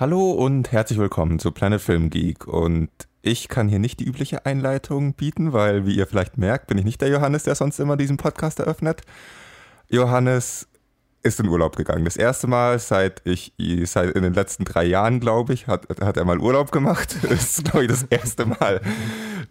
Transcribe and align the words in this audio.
Hallo 0.00 0.30
und 0.30 0.70
herzlich 0.70 0.96
willkommen 1.00 1.40
zu 1.40 1.50
Planet 1.50 1.80
Film 1.80 2.08
Geek. 2.08 2.46
Und 2.46 2.88
ich 3.20 3.48
kann 3.48 3.68
hier 3.68 3.80
nicht 3.80 3.98
die 3.98 4.04
übliche 4.04 4.46
Einleitung 4.46 5.14
bieten, 5.14 5.52
weil, 5.52 5.86
wie 5.86 5.96
ihr 5.96 6.06
vielleicht 6.06 6.38
merkt, 6.38 6.68
bin 6.68 6.78
ich 6.78 6.84
nicht 6.84 7.00
der 7.00 7.08
Johannes, 7.08 7.42
der 7.42 7.56
sonst 7.56 7.80
immer 7.80 7.96
diesen 7.96 8.16
Podcast 8.16 8.60
eröffnet. 8.60 9.02
Johannes 9.88 10.68
ist 11.24 11.40
in 11.40 11.48
Urlaub 11.48 11.74
gegangen. 11.74 12.04
Das 12.04 12.16
erste 12.16 12.46
Mal 12.46 12.78
seit 12.78 13.22
ich, 13.24 13.54
seit 13.86 14.14
in 14.14 14.22
den 14.22 14.34
letzten 14.34 14.64
drei 14.64 14.84
Jahren, 14.84 15.18
glaube 15.18 15.52
ich, 15.52 15.66
hat, 15.66 15.88
hat 16.00 16.16
er 16.16 16.24
mal 16.24 16.38
Urlaub 16.38 16.70
gemacht. 16.70 17.16
Das 17.22 17.58
ist, 17.58 17.64
glaube 17.64 17.86
ich, 17.86 17.90
das 17.90 18.04
erste 18.04 18.46
Mal. 18.46 18.80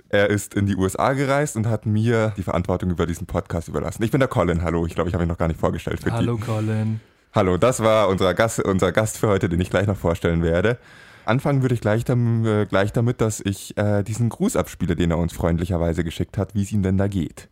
Er 0.08 0.30
ist 0.30 0.54
in 0.54 0.66
die 0.66 0.78
USA 0.78 1.12
gereist 1.12 1.58
und 1.58 1.68
hat 1.68 1.86
mir 1.86 2.34
die 2.38 2.44
Verantwortung 2.44 2.90
über 2.90 3.06
diesen 3.06 3.28
Podcast 3.28 3.68
überlassen. 3.68 4.02
Ich 4.02 4.12
bin 4.12 4.22
der 4.22 4.30
Colin, 4.30 4.62
hallo. 4.62 4.86
Ich 4.86 4.96
glaube, 4.96 5.10
ich 5.10 5.14
habe 5.14 5.26
mich 5.26 5.30
noch 5.30 5.38
gar 5.38 5.50
nicht 5.50 5.60
vorgestellt. 5.60 6.00
hallo, 6.10 6.38
die. 6.38 6.42
Colin. 6.42 7.02
Hallo, 7.38 7.58
das 7.58 7.84
war 7.84 8.10
unser 8.10 8.34
Gast, 8.34 8.60
unser 8.66 8.92
Gast 8.92 9.20
für 9.20 9.28
heute, 9.28 9.48
den 9.48 9.62
ich 9.62 9.70
gleich 9.70 9.86
noch 9.86 9.96
vorstellen 9.96 10.42
werde. 10.42 10.80
Anfangen 11.24 11.62
würde 11.62 11.76
ich 11.76 11.82
gleich, 11.82 12.04
damit, 12.04 12.48
äh, 12.48 12.66
gleich 12.66 12.94
damit 12.94 13.22
dass 13.22 13.42
ich 13.42 13.78
äh, 13.78 14.02
diesen 14.02 14.30
Gruß 14.30 14.56
abspiele, 14.56 14.96
den 14.96 15.12
er 15.12 15.20
uns 15.20 15.34
freundlicherweise 15.34 16.04
geschickt 16.04 16.36
hat, 16.40 16.56
wie 16.56 16.64
es 16.64 16.72
ihm 16.72 16.82
denn 16.82 16.98
da 16.98 17.08
geht. 17.08 17.48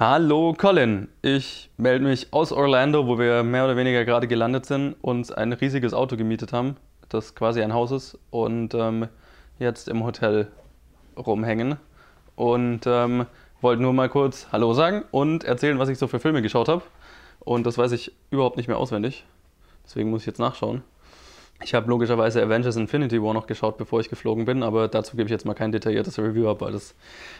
Hallo 0.00 0.52
Colin, 0.52 1.06
ich 1.22 1.70
melde 1.76 2.06
mich 2.06 2.32
aus 2.32 2.50
Orlando, 2.50 3.06
wo 3.06 3.20
wir 3.20 3.44
mehr 3.44 3.66
oder 3.66 3.76
weniger 3.76 4.04
gerade 4.04 4.26
gelandet 4.26 4.66
sind 4.66 4.96
und 5.00 5.38
ein 5.38 5.52
riesiges 5.52 5.94
Auto 5.94 6.16
gemietet 6.16 6.52
haben, 6.52 6.74
das 7.08 7.36
quasi 7.36 7.62
ein 7.62 7.72
Haus 7.72 7.92
ist 7.92 8.18
und 8.30 8.74
ähm, 8.74 9.06
jetzt 9.60 9.88
im 9.88 10.02
Hotel 10.02 10.48
rumhängen. 11.16 11.76
Und 12.34 12.80
ähm, 12.88 13.26
wollte 13.60 13.80
nur 13.80 13.92
mal 13.92 14.08
kurz 14.08 14.48
Hallo 14.50 14.74
sagen 14.74 15.04
und 15.12 15.44
erzählen, 15.44 15.78
was 15.78 15.88
ich 15.88 15.98
so 15.98 16.08
für 16.08 16.18
Filme 16.18 16.42
geschaut 16.42 16.66
habe. 16.66 16.82
Und 17.40 17.66
das 17.66 17.78
weiß 17.78 17.92
ich 17.92 18.12
überhaupt 18.30 18.56
nicht 18.56 18.68
mehr 18.68 18.78
auswendig. 18.78 19.24
Deswegen 19.84 20.10
muss 20.10 20.22
ich 20.22 20.26
jetzt 20.26 20.38
nachschauen. 20.38 20.82
Ich 21.60 21.74
habe 21.74 21.90
logischerweise 21.90 22.40
Avengers 22.40 22.76
Infinity 22.76 23.20
War 23.20 23.34
noch 23.34 23.48
geschaut, 23.48 23.78
bevor 23.78 23.98
ich 23.98 24.08
geflogen 24.08 24.44
bin, 24.44 24.62
aber 24.62 24.86
dazu 24.86 25.16
gebe 25.16 25.24
ich 25.24 25.32
jetzt 25.32 25.44
mal 25.44 25.54
kein 25.54 25.72
detailliertes 25.72 26.16
Review 26.18 26.48
ab, 26.48 26.60
weil 26.60 26.70
das, 26.70 26.94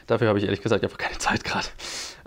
dafür 0.08 0.26
habe 0.26 0.40
ich 0.40 0.44
ehrlich 0.44 0.60
gesagt 0.60 0.82
einfach 0.82 0.98
keine 0.98 1.18
Zeit 1.18 1.44
gerade. 1.44 1.68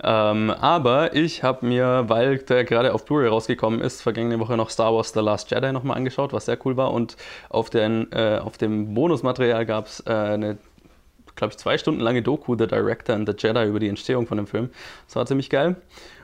Ähm, 0.02 0.50
aber 0.50 1.14
ich 1.14 1.42
habe 1.42 1.66
mir, 1.66 2.04
weil 2.06 2.38
der 2.38 2.64
gerade 2.64 2.94
auf 2.94 3.04
Blu-ray 3.04 3.28
rausgekommen 3.28 3.80
ist, 3.82 4.00
vergangene 4.00 4.40
Woche 4.40 4.56
noch 4.56 4.70
Star 4.70 4.94
Wars 4.94 5.12
The 5.12 5.20
Last 5.20 5.50
Jedi 5.50 5.70
nochmal 5.70 5.98
angeschaut, 5.98 6.32
was 6.32 6.46
sehr 6.46 6.58
cool 6.64 6.78
war. 6.78 6.92
Und 6.92 7.16
auf, 7.50 7.68
den, 7.68 8.10
äh, 8.12 8.38
auf 8.42 8.56
dem 8.56 8.94
Bonusmaterial 8.94 9.66
gab 9.66 9.86
es 9.86 10.00
äh, 10.06 10.12
eine 10.12 10.58
glaube 11.34 11.52
ich, 11.52 11.58
zwei 11.58 11.78
Stunden 11.78 12.00
lange 12.00 12.22
Doku, 12.22 12.56
The 12.56 12.66
Director 12.66 13.14
and 13.14 13.28
the 13.28 13.34
Jedi, 13.36 13.66
über 13.66 13.80
die 13.80 13.88
Entstehung 13.88 14.26
von 14.26 14.36
dem 14.36 14.46
Film. 14.46 14.70
Das 15.06 15.16
war 15.16 15.26
ziemlich 15.26 15.50
geil. 15.50 15.76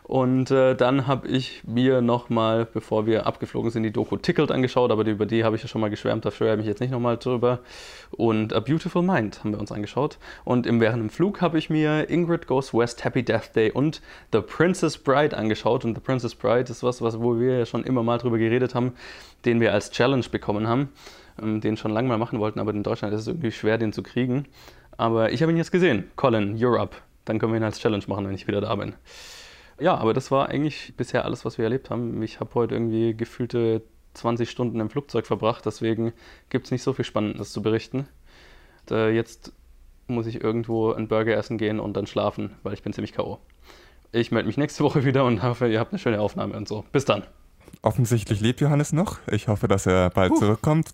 Und 0.08 0.50
äh, 0.50 0.74
dann 0.74 1.06
habe 1.06 1.28
ich 1.28 1.62
mir 1.66 2.00
nochmal, 2.00 2.64
bevor 2.64 3.04
wir 3.04 3.26
abgeflogen 3.26 3.70
sind, 3.70 3.82
die 3.82 3.90
Doku 3.90 4.16
Tickled 4.16 4.50
angeschaut, 4.50 4.90
aber 4.90 5.04
über 5.04 5.26
die 5.26 5.44
habe 5.44 5.54
ich 5.54 5.60
ja 5.60 5.68
schon 5.68 5.82
mal 5.82 5.90
geschwärmt, 5.90 6.24
da 6.24 6.30
schwärme 6.30 6.62
ich 6.62 6.66
jetzt 6.66 6.80
nicht 6.80 6.90
nochmal 6.90 7.18
drüber. 7.18 7.58
Und 8.12 8.54
A 8.54 8.60
Beautiful 8.60 9.02
Mind 9.02 9.40
haben 9.40 9.52
wir 9.52 9.60
uns 9.60 9.70
angeschaut. 9.70 10.16
Und 10.46 10.66
im, 10.66 10.80
während 10.80 11.02
dem 11.02 11.10
Flug 11.10 11.42
habe 11.42 11.58
ich 11.58 11.68
mir 11.68 12.08
Ingrid 12.08 12.46
Goes 12.46 12.72
West, 12.72 13.04
Happy 13.04 13.22
Death 13.22 13.54
Day 13.54 13.70
und 13.70 14.00
The 14.32 14.40
Princess 14.40 14.96
Bride 14.96 15.36
angeschaut. 15.36 15.84
Und 15.84 15.94
The 15.94 16.00
Princess 16.00 16.34
Bride 16.34 16.70
ist 16.70 16.82
was, 16.82 17.02
was 17.02 17.20
wo 17.20 17.38
wir 17.38 17.58
ja 17.58 17.66
schon 17.66 17.84
immer 17.84 18.02
mal 18.02 18.16
drüber 18.16 18.38
geredet 18.38 18.74
haben, 18.74 18.94
den 19.44 19.60
wir 19.60 19.74
als 19.74 19.90
Challenge 19.90 20.24
bekommen 20.30 20.66
haben, 20.66 20.88
ähm, 21.38 21.60
den 21.60 21.76
schon 21.76 21.90
lange 21.90 22.08
mal 22.08 22.16
machen 22.16 22.40
wollten, 22.40 22.60
aber 22.60 22.70
in 22.70 22.82
Deutschland 22.82 23.12
ist 23.12 23.20
es 23.20 23.28
irgendwie 23.28 23.52
schwer, 23.52 23.76
den 23.76 23.92
zu 23.92 24.02
kriegen. 24.02 24.46
Aber 24.96 25.32
ich 25.32 25.42
habe 25.42 25.52
ihn 25.52 25.58
jetzt 25.58 25.70
gesehen. 25.70 26.10
Colin, 26.16 26.56
you're 26.56 26.78
up. 26.80 26.96
Dann 27.26 27.38
können 27.38 27.52
wir 27.52 27.60
ihn 27.60 27.64
als 27.64 27.78
Challenge 27.78 28.04
machen, 28.06 28.26
wenn 28.26 28.34
ich 28.34 28.46
wieder 28.46 28.62
da 28.62 28.74
bin. 28.74 28.94
Ja, 29.80 29.96
aber 29.96 30.12
das 30.12 30.30
war 30.30 30.48
eigentlich 30.48 30.94
bisher 30.96 31.24
alles, 31.24 31.44
was 31.44 31.58
wir 31.58 31.64
erlebt 31.64 31.90
haben. 31.90 32.22
Ich 32.22 32.40
habe 32.40 32.54
heute 32.54 32.74
irgendwie 32.74 33.14
gefühlte 33.14 33.82
20 34.14 34.50
Stunden 34.50 34.80
im 34.80 34.90
Flugzeug 34.90 35.26
verbracht, 35.26 35.64
deswegen 35.66 36.12
gibt 36.50 36.66
es 36.66 36.70
nicht 36.70 36.82
so 36.82 36.92
viel 36.92 37.04
Spannendes 37.04 37.52
zu 37.52 37.62
berichten. 37.62 38.08
Und, 38.80 38.96
äh, 38.96 39.10
jetzt 39.10 39.52
muss 40.08 40.26
ich 40.26 40.42
irgendwo 40.42 40.92
einen 40.92 41.08
Burger 41.08 41.36
essen 41.36 41.58
gehen 41.58 41.80
und 41.80 41.96
dann 41.96 42.06
schlafen, 42.06 42.56
weil 42.62 42.72
ich 42.72 42.82
bin 42.82 42.92
ziemlich 42.92 43.12
K.O. 43.12 43.38
Ich 44.10 44.32
melde 44.32 44.46
mich 44.46 44.56
nächste 44.56 44.82
Woche 44.82 45.04
wieder 45.04 45.24
und 45.24 45.42
hoffe, 45.42 45.68
ihr 45.68 45.78
habt 45.78 45.92
eine 45.92 45.98
schöne 45.98 46.20
Aufnahme 46.20 46.56
und 46.56 46.66
so. 46.66 46.84
Bis 46.92 47.04
dann. 47.04 47.24
Offensichtlich 47.82 48.40
lebt 48.40 48.60
Johannes 48.60 48.92
noch. 48.92 49.18
Ich 49.30 49.48
hoffe, 49.48 49.68
dass 49.68 49.86
er 49.86 50.10
bald 50.10 50.32
uh. 50.32 50.36
zurückkommt 50.36 50.90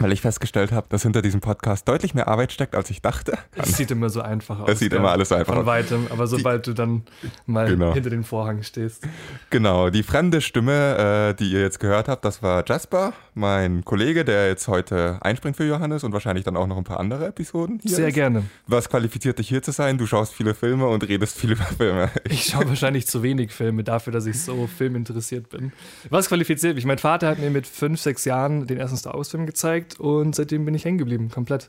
weil 0.00 0.12
ich 0.12 0.20
festgestellt 0.20 0.72
habe, 0.72 0.86
dass 0.88 1.02
hinter 1.02 1.22
diesem 1.22 1.40
Podcast 1.40 1.86
deutlich 1.86 2.14
mehr 2.14 2.28
Arbeit 2.28 2.52
steckt, 2.52 2.74
als 2.74 2.90
ich 2.90 3.02
dachte. 3.02 3.38
Es 3.54 3.76
sieht 3.76 3.90
immer 3.90 4.08
so 4.08 4.20
einfach 4.22 4.60
aus. 4.60 4.68
Es 4.70 4.78
sieht 4.78 4.92
ja, 4.92 4.98
immer 4.98 5.10
alles 5.10 5.30
einfach 5.30 5.52
aus. 5.52 5.58
Von 5.58 5.66
weitem, 5.66 6.06
aber 6.10 6.26
sobald 6.26 6.66
die, 6.66 6.70
du 6.70 6.74
dann 6.74 7.02
mal 7.46 7.68
genau. 7.68 7.92
hinter 7.92 8.10
den 8.10 8.24
Vorhang 8.24 8.62
stehst. 8.62 9.06
Genau, 9.50 9.90
die 9.90 10.02
fremde 10.02 10.40
Stimme, 10.40 11.30
äh, 11.30 11.34
die 11.34 11.52
ihr 11.52 11.60
jetzt 11.60 11.80
gehört 11.80 12.08
habt, 12.08 12.24
das 12.24 12.42
war 12.42 12.64
Jasper, 12.66 13.12
mein 13.34 13.84
Kollege, 13.84 14.24
der 14.24 14.48
jetzt 14.48 14.68
heute 14.68 15.18
einspringt 15.22 15.56
für 15.56 15.64
Johannes 15.64 16.04
und 16.04 16.12
wahrscheinlich 16.12 16.44
dann 16.44 16.56
auch 16.56 16.66
noch 16.66 16.76
ein 16.76 16.84
paar 16.84 17.00
andere 17.00 17.26
Episoden 17.26 17.78
hier 17.82 17.96
Sehr 17.96 18.08
ist. 18.08 18.14
gerne. 18.14 18.44
Was 18.66 18.88
qualifiziert 18.88 19.38
dich 19.38 19.48
hier 19.48 19.62
zu 19.62 19.72
sein? 19.72 19.98
Du 19.98 20.06
schaust 20.06 20.32
viele 20.32 20.54
Filme 20.54 20.86
und 20.86 21.06
redest 21.06 21.38
viel 21.38 21.52
über 21.52 21.64
Filme. 21.64 22.10
Ich 22.24 22.44
schaue 22.44 22.68
wahrscheinlich 22.68 23.06
zu 23.06 23.22
wenig 23.22 23.52
Filme 23.52 23.84
dafür, 23.84 24.12
dass 24.12 24.26
ich 24.26 24.40
so 24.40 24.66
filminteressiert 24.66 25.50
bin. 25.50 25.72
Was 26.08 26.28
qualifiziert 26.28 26.74
mich? 26.74 26.84
Mein 26.84 26.98
Vater 26.98 27.28
hat 27.28 27.38
mir 27.38 27.50
mit 27.50 27.66
fünf, 27.66 28.00
sechs 28.00 28.24
Jahren 28.24 28.66
den 28.66 28.78
ersten 28.78 28.96
Star 28.96 29.14
Wars 29.14 29.28
Film 29.28 29.46
gezeigt 29.90 30.00
und 30.00 30.34
seitdem 30.34 30.64
bin 30.64 30.74
ich 30.74 30.84
hängen 30.84 30.98
geblieben, 30.98 31.30
komplett. 31.30 31.68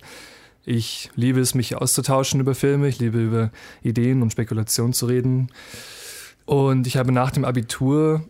Ich 0.63 1.09
liebe 1.15 1.39
es, 1.39 1.55
mich 1.55 1.75
auszutauschen 1.75 2.39
über 2.39 2.53
Filme, 2.53 2.87
ich 2.87 2.99
liebe 2.99 3.19
über 3.19 3.51
Ideen 3.81 4.21
und 4.21 4.31
Spekulationen 4.31 4.93
zu 4.93 5.07
reden. 5.07 5.49
Und 6.45 6.85
ich 6.85 6.97
habe 6.97 7.11
nach 7.11 7.31
dem 7.31 7.45
Abitur 7.45 8.23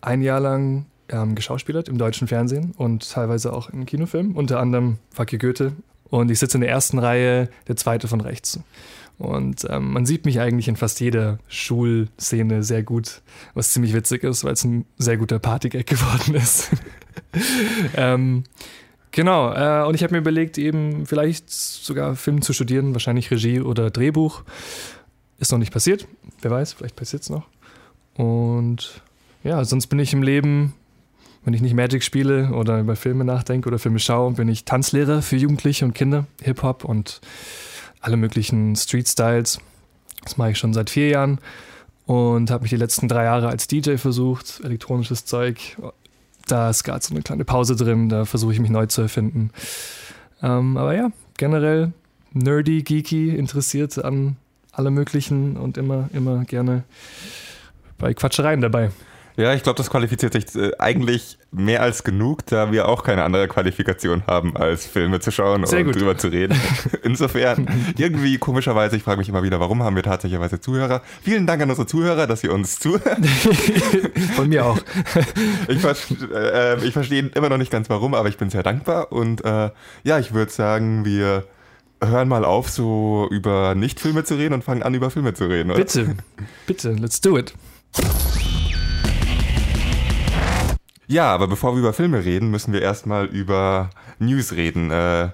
ein 0.00 0.22
Jahr 0.22 0.38
lang 0.38 0.86
ähm, 1.08 1.34
geschauspielert 1.34 1.88
im 1.88 1.98
deutschen 1.98 2.28
Fernsehen 2.28 2.72
und 2.76 3.10
teilweise 3.10 3.52
auch 3.52 3.70
in 3.70 3.86
Kinofilmen, 3.86 4.36
unter 4.36 4.60
anderem 4.60 4.98
Facke 5.10 5.38
Goethe. 5.38 5.72
Und 6.10 6.30
ich 6.30 6.38
sitze 6.38 6.58
in 6.58 6.60
der 6.60 6.70
ersten 6.70 6.98
Reihe, 7.00 7.48
der 7.66 7.76
zweite 7.76 8.06
von 8.06 8.20
rechts. 8.20 8.60
Und 9.18 9.66
ähm, 9.68 9.92
man 9.92 10.06
sieht 10.06 10.26
mich 10.26 10.40
eigentlich 10.40 10.68
in 10.68 10.76
fast 10.76 11.00
jeder 11.00 11.38
Schulszene 11.48 12.62
sehr 12.62 12.82
gut, 12.82 13.22
was 13.54 13.72
ziemlich 13.72 13.94
witzig 13.94 14.22
ist, 14.22 14.44
weil 14.44 14.52
es 14.52 14.64
ein 14.64 14.86
sehr 14.96 15.16
guter 15.16 15.38
Partygag 15.38 15.86
geworden 15.86 16.34
ist. 16.34 16.70
ähm, 17.96 18.44
Genau, 19.14 19.52
äh, 19.54 19.86
und 19.86 19.94
ich 19.94 20.02
habe 20.02 20.12
mir 20.12 20.18
überlegt, 20.18 20.58
eben 20.58 21.06
vielleicht 21.06 21.48
sogar 21.48 22.16
Film 22.16 22.42
zu 22.42 22.52
studieren, 22.52 22.94
wahrscheinlich 22.94 23.30
Regie 23.30 23.60
oder 23.60 23.88
Drehbuch. 23.90 24.42
Ist 25.38 25.52
noch 25.52 25.60
nicht 25.60 25.72
passiert, 25.72 26.08
wer 26.42 26.50
weiß, 26.50 26.72
vielleicht 26.72 26.96
passiert 26.96 27.22
es 27.22 27.30
noch. 27.30 27.46
Und 28.16 29.00
ja, 29.44 29.64
sonst 29.64 29.86
bin 29.86 30.00
ich 30.00 30.12
im 30.12 30.24
Leben, 30.24 30.74
wenn 31.44 31.54
ich 31.54 31.60
nicht 31.60 31.74
Magic 31.74 32.02
spiele 32.02 32.50
oder 32.50 32.80
über 32.80 32.96
Filme 32.96 33.24
nachdenke 33.24 33.68
oder 33.68 33.78
Filme 33.78 34.00
schaue, 34.00 34.32
bin 34.32 34.48
ich 34.48 34.64
Tanzlehrer 34.64 35.22
für 35.22 35.36
Jugendliche 35.36 35.84
und 35.84 35.94
Kinder, 35.94 36.26
Hip-Hop 36.42 36.84
und 36.84 37.20
alle 38.00 38.16
möglichen 38.16 38.74
Street-Styles. 38.74 39.60
Das 40.24 40.36
mache 40.38 40.50
ich 40.50 40.58
schon 40.58 40.74
seit 40.74 40.90
vier 40.90 41.10
Jahren 41.10 41.38
und 42.06 42.50
habe 42.50 42.62
mich 42.62 42.70
die 42.70 42.76
letzten 42.76 43.06
drei 43.06 43.24
Jahre 43.24 43.46
als 43.46 43.68
DJ 43.68 43.96
versucht, 43.96 44.60
elektronisches 44.64 45.24
Zeug, 45.24 45.76
da 46.46 46.70
ist 46.70 46.84
gerade 46.84 47.04
so 47.04 47.14
eine 47.14 47.22
kleine 47.22 47.44
Pause 47.44 47.76
drin, 47.76 48.08
da 48.08 48.24
versuche 48.24 48.52
ich 48.52 48.60
mich 48.60 48.70
neu 48.70 48.86
zu 48.86 49.02
erfinden. 49.02 49.50
Ähm, 50.42 50.76
aber 50.76 50.94
ja, 50.94 51.10
generell 51.38 51.92
nerdy, 52.32 52.82
geeky, 52.82 53.34
interessiert 53.36 54.02
an 54.04 54.36
alle 54.72 54.90
möglichen 54.90 55.56
und 55.56 55.78
immer, 55.78 56.08
immer 56.12 56.44
gerne 56.44 56.84
bei 57.98 58.12
Quatschereien 58.12 58.60
dabei. 58.60 58.90
Ja, 59.36 59.52
ich 59.52 59.64
glaube, 59.64 59.76
das 59.76 59.90
qualifiziert 59.90 60.32
sich 60.32 60.54
äh, 60.54 60.70
eigentlich 60.78 61.38
mehr 61.50 61.82
als 61.82 62.04
genug, 62.04 62.46
da 62.46 62.70
wir 62.70 62.88
auch 62.88 63.02
keine 63.02 63.24
andere 63.24 63.48
Qualifikation 63.48 64.22
haben, 64.28 64.56
als 64.56 64.86
Filme 64.86 65.18
zu 65.18 65.32
schauen 65.32 65.66
Sehr 65.66 65.80
und 65.80 65.86
gut. 65.86 65.96
drüber 65.96 66.16
zu 66.16 66.28
reden. 66.28 66.56
Insofern, 67.02 67.68
irgendwie 67.98 68.38
komischerweise, 68.38 68.96
ich 68.96 69.02
frage 69.02 69.18
mich 69.18 69.28
immer 69.28 69.42
wieder, 69.42 69.58
warum 69.58 69.82
haben 69.82 69.96
wir 69.96 70.04
tatsächlich 70.04 70.40
Zuhörer? 70.60 71.02
Vielen 71.22 71.46
Dank 71.46 71.62
an 71.62 71.70
unsere 71.70 71.86
Zuhörer, 71.86 72.26
dass 72.28 72.44
ihr 72.44 72.52
uns 72.52 72.78
zuhören. 72.78 73.24
Von 74.36 74.48
mir 74.48 74.66
auch. 74.66 74.78
ich, 75.66 75.84
äh, 76.32 76.84
ich 76.84 76.92
verstehe 76.92 77.30
immer 77.34 77.48
noch 77.48 77.58
nicht 77.58 77.72
ganz 77.72 77.90
warum, 77.90 78.14
aber 78.14 78.28
ich 78.28 78.36
bin 78.36 78.50
sehr 78.50 78.62
dankbar 78.62 79.10
und 79.10 79.44
äh, 79.44 79.70
ja, 80.04 80.18
ich 80.18 80.32
würde 80.32 80.52
sagen, 80.52 81.04
wir 81.04 81.44
hören 82.00 82.28
mal 82.28 82.44
auf, 82.44 82.68
so 82.68 83.26
über 83.30 83.74
Nicht-Filme 83.74 84.22
zu 84.24 84.36
reden 84.36 84.54
und 84.54 84.64
fangen 84.64 84.82
an, 84.82 84.94
über 84.94 85.10
Filme 85.10 85.34
zu 85.34 85.46
reden. 85.46 85.70
Oder? 85.70 85.80
Bitte, 85.80 86.16
bitte, 86.66 86.92
let's 86.92 87.20
do 87.20 87.36
it. 87.36 87.54
Ja, 91.06 91.32
aber 91.34 91.48
bevor 91.48 91.74
wir 91.74 91.80
über 91.80 91.92
Filme 91.92 92.24
reden, 92.24 92.50
müssen 92.50 92.72
wir 92.72 92.82
erstmal 92.82 93.26
über 93.26 93.90
News 94.18 94.52
reden. 94.52 94.90
Äh, 94.90 95.28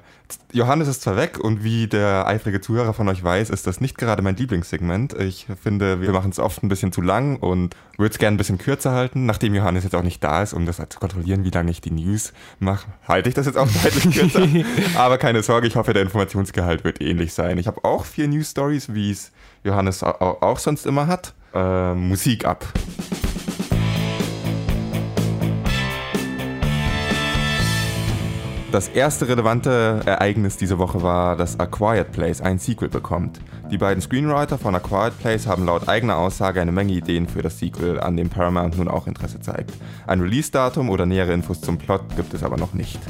Johannes 0.52 0.88
ist 0.88 1.02
zwar 1.02 1.16
weg 1.16 1.38
und 1.38 1.64
wie 1.64 1.86
der 1.86 2.26
eifrige 2.26 2.60
Zuhörer 2.60 2.92
von 2.92 3.08
euch 3.08 3.22
weiß, 3.22 3.50
ist 3.50 3.66
das 3.66 3.80
nicht 3.80 3.96
gerade 3.98 4.22
mein 4.22 4.36
Lieblingssegment. 4.36 5.14
Ich 5.14 5.46
finde, 5.60 6.00
wir 6.00 6.12
machen 6.12 6.30
es 6.30 6.38
oft 6.38 6.62
ein 6.62 6.68
bisschen 6.68 6.92
zu 6.92 7.02
lang 7.02 7.36
und 7.36 7.74
würde 7.98 8.12
es 8.12 8.18
gerne 8.18 8.34
ein 8.34 8.38
bisschen 8.38 8.58
kürzer 8.58 8.92
halten. 8.92 9.26
Nachdem 9.26 9.54
Johannes 9.54 9.84
jetzt 9.84 9.94
auch 9.94 10.02
nicht 10.02 10.22
da 10.22 10.42
ist, 10.42 10.52
um 10.52 10.66
das 10.66 10.76
zu 10.76 10.98
kontrollieren, 10.98 11.44
wie 11.44 11.50
lange 11.50 11.70
ich 11.70 11.80
die 11.80 11.90
News 11.90 12.32
mache, 12.58 12.86
halte 13.06 13.28
ich 13.28 13.34
das 13.34 13.46
jetzt 13.46 13.58
auch 13.58 13.68
deutlich 13.82 14.14
kürzer. 14.14 14.46
Aber 14.96 15.18
keine 15.18 15.42
Sorge, 15.42 15.66
ich 15.66 15.76
hoffe, 15.76 15.92
der 15.92 16.02
Informationsgehalt 16.02 16.84
wird 16.84 17.00
ähnlich 17.00 17.32
sein. 17.32 17.58
Ich 17.58 17.66
habe 17.66 17.84
auch 17.84 18.04
vier 18.04 18.28
News 18.28 18.50
Stories, 18.50 18.92
wie 18.94 19.10
es 19.10 19.32
Johannes 19.64 20.02
auch 20.02 20.58
sonst 20.58 20.86
immer 20.86 21.06
hat. 21.06 21.34
Äh, 21.54 21.94
Musik 21.94 22.44
ab. 22.44 22.64
Das 28.72 28.86
erste 28.86 29.26
relevante 29.26 30.00
Ereignis 30.06 30.56
diese 30.56 30.78
Woche 30.78 31.02
war, 31.02 31.34
dass 31.34 31.58
A 31.58 31.66
Quiet 31.66 32.12
Place 32.12 32.40
ein 32.40 32.60
Sequel 32.60 32.88
bekommt. 32.88 33.40
Die 33.68 33.78
beiden 33.78 34.00
Screenwriter 34.00 34.58
von 34.58 34.76
A 34.76 34.78
Quiet 34.78 35.18
Place 35.18 35.48
haben 35.48 35.66
laut 35.66 35.88
eigener 35.88 36.16
Aussage 36.16 36.60
eine 36.60 36.70
Menge 36.70 36.92
Ideen 36.92 37.26
für 37.26 37.42
das 37.42 37.58
Sequel, 37.58 37.98
an 37.98 38.16
dem 38.16 38.30
Paramount 38.30 38.78
nun 38.78 38.86
auch 38.86 39.08
Interesse 39.08 39.40
zeigt. 39.40 39.72
Ein 40.06 40.20
Release-Datum 40.20 40.88
oder 40.88 41.04
nähere 41.04 41.32
Infos 41.32 41.60
zum 41.60 41.78
Plot 41.78 42.14
gibt 42.14 42.32
es 42.32 42.44
aber 42.44 42.58
noch 42.58 42.72
nicht. 42.72 43.00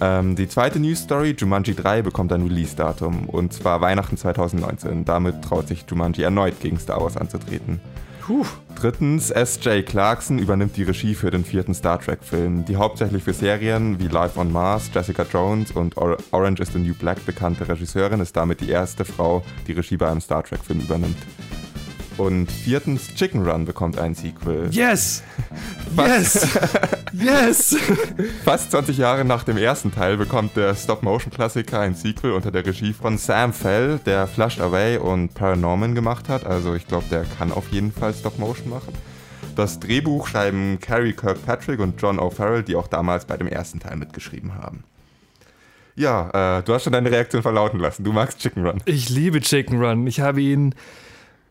Ähm, 0.00 0.36
die 0.36 0.48
zweite 0.48 0.80
News 0.80 1.00
Story, 1.00 1.34
Jumanji 1.36 1.74
3, 1.74 2.00
bekommt 2.00 2.32
ein 2.32 2.44
Release-Datum 2.44 3.28
und 3.28 3.52
zwar 3.52 3.82
Weihnachten 3.82 4.16
2019. 4.16 5.04
Damit 5.04 5.42
traut 5.42 5.68
sich 5.68 5.84
Jumanji 5.86 6.22
erneut 6.22 6.60
gegen 6.60 6.78
Star 6.78 7.02
Wars 7.02 7.18
anzutreten. 7.18 7.80
Puh. 8.28 8.44
Drittens, 8.78 9.30
S.J. 9.30 9.86
Clarkson 9.86 10.38
übernimmt 10.38 10.76
die 10.76 10.82
Regie 10.82 11.14
für 11.14 11.30
den 11.30 11.46
vierten 11.46 11.72
Star 11.72 11.98
Trek-Film, 11.98 12.66
die 12.66 12.76
hauptsächlich 12.76 13.24
für 13.24 13.32
Serien 13.32 13.98
wie 13.98 14.08
Life 14.08 14.38
on 14.38 14.52
Mars, 14.52 14.90
Jessica 14.92 15.24
Jones 15.32 15.72
und 15.72 15.96
Or 15.96 16.18
Orange 16.32 16.60
is 16.60 16.70
the 16.74 16.78
New 16.78 16.92
Black 16.92 17.24
bekannte 17.24 17.66
Regisseurin 17.66 18.20
ist 18.20 18.36
damit 18.36 18.60
die 18.60 18.68
erste 18.68 19.06
Frau, 19.06 19.42
die 19.66 19.72
Regie 19.72 19.96
bei 19.96 20.10
einem 20.10 20.20
Star 20.20 20.44
Trek-Film 20.44 20.80
übernimmt. 20.80 21.16
Und 22.18 22.50
viertens, 22.50 23.14
Chicken 23.14 23.48
Run 23.48 23.64
bekommt 23.64 23.98
ein 23.98 24.14
Sequel. 24.14 24.68
Yes! 24.70 25.22
Yes! 25.96 26.46
yes! 27.12 27.76
Fast 28.44 28.70
20 28.72 28.98
Jahre 28.98 29.24
nach 29.24 29.42
dem 29.44 29.56
ersten 29.56 29.90
Teil 29.90 30.16
bekommt 30.16 30.56
der 30.56 30.74
Stop-Motion-Klassiker 30.74 31.80
ein 31.80 31.94
Sequel 31.94 32.32
unter 32.32 32.50
der 32.50 32.66
Regie 32.66 32.92
von 32.92 33.16
Sam 33.18 33.52
Fell, 33.52 33.98
der 34.04 34.26
Flushed 34.26 34.60
Away 34.60 34.98
und 34.98 35.32
Paranorman 35.34 35.94
gemacht 35.94 36.28
hat. 36.28 36.44
Also 36.44 36.74
ich 36.74 36.86
glaube, 36.86 37.06
der 37.10 37.24
kann 37.24 37.52
auf 37.52 37.68
jeden 37.70 37.90
Fall 37.90 38.12
Stop-Motion 38.12 38.68
machen. 38.68 38.92
Das 39.56 39.80
Drehbuch 39.80 40.28
schreiben 40.28 40.78
Carrie 40.80 41.14
Kirkpatrick 41.14 41.80
und 41.80 42.00
John 42.00 42.20
O'Farrell, 42.20 42.62
die 42.62 42.76
auch 42.76 42.86
damals 42.86 43.24
bei 43.24 43.36
dem 43.36 43.48
ersten 43.48 43.80
Teil 43.80 43.96
mitgeschrieben 43.96 44.54
haben. 44.54 44.84
Ja, 45.96 46.58
äh, 46.58 46.62
du 46.62 46.74
hast 46.74 46.84
schon 46.84 46.92
deine 46.92 47.10
Reaktion 47.10 47.42
verlauten 47.42 47.80
lassen. 47.80 48.04
Du 48.04 48.12
magst 48.12 48.38
Chicken 48.38 48.66
Run. 48.66 48.82
Ich 48.84 49.08
liebe 49.08 49.40
Chicken 49.40 49.82
Run. 49.82 50.06
Ich 50.06 50.20
habe 50.20 50.40
ihn 50.40 50.74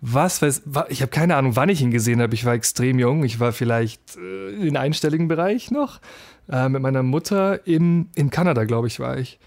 was 0.02 0.42
weiß 0.42 0.64
ich 0.90 1.02
habe 1.02 1.10
keine 1.10 1.36
Ahnung, 1.36 1.56
wann 1.56 1.70
ich 1.70 1.82
ihn 1.82 1.92
gesehen 1.92 2.22
habe. 2.22 2.34
Ich 2.34 2.46
war 2.46 2.54
extrem 2.54 3.00
jung. 3.00 3.24
Ich 3.24 3.40
war 3.40 3.52
vielleicht 3.52 4.18
äh, 4.18 4.68
in 4.68 4.78
einstelligen 4.78 5.28
Bereich 5.28 5.72
noch. 5.72 6.00
Äh, 6.50 6.70
mit 6.70 6.82
meiner 6.82 7.04
Mutter 7.04 7.66
im, 7.68 8.10
in 8.16 8.30
Kanada, 8.30 8.64
glaube 8.66 8.88
ich, 8.88 9.00
war 9.00 9.18
ich. 9.18 9.40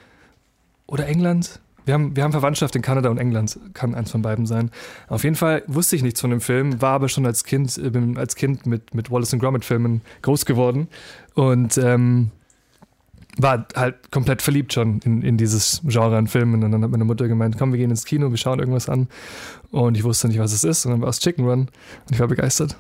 Oder 0.87 1.07
England. 1.07 1.61
Wir 1.87 1.95
haben, 1.95 2.15
wir 2.15 2.25
haben 2.25 2.33
Verwandtschaft 2.33 2.77
in 2.77 2.83
Kanada 2.83 3.09
und 3.09 3.19
England, 3.19 3.59
kann 3.73 3.95
eins 3.95 4.11
von 4.11 4.23
beiden 4.23 4.47
sein. 4.47 4.71
Auf 5.09 5.25
jeden 5.25 5.37
Fall 5.37 5.63
wusste 5.67 5.97
ich 5.97 6.03
nichts 6.03 6.21
von 6.21 6.31
dem 6.31 6.41
Film, 6.41 6.83
war 6.83 6.93
aber 6.93 7.09
schon 7.09 7.25
als 7.25 7.45
Kind, 7.45 7.79
äh, 7.79 7.91
als 8.17 8.37
Kind 8.37 8.67
mit, 8.67 8.95
mit 8.95 9.11
Wallace 9.11 9.37
Gromit 9.39 9.65
Filmen 9.65 10.03
groß 10.23 10.45
geworden. 10.45 10.89
Und 11.35 11.79
ähm, 11.79 12.31
war 13.39 13.67
halt 13.77 14.11
komplett 14.11 14.43
verliebt 14.43 14.73
schon 14.73 15.01
in, 15.01 15.23
in 15.23 15.37
dieses 15.37 15.83
Genre 15.85 16.17
an 16.17 16.27
Filmen. 16.27 16.63
Und 16.63 16.73
dann 16.73 16.83
hat 16.83 16.91
meine 16.91 17.05
Mutter 17.05 17.29
gemeint, 17.29 17.57
komm, 17.59 17.73
wir 17.73 17.79
gehen 17.79 17.91
ins 17.91 18.05
Kino, 18.05 18.31
wir 18.31 18.37
schauen 18.37 18.59
irgendwas 18.59 18.89
an. 18.89 19.09
Und 19.71 19.97
ich 19.97 20.05
wusste 20.05 20.29
nicht, 20.29 20.39
was 20.39 20.53
es 20.53 20.65
ist. 20.65 20.85
Und 20.87 20.93
dann 20.93 21.01
war 21.01 21.09
es 21.09 21.21
Chicken 21.21 21.45
Run. 21.45 21.61
Und 21.61 21.71
ich 22.11 22.21
war 22.21 22.29
begeistert. 22.29 22.77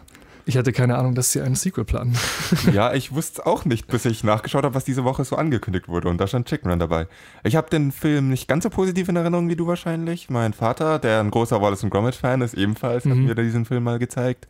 Ich 0.47 0.56
hatte 0.56 0.73
keine 0.73 0.97
Ahnung, 0.97 1.14
dass 1.14 1.32
sie 1.32 1.41
einen 1.41 1.55
Sequel 1.55 1.85
planen. 1.85 2.17
Ja, 2.73 2.93
ich 2.93 3.12
wusste 3.12 3.47
auch 3.47 3.64
nicht, 3.64 3.87
bis 3.87 4.05
ich 4.05 4.25
nachgeschaut 4.25 4.64
habe, 4.64 4.75
was 4.75 4.85
diese 4.85 5.05
Woche 5.05 5.25
so 5.25 5.37
angekündigt 5.37 5.88
wurde. 5.88 6.08
Und 6.08 6.20
da 6.20 6.26
stand 6.26 6.49
Chicken 6.49 6.70
Run 6.70 6.79
dabei. 6.79 7.06
Ich 7.44 7.56
habe 7.56 7.70
den 7.70 7.93
Film 7.93 8.29
nicht 8.29 8.49
ganz 8.49 8.64
so 8.64 8.70
positiv 8.70 9.08
in 9.08 9.17
Erinnerung 9.17 9.49
wie 9.49 9.56
du 9.56 9.67
wahrscheinlich. 9.67 10.31
Mein 10.31 10.53
Vater, 10.53 10.99
der 10.99 11.20
ein 11.20 11.31
großer 11.31 11.61
Wallace 11.61 11.87
Gromit-Fan 11.88 12.41
ist, 12.41 12.55
ebenfalls, 12.55 13.05
mhm. 13.05 13.11
hat 13.11 13.19
mir 13.19 13.35
diesen 13.37 13.64
Film 13.64 13.85
mal 13.85 13.99
gezeigt. 13.99 14.49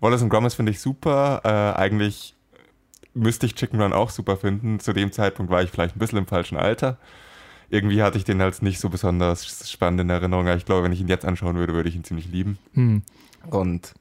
Wallace 0.00 0.28
Gromit 0.28 0.52
finde 0.52 0.72
ich 0.72 0.80
super. 0.80 1.40
Äh, 1.44 1.78
eigentlich 1.78 2.35
müsste 3.16 3.46
ich 3.46 3.54
Chicken 3.54 3.80
Run 3.80 3.92
auch 3.92 4.10
super 4.10 4.36
finden. 4.36 4.78
Zu 4.78 4.92
dem 4.92 5.10
Zeitpunkt 5.12 5.50
war 5.50 5.62
ich 5.62 5.70
vielleicht 5.70 5.96
ein 5.96 5.98
bisschen 5.98 6.18
im 6.18 6.26
falschen 6.26 6.56
Alter. 6.56 6.98
Irgendwie 7.68 8.02
hatte 8.02 8.18
ich 8.18 8.24
den 8.24 8.40
als 8.40 8.62
nicht 8.62 8.78
so 8.78 8.88
besonders 8.88 9.70
spannend 9.70 10.00
in 10.02 10.10
Erinnerung. 10.10 10.46
Aber 10.46 10.56
ich 10.56 10.64
glaube, 10.64 10.84
wenn 10.84 10.92
ich 10.92 11.00
ihn 11.00 11.08
jetzt 11.08 11.24
anschauen 11.24 11.56
würde, 11.56 11.72
würde 11.72 11.88
ich 11.88 11.96
ihn 11.96 12.04
ziemlich 12.04 12.28
lieben. 12.28 12.58
Hm. 12.74 13.02
Und 13.50 13.94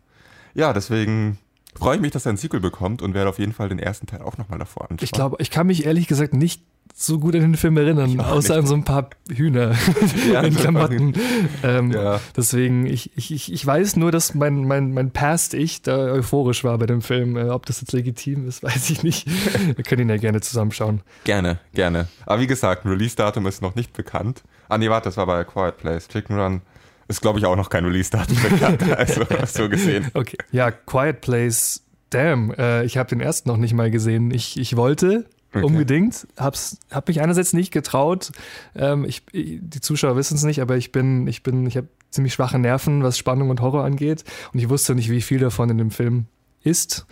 ja, 0.53 0.73
deswegen 0.73 1.39
freue 1.75 1.95
ich 1.95 2.01
mich, 2.01 2.12
dass 2.12 2.25
er 2.25 2.33
ein 2.33 2.38
Sequel 2.38 2.59
bekommt 2.59 3.01
und 3.01 3.13
werde 3.13 3.29
auf 3.29 3.39
jeden 3.39 3.53
Fall 3.53 3.69
den 3.69 3.79
ersten 3.79 4.06
Teil 4.07 4.21
auch 4.21 4.38
nochmal 4.38 4.59
davor 4.59 4.83
anschauen. 4.83 5.03
Ich 5.03 5.12
glaube, 5.12 5.38
ich 5.39 5.50
kann 5.50 5.67
mich 5.67 5.85
ehrlich 5.85 6.07
gesagt 6.07 6.33
nicht 6.33 6.62
so 6.94 7.20
gut 7.20 7.36
an 7.36 7.42
den 7.42 7.56
Film 7.56 7.76
erinnern, 7.78 8.20
außer 8.20 8.56
nicht. 8.56 8.60
an 8.60 8.68
so 8.68 8.74
ein 8.74 8.84
paar 8.84 9.10
Hühner 9.30 9.76
ja, 10.32 10.42
in 10.42 10.56
Klamotten. 10.56 11.14
Ähm, 11.62 11.92
ja. 11.92 12.22
Deswegen, 12.38 12.86
ich, 12.86 13.12
ich, 13.18 13.52
ich 13.52 13.66
weiß 13.66 13.98
nur, 13.98 14.12
dass 14.12 14.34
mein, 14.34 14.66
mein, 14.66 14.94
mein 14.94 15.12
Past-Ich 15.12 15.82
da 15.82 15.98
euphorisch 15.98 16.64
war 16.64 16.78
bei 16.78 16.86
dem 16.86 17.02
Film. 17.02 17.36
Äh, 17.36 17.50
ob 17.50 17.66
das 17.66 17.82
jetzt 17.82 17.92
legitim 17.92 18.48
ist, 18.48 18.64
weiß 18.64 18.90
ich 18.90 19.04
nicht. 19.04 19.28
Wir 19.76 19.84
können 19.84 20.04
ihn 20.04 20.10
ja 20.10 20.18
gerne 20.18 20.42
zusammenschauen. 20.42 21.02
Gerne, 21.26 21.60
gerne. 21.74 22.08
Aber 22.26 22.42
wie 22.42 22.48
gesagt, 22.48 22.86
ein 22.86 22.90
Release-Datum 22.90 23.46
ist 23.48 23.62
noch 23.62 23.76
nicht 23.76 23.94
bekannt. 23.94 24.44
Ah, 24.70 24.78
nee, 24.78 24.90
warte, 24.90 25.10
das 25.10 25.18
war 25.18 25.26
bei 25.26 25.44
Quiet 25.44 25.78
Place. 25.78 26.08
Chicken 26.08 26.40
Run 26.40 26.62
ist, 27.08 27.22
glaube 27.22 27.40
ich, 27.40 27.46
auch 27.46 27.56
noch 27.56 27.70
kein 27.70 27.86
Release-Datum 27.86 28.38
bekannt. 28.42 28.84
also, 28.98 29.26
so 29.46 29.70
gesehen. 29.70 30.10
Okay. 30.14 30.38
Ja, 30.52 30.72
Quiet 30.72 31.22
Place 31.22 31.86
Damn, 32.16 32.54
äh, 32.54 32.86
ich 32.86 32.98
habe 32.98 33.10
den 33.10 33.20
ersten 33.20 33.50
noch 33.50 33.58
nicht 33.58 33.74
mal 33.74 33.92
gesehen. 33.92 34.32
Ich, 34.32 34.58
ich 34.58 34.78
wollte, 34.78 35.26
Okay. 35.56 35.66
Unbedingt. 35.66 36.28
Hab's, 36.38 36.78
hab 36.92 37.07
mich 37.07 37.22
einerseits 37.22 37.54
nicht 37.54 37.72
getraut. 37.72 38.31
Ähm, 38.75 39.06
ich, 39.06 39.24
die 39.34 39.81
Zuschauer 39.81 40.16
wissen 40.16 40.36
es 40.36 40.44
nicht, 40.44 40.62
aber 40.62 40.75
ich 40.78 40.92
bin, 40.92 41.28
ich 41.28 41.44
bin, 41.44 41.66
ich 41.66 41.78
habe 41.78 41.88
ziemlich 42.12 42.34
schwache 42.34 42.60
Nerven, 42.60 43.04
was 43.04 43.18
Spannung 43.18 43.50
und 43.50 43.62
Horror 43.62 43.84
angeht. 43.84 44.24
Und 44.54 44.60
ich 44.60 44.69
wusste 44.69 44.96
nicht, 44.96 45.10
wie 45.10 45.22
viel 45.22 45.40
davon 45.40 45.69
in 45.69 45.78
dem 45.78 45.92
Film 45.92 46.25
ist. 46.63 47.06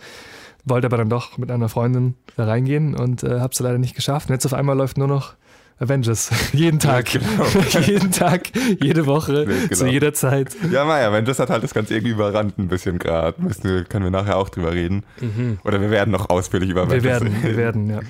Wollte 0.64 0.86
aber 0.86 0.96
dann 0.96 1.10
doch 1.10 1.38
mit 1.38 1.50
einer 1.50 1.68
Freundin 1.68 2.14
da 2.36 2.44
reingehen 2.44 2.94
und 2.94 3.22
äh, 3.22 3.40
habe 3.40 3.52
es 3.52 3.60
leider 3.60 3.78
nicht 3.78 3.94
geschafft. 3.94 4.28
Und 4.28 4.34
jetzt 4.34 4.46
auf 4.46 4.54
einmal 4.54 4.76
läuft 4.76 4.96
nur 4.96 5.08
noch 5.08 5.34
Avengers. 5.78 6.30
Jeden 6.52 6.78
Tag. 6.78 7.12
Ja, 7.12 7.20
genau. 7.20 7.80
Jeden 7.80 8.12
Tag, 8.12 8.50
jede 8.80 9.06
Woche, 9.06 9.40
ja, 9.40 9.44
genau. 9.44 9.74
zu 9.74 9.86
jeder 9.86 10.14
Zeit. 10.14 10.56
Ja, 10.70 10.84
Maya, 10.84 11.08
Avengers 11.08 11.38
hat 11.38 11.50
halt 11.50 11.64
das 11.64 11.74
Ganze 11.74 11.94
irgendwie 11.94 12.12
überrannt 12.12 12.58
ein 12.58 12.68
bisschen 12.68 12.98
gerade. 12.98 13.36
Können 13.88 14.04
wir 14.04 14.10
nachher 14.10 14.36
auch 14.36 14.48
drüber 14.48 14.72
reden. 14.72 15.02
Mhm. 15.20 15.58
Oder 15.64 15.80
wir 15.80 15.90
werden 15.90 16.10
noch 16.12 16.30
ausführlich 16.30 16.70
über 16.70 16.82
Avengers 16.82 17.02
wir 17.02 17.10
werden, 17.10 17.28
reden. 17.28 17.42
Wir 17.42 17.56
werden, 17.56 17.90
ja. 17.90 18.00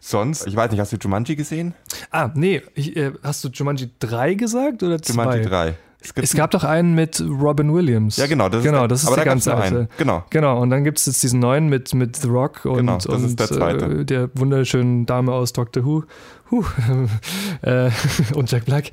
Sonst, 0.00 0.46
ich 0.46 0.56
weiß 0.56 0.70
nicht, 0.70 0.80
hast 0.80 0.92
du 0.92 0.96
Jumanji 0.96 1.36
gesehen? 1.36 1.74
Ah, 2.10 2.30
nee, 2.34 2.62
ich, 2.74 2.96
äh, 2.96 3.12
hast 3.22 3.44
du 3.44 3.48
Jumanji 3.48 3.90
3 3.98 4.34
gesagt 4.34 4.82
oder 4.82 5.00
2? 5.00 5.12
Jumanji 5.12 5.44
3. 5.44 5.74
Es, 6.02 6.12
es, 6.16 6.34
gab 6.34 6.50
doch 6.52 6.64
einen 6.64 6.94
mit 6.94 7.20
Robin 7.20 7.74
Williams. 7.74 8.16
Ja, 8.16 8.26
genau. 8.26 8.48
Das 8.48 8.62
genau, 8.62 8.84
ist, 8.84 8.90
das 8.90 9.04
ist 9.04 9.14
der 9.14 9.24
ganz 9.24 9.46
alte. 9.46 9.88
Genau. 9.98 10.24
Genau, 10.30 10.58
und 10.60 10.70
dann 10.70 10.82
gibt 10.82 10.98
es 10.98 11.04
jetzt 11.04 11.22
diesen 11.22 11.40
neuen 11.40 11.68
mit, 11.68 11.92
mit 11.92 12.16
The 12.16 12.28
Rock 12.28 12.64
und, 12.64 12.78
genau, 12.78 12.98
und 13.08 13.38
der, 13.38 13.46
zweite. 13.48 13.84
Äh, 13.84 14.04
der 14.06 14.30
wunderschönen 14.34 15.04
Dame 15.04 15.32
aus 15.32 15.52
Doctor 15.52 15.84
Who. 15.84 16.04
Huh. 16.50 16.64
äh, 17.62 17.90
und 18.34 18.50
Jack 18.50 18.64
Black. 18.64 18.90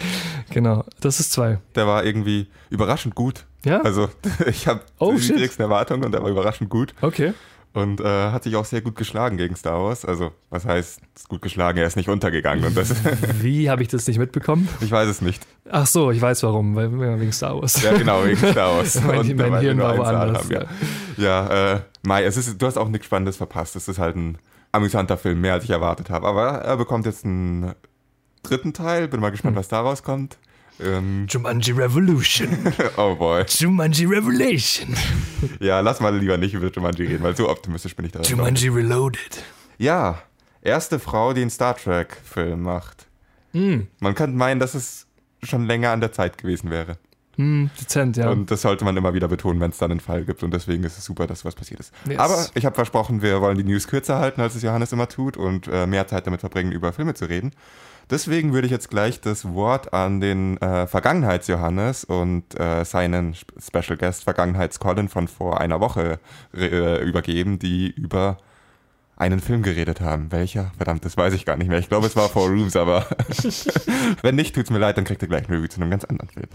Genau, 0.49 0.83
das 0.99 1.21
ist 1.21 1.31
zwei. 1.31 1.59
Der 1.75 1.87
war 1.87 2.03
irgendwie 2.03 2.47
überraschend 2.69 3.15
gut. 3.15 3.45
Ja? 3.63 3.81
Also, 3.81 4.09
ich 4.45 4.67
habe 4.67 4.81
oh, 4.99 5.13
die 5.13 5.31
niedrigsten 5.31 5.63
Erwartungen 5.63 6.03
und 6.03 6.11
der 6.11 6.21
war 6.21 6.29
überraschend 6.29 6.69
gut. 6.69 6.93
Okay 7.01 7.33
und 7.73 8.01
äh, 8.01 8.31
hat 8.31 8.43
sich 8.43 8.55
auch 8.55 8.65
sehr 8.65 8.81
gut 8.81 8.95
geschlagen 8.95 9.37
gegen 9.37 9.55
Star 9.55 9.83
Wars. 9.83 10.03
Also, 10.03 10.31
was 10.49 10.65
heißt 10.65 10.99
gut 11.27 11.41
geschlagen? 11.41 11.77
Er 11.77 11.85
ist 11.85 11.95
nicht 11.95 12.09
untergegangen. 12.09 12.65
Und 12.65 12.75
das 12.75 12.95
Wie 13.41 13.69
habe 13.69 13.81
ich 13.83 13.87
das 13.87 14.07
nicht 14.07 14.17
mitbekommen? 14.17 14.67
Ich 14.81 14.91
weiß 14.91 15.07
es 15.07 15.21
nicht. 15.21 15.45
Ach 15.69 15.85
so, 15.85 16.11
ich 16.11 16.21
weiß 16.21 16.43
warum, 16.43 16.75
weil 16.75 16.91
wegen 17.19 17.31
Star 17.31 17.59
Wars. 17.59 17.81
Ja, 17.83 17.93
genau, 17.93 18.25
wegen 18.25 18.37
Star 18.37 18.77
Wars. 18.77 19.01
mein, 19.05 19.19
und, 19.19 19.35
mein 19.35 19.59
Hirn 19.59 19.77
war 19.79 19.97
woanders. 19.97 20.43
Haben, 20.43 20.51
ja, 20.51 20.65
ja 21.17 21.73
äh, 21.73 21.79
Mai, 22.03 22.23
es 22.23 22.37
ist, 22.37 22.61
du 22.61 22.65
hast 22.65 22.77
auch 22.77 22.89
nichts 22.89 23.05
Spannendes 23.05 23.37
verpasst. 23.37 23.75
Es 23.75 23.87
ist 23.87 23.99
halt 23.99 24.15
ein 24.15 24.37
amüsanter 24.71 25.17
Film, 25.17 25.41
mehr 25.41 25.53
als 25.53 25.63
ich 25.63 25.69
erwartet 25.69 26.09
habe. 26.09 26.27
Aber 26.27 26.59
er 26.59 26.77
bekommt 26.77 27.05
jetzt 27.05 27.25
einen 27.25 27.73
dritten 28.43 28.73
Teil. 28.73 29.07
Bin 29.07 29.19
mal 29.19 29.29
gespannt, 29.29 29.55
hm. 29.55 29.59
was 29.59 29.67
daraus 29.67 30.03
kommt. 30.03 30.37
Ähm, 30.79 31.25
Jumanji 31.27 31.71
Revolution. 31.71 32.49
oh 32.97 33.15
boy. 33.15 33.43
Jumanji 33.47 34.05
Revelation. 34.05 34.95
ja, 35.59 35.79
lass 35.79 35.99
mal 35.99 36.15
lieber 36.15 36.37
nicht 36.37 36.53
über 36.53 36.71
Jumanji 36.71 37.05
reden, 37.05 37.23
weil 37.23 37.35
so 37.35 37.49
optimistisch 37.49 37.95
bin 37.95 38.05
ich 38.05 38.11
da. 38.11 38.21
Jumanji 38.21 38.69
Reloaded. 38.69 39.43
Ja, 39.77 40.21
erste 40.61 40.99
Frau, 40.99 41.33
die 41.33 41.41
einen 41.41 41.49
Star 41.49 41.75
Trek-Film 41.75 42.61
macht. 42.61 43.07
Mm. 43.53 43.81
Man 43.99 44.15
könnte 44.15 44.37
meinen, 44.37 44.59
dass 44.59 44.75
es 44.75 45.07
schon 45.43 45.65
länger 45.65 45.91
an 45.91 46.01
der 46.01 46.11
Zeit 46.11 46.37
gewesen 46.37 46.69
wäre. 46.69 46.97
Mm, 47.37 47.67
dezent, 47.79 48.17
ja. 48.17 48.29
Und 48.29 48.49
das 48.49 48.63
sollte 48.63 48.83
man 48.83 48.97
immer 48.97 49.13
wieder 49.13 49.27
betonen, 49.27 49.59
wenn 49.59 49.69
es 49.69 49.77
dann 49.77 49.91
einen 49.91 49.99
Fall 49.99 50.25
gibt. 50.25 50.41
Und 50.41 50.51
deswegen 50.53 50.83
ist 50.83 50.97
es 50.97 51.05
super, 51.05 51.27
dass 51.27 51.45
was 51.45 51.55
passiert 51.55 51.79
ist. 51.79 51.93
Yes. 52.07 52.17
Aber 52.17 52.45
ich 52.55 52.65
habe 52.65 52.75
versprochen, 52.75 53.21
wir 53.21 53.41
wollen 53.41 53.57
die 53.57 53.63
News 53.63 53.87
kürzer 53.87 54.17
halten, 54.17 54.41
als 54.41 54.55
es 54.55 54.63
Johannes 54.63 54.91
immer 54.91 55.07
tut 55.07 55.37
und 55.37 55.67
äh, 55.67 55.85
mehr 55.85 56.07
Zeit 56.07 56.25
damit 56.25 56.39
verbringen, 56.39 56.71
über 56.71 56.93
Filme 56.93 57.13
zu 57.13 57.25
reden. 57.25 57.51
Deswegen 58.09 58.53
würde 58.53 58.67
ich 58.67 58.71
jetzt 58.71 58.89
gleich 58.89 59.19
das 59.19 59.53
Wort 59.53 59.93
an 59.93 60.21
den 60.21 60.57
äh, 60.61 60.87
Vergangenheits-Johannes 60.87 62.05
und 62.05 62.57
äh, 62.57 62.85
seinen 62.85 63.35
Special 63.35 63.97
Guest 63.97 64.23
Vergangenheits-Colin 64.23 65.09
von 65.09 65.27
vor 65.27 65.59
einer 65.59 65.81
Woche 65.81 66.19
äh, 66.55 67.03
übergeben, 67.03 67.59
die 67.59 67.89
über 67.89 68.37
einen 69.17 69.41
Film 69.41 69.61
geredet 69.61 69.99
haben. 69.99 70.31
Welcher? 70.31 70.71
Verdammt, 70.77 71.03
das 71.03 71.17
weiß 71.17 71.33
ich 71.33 71.45
gar 71.45 71.57
nicht 71.57 71.67
mehr. 71.67 71.79
Ich 71.79 71.89
glaube, 71.89 72.07
es 72.07 72.15
war 72.15 72.29
Four 72.29 72.47
Rooms, 72.49 72.77
aber 72.77 73.05
wenn 74.21 74.35
nicht, 74.35 74.55
tut's 74.55 74.69
mir 74.69 74.77
leid, 74.77 74.97
dann 74.97 75.03
kriegt 75.03 75.21
ihr 75.21 75.27
gleich 75.27 75.49
ein 75.49 75.53
Review 75.53 75.67
zu 75.67 75.81
einem 75.81 75.89
ganz 75.89 76.05
anderen 76.05 76.29
Film. 76.29 76.47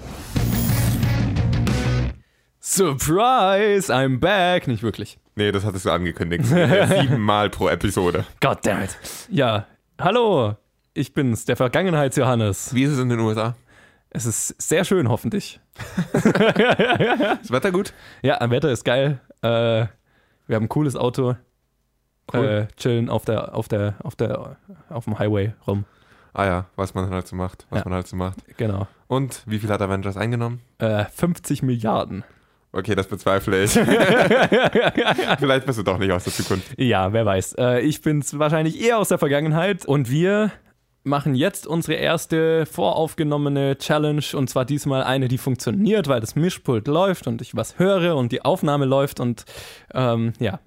Surprise, 2.61 3.93
I'm 3.93 4.21
back. 4.21 4.69
Nicht 4.69 4.83
wirklich. 4.83 5.19
Nee, 5.35 5.51
das 5.53 5.65
hattest 5.65 5.85
du 5.85 5.91
angekündigt. 5.91 6.45
Siebenmal 6.47 7.51
pro 7.51 7.69
Episode. 7.69 8.25
God 8.41 8.59
damn 8.63 8.83
it. 8.83 8.97
Ja, 9.29 9.67
hallo. 10.01 10.57
Ich 10.95 11.15
bin's, 11.15 11.45
der 11.47 11.57
Vergangenheits-Johannes. 11.57 12.75
Wie 12.75 12.85
ist 12.85 12.91
es 12.93 12.99
in 12.99 13.09
den 13.09 13.21
USA? 13.21 13.55
Es 14.11 14.27
ist 14.27 14.61
sehr 14.61 14.85
schön, 14.85 15.09
hoffentlich. 15.09 15.59
Ist 16.13 16.27
das 16.27 17.51
Wetter 17.51 17.73
gut? 17.73 17.95
Ja, 18.21 18.39
das 18.39 18.51
Wetter 18.51 18.71
ist 18.71 18.85
geil. 18.85 19.21
Äh, 19.41 19.87
wir 20.47 20.57
haben 20.57 20.65
ein 20.65 20.69
cooles 20.69 20.97
Auto. 20.97 21.37
Cool. 22.33 22.45
Äh, 22.45 22.67
chillen 22.77 23.09
auf 23.09 23.25
der, 23.25 23.55
auf 23.55 23.69
der, 23.69 23.95
auf 24.03 24.15
der, 24.15 24.57
auf 24.91 25.05
dem 25.05 25.19
Highway 25.19 25.55
rum. 25.67 25.87
Ah 26.35 26.45
ja, 26.45 26.67
was 26.77 26.93
man 26.93 27.09
halt 27.09 27.27
so 27.27 27.37
macht. 27.37 27.67
Was 27.71 27.79
Ja. 27.81 27.85
man 27.87 27.95
halt 27.95 28.07
so 28.07 28.17
macht. 28.17 28.37
Genau. 28.59 28.87
Und 29.07 29.43
wie 29.47 29.59
viel 29.59 29.71
hat 29.71 29.81
Avengers 29.81 30.19
eingenommen? 30.19 30.61
Äh, 30.79 31.07
50 31.07 31.63
Milliarden. 31.63 32.23
Okay, 32.73 32.95
das 32.95 33.07
bezweifle 33.07 33.65
ich. 33.65 33.71
Vielleicht 35.39 35.67
bist 35.67 35.79
du 35.79 35.83
doch 35.83 35.99
nicht 35.99 36.13
aus 36.13 36.25
der 36.25 36.33
Zukunft. 36.35 36.79
Ja, 36.79 37.13
wer 37.15 37.25
weiß. 37.25 37.55
Äh, 37.59 37.81
ich 37.81 38.01
bin's 38.03 38.39
wahrscheinlich 38.39 38.79
eher 38.83 38.99
aus 38.99 39.09
der 39.09 39.19
Vergangenheit. 39.19 39.85
Und 39.87 40.11
wir 40.11 40.53
machen 41.05 41.35
jetzt 41.35 41.67
unsere 41.67 41.95
erste 41.95 42.67
voraufgenommene 42.67 43.77
Challenge. 43.79 44.25
Und 44.35 44.49
zwar 44.49 44.65
diesmal 44.65 45.03
eine, 45.03 45.29
die 45.29 45.39
funktioniert, 45.39 46.09
weil 46.09 46.21
das 46.21 46.35
Mischpult 46.37 46.87
läuft 46.87 47.27
und 47.27 47.43
ich 47.43 47.57
was 47.57 47.79
höre 47.79 48.17
und 48.17 48.33
die 48.33 48.43
Aufnahme 48.45 48.85
läuft. 48.85 49.21
Und 49.21 49.45
ähm, 49.95 50.33
ja. 50.39 50.61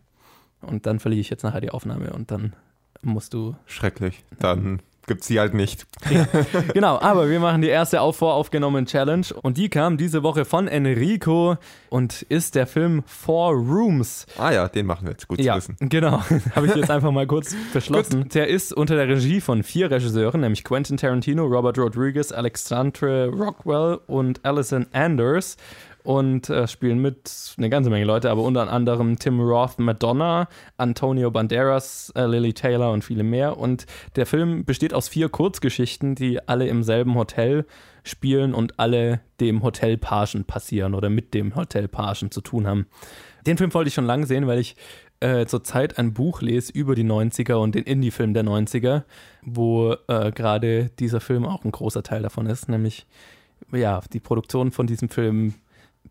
Und 0.61 0.85
dann 0.85 0.99
verliere 0.99 1.21
ich 1.21 1.29
jetzt 1.29 1.43
nachher 1.43 1.61
die 1.61 1.69
Aufnahme 1.69 2.11
und 2.13 2.31
dann 2.31 2.53
musst 3.01 3.33
du 3.33 3.55
Schrecklich. 3.65 4.23
Dann 4.39 4.81
gibt's 5.07 5.27
die 5.27 5.39
halt 5.39 5.53
nicht. 5.53 5.85
genau, 6.73 6.99
aber 6.99 7.29
wir 7.29 7.39
machen 7.39 7.61
die 7.61 7.67
erste 7.67 8.01
auf 8.01 8.17
voraufgenommene 8.17 8.85
Challenge 8.87 9.25
und 9.41 9.57
die 9.57 9.69
kam 9.69 9.97
diese 9.97 10.23
Woche 10.23 10.45
von 10.45 10.67
Enrico 10.67 11.57
und 11.89 12.23
ist 12.23 12.55
der 12.55 12.67
Film 12.67 13.03
Four 13.05 13.53
Rooms. 13.53 14.25
Ah 14.37 14.51
ja, 14.51 14.67
den 14.67 14.85
machen 14.85 15.05
wir 15.05 15.11
jetzt. 15.11 15.27
Gut 15.27 15.39
Ja, 15.39 15.53
zu 15.59 15.69
wissen. 15.69 15.89
genau. 15.89 16.21
Habe 16.55 16.67
ich 16.67 16.75
jetzt 16.75 16.91
einfach 16.91 17.11
mal 17.11 17.27
kurz 17.27 17.55
verschlossen. 17.71 18.29
Der 18.29 18.47
ist 18.47 18.73
unter 18.73 18.95
der 18.95 19.07
Regie 19.07 19.41
von 19.41 19.63
vier 19.63 19.89
Regisseuren, 19.91 20.41
nämlich 20.41 20.63
Quentin 20.63 20.97
Tarantino, 20.97 21.45
Robert 21.45 21.77
Rodriguez, 21.77 22.31
Alexandre 22.31 23.29
Rockwell 23.29 23.99
und 24.07 24.43
Alison 24.45 24.85
Anders. 24.91 25.57
Und 26.05 26.51
äh, 26.51 26.67
spielen 26.67 26.99
mit 26.99 27.55
eine 27.57 27.67
ganze 27.69 27.89
Menge 27.89 28.05
Leute, 28.05 28.29
aber 28.29 28.43
unter 28.43 28.71
anderem 28.71 29.17
Tim 29.17 29.41
Roth, 29.41 29.79
Madonna, 29.79 30.47
Antonio 30.77 31.31
Banderas, 31.31 32.13
äh, 32.15 32.27
Lily 32.27 32.53
Taylor 32.53 32.91
und 32.91 33.03
viele 33.03 33.23
mehr. 33.23 33.57
Und 33.57 33.87
der 34.15 34.27
Film 34.27 34.65
besteht 34.65 34.93
aus 34.93 35.07
vier 35.07 35.29
Kurzgeschichten, 35.29 36.13
die 36.13 36.47
alle 36.47 36.67
im 36.67 36.83
selben 36.83 37.15
Hotel 37.15 37.65
spielen 38.03 38.53
und 38.53 38.79
alle 38.79 39.21
dem 39.39 39.63
Hotelpagen 39.63 40.45
passieren 40.45 40.93
oder 40.93 41.09
mit 41.09 41.33
dem 41.33 41.55
Hotelpagen 41.55 42.29
zu 42.29 42.41
tun 42.41 42.67
haben. 42.67 42.85
Den 43.47 43.57
Film 43.57 43.73
wollte 43.73 43.87
ich 43.87 43.95
schon 43.95 44.05
lange 44.05 44.27
sehen, 44.27 44.45
weil 44.45 44.59
ich 44.59 44.75
äh, 45.21 45.47
zurzeit 45.47 45.97
ein 45.97 46.13
Buch 46.13 46.43
lese 46.43 46.71
über 46.71 46.93
die 46.93 47.03
90er 47.03 47.55
und 47.55 47.73
den 47.73 47.83
Indie-Film 47.83 48.35
der 48.35 48.43
90er, 48.43 49.03
wo 49.41 49.95
äh, 50.07 50.31
gerade 50.31 50.91
dieser 50.99 51.19
Film 51.19 51.45
auch 51.45 51.65
ein 51.65 51.71
großer 51.71 52.03
Teil 52.03 52.21
davon 52.21 52.45
ist, 52.45 52.69
nämlich 52.69 53.07
ja, 53.71 54.01
die 54.13 54.19
Produktion 54.19 54.71
von 54.71 54.87
diesem 54.87 55.09
Film 55.09 55.55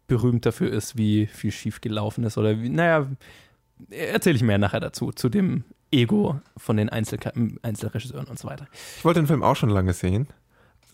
berühmt 0.06 0.46
dafür 0.46 0.70
ist, 0.70 0.96
wie 0.96 1.26
viel 1.26 1.52
schief 1.52 1.80
gelaufen 1.80 2.24
ist 2.24 2.38
oder 2.38 2.60
wie, 2.60 2.68
naja, 2.68 3.06
erzähle 3.90 4.36
ich 4.36 4.42
mehr 4.42 4.58
nachher 4.58 4.80
dazu, 4.80 5.12
zu 5.12 5.28
dem 5.28 5.64
Ego 5.90 6.40
von 6.56 6.76
den 6.76 6.88
Einzel 6.88 7.18
Einzelregisseuren 7.62 8.26
und 8.26 8.38
so 8.38 8.48
weiter. 8.48 8.66
Ich 8.96 9.04
wollte 9.04 9.20
den 9.20 9.26
Film 9.26 9.42
auch 9.42 9.56
schon 9.56 9.70
lange 9.70 9.92
sehen. 9.92 10.28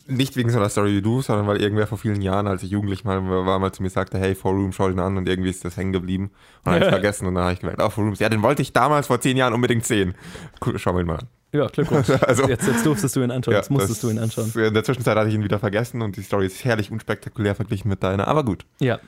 Nicht 0.06 0.36
wegen 0.36 0.50
so 0.50 0.58
einer 0.58 0.68
Story 0.68 0.96
wie 0.96 1.02
du, 1.02 1.22
sondern 1.22 1.46
weil 1.46 1.60
irgendwer 1.60 1.86
vor 1.86 1.98
vielen 1.98 2.20
Jahren, 2.20 2.48
als 2.48 2.62
ich 2.62 2.70
jugendlich 2.70 3.04
mal 3.04 3.22
war, 3.28 3.58
mal 3.58 3.72
zu 3.72 3.82
mir 3.82 3.90
sagte, 3.90 4.18
hey, 4.18 4.34
Four 4.34 4.52
Room, 4.52 4.72
schau 4.72 4.88
den 4.88 4.98
an 4.98 5.16
und 5.16 5.28
irgendwie 5.28 5.50
ist 5.50 5.64
das 5.64 5.76
hängen 5.76 5.92
geblieben. 5.92 6.24
Und 6.24 6.66
dann 6.66 6.74
habe 6.74 6.84
ich 6.86 6.90
vergessen 6.90 7.26
und 7.26 7.34
dann 7.34 7.44
habe 7.44 7.52
ich 7.52 7.60
gemerkt, 7.60 7.80
oh, 7.80 7.90
Four 7.90 8.04
Rooms, 8.04 8.18
ja, 8.18 8.28
den 8.28 8.42
wollte 8.42 8.62
ich 8.62 8.72
damals 8.72 9.06
vor 9.06 9.20
zehn 9.20 9.36
Jahren 9.36 9.54
unbedingt 9.54 9.84
sehen. 9.84 10.14
Cool, 10.64 10.78
schau 10.78 10.92
mir 10.92 11.00
ihn 11.00 11.06
mal 11.06 11.18
an. 11.20 11.28
Ja, 11.52 11.66
Glückwunsch. 11.66 12.08
Also- 12.26 12.48
jetzt, 12.48 12.66
jetzt 12.66 12.84
durftest 12.86 13.16
du 13.16 13.22
ihn 13.22 13.30
anschauen, 13.30 13.54
jetzt 13.54 13.70
musstest 13.70 14.02
das- 14.04 14.10
du 14.10 14.16
ihn 14.16 14.18
anschauen. 14.18 14.52
In 14.54 14.74
der 14.74 14.84
Zwischenzeit 14.84 15.16
hatte 15.16 15.28
ich 15.28 15.34
ihn 15.34 15.44
wieder 15.44 15.58
vergessen 15.58 16.02
und 16.02 16.16
die 16.16 16.22
Story 16.22 16.46
ist 16.46 16.64
herrlich 16.64 16.90
unspektakulär 16.90 17.54
verglichen 17.54 17.88
mit 17.88 18.02
deiner, 18.02 18.28
aber 18.28 18.44
gut. 18.44 18.64
Ja. 18.80 18.98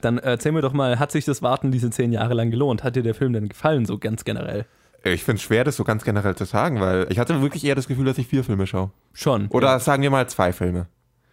Dann 0.00 0.18
erzähl 0.18 0.52
mir 0.52 0.60
doch 0.60 0.72
mal, 0.72 0.98
hat 0.98 1.10
sich 1.12 1.24
das 1.24 1.42
Warten 1.42 1.70
diese 1.70 1.90
zehn 1.90 2.12
Jahre 2.12 2.34
lang 2.34 2.50
gelohnt? 2.50 2.82
Hat 2.84 2.96
dir 2.96 3.02
der 3.02 3.14
Film 3.14 3.32
denn 3.32 3.48
gefallen, 3.48 3.86
so 3.86 3.98
ganz 3.98 4.24
generell? 4.24 4.64
Ich 5.04 5.22
finde 5.22 5.36
es 5.36 5.42
schwer, 5.42 5.62
das 5.62 5.76
so 5.76 5.84
ganz 5.84 6.04
generell 6.04 6.34
zu 6.34 6.44
sagen, 6.44 6.80
weil 6.80 7.06
ich 7.10 7.18
hatte 7.20 7.40
wirklich 7.40 7.64
eher 7.64 7.76
das 7.76 7.86
Gefühl, 7.86 8.04
dass 8.04 8.18
ich 8.18 8.26
vier 8.26 8.42
Filme 8.42 8.66
schaue. 8.66 8.90
Schon. 9.12 9.46
Oder 9.48 9.78
sagen 9.78 10.02
wir 10.02 10.10
mal 10.10 10.28
zwei 10.28 10.52
Filme. 10.52 10.86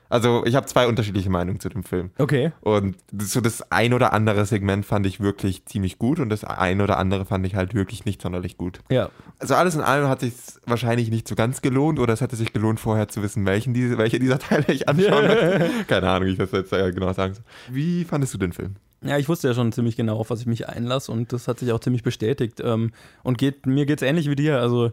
Also 0.10 0.46
ich 0.46 0.56
habe 0.56 0.66
zwei 0.68 0.88
unterschiedliche 0.88 1.30
Meinungen 1.30 1.60
zu 1.60 1.70
dem 1.70 1.84
Film. 1.84 2.12
Okay. 2.18 2.52
Und 2.62 2.96
so 3.18 3.42
das 3.42 3.72
ein 3.72 3.94
oder 3.94 4.14
andere 4.14 4.46
Segment 4.46 4.86
fand 4.86 5.06
ich 5.06 5.20
wirklich 5.20 5.66
ziemlich 5.66 5.98
gut 6.00 6.20
und 6.20 6.30
das 6.30 6.44
ein 6.44 6.82
oder 6.82 6.98
andere 6.98 7.26
fand 7.26 7.46
ich 7.46 7.56
halt 7.56 7.74
wirklich 7.74 8.06
nicht 8.06 8.22
sonderlich 8.22 8.58
gut. 8.58 8.80
Ja. 8.90 9.10
Also 9.40 9.56
alles 9.56 9.76
in 9.76 9.82
allem 9.82 10.08
hat 10.08 10.22
sich 10.22 10.34
wahrscheinlich 10.66 11.10
nicht 11.10 11.28
so 11.28 11.36
ganz 11.36 11.62
gelohnt 11.62 12.00
oder 12.00 12.14
es 12.14 12.22
hätte 12.22 12.36
sich 12.36 12.54
gelohnt, 12.54 12.80
vorher 12.80 13.08
zu 13.08 13.24
wissen, 13.24 13.46
welchen 13.46 13.74
diese, 13.74 13.98
welche 13.98 14.20
dieser 14.20 14.40
Teile 14.40 14.66
ich 14.68 14.88
anschauen 14.88 15.28
möchte. 15.28 15.70
Keine 15.88 16.10
Ahnung, 16.10 16.28
wie 16.28 16.34
ich 16.34 16.38
das 16.38 16.52
jetzt 16.52 16.72
genau 16.72 17.14
sagen 17.14 17.34
soll. 17.34 17.44
Wie 17.70 18.04
fandest 18.04 18.34
du 18.34 18.38
den 18.38 18.54
Film? 18.54 18.76
Ja, 19.04 19.20
ich 19.20 19.30
wusste 19.30 19.48
ja 19.48 19.54
schon 19.54 19.72
ziemlich 19.72 19.98
genau, 19.98 20.18
auf 20.18 20.32
was 20.32 20.42
ich 20.42 20.48
mich 20.48 20.68
einlasse 20.68 21.12
und 21.12 21.32
das 21.32 21.48
hat 21.48 21.60
sich 21.60 21.72
auch 21.72 21.80
ziemlich 21.80 22.02
bestätigt. 22.02 22.60
Ähm, 22.64 22.92
und 23.24 23.38
geht, 23.38 23.66
mir 23.68 23.86
geht 23.86 24.02
es 24.02 24.08
ähnlich 24.08 24.30
wie 24.30 24.36
dir. 24.36 24.60
Also 24.60 24.92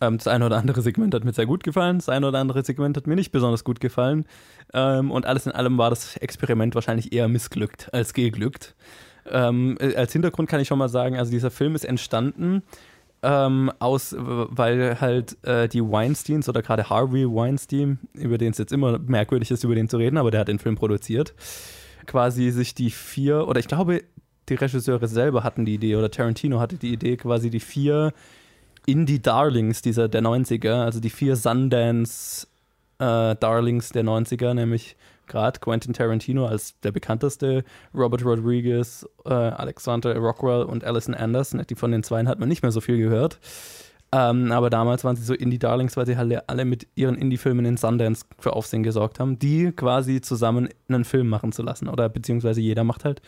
das 0.00 0.26
eine 0.26 0.46
oder 0.46 0.56
andere 0.56 0.82
Segment 0.82 1.14
hat 1.14 1.24
mir 1.24 1.32
sehr 1.32 1.46
gut 1.46 1.62
gefallen, 1.62 1.98
das 1.98 2.08
eine 2.08 2.26
oder 2.26 2.38
andere 2.38 2.64
Segment 2.64 2.96
hat 2.96 3.06
mir 3.06 3.16
nicht 3.16 3.32
besonders 3.32 3.64
gut 3.64 3.80
gefallen. 3.80 4.24
Ähm, 4.72 5.10
und 5.10 5.26
alles 5.26 5.46
in 5.46 5.52
allem 5.52 5.78
war 5.78 5.90
das 5.90 6.16
Experiment 6.16 6.74
wahrscheinlich 6.74 7.12
eher 7.12 7.28
missglückt 7.28 7.92
als 7.92 8.14
geglückt. 8.14 8.74
Ähm, 9.30 9.76
äh, 9.80 9.94
als 9.96 10.12
Hintergrund 10.12 10.48
kann 10.48 10.60
ich 10.60 10.68
schon 10.68 10.78
mal 10.78 10.88
sagen, 10.88 11.16
also 11.16 11.30
dieser 11.30 11.50
Film 11.50 11.74
ist 11.74 11.84
entstanden 11.84 12.62
ähm, 13.22 13.70
aus, 13.78 14.14
weil 14.18 15.00
halt 15.00 15.36
äh, 15.44 15.68
die 15.68 15.82
Weinsteins 15.82 16.48
oder 16.48 16.62
gerade 16.62 16.88
Harvey 16.88 17.26
Weinstein, 17.26 17.98
über 18.14 18.38
den 18.38 18.52
es 18.52 18.58
jetzt 18.58 18.72
immer 18.72 18.98
merkwürdig 18.98 19.50
ist, 19.50 19.64
über 19.64 19.74
den 19.74 19.88
zu 19.88 19.98
reden, 19.98 20.16
aber 20.16 20.30
der 20.30 20.40
hat 20.40 20.48
den 20.48 20.58
Film 20.58 20.76
produziert, 20.76 21.34
quasi 22.06 22.50
sich 22.50 22.74
die 22.74 22.90
vier, 22.90 23.46
oder 23.46 23.60
ich 23.60 23.68
glaube, 23.68 24.02
die 24.48 24.54
Regisseure 24.54 25.06
selber 25.06 25.44
hatten 25.44 25.64
die 25.64 25.74
Idee, 25.74 25.96
oder 25.96 26.10
Tarantino 26.10 26.60
hatte 26.60 26.76
die 26.76 26.92
Idee, 26.92 27.16
quasi 27.16 27.50
die 27.50 27.60
vier 27.60 28.12
Indie-Darlings 28.90 29.82
dieser 29.82 30.08
der 30.08 30.22
90er, 30.22 30.84
also 30.84 31.00
die 31.00 31.10
vier 31.10 31.36
Sundance-Darlings 31.36 33.90
der 33.90 34.04
90er, 34.04 34.54
nämlich 34.54 34.96
gerade 35.26 35.60
Quentin 35.60 35.92
Tarantino 35.94 36.46
als 36.46 36.78
der 36.80 36.92
bekannteste, 36.92 37.64
Robert 37.94 38.24
Rodriguez, 38.24 39.06
äh, 39.24 39.32
Alexander 39.32 40.16
Rockwell 40.16 40.62
und 40.64 40.84
Alison 40.84 41.14
Anderson. 41.14 41.62
Die 41.68 41.74
von 41.74 41.92
den 41.92 42.02
zweien 42.02 42.28
hat 42.28 42.40
man 42.40 42.48
nicht 42.48 42.62
mehr 42.62 42.72
so 42.72 42.80
viel 42.80 42.96
gehört. 42.98 43.38
Ähm, 44.12 44.50
aber 44.50 44.70
damals 44.70 45.04
waren 45.04 45.14
sie 45.14 45.22
so 45.22 45.34
Indie-Darlings, 45.34 45.96
weil 45.96 46.04
sie 46.04 46.16
alle, 46.16 46.48
alle 46.48 46.64
mit 46.64 46.88
ihren 46.96 47.14
Indie-Filmen 47.14 47.64
in 47.64 47.76
Sundance 47.76 48.26
für 48.40 48.54
Aufsehen 48.54 48.82
gesorgt 48.82 49.20
haben, 49.20 49.38
die 49.38 49.70
quasi 49.70 50.20
zusammen 50.20 50.68
einen 50.88 51.04
Film 51.04 51.28
machen 51.28 51.52
zu 51.52 51.62
lassen. 51.62 51.88
Oder 51.88 52.08
beziehungsweise 52.08 52.60
jeder 52.60 52.82
macht 52.82 53.04
halt 53.04 53.22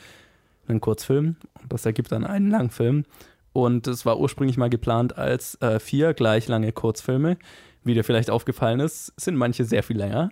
einen 0.66 0.81
Kurzfilm 0.81 1.37
und 1.61 1.73
das 1.73 1.87
ergibt 1.87 2.11
dann 2.11 2.25
einen 2.25 2.50
Langfilm. 2.50 3.04
Und 3.53 3.87
es 3.87 4.07
war 4.07 4.19
ursprünglich 4.19 4.57
mal 4.57 4.71
geplant 4.71 5.19
als 5.19 5.61
äh, 5.61 5.79
vier 5.79 6.15
gleich 6.15 6.49
lange 6.49 6.73
Kurzfilme. 6.73 7.37
Wie 7.85 7.95
dir 7.95 8.05
vielleicht 8.05 8.31
aufgefallen 8.31 8.81
ist, 8.81 9.13
sind 9.17 9.37
manche 9.37 9.65
sehr 9.65 9.83
viel 9.83 9.97
länger 9.97 10.31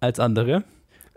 als 0.00 0.20
andere. 0.20 0.64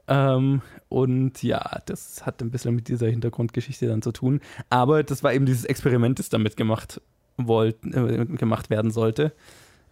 Ähm, 0.07 0.61
und 0.89 1.43
ja, 1.43 1.81
das 1.85 2.25
hat 2.25 2.41
ein 2.41 2.51
bisschen 2.51 2.75
mit 2.75 2.87
dieser 2.87 3.07
Hintergrundgeschichte 3.07 3.87
dann 3.87 4.01
zu 4.01 4.11
tun. 4.11 4.41
Aber 4.69 5.03
das 5.03 5.23
war 5.23 5.33
eben 5.33 5.45
dieses 5.45 5.65
Experiment, 5.65 6.19
das 6.19 6.29
damit 6.29 6.57
gemacht, 6.57 7.01
wollt, 7.37 7.77
äh, 7.85 8.25
gemacht 8.25 8.69
werden 8.69 8.91
sollte. 8.91 9.33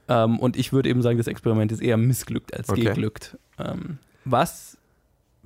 Ähm, 0.07 0.39
und 0.39 0.57
ich 0.57 0.73
würde 0.73 0.89
eben 0.89 1.01
sagen, 1.01 1.17
das 1.17 1.27
Experiment 1.27 1.71
ist 1.71 1.81
eher 1.81 1.97
missglückt 1.97 2.53
als 2.55 2.69
Okay. 2.69 2.85
geglückt. 2.85 3.37
Ähm, 3.57 3.99
was, 4.25 4.77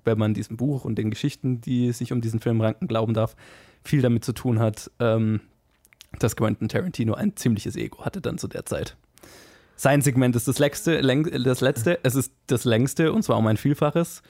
wenn 0.03 0.17
man 0.17 0.33
diesem 0.33 0.57
Buch 0.57 0.85
und 0.85 0.95
den 0.95 1.09
Geschichten, 1.09 1.61
die 1.61 1.91
sich 1.91 2.11
um 2.11 2.21
diesen 2.21 2.39
Film 2.39 2.61
ranken, 2.61 2.87
glauben 2.87 3.13
darf, 3.13 3.35
viel 3.83 4.01
damit 4.01 4.25
zu 4.25 4.33
tun 4.33 4.59
hat, 4.59 4.89
ähm, 4.99 5.41
dass 6.23 6.35
Quentin 6.35 6.69
Tarantino 6.69 7.13
ein 7.13 7.35
ziemliches 7.35 7.75
Ego 7.75 8.03
hatte 8.05 8.21
dann 8.21 8.37
zu 8.37 8.47
der 8.47 8.65
Zeit. 8.65 8.95
Sein 9.75 10.01
Segment 10.01 10.35
ist 10.35 10.47
das 10.47 10.59
letzte, 10.59 11.01
das 11.01 11.61
letzte, 11.61 11.99
es 12.03 12.15
ist 12.15 12.31
das 12.47 12.63
längste 12.63 13.11
und 13.11 13.23
zwar 13.23 13.37
um 13.37 13.47
ein 13.47 13.57
Vielfaches. 13.57 14.21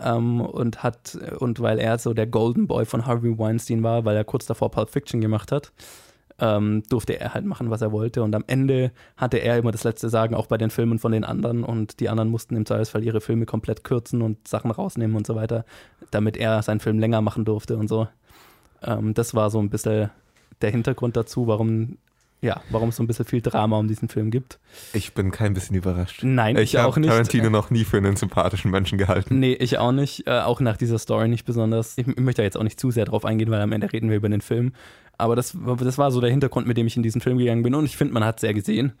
Ähm, 0.00 0.40
und 0.40 0.82
hat, 0.82 1.18
und 1.38 1.60
weil 1.60 1.78
er 1.78 1.98
so 1.98 2.14
der 2.14 2.26
Golden 2.26 2.66
Boy 2.66 2.84
von 2.84 3.06
Harvey 3.06 3.36
Weinstein 3.38 3.82
war, 3.82 4.04
weil 4.04 4.16
er 4.16 4.24
kurz 4.24 4.46
davor 4.46 4.70
Pulp 4.70 4.90
Fiction 4.90 5.20
gemacht 5.20 5.50
hat, 5.50 5.72
ähm, 6.40 6.82
durfte 6.88 7.18
er 7.18 7.34
halt 7.34 7.44
machen, 7.44 7.70
was 7.70 7.82
er 7.82 7.92
wollte. 7.92 8.22
Und 8.22 8.34
am 8.34 8.44
Ende 8.46 8.92
hatte 9.16 9.38
er 9.38 9.58
immer 9.58 9.72
das 9.72 9.84
letzte 9.84 10.08
Sagen, 10.08 10.34
auch 10.34 10.46
bei 10.46 10.56
den 10.56 10.70
Filmen 10.70 10.98
von 10.98 11.12
den 11.12 11.24
anderen. 11.24 11.64
Und 11.64 12.00
die 12.00 12.08
anderen 12.08 12.28
mussten 12.30 12.56
im 12.56 12.66
Zweifelsfall 12.66 13.04
ihre 13.04 13.20
Filme 13.20 13.46
komplett 13.46 13.82
kürzen 13.82 14.22
und 14.22 14.46
Sachen 14.46 14.70
rausnehmen 14.70 15.16
und 15.16 15.26
so 15.26 15.34
weiter, 15.34 15.64
damit 16.10 16.36
er 16.36 16.62
seinen 16.62 16.80
Film 16.80 16.98
länger 16.98 17.20
machen 17.20 17.44
durfte 17.44 17.76
und 17.76 17.88
so. 17.88 18.08
Ähm, 18.82 19.14
das 19.14 19.34
war 19.34 19.50
so 19.50 19.58
ein 19.58 19.70
bisschen 19.70 20.10
der 20.62 20.70
Hintergrund 20.70 21.16
dazu, 21.16 21.46
warum, 21.46 21.98
ja, 22.40 22.60
warum 22.70 22.90
es 22.90 22.96
so 22.96 23.02
ein 23.02 23.06
bisschen 23.06 23.24
viel 23.24 23.40
Drama 23.40 23.78
um 23.78 23.88
diesen 23.88 24.08
Film 24.08 24.30
gibt. 24.30 24.58
Ich 24.92 25.12
bin 25.14 25.30
kein 25.30 25.54
bisschen 25.54 25.74
überrascht. 25.76 26.20
Nein, 26.22 26.56
ich, 26.56 26.74
Ich 26.74 26.78
auch 26.78 26.90
habe 26.92 27.00
nicht. 27.00 27.10
Tarantino 27.10 27.50
noch 27.50 27.70
nie 27.70 27.84
für 27.84 27.96
einen 27.96 28.16
sympathischen 28.16 28.70
Menschen 28.70 28.96
gehalten. 28.98 29.38
Nee, 29.40 29.54
ich 29.54 29.78
auch 29.78 29.92
nicht. 29.92 30.26
Äh, 30.26 30.40
auch 30.40 30.60
nach 30.60 30.76
dieser 30.76 30.98
Story 30.98 31.28
nicht 31.28 31.44
besonders. 31.44 31.98
Ich, 31.98 32.06
ich 32.06 32.16
möchte 32.18 32.42
da 32.42 32.44
jetzt 32.44 32.56
auch 32.56 32.62
nicht 32.64 32.78
zu 32.78 32.90
sehr 32.90 33.04
drauf 33.06 33.24
eingehen, 33.24 33.50
weil 33.50 33.60
am 33.60 33.72
Ende 33.72 33.92
reden 33.92 34.08
wir 34.10 34.16
über 34.16 34.28
den 34.28 34.40
Film. 34.40 34.72
Aber 35.16 35.34
das, 35.34 35.56
das 35.80 35.98
war 35.98 36.12
so 36.12 36.20
der 36.20 36.30
Hintergrund, 36.30 36.68
mit 36.68 36.76
dem 36.76 36.86
ich 36.86 36.96
in 36.96 37.02
diesen 37.02 37.20
Film 37.20 37.38
gegangen 37.38 37.64
bin. 37.64 37.74
Und 37.74 37.84
ich 37.86 37.96
finde, 37.96 38.14
man 38.14 38.24
hat 38.24 38.38
sehr 38.38 38.54
gesehen. 38.54 38.92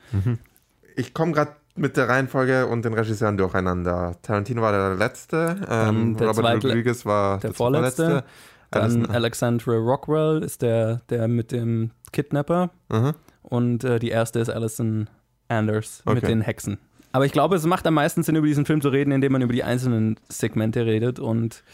Ich 0.96 1.14
komme 1.14 1.30
gerade 1.30 1.52
mit 1.76 1.96
der 1.96 2.08
Reihenfolge 2.08 2.66
und 2.66 2.84
den 2.84 2.92
Regisseuren 2.92 3.36
durcheinander. 3.36 4.16
Tarantino 4.22 4.62
war 4.62 4.72
der 4.72 4.96
letzte, 4.96 5.60
ähm, 5.70 6.16
der 6.16 6.26
Robert 6.26 6.44
zweite- 6.44 6.66
Rodriguez 6.68 7.06
war 7.06 7.38
der 7.38 7.50
der 7.50 7.54
vorletzte. 7.56 8.04
vorletzte. 8.04 8.28
Dann 8.70 9.06
Alexandra 9.06 9.72
Rockwell 9.76 10.42
ist 10.42 10.62
der, 10.62 11.00
der 11.08 11.28
mit 11.28 11.52
dem 11.52 11.90
Kidnapper. 12.12 12.70
Mhm. 12.90 13.14
Und 13.42 13.84
äh, 13.84 13.98
die 13.98 14.10
erste 14.10 14.40
ist 14.40 14.50
Alison 14.50 15.08
Anders 15.48 16.02
mit 16.04 16.18
Okay. 16.18 16.26
den 16.26 16.42
Hexen. 16.42 16.78
Aber 17.12 17.24
ich 17.24 17.32
glaube, 17.32 17.56
es 17.56 17.64
macht 17.64 17.86
am 17.86 17.94
meisten 17.94 18.22
Sinn, 18.22 18.36
über 18.36 18.46
diesen 18.46 18.66
Film 18.66 18.82
zu 18.82 18.90
reden, 18.90 19.12
indem 19.12 19.32
man 19.32 19.40
über 19.42 19.54
die 19.54 19.64
einzelnen 19.64 20.16
Segmente 20.28 20.84
redet 20.84 21.18
und 21.18 21.64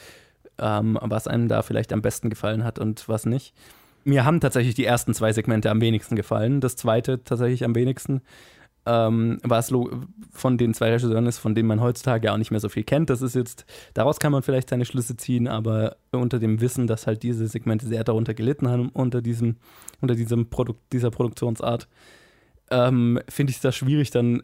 ähm, 0.58 0.96
was 1.02 1.26
einem 1.26 1.48
da 1.48 1.62
vielleicht 1.62 1.92
am 1.92 2.02
besten 2.02 2.30
gefallen 2.30 2.62
hat 2.62 2.78
und 2.78 3.08
was 3.08 3.26
nicht. 3.26 3.52
Mir 4.04 4.24
haben 4.24 4.38
tatsächlich 4.40 4.76
die 4.76 4.84
ersten 4.84 5.14
zwei 5.14 5.32
Segmente 5.32 5.70
am 5.70 5.80
wenigsten 5.80 6.14
gefallen. 6.14 6.60
Das 6.60 6.76
zweite 6.76 7.24
tatsächlich 7.24 7.64
am 7.64 7.74
wenigsten. 7.74 8.20
Ähm, 8.86 9.38
was 9.42 9.72
von 10.30 10.58
den 10.58 10.74
zwei 10.74 10.90
Regisseuren 10.90 11.26
ist, 11.26 11.38
von 11.38 11.54
denen 11.54 11.68
man 11.68 11.80
heutzutage 11.80 12.30
auch 12.30 12.36
nicht 12.36 12.50
mehr 12.50 12.60
so 12.60 12.68
viel 12.68 12.84
kennt. 12.84 13.08
Das 13.08 13.22
ist 13.22 13.34
jetzt, 13.34 13.64
daraus 13.94 14.20
kann 14.20 14.30
man 14.30 14.42
vielleicht 14.42 14.68
seine 14.68 14.84
Schlüsse 14.84 15.16
ziehen, 15.16 15.48
aber 15.48 15.96
unter 16.10 16.38
dem 16.38 16.60
Wissen, 16.60 16.86
dass 16.86 17.06
halt 17.06 17.22
diese 17.22 17.46
Segmente 17.46 17.86
sehr 17.86 18.04
darunter 18.04 18.34
gelitten 18.34 18.68
haben, 18.68 18.90
unter 18.90 19.22
diesem, 19.22 19.56
unter 20.02 20.14
diesem 20.14 20.50
Produkt, 20.50 20.92
dieser 20.92 21.10
Produktionsart, 21.10 21.88
ähm, 22.70 23.20
finde 23.28 23.50
ich 23.50 23.56
es 23.56 23.62
da 23.62 23.72
schwierig, 23.72 24.10
dann 24.10 24.42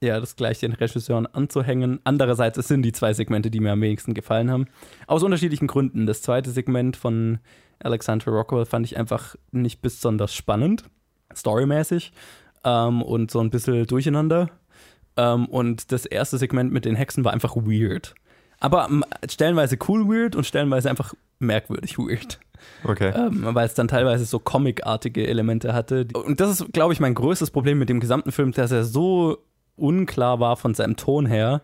ja, 0.00 0.20
das 0.20 0.36
gleich 0.36 0.60
den 0.60 0.72
Regisseuren 0.72 1.26
anzuhängen. 1.26 2.00
Andererseits, 2.04 2.58
es 2.58 2.68
sind 2.68 2.82
die 2.82 2.92
zwei 2.92 3.14
Segmente, 3.14 3.50
die 3.50 3.60
mir 3.60 3.72
am 3.72 3.80
wenigsten 3.80 4.14
gefallen 4.14 4.50
haben. 4.50 4.66
Aus 5.06 5.22
unterschiedlichen 5.22 5.66
Gründen. 5.66 6.06
Das 6.06 6.22
zweite 6.22 6.50
Segment 6.50 6.96
von 6.96 7.38
Alexandra 7.78 8.30
Rockwell 8.30 8.66
fand 8.66 8.86
ich 8.86 8.98
einfach 8.98 9.36
nicht 9.52 9.80
besonders 9.80 10.34
spannend, 10.34 10.84
storymäßig 11.34 12.12
ähm, 12.64 13.02
und 13.02 13.30
so 13.30 13.40
ein 13.40 13.50
bisschen 13.50 13.86
durcheinander. 13.86 14.50
Ähm, 15.16 15.46
und 15.46 15.92
das 15.92 16.06
erste 16.06 16.38
Segment 16.38 16.72
mit 16.72 16.84
den 16.84 16.94
Hexen 16.96 17.24
war 17.24 17.32
einfach 17.32 17.56
weird. 17.56 18.14
Aber 18.58 18.88
stellenweise 19.28 19.76
cool 19.88 20.08
weird 20.08 20.36
und 20.36 20.44
stellenweise 20.44 20.88
einfach 20.88 21.14
merkwürdig 21.38 21.98
weird 21.98 22.38
Okay. 22.84 23.12
ähm, 23.14 23.46
weil 23.54 23.66
es 23.66 23.74
dann 23.74 23.88
teilweise 23.88 24.24
so 24.24 24.38
comicartige 24.38 25.26
Elemente 25.26 25.74
hatte. 25.74 26.06
Und 26.14 26.40
das 26.40 26.60
ist, 26.60 26.72
glaube 26.72 26.92
ich, 26.92 27.00
mein 27.00 27.14
größtes 27.14 27.50
Problem 27.50 27.78
mit 27.78 27.88
dem 27.88 28.00
gesamten 28.00 28.32
Film, 28.32 28.52
dass 28.52 28.72
er 28.72 28.84
so 28.84 29.38
unklar 29.76 30.40
war 30.40 30.56
von 30.56 30.74
seinem 30.74 30.96
Ton 30.96 31.26
her. 31.26 31.62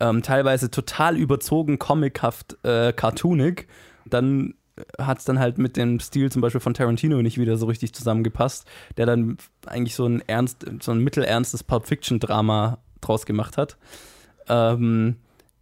Ähm, 0.00 0.22
teilweise 0.22 0.70
total 0.70 1.16
überzogen, 1.16 1.78
comichaft, 1.78 2.56
äh, 2.64 2.92
cartoonig. 2.92 3.68
Dann 4.06 4.54
hat 4.98 5.18
es 5.18 5.24
dann 5.24 5.38
halt 5.38 5.58
mit 5.58 5.76
dem 5.76 6.00
Stil 6.00 6.32
zum 6.32 6.40
Beispiel 6.42 6.60
von 6.60 6.74
Tarantino 6.74 7.20
nicht 7.22 7.38
wieder 7.38 7.56
so 7.56 7.66
richtig 7.66 7.92
zusammengepasst, 7.92 8.66
der 8.96 9.06
dann 9.06 9.36
eigentlich 9.66 9.94
so 9.94 10.06
ein 10.06 10.22
ernst, 10.26 10.64
so 10.80 10.92
ein 10.92 11.00
mittelernstes 11.00 11.62
Pulp 11.62 11.86
Fiction-Drama 11.86 12.78
draus 13.00 13.26
gemacht 13.26 13.58
hat. 13.58 13.76
Ähm, 14.48 15.16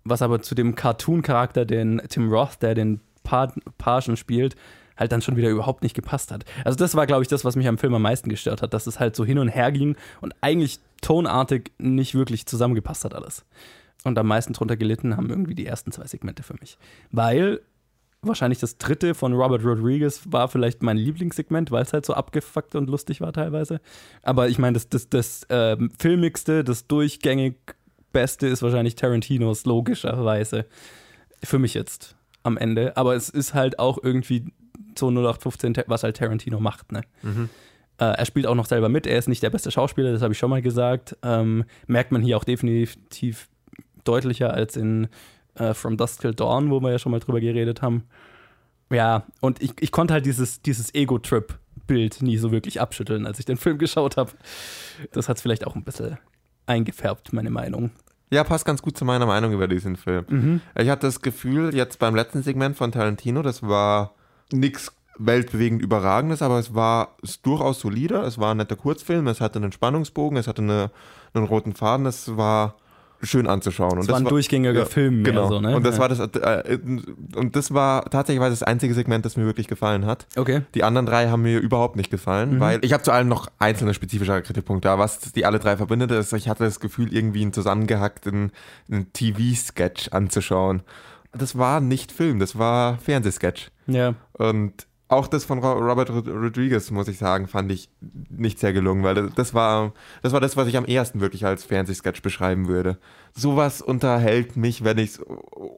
was 0.05 0.23
aber 0.23 0.41
zu 0.43 0.55
dem 0.55 0.75
Cartoon-Charakter, 0.75 1.65
den 1.65 2.01
Tim 2.09 2.33
Roth, 2.33 2.63
der 2.63 2.75
den 2.75 3.01
pa 3.23 3.53
Pagen 3.79 4.17
spielt, 4.17 4.57
halt 4.97 5.13
dann 5.13 5.23
schon 5.23 5.37
wieder 5.37 5.49
überhaupt 5.49 5.83
nicht 5.83 5.95
gepasst 5.95 6.31
hat. 6.31 6.45
Also 6.65 6.77
das 6.77 6.95
war, 6.95 7.07
glaube 7.07 7.23
ich, 7.23 7.29
das, 7.29 7.45
was 7.45 7.57
mich 7.57 7.67
am 7.67 7.79
Film 7.79 7.95
am 7.95 8.03
meisten 8.03 8.29
gestört 8.29 8.63
hat, 8.63 8.75
dass 8.75 8.87
es 8.87 9.01
halt 9.01 9.17
so 9.17 9.25
hin 9.25 9.39
und 9.39 9.49
her 9.49 9.73
ging 9.73 9.97
und 10.21 10.35
eigentlich 10.41 10.79
tonartig 11.01 11.73
nicht 11.79 12.15
wirklich 12.15 12.47
zusammengepasst 12.47 13.05
hat 13.05 13.15
alles. 13.15 13.45
Und 14.05 14.19
am 14.19 14.27
meisten 14.27 14.53
drunter 14.53 14.77
gelitten 14.77 15.17
haben 15.17 15.29
irgendwie 15.29 15.55
die 15.55 15.67
ersten 15.67 15.93
zwei 15.93 16.07
Segmente 16.07 16.43
für 16.43 16.55
mich. 16.55 16.79
Weil 17.11 17.61
wahrscheinlich 18.23 18.59
das 18.59 18.77
dritte 18.79 19.15
von 19.15 19.33
Robert 19.33 19.65
Rodriguez 19.65 20.23
war 20.27 20.49
vielleicht 20.49 20.83
mein 20.83 20.97
Lieblingssegment, 20.97 21.71
weil 21.71 21.83
es 21.83 21.93
halt 21.93 22.05
so 22.05 22.15
abgefuckt 22.15 22.75
und 22.75 22.91
lustig 22.91 23.21
war 23.21 23.33
teilweise. 23.33 23.81
Aber 24.23 24.49
ich 24.49 24.59
meine, 24.59 24.75
das, 24.75 24.89
das, 24.89 25.09
das 25.09 25.47
ähm, 25.49 25.91
filmigste, 25.99 26.65
das 26.65 26.87
durchgängig 26.87 27.57
Beste 28.13 28.47
ist 28.47 28.63
wahrscheinlich 28.63 28.97
Tarantinos, 28.97 29.65
logischerweise. 29.65 30.67
Für 31.43 31.59
mich 31.59 31.75
jetzt 31.75 32.17
am 32.43 32.57
Ende. 32.57 32.97
Aber 32.97 33.15
es 33.15 33.29
ist 33.29 33.55
halt 33.55 33.79
auch 33.79 33.99
irgendwie 34.03 34.53
so 34.99 35.09
0815, 35.09 35.85
was 35.87 36.03
halt 36.03 36.17
Tarantino 36.17 36.61
macht, 36.61 36.93
ne? 36.93 37.03
Äh, 37.99 38.17
er 38.17 38.25
spielt 38.25 38.47
auch 38.47 38.55
noch 38.55 38.67
selber 38.67 38.89
mit. 38.89 39.07
Er 39.07 39.19
ist 39.19 39.29
nicht 39.29 39.43
der 39.43 39.51
beste 39.51 39.71
Schauspieler, 39.71 40.13
das 40.13 40.23
habe 40.23 40.33
ich 40.33 40.39
schon 40.39 40.51
mal 40.51 40.63
gesagt. 40.63 41.17
Ähm, 41.23 41.65
merkt 41.87 42.13
man 42.13 42.23
hier 42.23 42.37
auch 42.37 42.45
definitiv 42.45 43.49
deutlicher 44.05 44.53
als 44.53 44.77
in 44.77 45.09
äh, 45.55 45.75
From 45.75 45.97
Dusk 45.97 46.21
Till 46.21 46.35
Dawn, 46.35 46.71
wo 46.71 46.81
wir 46.81 46.91
ja 46.91 46.99
schon 46.99 47.13
mal 47.13 47.21
drüber 47.21 47.41
geredet 47.41 47.83
haben. 47.83 48.05
Ja, 48.91 49.25
und 49.41 49.63
ich, 49.63 49.73
ich 49.81 49.93
konnte 49.93 50.15
halt 50.15 50.27
dieses, 50.27 50.63
dieses 50.63 50.95
Ego-Trip-Bild 50.95 52.23
nie 52.23 52.39
so 52.39 52.51
wirklich 52.51 52.81
abschütteln, 52.81 53.27
als 53.27 53.39
ich 53.39 53.45
den 53.45 53.57
Film 53.57 53.79
geschaut 53.79 54.17
habe. 54.17 54.33
Das 55.13 55.29
hat 55.29 55.37
es 55.37 55.43
vielleicht 55.43 55.67
auch 55.67 55.77
ein 55.77 55.85
bisschen 55.85 56.19
eingefärbt, 56.67 57.33
meine 57.33 57.51
Meinung. 57.51 57.91
Ja, 58.33 58.45
passt 58.45 58.65
ganz 58.65 58.81
gut 58.81 58.97
zu 58.97 59.05
meiner 59.05 59.27
Meinung 59.27 59.53
über 59.53 59.67
diesen 59.67 59.97
Film. 59.97 60.61
Ich 60.77 60.89
hatte 60.89 61.07
das 61.07 61.21
Gefühl, 61.21 61.75
jetzt 61.75 61.99
beim 61.99 62.15
letzten 62.15 62.43
Segment 62.43 62.77
von 62.77 62.93
Tarantino, 62.93 63.43
das 63.43 63.63
war 63.63 64.15
nichts 64.53 64.93
weltbewegend 65.19 65.83
Überragendes, 65.83 66.41
aber 66.41 66.59
es 66.59 66.75
war 66.75 67.17
es 67.23 67.43
durchaus 67.43 67.81
solide. 67.81 68.19
Es 68.23 68.39
war 68.39 68.55
ein 68.55 68.57
netter 68.57 68.77
Kurzfilm, 68.77 69.27
es 69.27 69.41
hatte 69.41 69.59
einen 69.59 69.73
Spannungsbogen, 69.73 70.39
es 70.39 70.49
hatte 70.49 70.63
eine, 70.63 70.91
einen 71.35 71.45
roten 71.45 71.75
Faden, 71.75 72.07
es 72.07 72.37
war 72.37 72.77
schön 73.23 73.47
anzuschauen. 73.47 73.99
Es 73.99 74.07
Und 74.07 74.13
war 74.13 74.19
ein 74.21 74.25
durchgängiger 74.25 74.87
Film 74.87 75.23
mehr 75.23 75.33
Genau. 75.33 75.49
so, 75.49 75.61
ne? 75.61 75.77
Und 75.77 75.85
das 75.85 75.97
Ja. 75.97 76.01
war 76.01 76.09
das 76.09 76.21
äh, 76.21 76.79
und 77.37 77.55
das 77.55 77.73
war 77.75 78.05
tatsächlich 78.11 78.43
das 78.43 78.63
einzige 78.63 78.95
Segment, 78.95 79.25
das 79.25 79.37
mir 79.37 79.45
wirklich 79.45 79.69
gefallen 79.69 80.07
hat. 80.07 80.27
Okay. 80.37 80.63
Die 80.75 80.83
anderen 80.85 81.07
drei 81.07 81.29
haben 81.29 81.43
mir 81.43 81.59
überhaupt 81.59 81.97
nicht 81.97 82.11
gefallen, 82.11 82.55
Mhm. 82.57 82.61
weil 82.61 82.79
ich 82.85 82.93
habe 82.93 83.03
zu 83.03 83.13
allen 83.13 83.29
noch 83.29 83.49
einzelne 83.59 83.93
spezifische 83.95 84.41
Kritikpunkte. 84.43 84.91
Aber 84.91 85.03
was 85.03 85.21
die 85.33 85.45
alle 85.45 85.59
drei 85.59 85.77
verbindet, 85.77 86.11
ist, 86.13 86.33
ich 86.33 86.49
hatte 86.49 86.65
das 86.65 86.81
Gefühl, 86.81 87.13
irgendwie 87.13 87.43
einen 87.43 87.53
zusammengehackten 87.53 88.53
TV-Sketch 89.13 90.09
anzuschauen. 90.13 90.83
Das 91.33 91.57
war 91.57 91.81
nicht 91.81 92.13
Film, 92.13 92.39
das 92.41 92.59
war 92.59 92.99
Fernsehsketch. 92.99 93.71
Ja. 93.87 94.15
Und 94.33 94.87
auch 95.11 95.27
das 95.27 95.45
von 95.45 95.59
Ro- 95.59 95.73
Robert 95.79 96.09
Rod- 96.11 96.29
Rodriguez, 96.29 96.91
muss 96.93 97.09
ich 97.09 97.19
sagen, 97.19 97.49
fand 97.49 97.73
ich 97.73 97.91
nicht 98.31 98.61
sehr 98.61 98.73
gelungen, 98.73 99.03
weil 99.03 99.31
das 99.31 99.55
war, 99.55 99.93
das 100.23 100.33
war 100.33 100.41
das, 100.41 100.57
was 100.57 100.69
ich 100.69 100.77
am 100.77 100.85
ehesten 100.85 101.21
wirklich 101.21 101.45
als 101.45 101.65
Fernsehsketch 101.65 102.23
beschreiben 102.23 102.69
würde. 102.69 102.97
Sowas 103.35 103.83
unterhält 103.83 104.57
mich, 104.57 104.85
wenn 104.85 104.99
ich 104.99 105.11
es 105.11 105.23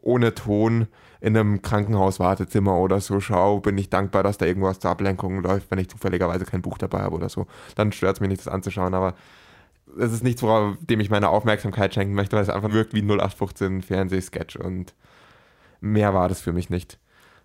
ohne 0.02 0.34
Ton 0.34 0.86
in 1.20 1.36
einem 1.36 1.62
Krankenhauswartezimmer 1.62 2.76
oder 2.76 3.00
so 3.00 3.20
schaue, 3.20 3.62
bin 3.62 3.78
ich 3.78 3.88
dankbar, 3.88 4.22
dass 4.22 4.36
da 4.36 4.44
irgendwas 4.44 4.80
zur 4.80 4.90
Ablenkung 4.90 5.42
läuft, 5.42 5.70
wenn 5.70 5.78
ich 5.78 5.88
zufälligerweise 5.88 6.44
kein 6.44 6.60
Buch 6.62 6.76
dabei 6.76 7.00
habe 7.00 7.16
oder 7.16 7.30
so. 7.30 7.46
Dann 7.74 7.90
stört 7.92 8.16
es 8.16 8.20
mich 8.20 8.28
nicht, 8.28 8.40
das 8.44 8.52
anzuschauen, 8.52 8.92
aber 8.92 9.14
es 9.98 10.12
ist 10.12 10.22
nichts, 10.24 10.42
worauf 10.42 10.76
dem 10.80 11.00
ich 11.00 11.10
meine 11.10 11.30
Aufmerksamkeit 11.30 11.94
schenken 11.94 12.14
möchte, 12.14 12.36
weil 12.36 12.42
es 12.42 12.50
einfach 12.50 12.72
wirkt 12.72 12.92
wie 12.92 13.00
ein 13.02 13.08
0815 13.10 13.82
Fernsehsketch 13.82 14.56
und 14.56 14.94
mehr 15.80 16.12
war 16.12 16.28
das 16.28 16.40
für 16.42 16.52
mich 16.52 16.68
nicht. 16.70 16.98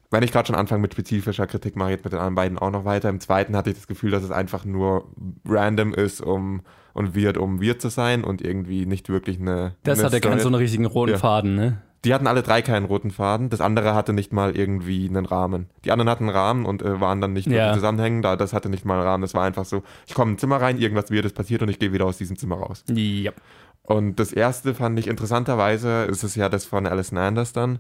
Wenn 0.09 0.23
ich 0.23 0.31
gerade 0.31 0.47
schon 0.47 0.55
anfange 0.55 0.81
mit 0.81 0.93
spezifischer 0.93 1.47
Kritik, 1.47 1.75
mache 1.75 1.89
ich 1.89 1.95
jetzt 1.97 2.03
mit 2.05 2.13
den 2.13 2.19
anderen 2.19 2.35
beiden 2.35 2.57
auch 2.57 2.71
noch 2.71 2.85
weiter. 2.85 3.09
Im 3.09 3.19
zweiten 3.19 3.55
hatte 3.57 3.69
ich 3.71 3.75
das 3.75 3.87
Gefühl, 3.87 4.11
dass 4.11 4.23
es 4.23 4.31
einfach 4.31 4.63
nur 4.63 5.09
random 5.45 5.93
ist 5.93 6.21
um, 6.21 6.61
und 6.93 7.15
weird, 7.15 7.37
um 7.37 7.61
weird 7.61 7.81
zu 7.81 7.89
sein 7.89 8.23
und 8.23 8.41
irgendwie 8.41 8.85
nicht 8.85 9.09
wirklich 9.09 9.39
eine. 9.39 9.75
Das 9.83 9.99
eine 9.99 10.05
hatte 10.07 10.21
keinen 10.21 10.31
Story. 10.39 10.41
so 10.43 10.47
einen 10.49 10.55
richtigen 10.55 10.85
roten 10.85 11.11
Ja. 11.11 11.17
Faden, 11.17 11.55
ne? 11.55 11.81
Die 12.05 12.13
hatten 12.13 12.27
alle 12.27 12.43
drei 12.43 12.61
keinen 12.61 12.85
roten 12.85 13.09
Faden. 13.11 13.49
Das 13.49 13.59
andere 13.59 13.95
hatte 13.95 14.13
nicht 14.13 14.31
mal 14.31 14.55
irgendwie 14.55 15.09
einen 15.09 15.25
Rahmen. 15.25 15.67
Die 15.83 15.91
anderen 15.91 16.09
hatten 16.09 16.25
einen 16.25 16.35
Rahmen 16.37 16.65
und 16.65 16.83
äh, 16.83 17.01
waren 17.01 17.19
dann 17.19 17.33
nicht 17.33 17.47
Ja. 17.47 17.73
zusammenhängend. 17.73 18.23
Da, 18.23 18.35
das 18.37 18.53
hatte 18.53 18.69
nicht 18.69 18.85
mal 18.85 18.93
einen 18.99 19.03
Rahmen. 19.03 19.21
Das 19.23 19.33
war 19.33 19.43
einfach 19.43 19.65
so, 19.65 19.81
ich 20.05 20.13
komme 20.13 20.29
in 20.31 20.35
ein 20.35 20.39
Zimmer 20.39 20.61
rein, 20.61 20.77
irgendwas 20.77 21.11
Weirdes 21.11 21.33
passiert 21.33 21.63
und 21.63 21.69
ich 21.69 21.79
gehe 21.79 21.91
wieder 21.91 22.05
aus 22.05 22.17
diesem 22.17 22.37
Zimmer 22.37 22.57
raus. 22.57 22.85
Ja. 22.89 23.31
Und 23.87 24.19
das 24.19 24.33
erste 24.33 24.75
fand 24.75 24.99
ich 24.99 25.07
interessanterweise, 25.07 26.03
ist 26.03 26.23
es 26.23 26.35
ja 26.35 26.49
das 26.49 26.65
von 26.65 26.85
Alison 26.85 27.17
Anders 27.17 27.53
dann. 27.53 27.79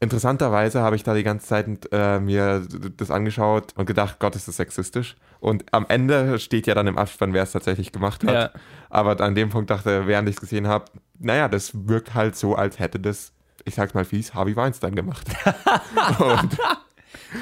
Interessanterweise 0.00 0.80
habe 0.80 0.96
ich 0.96 1.04
da 1.04 1.14
die 1.14 1.22
ganze 1.22 1.46
Zeit 1.46 1.68
äh, 1.92 2.18
mir 2.18 2.66
das 2.96 3.12
angeschaut 3.12 3.72
und 3.76 3.86
gedacht, 3.86 4.18
Gott, 4.18 4.34
ist 4.34 4.48
das 4.48 4.56
sexistisch. 4.56 5.16
Und 5.38 5.64
am 5.72 5.86
Ende 5.88 6.40
steht 6.40 6.66
ja 6.66 6.74
dann 6.74 6.88
im 6.88 6.98
Abspann, 6.98 7.34
wer 7.34 7.44
es 7.44 7.52
tatsächlich 7.52 7.92
gemacht 7.92 8.24
hat. 8.24 8.34
Ja. 8.34 8.60
Aber 8.90 9.20
an 9.20 9.36
dem 9.36 9.50
Punkt 9.50 9.70
dachte, 9.70 10.08
während 10.08 10.28
ich 10.28 10.34
es 10.34 10.40
gesehen 10.40 10.66
habe, 10.66 10.86
naja, 11.20 11.48
das 11.48 11.70
wirkt 11.86 12.14
halt 12.14 12.34
so, 12.34 12.56
als 12.56 12.80
hätte 12.80 12.98
das, 12.98 13.32
ich 13.64 13.76
sag's 13.76 13.94
mal 13.94 14.04
fies, 14.04 14.34
Harvey 14.34 14.56
Weinstein 14.56 14.96
gemacht. 14.96 15.28
und 16.18 16.58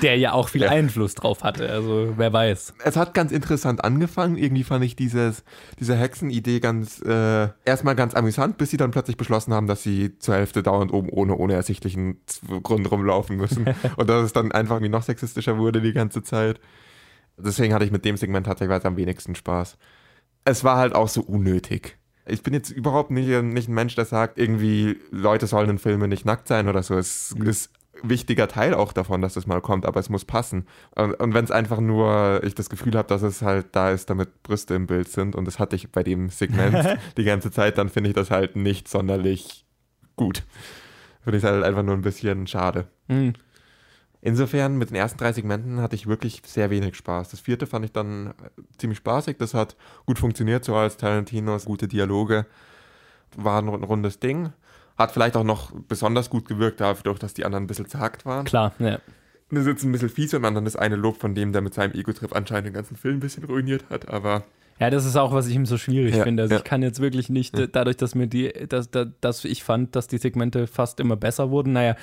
Der 0.02 0.16
ja 0.18 0.32
auch 0.32 0.48
viel 0.48 0.62
Ja. 0.62 0.70
Einfluss 0.70 1.14
drauf 1.14 1.44
hatte, 1.44 1.68
also 1.68 2.14
wer 2.16 2.32
weiß. 2.32 2.74
es 2.84 2.96
hat 2.96 3.14
ganz 3.14 3.30
interessant 3.30 3.84
angefangen. 3.84 4.36
Irgendwie 4.36 4.64
fand 4.64 4.84
ich 4.84 4.96
dieses, 4.96 5.44
diese 5.78 5.96
Hexenidee 5.96 6.58
ganz, 6.60 7.00
äh, 7.02 7.48
erstmal 7.64 7.94
ganz 7.94 8.14
amüsant, 8.14 8.58
bis 8.58 8.70
sie 8.70 8.76
dann 8.76 8.90
plötzlich 8.90 9.16
beschlossen 9.16 9.54
haben, 9.54 9.66
dass 9.68 9.82
sie 9.82 10.18
zur 10.18 10.34
Hälfte 10.34 10.62
dauernd 10.62 10.92
oben 10.92 11.08
ohne, 11.10 11.36
ohne 11.36 11.54
ersichtlichen 11.54 12.20
Grund 12.62 12.90
rumlaufen 12.90 13.36
müssen. 13.36 13.66
Und 13.96 14.10
dass 14.10 14.24
es 14.24 14.32
dann 14.32 14.50
einfach 14.52 14.80
wie 14.80 14.88
noch 14.88 15.02
sexistischer 15.04 15.56
wurde 15.58 15.80
die 15.80 15.92
ganze 15.92 16.22
Zeit. 16.22 16.60
Deswegen 17.38 17.74
hatte 17.74 17.84
ich 17.84 17.92
mit 17.92 18.04
dem 18.04 18.16
Segment 18.16 18.46
tatsächlich 18.46 18.84
am 18.84 18.96
wenigsten 18.96 19.34
Spaß. 19.34 19.76
Es 20.44 20.64
war 20.64 20.78
halt 20.78 20.94
auch 20.94 21.08
so 21.08 21.20
unnötig. 21.22 21.96
Ich 22.28 22.42
bin 22.42 22.54
jetzt 22.54 22.70
überhaupt 22.70 23.12
nicht, 23.12 23.28
nicht 23.28 23.68
ein 23.68 23.74
Mensch, 23.74 23.94
der 23.94 24.04
sagt, 24.04 24.36
irgendwie 24.38 24.98
Leute 25.12 25.46
sollen 25.46 25.70
in 25.70 25.78
Filmen 25.78 26.08
nicht 26.08 26.24
nackt 26.24 26.48
sein 26.48 26.66
oder 26.68 26.82
so. 26.82 26.96
Es 26.98 27.30
ist 27.44 27.70
wichtiger 28.02 28.48
Teil 28.48 28.74
auch 28.74 28.92
davon, 28.92 29.22
dass 29.22 29.34
das 29.34 29.46
mal 29.46 29.60
kommt, 29.60 29.86
aber 29.86 30.00
es 30.00 30.08
muss 30.08 30.24
passen. 30.24 30.66
Und, 30.94 31.14
und 31.14 31.34
wenn 31.34 31.44
es 31.44 31.50
einfach 31.50 31.80
nur, 31.80 32.40
ich 32.44 32.54
das 32.54 32.70
Gefühl 32.70 32.96
habe, 32.96 33.08
dass 33.08 33.22
es 33.22 33.42
halt 33.42 33.66
da 33.72 33.90
ist, 33.90 34.10
damit 34.10 34.42
Brüste 34.42 34.74
im 34.74 34.86
Bild 34.86 35.08
sind, 35.08 35.34
und 35.34 35.44
das 35.44 35.58
hatte 35.58 35.76
ich 35.76 35.90
bei 35.90 36.02
dem 36.02 36.28
Segment 36.28 36.98
die 37.16 37.24
ganze 37.24 37.50
Zeit, 37.50 37.78
dann 37.78 37.88
finde 37.88 38.10
ich 38.10 38.14
das 38.14 38.30
halt 38.30 38.56
nicht 38.56 38.88
sonderlich 38.88 39.64
gut. 40.16 40.44
Finde 41.22 41.38
ich 41.38 41.44
halt 41.44 41.64
einfach 41.64 41.82
nur 41.82 41.94
ein 41.94 42.02
bisschen 42.02 42.46
schade. 42.46 42.86
Hm. 43.08 43.34
Insofern, 44.20 44.76
mit 44.76 44.90
den 44.90 44.96
ersten 44.96 45.18
drei 45.18 45.32
Segmenten 45.32 45.80
hatte 45.80 45.94
ich 45.94 46.06
wirklich 46.06 46.42
sehr 46.44 46.70
wenig 46.70 46.96
Spaß. 46.96 47.28
Das 47.28 47.40
vierte 47.40 47.66
fand 47.66 47.84
ich 47.84 47.92
dann 47.92 48.28
äh, 48.28 48.32
ziemlich 48.78 48.98
spaßig. 48.98 49.36
Das 49.36 49.54
hat 49.54 49.76
gut 50.04 50.18
funktioniert, 50.18 50.64
so 50.64 50.74
als 50.74 50.96
Tarantinos 50.96 51.64
gute 51.64 51.86
Dialoge. 51.86 52.46
War 53.36 53.62
ein 53.62 53.68
rundes 53.68 54.18
Ding. 54.18 54.52
Hat 54.96 55.12
vielleicht 55.12 55.36
auch 55.36 55.44
noch 55.44 55.72
besonders 55.72 56.30
gut 56.30 56.48
gewirkt, 56.48 56.80
dadurch, 56.80 57.18
dass 57.18 57.34
die 57.34 57.44
anderen 57.44 57.64
ein 57.64 57.66
bisschen 57.66 57.86
zagt 57.86 58.24
waren. 58.24 58.44
Klar, 58.44 58.72
ja. 58.78 58.98
Das 59.50 59.60
ist 59.60 59.66
jetzt 59.66 59.84
ein 59.84 59.92
bisschen 59.92 60.08
fies, 60.08 60.32
wenn 60.32 60.42
man 60.42 60.54
dann 60.54 60.64
das 60.64 60.74
eine 60.74 60.96
Lob 60.96 61.18
von 61.18 61.34
dem, 61.34 61.52
der 61.52 61.62
mit 61.62 61.74
seinem 61.74 61.92
Ego-Trip 61.92 62.34
anscheinend 62.34 62.66
den 62.66 62.72
ganzen 62.74 62.96
Film 62.96 63.18
ein 63.18 63.20
bisschen 63.20 63.44
ruiniert 63.44 63.84
hat, 63.90 64.08
aber 64.08 64.44
Ja, 64.80 64.90
das 64.90 65.04
ist 65.04 65.16
auch, 65.16 65.32
was 65.32 65.46
ich 65.46 65.54
ihm 65.54 65.66
so 65.66 65.78
schwierig 65.78 66.16
Ja, 66.16 66.24
finde. 66.24 66.42
Also 66.42 66.54
ja. 66.54 66.58
ich 66.58 66.64
kann 66.64 66.82
jetzt 66.82 67.00
wirklich 67.00 67.28
nicht, 67.28 67.56
äh, 67.58 67.68
dadurch, 67.68 67.96
dass 67.96 68.14
mir 68.14 68.26
die, 68.26 68.52
dass, 68.68 68.90
dass, 68.90 69.44
ich 69.44 69.62
fand, 69.62 69.94
dass 69.94 70.08
die 70.08 70.18
Segmente 70.18 70.66
fast 70.66 70.98
immer 70.98 71.16
besser 71.16 71.50
wurden. 71.50 71.72
Naja, 71.74 71.94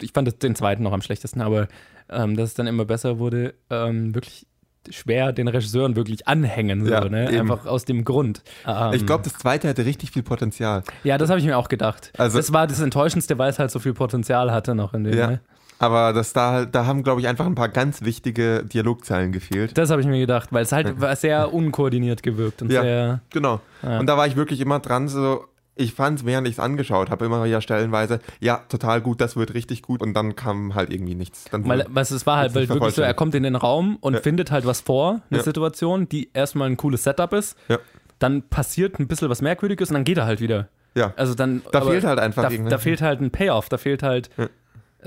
ich 0.00 0.12
fand 0.12 0.42
den 0.42 0.54
zweiten 0.54 0.84
noch 0.84 0.92
am 0.92 1.02
schlechtesten, 1.02 1.40
aber 1.40 1.66
ähm, 2.08 2.36
dass 2.36 2.50
es 2.50 2.54
dann 2.54 2.66
immer 2.66 2.84
besser 2.84 3.18
wurde, 3.18 3.54
ähm, 3.70 4.14
wirklich 4.14 4.46
schwer 4.90 5.32
den 5.32 5.48
Regisseuren 5.48 5.96
wirklich 5.96 6.26
anhängen. 6.28 6.84
So, 6.86 6.92
Ja, 6.92 7.04
ne? 7.08 7.30
eben. 7.30 7.50
Einfach 7.50 7.66
aus 7.66 7.84
dem 7.84 8.04
Grund. 8.04 8.42
Ähm, 8.66 8.92
ich 8.92 9.06
glaube, 9.06 9.24
das 9.24 9.34
zweite 9.34 9.68
hätte 9.68 9.84
richtig 9.84 10.10
viel 10.10 10.22
Potenzial. 10.22 10.82
Ja, 11.04 11.18
das 11.18 11.30
habe 11.30 11.38
ich 11.40 11.46
mir 11.46 11.56
auch 11.58 11.68
gedacht. 11.68 12.12
Also- 12.18 12.36
das 12.38 12.52
war 12.52 12.66
das 12.66 12.80
Enttäuschendste, 12.80 13.38
weil 13.38 13.50
es 13.50 13.58
halt 13.58 13.70
so 13.70 13.78
viel 13.78 13.94
Potenzial 13.94 14.50
hatte 14.52 14.74
noch 14.74 14.94
in 14.94 15.04
dem. 15.04 15.16
Ja. 15.18 15.26
Ne? 15.28 15.40
Aber 15.80 16.12
das 16.12 16.32
da, 16.32 16.52
halt- 16.52 16.74
da 16.74 16.86
haben, 16.86 17.02
glaube 17.02 17.20
ich, 17.20 17.26
einfach 17.28 17.46
ein 17.46 17.54
paar 17.56 17.68
ganz 17.68 18.02
wichtige 18.02 18.64
Dialogzeilen 18.64 19.32
gefehlt. 19.32 19.76
Das 19.76 19.90
habe 19.90 20.00
ich 20.00 20.06
mir 20.06 20.20
gedacht, 20.20 20.52
weil 20.52 20.62
es 20.62 20.72
halt 20.72 20.94
sehr 21.18 21.52
unkoordiniert 21.52 22.22
gewirkt 22.22 22.62
und 22.62 22.70
Ja. 22.70 22.82
sehr. 22.82 23.20
Genau. 23.30 23.60
Ja. 23.82 23.98
Und 23.98 24.06
da 24.06 24.16
war 24.16 24.26
ich 24.26 24.36
wirklich 24.36 24.60
immer 24.60 24.78
dran, 24.78 25.08
so, 25.08 25.44
ich 25.76 25.92
fand 25.94 26.20
es, 26.20 26.24
während 26.26 26.46
ich 26.46 26.54
es 26.54 26.60
angeschaut 26.60 27.10
habe, 27.10 27.24
immer 27.24 27.44
wieder 27.44 27.60
stellenweise, 27.60 28.20
ja, 28.40 28.58
total 28.68 29.00
gut, 29.00 29.20
das 29.20 29.34
wird 29.36 29.54
richtig 29.54 29.82
gut. 29.82 30.02
Und 30.02 30.14
dann 30.14 30.36
kam 30.36 30.74
halt 30.74 30.92
irgendwie 30.92 31.14
nichts. 31.14 31.44
Dann 31.50 31.66
Weil, 31.68 31.84
was 31.88 32.10
es 32.12 32.26
war 32.26 32.36
halt 32.38 32.54
wirklich 32.54 32.94
so, 32.94 33.02
er 33.02 33.14
kommt 33.14 33.34
in 33.34 33.42
den 33.42 33.56
Raum 33.56 33.96
und 34.00 34.14
Ja. 34.14 34.20
findet 34.20 34.50
halt 34.50 34.66
was 34.66 34.80
vor, 34.82 35.20
eine 35.30 35.38
Ja. 35.38 35.44
Situation, 35.44 36.08
die 36.08 36.30
erstmal 36.32 36.68
ein 36.70 36.76
cooles 36.76 37.02
Setup 37.02 37.32
ist. 37.32 37.56
Ja. 37.68 37.78
Dann 38.20 38.42
passiert 38.42 39.00
ein 39.00 39.08
bisschen 39.08 39.28
was 39.28 39.42
Merkwürdiges 39.42 39.88
und 39.90 39.94
dann 39.94 40.04
geht 40.04 40.18
er 40.18 40.26
halt 40.26 40.40
wieder. 40.40 40.68
ja, 40.94 41.12
Also 41.16 41.34
dann. 41.34 41.62
da 41.72 41.80
fehlt 41.80 42.04
halt 42.04 42.20
einfach 42.20 42.44
Da, 42.44 42.50
irgendwie- 42.50 42.70
da 42.70 42.78
fehlt 42.78 43.02
halt 43.02 43.20
ein 43.20 43.30
Payoff, 43.32 43.68
da 43.68 43.76
fehlt 43.78 44.02
halt. 44.04 44.30
Ja. 44.36 44.46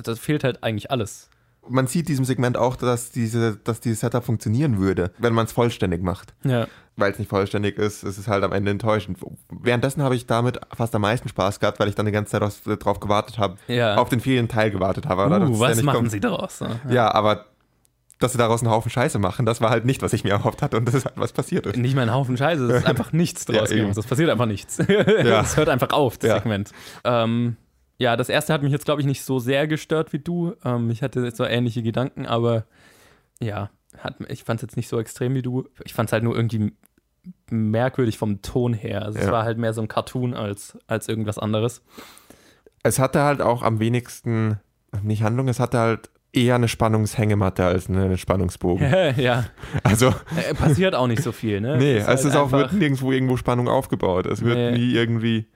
Da 0.04 0.16
fehlt 0.16 0.44
halt 0.44 0.64
eigentlich 0.64 0.92
alles. 0.92 1.30
man 1.70 1.86
sieht 1.88 2.08
diesem 2.08 2.24
Segment 2.24 2.56
auch, 2.56 2.78
dass 2.78 3.12
diese, 3.12 3.58
dass 3.58 3.82
dieses 3.82 4.00
Setup 4.00 4.24
funktionieren 4.24 4.78
würde, 4.78 5.12
wenn 5.18 5.34
man 5.34 5.46
es 5.48 5.52
vollständig 5.52 6.02
macht. 6.02 6.34
Ja. 6.46 6.66
Weil 7.00 7.12
es 7.12 7.20
nicht 7.20 7.30
vollständig 7.30 7.78
ist, 7.78 8.04
ist 8.04 8.18
es 8.18 8.28
halt 8.28 8.44
am 8.44 8.52
Ende 8.52 8.72
enttäuschend. 8.72 9.20
Währenddessen 9.52 10.02
habe 10.02 10.16
ich 10.16 10.26
damit 10.26 10.60
fast 10.76 10.96
am 10.96 11.04
meisten 11.04 11.30
Spaß 11.30 11.60
gehabt, 11.60 11.80
weil 11.80 11.88
ich 11.90 11.96
dann 11.96 12.08
die 12.08 12.12
ganze 12.12 12.32
Zeit 12.32 12.42
aus, 12.42 12.62
drauf 12.64 13.00
gewartet 13.00 13.38
habe, 13.38 13.58
Ja. 13.68 13.98
auf 13.98 14.10
den 14.10 14.20
fehlenden 14.20 14.48
Teil 14.54 14.72
gewartet 14.72 15.06
habe. 15.08 15.30
das 15.30 15.48
Uh, 15.48 15.54
ja 15.54 15.60
was 15.60 15.76
nicht 15.78 15.86
machen 15.86 15.98
kommt. 15.98 16.12
sie 16.12 16.20
daraus? 16.20 16.60
ne? 16.60 16.80
Ja, 16.90 17.14
aber 17.14 17.46
dass 18.20 18.32
sie 18.32 18.40
daraus 18.40 18.64
einen 18.64 18.72
Haufen 18.72 18.90
Scheiße 18.90 19.20
machen, 19.20 19.46
das 19.46 19.62
war 19.62 19.70
halt 19.70 19.86
nicht, 19.86 20.02
was 20.02 20.12
ich 20.12 20.24
mir 20.24 20.32
erhofft 20.32 20.64
hatte 20.64 20.76
und 20.78 20.86
das 20.88 20.96
ist 20.96 21.06
halt, 21.06 21.18
was 21.18 21.34
passiert 21.34 21.68
ist. 21.68 21.78
Nicht 21.78 21.96
mal 21.96 22.02
ein 22.02 22.12
Haufen 22.12 22.36
Scheiße, 22.36 22.66
es 22.66 22.82
ist 22.82 22.86
einfach 22.88 23.14
nichts 23.14 23.46
draus 23.46 23.70
Ja. 23.72 23.86
Es 23.90 24.08
passiert 24.08 24.32
einfach 24.32 24.48
nichts. 24.48 24.80
Es 24.88 25.56
hört 25.56 25.70
einfach 25.70 25.92
auf, 25.92 26.18
das 26.18 26.30
Ja. 26.30 26.36
Segment. 26.38 26.72
Ähm, 27.04 27.58
ja, 28.00 28.16
das 28.16 28.30
erste 28.30 28.54
hat 28.54 28.64
mich 28.64 28.72
jetzt, 28.72 28.86
glaube 28.86 29.02
ich, 29.02 29.08
nicht 29.08 29.22
so 29.24 29.38
sehr 29.38 29.68
gestört 29.68 30.14
wie 30.14 30.20
du. 30.20 30.56
Ähm, 30.66 30.90
ich 30.90 31.04
hatte 31.04 31.20
jetzt 31.22 31.38
so 31.38 31.46
ähnliche 31.46 31.84
Gedanken, 31.84 32.26
aber 32.26 32.66
ja, 33.40 33.70
hat, 34.00 34.16
ich 34.30 34.44
fand 34.44 34.60
es 34.60 34.62
jetzt 34.64 34.78
nicht 34.78 34.88
so 34.90 35.00
extrem 35.00 35.34
wie 35.36 35.42
du. 35.42 35.68
Ich 35.86 35.94
fand 35.94 36.10
es 36.10 36.14
halt 36.14 36.24
nur 36.24 36.36
irgendwie 36.36 36.74
merkwürdig 37.50 38.18
vom 38.18 38.42
Ton 38.42 38.74
her. 38.74 39.04
Also 39.04 39.20
es 39.20 39.26
Ja. 39.26 39.32
war 39.32 39.44
halt 39.44 39.58
mehr 39.58 39.74
so 39.74 39.82
ein 39.82 39.88
Cartoon 39.88 40.34
als, 40.34 40.78
als 40.88 41.08
irgendwas 41.08 41.38
anderes. 41.38 41.82
Es 42.84 43.00
hatte 43.00 43.22
halt 43.24 43.42
auch 43.42 43.64
am 43.64 43.80
wenigsten, 43.80 44.60
nicht 45.04 45.24
Handlung, 45.24 45.48
es 45.48 45.60
hatte 45.60 45.78
halt 45.80 46.10
eher 46.34 46.56
eine 46.56 46.68
Spannungshängematte 46.68 47.66
als 47.66 47.90
einen 47.90 48.18
Spannungsbogen. 48.18 48.88
ja, 49.18 49.46
Also, 49.84 50.08
äh, 50.38 50.54
passiert 50.54 50.94
auch 50.96 51.08
nicht 51.08 51.24
so 51.24 51.32
viel, 51.32 51.60
ne? 51.62 51.78
nee, 51.78 51.98
Es 51.98 52.08
es 52.08 52.26
ist 52.26 52.34
halt 52.36 52.44
auch, 52.44 52.52
wird 52.52 52.74
nirgendwo 52.74 53.12
irgendwo 53.12 53.38
Spannung 53.38 53.68
aufgebaut. 53.68 54.26
Es 54.26 54.44
wird 54.44 54.56
Nee. 54.56 54.72
nie 54.78 54.94
irgendwie, 54.94 55.48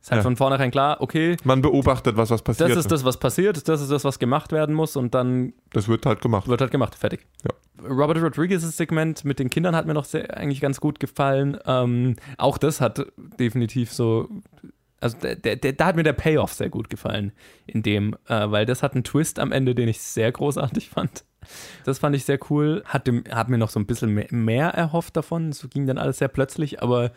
ist 0.00 0.10
halt 0.10 0.20
ja. 0.20 0.22
von 0.22 0.36
vornherein 0.36 0.70
klar, 0.70 1.00
okay, 1.00 1.36
man 1.44 1.60
beobachtet, 1.60 2.16
was 2.16 2.30
was 2.30 2.42
passiert. 2.42 2.70
das 2.70 2.78
ist 2.78 2.90
das, 2.90 3.04
was 3.04 3.18
passiert, 3.18 3.68
das 3.68 3.82
ist 3.82 3.90
das, 3.90 4.04
was 4.04 4.18
gemacht 4.18 4.50
werden 4.50 4.74
muss 4.74 4.96
und 4.96 5.14
dann 5.14 5.52
Das 5.72 5.88
wird 5.88 6.06
halt 6.06 6.22
gemacht. 6.22 6.48
Wird 6.48 6.60
halt 6.60 6.70
gemacht, 6.70 6.94
fertig. 6.94 7.26
Ja. 7.44 7.50
Robert 7.86 8.22
Rodriguez' 8.22 8.76
Segment 8.76 9.24
mit 9.24 9.38
den 9.38 9.50
Kindern 9.50 9.76
hat 9.76 9.86
mir 9.86 9.94
noch 9.94 10.04
sehr, 10.04 10.36
eigentlich 10.36 10.60
ganz 10.60 10.80
gut 10.80 11.00
gefallen. 11.00 11.58
Ähm, 11.66 12.16
auch 12.38 12.58
das 12.58 12.80
hat 12.80 13.06
definitiv 13.38 13.92
so. 13.92 14.28
Also 15.02 15.16
der, 15.18 15.36
der, 15.36 15.56
der, 15.56 15.72
da 15.72 15.86
hat 15.86 15.96
mir 15.96 16.02
der 16.02 16.12
Payoff 16.12 16.52
sehr 16.52 16.68
gut 16.68 16.90
gefallen, 16.90 17.32
in 17.66 17.82
dem, 17.82 18.14
äh, 18.28 18.50
weil 18.50 18.66
das 18.66 18.82
hat 18.82 18.92
einen 18.94 19.04
Twist 19.04 19.38
am 19.38 19.50
Ende, 19.50 19.74
den 19.74 19.88
ich 19.88 20.00
sehr 20.00 20.30
großartig 20.30 20.90
fand. 20.90 21.24
Das 21.84 21.98
fand 21.98 22.16
ich 22.16 22.24
sehr 22.24 22.38
cool. 22.50 22.82
Hat, 22.86 23.06
dem, 23.06 23.24
hat 23.30 23.48
mir 23.48 23.56
noch 23.58 23.70
so 23.70 23.80
ein 23.80 23.86
bisschen 23.86 24.12
mehr, 24.12 24.26
mehr 24.30 24.68
erhofft 24.68 25.16
davon. 25.16 25.52
So 25.52 25.68
ging 25.68 25.86
dann 25.86 25.96
alles 25.96 26.18
sehr 26.18 26.28
plötzlich, 26.28 26.82
aber 26.82 27.12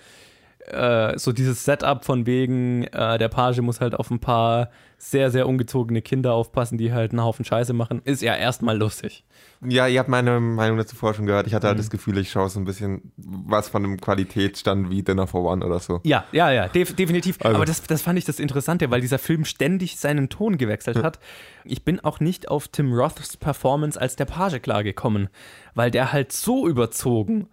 äh, 0.68 1.18
so 1.18 1.32
dieses 1.32 1.66
Setup 1.66 2.04
von 2.06 2.26
wegen, 2.26 2.84
äh, 2.86 3.18
der 3.18 3.28
Page 3.30 3.62
muss 3.62 3.82
halt 3.82 3.96
auf 3.96 4.10
ein 4.12 4.20
paar 4.20 4.70
sehr, 4.98 5.32
sehr 5.32 5.50
ungezogene 5.50 6.02
Kinder 6.02 6.34
aufpassen, 6.34 6.78
die 6.78 6.94
halt 6.94 7.12
einen 7.12 7.22
Haufen 7.22 7.44
Scheiße 7.44 7.74
machen, 7.74 8.02
ist 8.06 8.22
ja 8.22 8.36
erstmal 8.36 8.78
lustig. 8.78 9.26
Ja, 9.66 9.86
ihr 9.88 10.00
habt 10.00 10.08
meine 10.08 10.40
Meinung 10.40 10.78
dazu 10.78 10.96
vorher 10.96 11.14
schon 11.14 11.26
gehört. 11.26 11.46
Ich 11.48 11.54
hatte 11.54 11.68
halt 11.68 11.76
Mhm. 11.76 11.82
das 11.82 11.90
Gefühl, 11.90 12.18
ich 12.18 12.32
schaue 12.32 12.50
so 12.50 12.58
ein 12.60 12.64
bisschen 12.64 13.12
was 13.18 13.68
von 13.68 13.84
einem 13.84 14.00
Qualitätsstand 14.00 14.90
wie 14.90 15.04
Dinner 15.04 15.28
for 15.28 15.44
One 15.44 15.66
oder 15.66 15.80
so. 15.80 16.00
Ja, 16.04 16.24
ja, 16.32 16.52
ja, 16.52 16.70
def 16.70 16.96
definitiv. 16.96 17.38
Also- 17.42 17.56
Aber 17.58 17.66
das, 17.66 17.82
das 17.84 18.02
fand 18.02 18.18
ich 18.18 18.24
das 18.24 18.40
Interessante, 18.40 18.90
weil 18.92 19.02
dieser 19.02 19.20
Film 19.20 19.44
ständig 19.44 19.98
seinen 20.00 20.30
Ton 20.30 20.58
gewechselt 20.58 21.04
hat. 21.04 21.20
Ich 21.66 21.84
bin 21.84 22.00
auch 22.00 22.22
nicht 22.22 22.48
auf 22.48 22.70
Tim 22.70 22.94
Roths 22.94 23.36
Performance 23.36 24.00
als 24.00 24.16
der 24.16 24.26
Page 24.26 24.62
klargekommen, 24.62 25.28
weil 25.76 25.92
der 25.92 26.14
halt 26.14 26.32
so 26.32 26.66
überzogen 26.68 27.50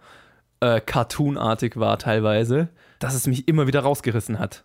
äh, 0.61 0.79
cartoonartig 0.79 1.75
war 1.77 1.97
teilweise, 1.97 2.69
dass 3.01 3.15
es 3.15 3.27
mich 3.27 3.47
immer 3.47 3.67
wieder 3.67 3.81
rausgerissen 3.81 4.39
hat. 4.39 4.63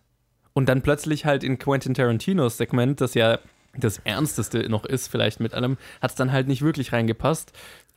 Und 0.53 0.69
dann 0.69 0.81
plötzlich 0.81 1.25
halt 1.25 1.43
in 1.43 1.59
Quentin 1.59 1.93
Tarantinos 1.93 2.57
Segment, 2.57 3.01
das 3.01 3.13
ja 3.13 3.39
das 3.77 3.99
Ernsteste 3.99 4.69
noch 4.69 4.85
ist, 4.85 5.07
vielleicht 5.07 5.39
mit 5.39 5.53
allem, 5.53 5.77
hat 6.01 6.11
es 6.11 6.15
dann 6.15 6.31
halt 6.31 6.47
nicht 6.47 6.61
wirklich 6.61 6.93
reingepasst. 6.93 7.51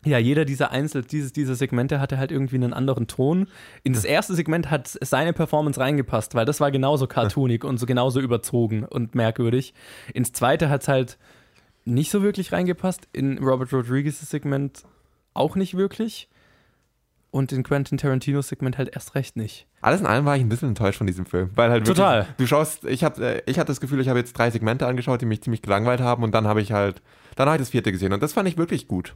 Ja, 0.05 0.19
jeder 0.19 0.47
dieser 0.47 0.71
Einzel, 0.71 1.03
dieses, 1.03 1.33
diese 1.33 1.55
Segmente 1.55 2.01
hatte 2.01 2.17
halt 2.17 2.33
irgendwie 2.33 2.57
einen 2.57 2.73
anderen 2.73 3.07
Ton. 3.07 3.49
In 3.83 3.93
das 3.93 4.05
erste 4.05 4.35
Segment 4.35 4.71
hat 4.71 4.89
seine 4.89 5.35
Performance 5.35 5.79
reingepasst, 5.79 6.35
weil 6.35 6.47
das 6.47 6.61
war 6.61 6.71
genauso 6.71 7.07
cartoonig 7.07 7.65
und 7.65 7.79
so 7.79 7.85
genauso 7.85 8.21
überzogen 8.21 8.85
und 8.85 9.15
merkwürdig. 9.15 9.75
Ins 10.15 10.33
zweite 10.33 10.71
hat 10.71 10.83
es 10.83 10.89
halt 10.89 11.19
nicht 11.85 12.11
so 12.11 12.23
wirklich 12.23 12.51
reingepasst. 12.53 13.09
In 13.13 13.39
Robert 13.39 13.73
Rodriguez' 13.73 14.21
Segment 14.21 14.85
auch 15.35 15.55
nicht 15.55 15.77
wirklich. 15.77 16.29
Und 17.33 17.53
in 17.53 17.63
Quentin 17.63 17.97
Tarantinos 17.97 18.49
Segment 18.49 18.77
halt 18.77 18.95
erst 18.95 19.15
recht 19.15 19.37
nicht. 19.37 19.67
Alles 19.81 20.01
in 20.01 20.07
allem 20.07 20.25
war 20.25 20.37
ich 20.37 20.43
ein 20.43 20.49
bisschen 20.49 20.71
enttäuscht 20.71 20.99
von 20.99 21.07
diesem 21.07 21.27
Film. 21.27 21.51
Weil 21.55 21.71
halt 21.71 21.83
wirklich, 21.83 21.97
Total. 21.97 22.27
Du 22.39 22.47
schaust, 22.47 22.85
ich, 22.85 23.05
hab, 23.05 23.19
äh, 23.19 23.43
ich 23.47 23.59
hatte 23.59 23.69
das 23.69 23.81
Gefühl, 23.81 24.01
ich 24.01 24.09
habe 24.09 24.19
jetzt 24.19 24.37
drei 24.37 24.51
Segmente 24.51 24.87
angeschaut, 24.87 25.21
die 25.21 25.27
mich 25.27 25.43
ziemlich 25.43 25.63
gelangweilt 25.63 26.01
haben 26.01 26.25
und 26.25 26.33
dann 26.35 26.49
habe 26.49 26.61
ich 26.61 26.73
halt, 26.73 27.03
dann 27.37 27.47
habe 27.47 27.57
ich 27.57 27.63
das 27.63 27.71
vierte 27.71 27.93
gesehen 27.93 28.13
und 28.13 28.23
das 28.23 28.33
fand 28.33 28.49
ich 28.49 28.57
wirklich 28.57 28.89
gut. 28.89 29.15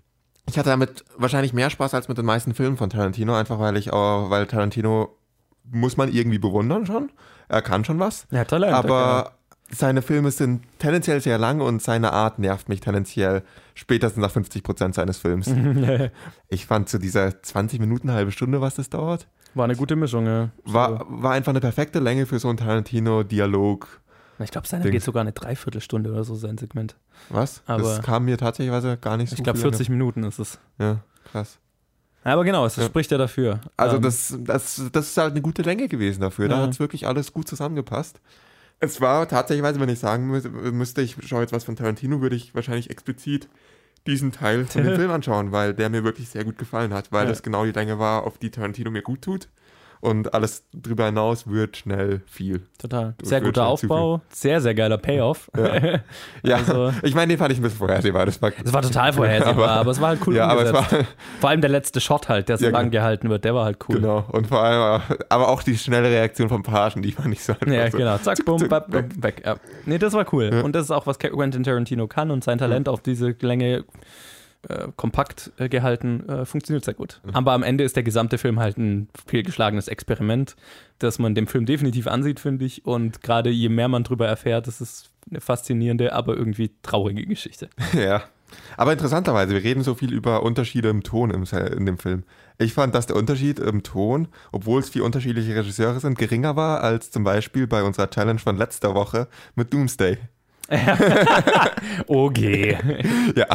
Ich 0.49 0.59
hatte 0.59 0.69
damit 0.69 1.05
wahrscheinlich 1.17 1.53
mehr 1.53 1.71
Spaß 1.71 1.95
als 1.95 2.09
mit 2.09 2.19
den 2.19 2.27
meisten 2.27 2.55
Filmen 2.55 2.77
von 2.77 2.91
Tarantino, 2.91 3.35
einfach 3.35 3.59
weil 3.59 3.77
ich 3.77 3.93
auch, 3.93 4.31
weil 4.31 4.47
Tarantino 4.47 5.17
muss 5.71 5.97
man 5.97 6.13
irgendwie 6.13 6.39
bewundern 6.39 6.87
schon. 6.87 7.11
Er 7.49 7.63
kann 7.63 7.85
schon 7.85 7.99
was. 7.99 8.27
Ja, 8.31 8.45
toll. 8.45 8.65
aber 8.65 9.33
seine 9.71 10.03
Filme 10.03 10.31
sind 10.31 10.63
tendenziell 10.79 11.21
sehr 11.21 11.39
lang 11.39 11.61
und 11.61 11.83
seine 11.83 12.13
Art 12.13 12.39
nervt 12.39 12.69
mich 12.69 12.81
tendenziell 12.81 13.43
spätestens 13.75 14.21
nach 14.23 14.31
50 14.31 14.63
Prozent 14.63 14.95
seines 14.95 15.19
Films. 15.19 15.49
ich 16.49 16.67
fand 16.67 16.89
zu 16.89 16.99
dieser 16.99 17.43
20 17.43 17.81
Minuten, 17.81 18.13
halbe 18.13 18.31
Stunde, 18.31 18.61
was 18.61 18.75
das 18.77 18.91
dauert, 18.91 19.27
War 19.55 19.65
eine 19.65 19.77
gute 19.77 19.97
Mischung, 19.97 20.27
ja. 20.27 20.51
war, 20.65 21.05
war 21.09 21.33
einfach 21.33 21.51
eine 21.51 21.61
perfekte 21.61 21.99
Länge 21.99 22.27
für 22.27 22.39
so 22.39 22.49
einen 22.49 22.59
Tarantino-Dialog. 22.59 24.01
Ich 24.41 24.51
glaube, 24.51 24.67
seiner 24.67 24.91
geht 24.91 25.03
sogar 25.03 25.21
eine 25.21 25.33
Dreiviertelstunde 25.33 26.11
oder 26.11 26.25
so, 26.25 26.35
sein 26.35 26.59
Segment. 26.59 26.97
Was? 27.29 27.63
Aber- 27.67 27.83
das 27.83 28.03
kam 28.03 28.25
mir 28.25 28.37
tatsächlich 28.37 29.01
gar 29.01 29.17
nicht 29.17 29.31
so 29.31 29.37
Ich 29.37 29.43
glaube, 29.45 29.59
viel 29.59 29.71
40 29.71 29.89
Minuten 29.89 30.25
ist 30.25 30.39
es. 30.41 30.59
Ja, 30.79 30.99
krass. 31.31 31.59
Aber 32.25 32.43
genau, 32.45 32.65
es 32.67 32.77
Ja. 32.77 32.85
spricht 32.85 33.11
ja 33.11 33.19
dafür. 33.19 33.61
Also 33.77 33.97
Ähm, 33.97 34.03
das, 34.03 34.35
das, 34.41 34.83
das 34.93 35.09
ist 35.09 35.17
halt 35.19 35.33
eine 35.33 35.43
gute 35.43 35.63
Länge 35.63 35.89
gewesen 35.89 36.21
dafür. 36.23 36.49
Da 36.49 36.57
Ja. 36.57 36.63
hat 36.63 36.71
es 36.71 36.81
wirklich 36.81 37.07
alles 37.07 37.33
gut 37.33 37.47
zusammengepasst. 37.47 38.21
Es 38.85 39.01
war 39.01 39.27
tatsächlich, 39.29 39.65
wenn 39.81 39.89
ich 39.89 39.99
sagen 39.99 40.29
mü 40.29 40.41
müsste, 40.73 41.03
ich 41.03 41.17
schaue 41.27 41.41
jetzt 41.43 41.53
was 41.53 41.65
von 41.65 41.77
Tarantino, 41.77 42.21
würde 42.21 42.37
ich 42.37 42.55
wahrscheinlich 42.55 42.91
explizit 42.91 43.49
diesen 44.07 44.33
Teil 44.33 44.67
von 44.67 44.83
dem 44.85 44.95
Film 44.97 45.11
anschauen, 45.11 45.51
weil 45.53 45.75
der 45.75 45.89
mir 45.91 46.05
wirklich 46.05 46.29
sehr 46.29 46.45
gut 46.45 46.59
gefallen 46.59 46.93
hat, 46.93 47.11
weil 47.13 47.25
Ja. 47.25 47.31
das 47.31 47.43
genau 47.43 47.65
die 47.65 47.73
Länge 47.73 47.99
war, 47.99 48.25
auf 48.25 48.39
die 48.39 48.51
Tarantino 48.51 48.91
mir 48.91 49.03
gut 49.03 49.23
tut 49.23 49.49
und 50.05 50.33
alles 50.35 50.65
drüber 50.73 51.07
hinaus 51.07 51.49
wird 51.49 51.77
schnell 51.79 52.21
viel. 52.27 52.63
Total. 52.79 53.15
Sehr 53.23 53.39
fühlst 53.41 53.55
guter 53.55 53.67
Aufbau, 53.67 54.21
sehr, 54.29 54.61
sehr 54.61 54.75
geiler 54.75 54.99
Payoff. 54.99 55.51
Ja. 55.57 55.99
Ja, 56.45 56.57
Also- 56.57 56.93
ich 57.03 57.15
meine, 57.15 57.29
den 57.33 57.39
fand 57.39 57.53
ich 57.53 57.59
ein 57.59 57.63
bisschen 57.63 57.79
vorhersehbar. 57.79 58.27
Das 58.27 58.41
war, 58.43 58.53
Es 58.63 58.73
war 58.73 58.83
total 58.83 59.13
vorhersehbar, 59.15 59.69
aber, 59.71 59.91
es 59.91 60.01
war 60.01 60.09
halt 60.11 60.21
cool 60.27 60.37
ja, 60.37 60.47
aber 60.47 60.63
es 60.63 60.71
umgesetzt. 60.71 60.93
war, 60.93 61.05
Vor 61.41 61.51
allem 61.51 61.61
der 61.63 61.71
letzte 61.71 62.01
Shot 62.01 62.29
halt, 62.29 62.49
der 62.49 62.59
so 62.59 62.67
Ja, 62.67 62.71
lang 62.71 62.91
genau. 62.91 63.01
gehalten 63.03 63.31
wird, 63.31 63.45
der 63.45 63.55
war 63.55 63.65
halt 63.65 63.79
cool. 63.89 63.97
genau. 63.97 64.25
Und 64.31 64.47
vor 64.49 64.63
allem, 64.63 65.01
aber 65.31 65.49
auch 65.49 65.63
die 65.63 65.77
schnelle 65.79 66.09
Reaktion 66.11 66.49
vom 66.49 66.63
Pagen, 66.63 67.01
die 67.03 67.13
fand 67.13 67.33
ich 67.33 67.43
so 67.43 67.53
einfach 67.55 67.67
Ja, 67.67 67.91
so. 67.91 67.97
genau. 67.99 68.19
Zack, 68.19 68.45
bumm, 68.45 68.69
bap, 68.69 68.93
weg. 68.93 69.07
weg. 69.17 69.43
Ja. 69.45 69.57
Nee, 69.87 69.99
das 69.99 70.13
war 70.13 70.27
cool. 70.35 70.61
Und 70.63 70.75
das 70.75 70.85
ist 70.85 70.91
auch, 70.91 71.07
was 71.07 71.19
Quentin 71.19 71.63
Tarantino 71.65 72.07
kann 72.07 72.31
und 72.31 72.45
sein 72.45 72.59
Talent 72.59 72.89
auf 72.89 73.01
diese 73.01 73.35
Länge 73.41 73.85
äh, 74.69 74.89
kompakt 74.97 75.53
äh, 75.59 75.69
gehalten, 75.69 76.29
äh, 76.29 76.45
funktioniert 76.45 76.85
sehr 76.85 76.95
gut. 76.95 77.21
Aber 77.33 77.53
am 77.53 77.63
Ende 77.63 77.85
ist 77.85 77.97
der 77.97 78.03
gesamte 78.03 78.39
Film 78.39 78.61
halt 78.61 78.79
ein 78.79 79.09
fehlgeschlagenes 79.27 79.89
Experiment, 79.89 80.57
das 80.99 81.19
man 81.19 81.35
dem 81.35 81.47
Film 81.47 81.67
definitiv 81.67 82.07
ansieht, 82.07 82.41
finde 82.41 82.65
ich. 82.65 82.85
Und 82.85 83.23
gerade 83.23 83.51
je 83.51 83.69
mehr 83.69 83.89
man 83.89 84.05
drüber 84.05 84.27
erfährt, 84.27 84.69
ist 84.69 85.11
eine 85.31 85.41
faszinierende, 85.41 86.13
aber 86.13 86.37
irgendwie 86.37 86.71
traurige 86.83 87.27
Geschichte. 87.27 87.69
Ja. 87.95 88.25
Aber 88.77 88.93
interessanterweise, 88.93 89.53
wir 89.53 89.65
reden 89.65 89.83
so 89.83 89.95
viel 89.95 90.13
über 90.13 90.45
Unterschiede 90.45 90.89
im 90.89 91.03
Ton 91.03 91.31
im, 91.31 91.45
in 91.77 91.87
dem 91.87 91.99
Film. 91.99 92.23
Ich 92.59 92.73
fand, 92.73 92.95
dass 92.95 93.07
der 93.07 93.17
Unterschied 93.17 93.59
im 93.59 93.83
Ton, 93.83 94.29
obwohl 94.53 94.81
es 94.81 94.91
vier 94.91 95.05
unterschiedliche 95.05 95.57
Regisseure 95.57 95.99
sind, 95.99 96.19
geringer 96.19 96.55
war 96.55 96.83
als 96.83 97.11
zum 97.11 97.25
Beispiel 97.25 97.67
bei 97.67 97.83
unserer 97.83 98.11
Challenge 98.11 98.39
von 98.39 98.57
letzter 98.57 98.95
Woche 98.95 99.27
mit 99.57 99.73
Doomsday. 99.73 100.19
Okay. 102.07 102.79
Ja, 103.35 103.47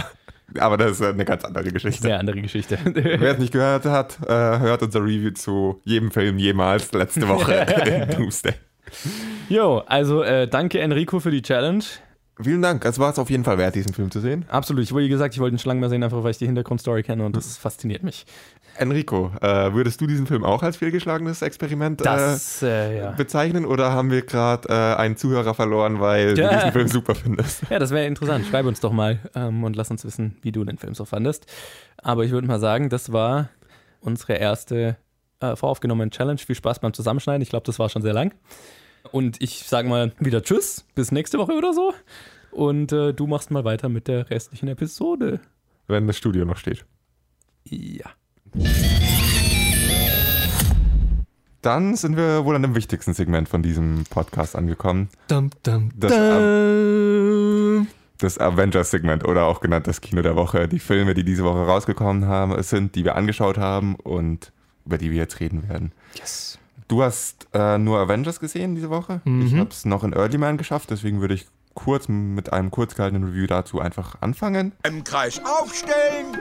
aber 0.58 0.78
das 0.78 0.92
ist 0.92 1.02
eine 1.02 1.26
ganz 1.26 1.44
andere 1.44 1.72
Geschichte. 1.72 2.02
Sehr 2.02 2.20
andere 2.20 2.42
Geschichte. 2.42 2.78
Wer 2.94 3.32
es 3.34 3.38
nicht 3.38 3.54
gehört 3.54 3.86
hat, 3.86 4.18
äh, 4.28 4.60
hört 4.60 4.82
unser 4.82 5.02
Review 5.02 5.32
zu 5.32 5.82
jedem 5.84 6.12
Film 6.12 6.38
jemals 6.38 6.92
letzte 6.94 7.28
Woche 7.28 7.54
in 7.86 8.18
Doomsday. 8.18 8.54
Jo, 9.50 9.84
also 9.86 10.24
äh, 10.24 10.48
danke 10.48 10.80
Enrico 10.80 11.20
für 11.20 11.32
die 11.32 11.42
Challenge. 11.42 11.84
Vielen 12.42 12.62
Dank. 12.62 12.86
Es 12.86 13.00
war 13.00 13.12
es 13.12 13.20
auf 13.20 13.30
jeden 13.30 13.44
Fall 13.44 13.58
wert, 13.58 13.76
diesen 13.76 13.94
Film 13.94 14.12
zu 14.12 14.20
sehen. 14.20 14.46
Absolut. 14.48 14.84
Ich 14.84 14.94
wollte, 14.94 15.10
gesagt, 15.10 15.34
ich 15.34 15.40
wollte 15.40 15.58
lange 15.68 15.82
mal 15.82 15.90
sehen, 15.90 16.04
einfach 16.04 16.24
weil 16.24 16.32
ich 16.32 16.38
die 16.38 16.46
Hintergrundstory 16.46 17.04
kenne 17.04 17.26
und 17.26 17.36
das 17.36 17.58
fasziniert 17.58 18.04
mich. 18.04 18.26
Enrico, 18.78 19.32
äh, 19.42 19.74
würdest 19.74 20.00
du 20.00 20.08
diesen 20.08 20.26
Film 20.26 20.46
auch 20.46 20.64
als 20.64 20.78
fehlgeschlagenes 20.78 21.42
Experiment 21.42 22.00
äh, 22.00 22.04
Das, 22.06 22.62
äh, 22.64 22.98
ja. 23.00 23.12
bezeichnen 23.12 23.66
oder 23.66 23.92
haben 23.92 24.10
wir 24.10 24.22
gerade 24.22 24.70
äh, 24.70 24.96
einen 24.96 25.18
Zuhörer 25.18 25.54
verloren, 25.54 26.00
weil 26.00 26.36
du 26.36 26.42
Ja. 26.42 26.56
diesen 26.56 26.72
Film 26.74 26.88
super 26.88 27.14
findest? 27.16 27.64
Ja, 27.70 27.78
das 27.78 27.92
wäre 27.92 28.06
interessant. 28.06 28.46
Schreib 28.46 28.66
uns 28.66 28.80
doch 28.80 28.94
mal 28.94 29.20
ähm, 29.36 29.66
und 29.66 29.76
lass 29.76 29.92
uns 29.92 30.06
wissen, 30.06 30.38
wie 30.42 30.54
du 30.54 30.64
den 30.64 30.78
Film 30.78 30.94
so 30.96 31.04
fandest. 31.04 31.46
Aber 31.98 32.24
ich 32.24 32.32
würde 32.32 32.48
mal 32.48 32.60
sagen, 32.60 32.90
das 32.90 33.12
war 33.12 33.50
unsere 34.00 34.34
erste 34.36 34.96
äh, 35.42 35.58
voraufgenommene 35.58 36.10
Challenge. 36.12 36.38
Viel 36.40 36.56
Spaß 36.56 36.80
beim 36.80 36.94
Zusammenschneiden. 36.94 37.42
Ich 37.42 37.50
glaube, 37.50 37.66
das 37.66 37.80
war 37.80 37.90
schon 37.90 38.02
sehr 38.02 38.14
lang. 38.14 38.34
Und 39.12 39.42
ich 39.42 39.64
sage 39.64 39.90
mal 39.90 40.12
wieder 40.20 40.44
Tschüss, 40.44 40.86
bis 40.96 41.12
nächste 41.12 41.38
Woche 41.38 41.54
oder 41.54 41.74
so. 41.74 41.94
Und 42.52 42.92
äh, 42.92 43.14
du 43.14 43.28
machst 43.28 43.52
mal 43.52 43.64
weiter 43.64 43.90
mit 43.90 44.08
der 44.08 44.30
restlichen 44.30 44.68
Episode. 44.68 45.40
Wenn 45.88 46.08
das 46.08 46.18
Studio 46.18 46.46
noch 46.46 46.58
steht. 46.58 46.86
Ja. 47.66 48.10
Dann 51.62 51.96
sind 51.96 52.16
wir 52.16 52.46
wohl 52.46 52.56
an 52.56 52.62
dem 52.62 52.76
wichtigsten 52.76 53.14
Segment 53.14 53.50
von 53.50 53.62
diesem 53.62 54.06
Podcast 54.10 54.56
angekommen. 54.56 55.10
Dum, 55.28 55.50
dum, 55.64 55.92
Das, 55.96 56.12
dum. 56.12 57.88
Das 58.18 58.38
Avengers-Segment 58.38 59.26
oder 59.26 59.46
auch 59.46 59.60
genannt 59.60 59.88
das 59.88 60.02
Kino 60.02 60.22
der 60.22 60.36
Woche. 60.36 60.68
Die 60.68 60.80
Filme, 60.80 61.14
die 61.14 61.24
diese 61.24 61.44
Woche 61.44 61.66
rausgekommen 61.66 62.26
haben, 62.26 62.62
sind, 62.64 62.96
die 62.96 63.04
wir 63.04 63.16
angeschaut 63.16 63.58
haben 63.58 63.96
und 63.96 64.52
über 64.86 64.98
die 64.98 65.12
wir 65.12 65.18
jetzt 65.18 65.40
reden 65.40 65.68
werden. 65.70 65.92
Yes. 66.16 66.59
Du 66.90 67.04
hast 67.04 67.48
äh, 67.54 67.78
nur 67.78 68.00
Avengers 68.00 68.40
gesehen 68.40 68.74
diese 68.76 68.90
Woche. 68.90 69.22
Ich 69.24 69.54
Mhm. 69.54 69.60
habe 69.60 69.70
es 69.70 69.86
noch 69.86 70.04
in 70.04 70.12
Early 70.14 70.38
Man 70.40 70.58
geschafft, 70.58 70.90
deswegen 70.90 71.22
würde 71.22 71.36
ich 71.36 71.48
kurz 71.76 72.08
mit 72.10 72.52
einem 72.52 72.72
kurz 72.72 72.96
gehaltenen 72.96 73.24
Review 73.30 73.46
dazu 73.48 73.80
einfach 73.80 74.16
anfangen. 74.22 74.74
Im 74.84 75.04
Kreis 75.04 75.40
aufstellen. 75.46 76.38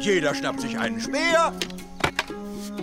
Jeder 0.00 0.34
schnappt 0.34 0.60
sich 0.60 0.76
einen 0.78 1.00
Speer. 1.00 1.52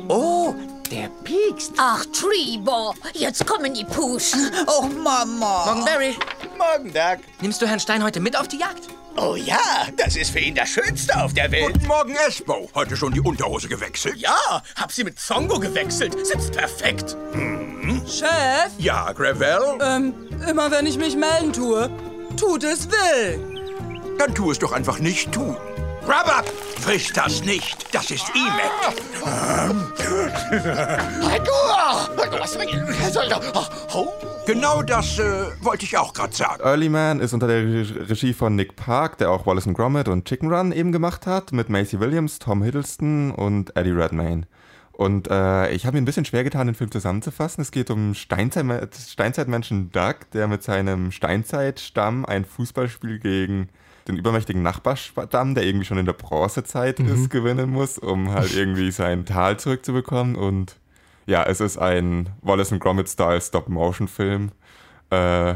Oh, 0.08 0.56
der 0.94 1.10
piekst. 1.24 1.74
Ach, 1.78 2.06
Treeball, 2.06 2.94
jetzt 3.14 3.46
kommen 3.48 3.74
die 3.74 3.84
Puschen. 3.86 4.52
Oh, 4.68 4.84
Mama. 4.84 5.66
Morgen, 5.66 5.86
Barry. 5.86 6.16
Morgen, 6.58 6.94
Doug. 6.94 7.18
Nimmst 7.42 7.62
du 7.62 7.68
Herrn 7.68 7.80
Stein 7.80 8.04
heute 8.04 8.20
mit 8.20 8.36
auf 8.38 8.48
die 8.48 8.58
Jagd? 8.60 8.88
Oh 9.16 9.36
ja, 9.36 9.60
das 9.98 10.16
ist 10.16 10.32
für 10.32 10.40
ihn 10.40 10.56
das 10.56 10.70
Schönste 10.70 11.16
auf 11.22 11.34
der 11.34 11.52
Welt. 11.52 11.74
Guten 11.74 11.88
Morgen, 11.88 12.16
Espo. 12.28 12.68
Heute 12.74 12.96
schon 12.98 13.14
die 13.14 13.22
Unterhose 13.22 13.68
gewechselt? 13.68 14.16
Ja, 14.18 14.62
hab 14.76 14.92
sie 14.92 15.04
mit 15.04 15.20
Zongo 15.20 15.60
gewechselt. 15.60 16.16
Sitzt 16.26 16.54
perfekt. 16.54 17.16
Chef, 18.08 18.72
Ja, 18.80 19.12
Gravel? 19.12 19.60
ähm, 19.82 20.14
immer 20.50 20.72
wenn 20.72 20.86
ich 20.88 20.98
mich 20.98 21.16
melden 21.16 21.54
tue, 21.54 21.90
tut 22.38 22.64
es 22.64 22.88
will. 22.90 23.40
Dann 24.18 24.34
tu 24.34 24.52
es 24.52 24.60
doch 24.60 24.72
einfach 24.72 25.00
nicht 25.00 25.32
tun. 25.32 25.58
Rubber! 26.06 26.44
Frisch 26.82 27.14
das 27.14 27.44
nicht. 27.46 27.94
Das 27.94 28.12
ist 28.12 28.26
E-Mac. 28.36 28.96
Genau 34.46 34.82
das 34.84 35.18
äh, 35.20 35.24
wollte 35.62 35.86
ich 35.86 35.98
auch 35.98 36.14
gerade 36.14 36.36
sagen. 36.36 36.62
Early 36.62 36.90
Man 36.90 37.22
ist 37.22 37.32
unter 37.34 37.48
der 37.48 37.64
Re- 37.64 38.10
Regie 38.10 38.34
von 38.34 38.56
Nick 38.56 38.76
Park, 38.76 39.18
der 39.20 39.32
auch 39.32 39.46
Wallace 39.46 39.68
and 39.68 39.78
Gromit 39.78 40.10
und 40.10 40.26
Chicken 40.26 40.54
Run 40.54 40.74
eben 40.74 40.92
gemacht 40.92 41.26
hat, 41.26 41.54
mit 41.54 41.70
Macy 41.70 42.00
Williams, 42.02 42.40
Tom 42.40 42.62
Hiddleston 42.64 43.32
und 43.32 43.76
Eddie 43.78 43.92
Redmayne. 43.92 44.44
Und 44.92 45.30
äh, 45.30 45.72
ich 45.72 45.86
habe 45.86 45.96
mir 45.96 46.02
ein 46.02 46.06
bisschen 46.06 46.26
schwer 46.26 46.44
getan, 46.44 46.68
den 46.68 46.76
Film 46.76 46.92
zusammenzufassen. 46.92 47.62
Es 47.62 47.72
geht 47.72 47.90
um 47.90 48.14
Steinzeit 48.14 48.94
Steinzeitmenschen 48.96 49.92
Doug, 49.92 50.16
der 50.34 50.48
mit 50.48 50.62
seinem 50.64 51.12
Steinzeitstamm 51.12 52.26
ein 52.26 52.44
Fußballspiel 52.46 53.20
gegen 53.20 53.70
den 54.08 54.18
übermächtigen 54.18 54.62
Nachbarstamm, 54.64 55.56
der 55.56 55.64
irgendwie 55.66 55.86
schon 55.86 55.98
in 55.98 56.06
der 56.06 56.14
Bronzezeit 56.14 57.00
ist, 57.00 57.30
gewinnen 57.30 57.70
muss, 57.70 57.98
um 57.98 58.30
halt 58.32 58.54
irgendwie 58.56 58.92
sein 58.92 59.26
Tal 59.26 59.58
zurückzubekommen. 59.60 60.36
Und 60.36 60.76
ja, 61.26 61.44
es 61.44 61.62
ist 61.62 61.78
ein 61.78 62.30
Wallace 62.42 62.72
and 62.74 62.82
Gromit-Style 62.82 63.40
Stop-Motion-Film. 63.40 64.52
Äh, 65.10 65.54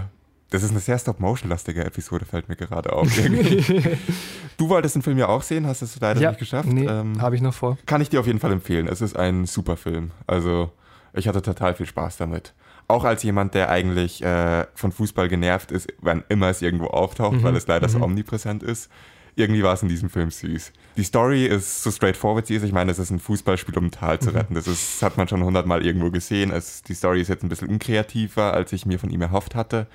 das 0.50 0.64
ist 0.64 0.72
eine 0.72 0.80
sehr 0.80 0.98
Stop-Motion-lastige 0.98 1.84
Episode, 1.84 2.24
fällt 2.26 2.48
mir 2.48 2.56
gerade 2.56 2.94
auf. 2.94 3.10
du 4.58 4.70
wolltest 4.70 4.96
den 4.96 5.02
Film 5.02 5.18
ja 5.18 5.28
auch 5.28 5.42
sehen, 5.42 5.68
hast 5.68 5.82
es 5.82 6.00
leider 6.00 6.22
Ja, 6.22 6.30
nicht 6.30 6.40
geschafft. 6.40 6.70
nee, 6.70 6.86
Ähm, 6.86 7.22
habe 7.22 7.36
ich 7.36 7.42
noch 7.42 7.54
vor. 7.54 7.78
kann 7.86 8.02
ich 8.02 8.10
dir 8.10 8.20
auf 8.20 8.28
jeden 8.28 8.40
Fall 8.40 8.52
empfehlen. 8.52 8.88
Es 8.88 9.02
ist 9.02 9.18
ein 9.18 9.46
super 9.46 9.78
Film. 9.78 10.12
Also, 10.26 10.72
ich 11.14 11.28
hatte 11.28 11.42
total 11.42 11.74
viel 11.76 11.86
Spaß 11.86 12.18
damit. 12.18 12.54
Auch 12.88 13.04
als 13.04 13.24
jemand, 13.24 13.54
der 13.54 13.70
eigentlich 13.70 14.24
äh, 14.24 14.66
von 14.74 14.92
Fußball 14.92 15.28
genervt 15.28 15.72
ist, 15.72 15.88
wann 16.00 16.24
immer 16.30 16.50
es 16.50 16.62
irgendwo 16.62 16.88
auftaucht, 16.88 17.44
weil 17.44 17.56
es 17.56 17.68
leider 17.68 17.90
so 17.90 18.02
omnipräsent 18.02 18.64
ist. 18.64 18.90
Irgendwie 19.36 19.62
war 19.62 19.74
es 19.74 19.84
in 19.84 19.90
diesem 19.90 20.10
Film 20.10 20.32
süß. 20.32 20.72
Die 20.96 21.04
Story 21.04 21.46
ist 21.46 21.84
so 21.84 21.92
straightforward 21.92 22.48
sie 22.48 22.56
ist. 22.56 22.64
Ich 22.64 22.72
meine, 22.72 22.92
es 22.92 22.98
ist 22.98 23.12
ein 23.12 23.20
Fußballspiel, 23.20 23.78
um 23.78 23.86
ein 23.86 23.92
Tal 23.92 24.20
zu 24.20 24.32
retten. 24.32 24.56
Das 24.56 24.66
ist, 24.68 25.04
hat 25.04 25.18
man 25.18 25.28
schon 25.28 25.44
hundertmal 25.44 25.86
irgendwo 25.86 26.10
gesehen. 26.10 26.52
Es, 26.52 26.82
die 26.82 26.96
Story 26.96 27.22
ist 27.22 27.28
jetzt 27.28 27.44
ein 27.44 27.50
bisschen 27.50 27.68
unkreativer, 27.68 28.54
als 28.54 28.74
ich 28.74 28.88
mir 28.88 28.98
von 28.98 29.12
ihm 29.12 29.22
erhofft 29.22 29.54
hatte. 29.54 29.86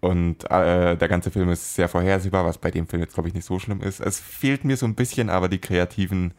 Und 0.00 0.44
äh, 0.50 0.96
der 0.96 1.08
ganze 1.08 1.30
Film 1.30 1.48
ist 1.48 1.76
sehr 1.76 1.88
vorhersehbar, 1.88 2.44
was 2.44 2.58
bei 2.58 2.70
dem 2.70 2.86
Film 2.86 3.00
jetzt, 3.00 3.14
glaube 3.14 3.30
ich, 3.30 3.34
nicht 3.34 3.46
so 3.46 3.58
schlimm 3.58 3.80
ist. 3.80 4.00
Es 4.00 4.20
fehlt 4.20 4.64
mir 4.64 4.76
so 4.76 4.84
ein 4.84 4.94
bisschen 4.94 5.30
aber 5.30 5.48
die 5.48 5.60
kreativen, 5.60 6.34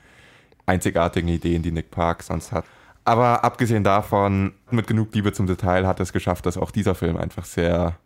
einzigartigen 0.68 1.30
Ideen, 1.30 1.64
die 1.64 1.72
Nick 1.72 1.90
Park 1.90 2.22
sonst 2.22 2.52
hat. 2.52 2.66
Aber 3.06 3.44
abgesehen 3.44 3.84
davon, 3.84 4.54
mit 4.72 4.88
genug 4.88 5.14
Liebe 5.14 5.32
zum 5.32 5.46
Detail 5.48 5.86
hat 5.86 6.00
es 6.00 6.12
geschafft, 6.12 6.46
dass 6.48 6.58
auch 6.58 6.72
dieser 6.72 6.96
Film 6.96 7.18
einfach 7.18 7.46
sehr 7.46 7.98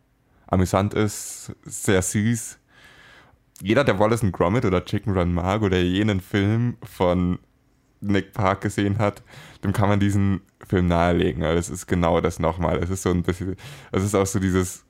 amüsant 0.47 0.93
ist, 0.93 1.53
sehr 1.63 2.01
süß. 2.01 2.57
Jeder, 3.61 3.83
der 3.83 3.97
Wallace 3.99 4.23
and 4.23 4.33
Gromit 4.33 4.65
oder 4.65 4.83
Chicken 4.83 5.17
Run 5.17 5.33
mag 5.33 5.61
oder 5.61 5.77
jenen 5.79 6.19
Film 6.19 6.77
von 6.83 7.39
Nick 8.01 8.33
Park 8.33 8.61
gesehen 8.61 8.97
hat, 8.97 9.21
dem 9.63 9.73
kann 9.73 9.89
man 9.89 9.99
diesen 9.99 10.41
Film 10.67 10.87
nahelegen. 10.87 11.43
weil 11.43 11.57
Es 11.57 11.69
ist 11.69 11.87
genau 11.87 12.19
das 12.21 12.39
nochmal. 12.39 12.77
Es 12.83 12.89
ist 12.89 13.03
so 13.03 13.09
ein 13.11 13.23
bisschen, 13.23 13.55
es 13.91 14.03
ist 14.03 14.15
auch 14.15 14.25
so 14.25 14.39
dieses 14.39 14.83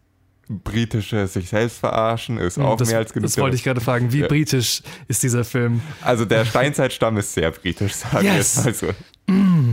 britische 0.47 1.27
sich 1.27 1.49
selbst 1.49 1.77
verarschen, 1.77 2.37
ist 2.39 2.57
auch 2.57 2.75
das, 2.77 2.89
mehr 2.89 2.97
als 2.97 3.13
genug. 3.13 3.27
das 3.27 3.37
wollte 3.37 3.55
ich 3.55 3.63
gerade 3.63 3.81
fragen. 3.81 4.11
Wie 4.11 4.21
Ja. 4.21 4.27
britisch 4.27 4.81
ist 5.07 5.21
dieser 5.21 5.43
Film? 5.43 5.81
Also 6.01 6.25
der 6.25 6.43
Steinzeitstamm 6.45 7.17
ist 7.17 7.33
sehr 7.35 7.51
britisch, 7.51 7.93
sagen 7.93 8.23
wir 8.25 8.33
Yes. 8.35 8.57
es 8.57 8.65
mal 8.65 8.73
so. 8.73 8.87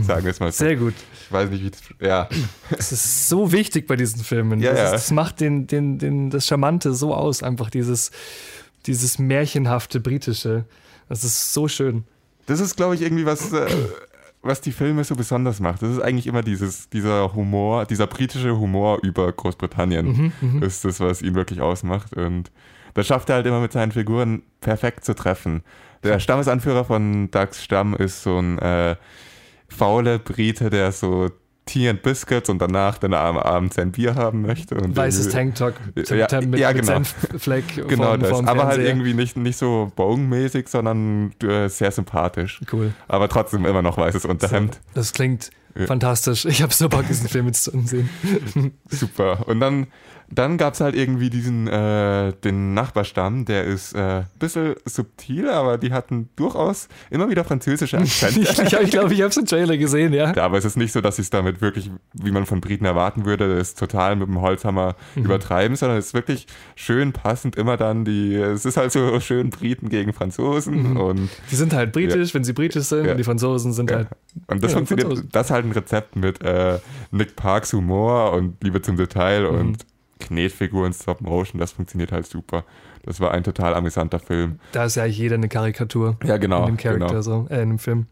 Sagen 0.07 0.23
wir 0.23 0.31
es 0.31 0.39
mal 0.39 0.51
so. 0.51 0.63
Sehr 0.63 0.75
gut. 0.75 0.93
Ich 1.21 1.31
weiß 1.31 1.49
nicht, 1.49 1.63
wie 1.63 1.69
das. 1.69 1.81
Ja. 1.99 2.29
Das 2.69 2.91
ist 2.91 3.27
so 3.29 3.51
wichtig 3.51 3.87
bei 3.87 3.95
diesen 3.95 4.23
Filmen. 4.23 4.59
Ja, 4.59 4.71
das, 4.71 4.79
ja. 4.79 4.85
Ist, 4.85 4.91
das 4.93 5.11
macht 5.11 5.39
den, 5.39 5.67
den, 5.67 5.97
den, 5.97 6.29
das 6.29 6.47
Charmante 6.47 6.93
so 6.93 7.13
aus, 7.13 7.43
einfach 7.43 7.69
dieses, 7.69 8.11
dieses 8.85 9.19
märchenhafte 9.19 9.99
Britische. 9.99 10.65
Das 11.09 11.23
ist 11.23 11.53
so 11.53 11.67
schön. 11.67 12.05
Das 12.47 12.59
ist, 12.59 12.75
glaube 12.77 12.95
ich, 12.95 13.01
irgendwie 13.01 13.25
was, 13.25 13.51
äh, 13.51 13.67
was 14.41 14.61
die 14.61 14.71
Filme 14.71 15.03
so 15.03 15.15
besonders 15.15 15.59
macht. 15.59 15.81
Das 15.81 15.91
ist 15.91 16.01
eigentlich 16.01 16.27
immer 16.27 16.41
dieses, 16.41 16.89
dieser 16.89 17.33
Humor, 17.33 17.85
dieser 17.85 18.07
britische 18.07 18.57
Humor 18.57 18.99
über 19.03 19.31
Großbritannien, 19.31 20.31
ist 20.61 20.85
das, 20.85 20.99
was 20.99 21.21
ihn 21.21 21.35
wirklich 21.35 21.61
ausmacht. 21.61 22.15
Und 22.15 22.51
das 22.93 23.07
schafft 23.07 23.29
er 23.29 23.35
halt 23.35 23.45
immer 23.45 23.59
mit 23.59 23.73
seinen 23.73 23.91
Figuren 23.91 24.43
perfekt 24.61 25.05
zu 25.05 25.13
treffen. 25.13 25.63
Der 26.03 26.19
Stammesanführer 26.19 26.85
von 26.85 27.29
Dougs 27.31 27.63
Stamm 27.63 27.93
ist 27.95 28.23
so 28.23 28.37
ein, 28.37 28.59
äh, 28.59 28.95
faule 29.69 30.19
Brite, 30.19 30.69
der 30.69 30.91
so 30.91 31.29
Tea 31.65 31.89
and 31.89 32.01
Biscuits 32.01 32.49
und 32.49 32.59
danach 32.59 32.97
dann 32.97 33.13
am 33.13 33.37
Abend 33.37 33.73
sein 33.73 33.91
Bier 33.91 34.15
haben 34.15 34.41
möchte. 34.41 34.75
Und 34.75 34.95
Weißes 34.95 35.29
Tanktop 35.29 35.73
ja, 36.09 36.27
mit, 36.41 36.59
ja, 36.59 36.71
mit 36.71 36.81
genau. 36.81 37.03
Senffleck 37.03 37.65
Genau 37.89 38.05
vorm- 38.11 38.19
das. 38.21 38.29
vorm 38.29 38.47
Aber 38.47 38.67
halt 38.67 38.79
irgendwie 38.81 39.13
nicht, 39.13 39.35
nicht 39.35 39.57
so 39.57 39.91
bogenmäßig, 39.97 40.69
sondern 40.69 41.33
äh, 41.43 41.67
sehr 41.67 41.91
sympathisch. 41.91 42.61
Cool. 42.71 42.93
Aber 43.09 43.27
trotzdem 43.27 43.65
immer 43.65 43.81
noch 43.81 43.97
weißes 43.97 44.23
Unterhemd. 44.23 44.79
Das 44.93 45.11
klingt 45.11 45.49
Ja. 45.77 45.87
fantastisch. 45.87 46.45
Ich 46.45 46.61
habe 46.61 46.73
so 46.73 46.87
Bock, 46.87 47.05
diesen 47.05 47.27
Film 47.27 47.47
jetzt 47.47 47.63
zu 47.65 47.71
sehen. 47.85 48.09
Super. 48.89 49.45
Und 49.49 49.59
dann, 49.59 49.87
dann 50.29 50.57
gab 50.57 50.73
es 50.73 50.81
halt 50.81 50.93
irgendwie 50.95 51.29
diesen, 51.29 51.67
äh, 51.67 52.33
den 52.43 52.73
Nachbarstamm, 52.73 53.45
der 53.45 53.63
ist 53.63 53.95
ein 53.95 54.21
äh, 54.21 54.23
bisschen 54.39 54.75
subtil, 54.85 55.49
aber 55.49 55.77
die 55.77 55.93
hatten 55.93 56.29
durchaus 56.35 56.89
immer 57.09 57.29
wieder 57.29 57.45
französische 57.45 57.97
Akzente. 57.99 58.41
ich 58.41 58.53
glaube, 58.67 58.83
ich, 58.83 58.91
glaub, 58.91 59.11
ich 59.11 59.21
habe 59.21 59.29
es 59.29 59.37
im 59.37 59.45
Trailer 59.45 59.77
gesehen, 59.77 60.11
ja. 60.13 60.33
Ja, 60.33 60.43
aber 60.43 60.57
es 60.57 60.65
ist 60.65 60.75
nicht 60.75 60.91
so, 60.91 60.99
dass 60.99 61.15
sie 61.15 61.21
es 61.21 61.29
damit 61.29 61.61
wirklich, 61.61 61.89
wie 62.13 62.31
man 62.31 62.45
von 62.45 62.59
Briten 62.59 62.83
erwarten 62.85 63.23
würde, 63.25 63.57
es 63.57 63.73
total 63.73 64.15
mit 64.17 64.27
dem 64.27 64.41
Holzhammer 64.41 64.95
Mhm. 65.15 65.25
übertreiben, 65.25 65.75
sondern 65.77 65.97
es 65.97 66.07
ist 66.07 66.13
wirklich 66.13 66.45
schön 66.75 67.13
passend 67.13 67.55
immer 67.55 67.77
dann 67.77 68.03
die, 68.03 68.35
es 68.35 68.65
ist 68.65 68.75
halt 68.77 68.91
so 68.91 69.19
schön 69.21 69.49
Briten 69.49 69.87
gegen 69.89 70.11
Franzosen 70.13 70.91
Mhm. 70.91 70.97
und 70.97 71.29
Die 71.51 71.55
sind 71.55 71.73
halt 71.73 71.93
britisch, 71.93 72.33
wenn 72.33 72.43
sie 72.43 72.53
britisch 72.53 72.83
sind, 72.85 73.05
Ja. 73.05 73.11
und 73.11 73.17
die 73.17 73.23
Franzosen 73.23 73.71
sind 73.71 73.89
Ja. 73.91 73.97
halt. 73.97 74.07
Und 74.47 74.63
das 74.63 74.71
Ja, 74.71 74.77
funktioniert, 74.77 75.23
das 75.31 75.45
ist 75.47 75.51
halt 75.51 75.65
ein 75.65 75.71
Rezept 75.71 76.15
mit 76.17 76.41
äh, 76.43 76.79
Nick 77.11 77.35
Parks 77.37 77.71
Humor 77.73 78.33
und 78.33 78.61
Liebe 78.63 78.81
zum 78.81 78.97
Detail 78.97 79.49
Mhm. 79.51 79.59
und 79.59 79.77
Knetfiguren 80.19 80.93
Stop 80.93 81.21
Motion, 81.21 81.59
das 81.59 81.71
funktioniert 81.71 82.11
halt 82.11 82.25
super. 82.25 82.63
Das 83.03 83.19
war 83.19 83.31
ein 83.31 83.43
total 83.43 83.73
amüsanter 83.73 84.19
Film. 84.19 84.59
Da 84.73 84.85
ist 84.85 84.95
ja 84.95 85.03
eigentlich 85.03 85.17
jeder 85.17 85.35
eine 85.35 85.47
Karikatur 85.47 86.17
Ja, 86.23 86.37
genau. 86.37 86.61
in 86.61 86.75
dem 86.75 86.77
Charakter, 86.77 87.07
genau. 87.07 87.21
so, 87.21 87.47
äh, 87.49 87.61
in 87.61 87.69
dem 87.69 87.79
Film. 87.79 88.07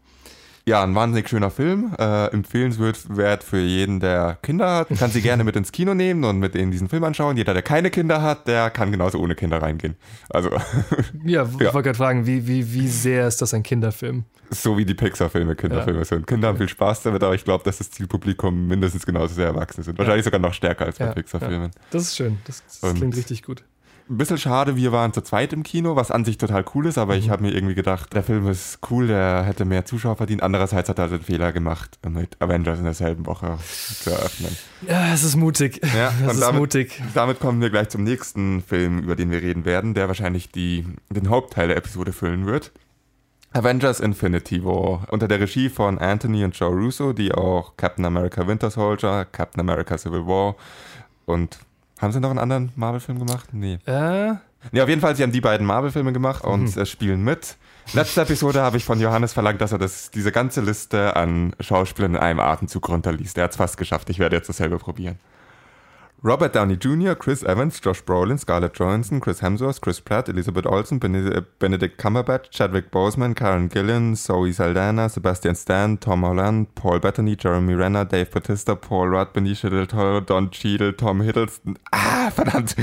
Ja, 0.68 0.82
ein 0.82 0.96
wahnsinnig 0.96 1.28
schöner 1.28 1.50
Film. 1.52 1.94
Äh, 1.96 2.26
empfehlenswert 2.32 3.44
für 3.44 3.60
jeden, 3.60 4.00
der 4.00 4.36
Kinder 4.42 4.78
hat. 4.78 4.88
Kann 4.98 5.12
sie 5.12 5.22
gerne 5.22 5.44
mit 5.44 5.54
ins 5.54 5.70
Kino 5.70 5.94
nehmen 5.94 6.24
und 6.24 6.40
mit 6.40 6.56
in 6.56 6.72
diesen 6.72 6.88
Film 6.88 7.04
anschauen. 7.04 7.36
Jeder, 7.36 7.52
der 7.54 7.62
keine 7.62 7.88
Kinder 7.88 8.20
hat, 8.20 8.48
der 8.48 8.70
kann 8.70 8.90
genauso 8.90 9.20
ohne 9.20 9.36
Kinder 9.36 9.62
reingehen. 9.62 9.94
Also, 10.28 10.50
Ja, 11.24 11.44
ich 11.44 11.60
Ja. 11.60 11.72
wollte 11.72 11.84
gerade 11.84 11.94
fragen, 11.94 12.26
wie, 12.26 12.48
wie, 12.48 12.72
wie 12.74 12.88
sehr 12.88 13.28
ist 13.28 13.40
das 13.42 13.54
ein 13.54 13.62
Kinderfilm? 13.62 14.24
so 14.50 14.78
wie 14.78 14.84
die 14.84 14.94
Pixar-Filme 14.94 15.56
Kinderfilme 15.56 16.04
sind. 16.04 16.24
Kinder 16.26 16.46
haben 16.48 16.56
viel 16.58 16.68
Spaß 16.68 17.02
damit, 17.02 17.20
aber 17.24 17.34
ich 17.34 17.42
glaube, 17.44 17.64
dass 17.64 17.78
das 17.78 17.90
Zielpublikum 17.90 18.68
mindestens 18.68 19.04
genauso 19.04 19.34
sehr 19.34 19.46
erwachsen 19.46 19.82
sind. 19.82 19.98
Wahrscheinlich 19.98 20.24
sogar 20.24 20.38
noch 20.40 20.54
stärker 20.54 20.86
als 20.86 20.98
bei 20.98 21.06
Ja, 21.06 21.12
Pixar-Filmen. 21.12 21.70
Das 21.90 22.02
ist 22.02 22.16
schön. 22.16 22.38
Das, 22.44 22.62
das 22.80 22.94
klingt 22.94 23.16
richtig 23.16 23.42
gut. 23.42 23.64
Ein 24.08 24.18
bisschen 24.18 24.38
schade, 24.38 24.76
wir 24.76 24.92
waren 24.92 25.12
zu 25.12 25.20
zweit 25.20 25.52
im 25.52 25.64
Kino, 25.64 25.96
was 25.96 26.12
an 26.12 26.24
sich 26.24 26.38
total 26.38 26.64
cool 26.74 26.86
ist, 26.86 26.96
aber 26.96 27.14
Mhm. 27.14 27.18
ich 27.18 27.30
habe 27.30 27.42
mir 27.42 27.52
irgendwie 27.52 27.74
gedacht, 27.74 28.12
der 28.14 28.22
Film 28.22 28.46
ist 28.48 28.78
cool, 28.88 29.08
der 29.08 29.42
hätte 29.42 29.64
mehr 29.64 29.84
Zuschauer 29.84 30.14
verdient. 30.14 30.44
Andererseits 30.44 30.88
hat 30.88 31.00
er 31.00 31.08
den 31.08 31.22
Fehler 31.22 31.52
gemacht, 31.52 31.98
mit 32.08 32.40
Avengers 32.40 32.78
in 32.78 32.84
derselben 32.84 33.26
Woche 33.26 33.58
zu 33.64 34.10
eröffnen. 34.10 34.56
Ja, 34.86 35.12
es 35.12 35.24
ist 35.24 35.34
mutig. 35.34 35.80
Ja, 35.96 36.12
Es 36.24 36.34
ist 36.34 36.40
damit, 36.40 36.60
mutig. 36.60 37.02
damit 37.14 37.40
kommen 37.40 37.60
wir 37.60 37.70
gleich 37.70 37.88
zum 37.88 38.04
nächsten 38.04 38.62
Film, 38.62 39.00
über 39.00 39.16
den 39.16 39.32
wir 39.32 39.42
reden 39.42 39.64
werden, 39.64 39.92
der 39.94 40.06
wahrscheinlich 40.06 40.50
die, 40.52 40.86
den 41.10 41.28
Hauptteil 41.28 41.66
der 41.66 41.76
Episode 41.76 42.12
füllen 42.12 42.46
wird. 42.46 42.70
Avengers 43.54 43.98
Infinity 43.98 44.64
War 44.64 45.04
unter 45.10 45.26
der 45.26 45.40
Regie 45.40 45.68
von 45.68 45.98
Anthony 45.98 46.44
und 46.44 46.56
Joe 46.56 46.70
Russo, 46.74 47.12
die 47.12 47.32
auch 47.32 47.76
Captain 47.76 48.04
America 48.04 48.46
Winter 48.46 48.70
Soldier, 48.70 49.24
Captain 49.32 49.60
America 49.60 49.98
Civil 49.98 50.26
War 50.26 50.54
und 51.24 51.58
haben 52.00 52.12
sie 52.12 52.20
noch 52.20 52.30
einen 52.30 52.38
anderen 52.38 52.72
Marvel-Film 52.76 53.18
gemacht? 53.18 53.48
Nee. 53.52 53.78
Äh, 53.86 54.34
Nee, 54.72 54.80
auf 54.80 54.88
jeden 54.88 55.00
Fall, 55.00 55.14
sie 55.14 55.22
haben 55.22 55.32
die 55.32 55.40
beiden 55.40 55.66
Marvel-Filme 55.66 56.12
gemacht 56.12 56.44
und 56.44 56.76
äh, 56.76 56.86
spielen 56.86 57.22
mit. 57.22 57.56
Letzte 57.92 58.22
Episode 58.22 58.62
habe 58.62 58.76
ich 58.76 58.84
von 58.84 58.98
Johannes 58.98 59.32
verlangt, 59.32 59.60
dass 59.60 59.70
er 59.70 59.78
das, 59.78 60.10
diese 60.10 60.32
ganze 60.32 60.60
Liste 60.60 61.14
an 61.14 61.54
Schauspielern 61.60 62.16
in 62.16 62.20
einem 62.20 62.40
Atemzug 62.40 62.88
runterliest. 62.88 63.38
Er 63.38 63.44
hat 63.44 63.52
es 63.52 63.56
fast 63.56 63.76
geschafft. 63.76 64.10
Ich 64.10 64.18
werde 64.18 64.34
jetzt 64.34 64.48
dasselbe 64.48 64.78
probieren. 64.78 65.18
Robert 66.22 66.54
Downey 66.54 66.74
Jr., 66.76 67.14
Chris 67.14 67.42
Evans, 67.44 67.78
Josh 67.84 68.02
Brolin, 68.02 68.38
Scarlett 68.38 68.76
Johansson, 68.78 69.20
Chris 69.20 69.42
Hemsworth, 69.42 69.80
Chris 69.80 70.00
Pratt, 70.00 70.28
Elizabeth 70.28 70.66
Olsen, 70.66 70.98
Bene- 70.98 71.44
Benedict 71.60 71.98
Cumberbatch, 71.98 72.50
Chadwick 72.50 72.90
Boseman, 72.90 73.34
Karen 73.34 73.68
Gillan, 73.68 74.16
Zoe 74.16 74.52
Saldana, 74.52 75.08
Sebastian 75.08 75.54
Stan, 75.54 76.00
Tom 76.00 76.24
Holland, 76.24 76.74
Paul 76.74 76.98
Bettany, 77.00 77.36
Jeremy 77.38 77.74
Renner, 77.74 78.04
Dave 78.04 78.26
Bautista, 78.30 78.74
Paul 78.74 79.08
Rudd, 79.14 79.34
Benicio 79.34 79.68
del 79.70 79.86
Toro, 79.86 80.20
Don 80.20 80.50
Cheadle, 80.50 80.96
Tom 80.96 81.20
Hiddleston, 81.20 81.78
ah, 81.92 82.30
verdammt, 82.30 82.74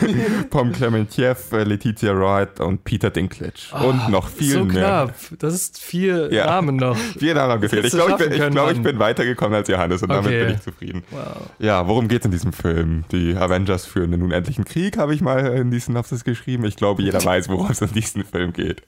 Pom 0.50 0.70
Clementiev, 0.72 1.52
äh, 1.52 1.64
Letizia 1.64 2.14
Wright 2.14 2.60
und 2.60 2.84
Peter 2.84 3.10
Dinklage. 3.10 3.72
und 3.84 4.10
noch 4.10 4.28
viel 4.28 4.52
so 4.52 4.64
mehr. 4.64 4.74
knapp. 5.08 5.14
Das 5.38 5.54
ist 5.54 5.80
vier 5.80 6.32
Ja. 6.32 6.46
Namen 6.46 6.76
noch. 6.76 6.96
Vier 7.18 7.34
Namen 7.34 7.60
gefehlt. 7.60 7.84
Ich 7.86 7.92
glaube, 7.92 8.12
ich, 8.12 8.30
bin- 8.30 8.32
ich, 8.42 8.50
glaub, 8.50 8.70
ich 8.70 8.82
bin 8.82 8.98
weitergekommen 8.98 9.54
als 9.54 9.68
Johannes 9.68 10.02
und 10.02 10.10
damit 10.10 10.26
Okay. 10.26 10.44
bin 10.44 10.54
ich 10.54 10.60
zufrieden. 10.62 11.02
Wow. 11.10 11.48
Ja, 11.58 11.86
worum 11.88 12.06
geht 12.08 12.20
es 12.20 12.24
in 12.26 12.30
diesem 12.30 12.52
Film? 12.52 12.81
Die 13.10 13.34
Avengers 13.36 13.86
führen 13.86 14.10
den 14.10 14.22
unendlichen 14.22 14.64
Krieg, 14.64 14.96
habe 14.98 15.14
ich 15.14 15.20
mal 15.20 15.40
in 15.56 15.70
die 15.70 15.78
Synopsis 15.78 16.24
geschrieben. 16.24 16.64
Ich 16.64 16.76
glaube, 16.76 17.02
jeder 17.02 17.24
weiß, 17.24 17.48
worum 17.48 17.70
es 17.70 17.80
in 17.80 17.92
diesem 17.92 18.24
Film 18.24 18.52
geht. 18.52 18.82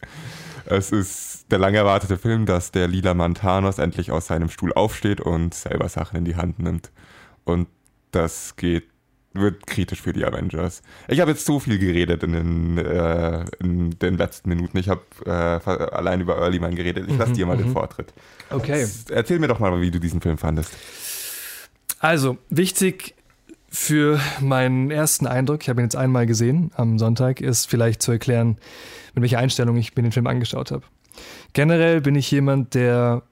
Es 0.66 0.92
ist 0.92 1.46
der 1.50 1.58
lang 1.58 1.74
erwartete 1.74 2.16
Film, 2.16 2.46
dass 2.46 2.70
der 2.70 2.88
lila 2.88 3.14
Mann 3.14 3.34
Thanos 3.34 3.78
endlich 3.78 4.10
aus 4.10 4.26
seinem 4.26 4.48
Stuhl 4.48 4.72
aufsteht 4.72 5.20
und 5.20 5.54
selber 5.54 5.88
Sachen 5.88 6.16
in 6.18 6.24
die 6.24 6.36
Hand 6.36 6.58
nimmt. 6.58 6.90
Und 7.44 7.68
das 8.12 8.56
geht 8.56 8.84
wird 9.34 9.66
kritisch 9.66 10.00
für 10.00 10.12
die 10.12 10.24
Avengers. 10.24 10.82
Ich 11.08 11.20
habe 11.20 11.32
jetzt 11.32 11.44
so 11.44 11.58
viel 11.58 11.78
geredet 11.78 12.22
in 12.22 12.32
den, 12.32 12.78
äh, 12.78 13.44
in 13.58 13.90
den 13.98 14.16
letzten 14.16 14.48
Minuten. 14.48 14.78
Ich 14.78 14.88
habe 14.88 15.02
äh, 15.26 15.30
allein 15.30 16.20
über 16.20 16.38
Early 16.38 16.60
Man 16.60 16.76
geredet. 16.76 17.06
Ich 17.08 17.18
lasse 17.18 17.32
dir 17.32 17.44
mal 17.44 17.56
den 17.56 17.72
Vortritt. 17.72 18.14
Okay. 18.50 18.86
Erzähl 19.10 19.40
mir 19.40 19.48
doch 19.48 19.58
mal, 19.58 19.80
wie 19.80 19.90
du 19.90 19.98
diesen 19.98 20.20
Film 20.20 20.38
fandest. 20.38 20.72
Also, 21.98 22.38
wichtig 22.48 23.14
für 23.74 24.20
meinen 24.40 24.92
ersten 24.92 25.26
Eindruck, 25.26 25.62
ich 25.62 25.68
habe 25.68 25.80
ihn 25.80 25.86
jetzt 25.86 25.96
einmal 25.96 26.26
gesehen 26.26 26.70
am 26.76 26.96
Sonntag, 26.96 27.40
ist 27.40 27.68
vielleicht 27.68 28.02
zu 28.02 28.12
erklären, 28.12 28.56
mit 29.14 29.22
welcher 29.22 29.38
Einstellung 29.38 29.76
ich 29.76 29.96
mir 29.96 30.04
den 30.04 30.12
Film 30.12 30.28
angeschaut 30.28 30.70
habe. 30.70 30.84
Generell 31.54 32.00
bin 32.00 32.14
ich 32.14 32.30
jemand, 32.30 32.74
der 32.74 33.22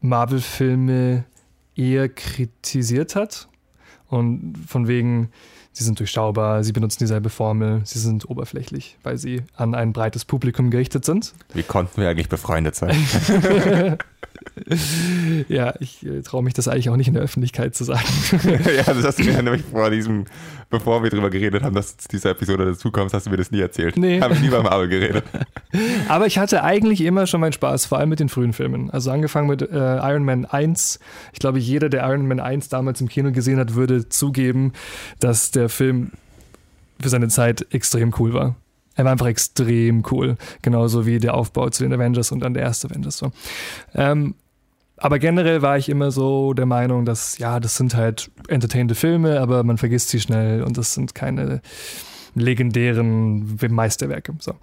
Marvel-Filme 0.00 1.24
eher 1.76 2.08
kritisiert 2.08 3.14
hat 3.14 3.48
und 4.08 4.54
von 4.66 4.88
wegen, 4.88 5.30
sie 5.70 5.84
sind 5.84 6.00
durchschaubar, 6.00 6.64
sie 6.64 6.72
benutzen 6.72 6.98
dieselbe 6.98 7.30
Formel, 7.30 7.82
sie 7.84 8.00
sind 8.00 8.28
oberflächlich, 8.28 8.98
weil 9.04 9.16
sie 9.16 9.42
an 9.54 9.76
ein 9.76 9.92
breites 9.92 10.24
Publikum 10.24 10.70
gerichtet 10.70 11.04
sind. 11.04 11.34
Wie 11.52 11.62
konnten 11.62 12.00
wir 12.00 12.08
eigentlich 12.08 12.28
befreundet 12.28 12.74
sein? 12.74 12.96
Ja, 15.48 15.74
ich 15.80 16.04
äh, 16.06 16.22
traue 16.22 16.42
mich 16.42 16.54
das 16.54 16.68
eigentlich 16.68 16.88
auch 16.88 16.96
nicht 16.96 17.08
in 17.08 17.14
der 17.14 17.22
Öffentlichkeit 17.22 17.74
zu 17.74 17.84
sagen. 17.84 18.04
ja, 18.42 18.82
das 18.82 19.04
hast 19.04 19.18
du 19.18 19.24
mir 19.24 19.42
nämlich 19.42 19.62
vor 19.62 19.90
diesem, 19.90 20.24
bevor 20.70 21.02
wir 21.02 21.10
drüber 21.10 21.30
geredet 21.30 21.62
haben, 21.62 21.74
dass 21.74 21.96
diese 21.96 22.30
Episode 22.30 22.64
dazu 22.64 22.90
kommt, 22.90 23.12
hast 23.12 23.26
du 23.26 23.30
mir 23.30 23.36
das 23.36 23.50
nie 23.50 23.60
erzählt. 23.60 23.96
Nee. 23.96 24.20
Habe 24.20 24.34
ich 24.34 24.40
nie 24.40 24.48
beim 24.48 24.62
Marvel 24.64 24.88
geredet. 24.88 25.24
Aber 26.08 26.26
ich 26.26 26.38
hatte 26.38 26.62
eigentlich 26.62 27.00
immer 27.02 27.26
schon 27.26 27.40
meinen 27.40 27.52
Spaß, 27.52 27.86
vor 27.86 27.98
allem 27.98 28.08
mit 28.08 28.20
den 28.20 28.28
frühen 28.28 28.52
Filmen. 28.52 28.90
Also 28.90 29.10
angefangen 29.10 29.48
mit 29.48 29.62
äh, 29.62 29.74
Iron 29.74 30.24
Man 30.24 30.44
1. 30.44 30.98
Ich 31.32 31.38
glaube, 31.38 31.58
jeder, 31.58 31.88
der 31.88 32.06
Iron 32.08 32.26
Man 32.26 32.40
1 32.40 32.68
damals 32.68 33.00
im 33.00 33.08
Kino 33.08 33.32
gesehen 33.32 33.58
hat, 33.58 33.74
würde 33.74 34.08
zugeben, 34.08 34.72
dass 35.20 35.50
der 35.50 35.68
Film 35.68 36.12
für 37.00 37.08
seine 37.08 37.28
Zeit 37.28 37.66
extrem 37.70 38.14
cool 38.18 38.32
war. 38.32 38.56
Er 38.94 39.04
war 39.04 39.12
einfach 39.12 39.26
extrem 39.26 40.02
cool. 40.10 40.36
Genauso 40.62 41.06
wie 41.06 41.18
der 41.18 41.34
Aufbau 41.34 41.68
zu 41.70 41.82
den 41.82 41.92
Avengers 41.92 42.32
und 42.32 42.40
dann 42.40 42.54
der 42.54 42.62
erste 42.62 42.88
Avengers. 42.88 43.18
So. 43.18 43.32
Ähm, 43.94 44.34
aber 44.96 45.18
generell 45.18 45.60
war 45.62 45.76
ich 45.76 45.88
immer 45.88 46.10
so 46.10 46.54
der 46.54 46.66
Meinung, 46.66 47.04
dass, 47.04 47.38
ja, 47.38 47.58
das 47.60 47.76
sind 47.76 47.94
halt 47.94 48.30
entertainende 48.48 48.94
Filme, 48.94 49.40
aber 49.40 49.64
man 49.64 49.76
vergisst 49.76 50.10
sie 50.10 50.20
schnell 50.20 50.62
und 50.62 50.78
das 50.78 50.94
sind 50.94 51.14
keine 51.14 51.60
legendären 52.34 53.58
Meisterwerke. 53.68 54.34
So. 54.38 54.54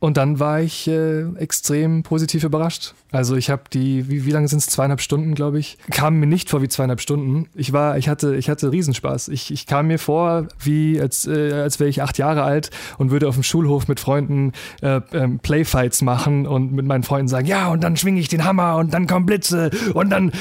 Und 0.00 0.16
dann 0.16 0.40
war 0.40 0.60
ich 0.60 0.88
äh, 0.88 1.26
extrem 1.36 2.02
positiv 2.02 2.42
überrascht. 2.42 2.94
Also 3.12 3.36
ich 3.36 3.50
habe 3.50 3.64
die, 3.70 4.08
wie, 4.08 4.24
wie 4.24 4.30
lange 4.30 4.48
sind 4.48 4.60
es? 4.60 4.66
Zweieinhalb 4.66 5.02
Stunden, 5.02 5.34
glaube 5.34 5.58
ich. 5.58 5.76
Kam 5.90 6.18
mir 6.18 6.26
nicht 6.26 6.48
vor 6.48 6.62
wie 6.62 6.68
zweieinhalb 6.68 7.02
Stunden. 7.02 7.48
Ich 7.54 7.74
war, 7.74 7.98
ich 7.98 8.08
hatte, 8.08 8.34
ich 8.36 8.48
hatte 8.48 8.72
Riesenspaß. 8.72 9.28
Ich, 9.28 9.50
ich 9.50 9.66
kam 9.66 9.88
mir 9.88 9.98
vor, 9.98 10.48
wie 10.58 10.98
als, 10.98 11.26
äh, 11.26 11.52
als 11.52 11.80
wäre 11.80 11.90
ich 11.90 12.00
acht 12.00 12.16
Jahre 12.16 12.44
alt 12.44 12.70
und 12.96 13.10
würde 13.10 13.28
auf 13.28 13.34
dem 13.34 13.42
Schulhof 13.42 13.88
mit 13.88 14.00
Freunden 14.00 14.52
äh, 14.80 15.02
ähm, 15.12 15.38
Playfights 15.38 16.00
machen 16.00 16.46
und 16.46 16.72
mit 16.72 16.86
meinen 16.86 17.02
Freunden 17.02 17.28
sagen, 17.28 17.46
ja, 17.46 17.68
und 17.68 17.84
dann 17.84 17.98
schwinge 17.98 18.20
ich 18.20 18.28
den 18.28 18.44
Hammer 18.44 18.76
und 18.76 18.94
dann 18.94 19.06
kommen 19.06 19.26
Blitze 19.26 19.70
und 19.92 20.08
dann 20.08 20.32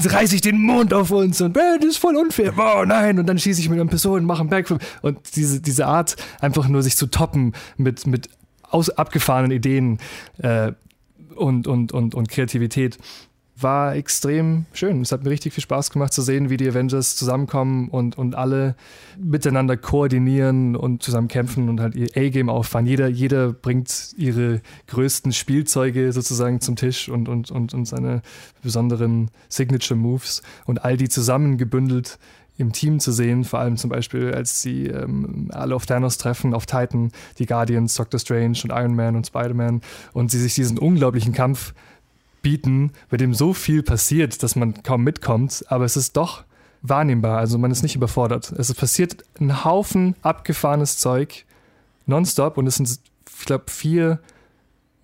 reiße 0.00 0.36
ich 0.36 0.42
den 0.42 0.62
Mond 0.62 0.94
auf 0.94 1.10
uns 1.10 1.40
und 1.40 1.56
äh, 1.56 1.78
das 1.80 1.90
ist 1.90 1.98
voll 1.98 2.14
unfair. 2.14 2.52
Oh 2.56 2.84
nein, 2.84 3.18
und 3.18 3.26
dann 3.26 3.38
schieße 3.38 3.60
ich 3.60 3.68
mit 3.68 3.80
einem 3.80 3.88
Pistole 3.88 4.20
und 4.20 4.26
mache 4.26 4.40
einen 4.40 4.50
Backflip. 4.50 4.80
Und 5.02 5.18
diese, 5.34 5.60
diese 5.60 5.86
Art, 5.86 6.14
einfach 6.40 6.68
nur 6.68 6.82
sich 6.82 6.96
zu 6.96 7.06
toppen 7.08 7.54
mit, 7.76 8.06
mit 8.06 8.28
aus 8.70 8.90
abgefahrenen 8.90 9.50
Ideen 9.50 9.98
äh, 10.38 10.72
und, 11.34 11.66
und, 11.66 11.92
und, 11.92 12.14
und 12.14 12.28
Kreativität. 12.28 12.98
war 13.60 13.96
extrem 13.96 14.66
schön. 14.72 15.00
Es 15.00 15.10
hat 15.12 15.24
mir 15.24 15.30
richtig 15.30 15.52
viel 15.52 15.62
Spaß 15.62 15.90
gemacht 15.90 16.12
zu 16.12 16.22
sehen, 16.22 16.48
wie 16.50 16.56
die 16.56 16.68
Avengers 16.68 17.16
zusammenkommen 17.16 17.88
und, 17.88 18.16
und 18.16 18.34
alle 18.34 18.76
miteinander 19.18 19.76
koordinieren 19.76 20.76
und 20.76 21.02
zusammen 21.02 21.28
kämpfen 21.28 21.68
und 21.68 21.80
halt 21.80 21.94
ihr 21.96 22.08
A-Game 22.14 22.48
auffahren. 22.48 22.86
Jeder, 22.86 23.08
jeder 23.08 23.52
bringt 23.52 24.14
ihre 24.16 24.60
größten 24.86 25.32
Spielzeuge 25.32 26.12
sozusagen 26.12 26.60
zum 26.60 26.76
Tisch 26.76 27.08
und, 27.08 27.28
und, 27.28 27.50
und, 27.50 27.74
und 27.74 27.84
seine 27.86 28.22
besonderen 28.62 29.30
Signature 29.48 29.98
Moves 29.98 30.42
und 30.66 30.84
all 30.84 30.96
die 30.96 31.08
zusammengebündelt 31.08 32.18
im 32.58 32.72
Team 32.72 33.00
zu 33.00 33.12
sehen, 33.12 33.44
vor 33.44 33.60
allem 33.60 33.76
zum 33.76 33.88
Beispiel, 33.88 34.34
als 34.34 34.60
sie 34.60 34.86
ähm, 34.86 35.48
alle 35.52 35.74
auf 35.74 35.86
Thanos 35.86 36.18
treffen, 36.18 36.54
auf 36.54 36.66
Titan, 36.66 37.12
die 37.38 37.46
Guardians, 37.46 37.94
Doctor 37.94 38.18
Strange 38.18 38.58
und 38.64 38.70
Iron 38.70 38.94
Man 38.94 39.16
und 39.16 39.26
Spider-Man 39.26 39.80
und 40.12 40.30
sie 40.30 40.40
sich 40.40 40.54
diesen 40.54 40.76
unglaublichen 40.78 41.32
Kampf 41.32 41.72
bieten, 42.42 42.92
bei 43.10 43.16
dem 43.16 43.32
so 43.32 43.52
viel 43.54 43.82
passiert, 43.82 44.42
dass 44.42 44.56
man 44.56 44.82
kaum 44.82 45.04
mitkommt, 45.04 45.64
aber 45.68 45.84
es 45.84 45.96
ist 45.96 46.16
doch 46.16 46.44
wahrnehmbar, 46.82 47.38
also 47.38 47.58
man 47.58 47.70
ist 47.70 47.82
nicht 47.82 47.96
überfordert. 47.96 48.52
Es 48.52 48.72
passiert 48.74 49.24
ein 49.40 49.64
Haufen 49.64 50.14
abgefahrenes 50.22 50.98
Zeug 50.98 51.44
nonstop 52.06 52.58
und 52.58 52.66
es 52.66 52.76
sind, 52.76 52.88
ich 53.38 53.46
glaube, 53.46 53.64
vier 53.68 54.20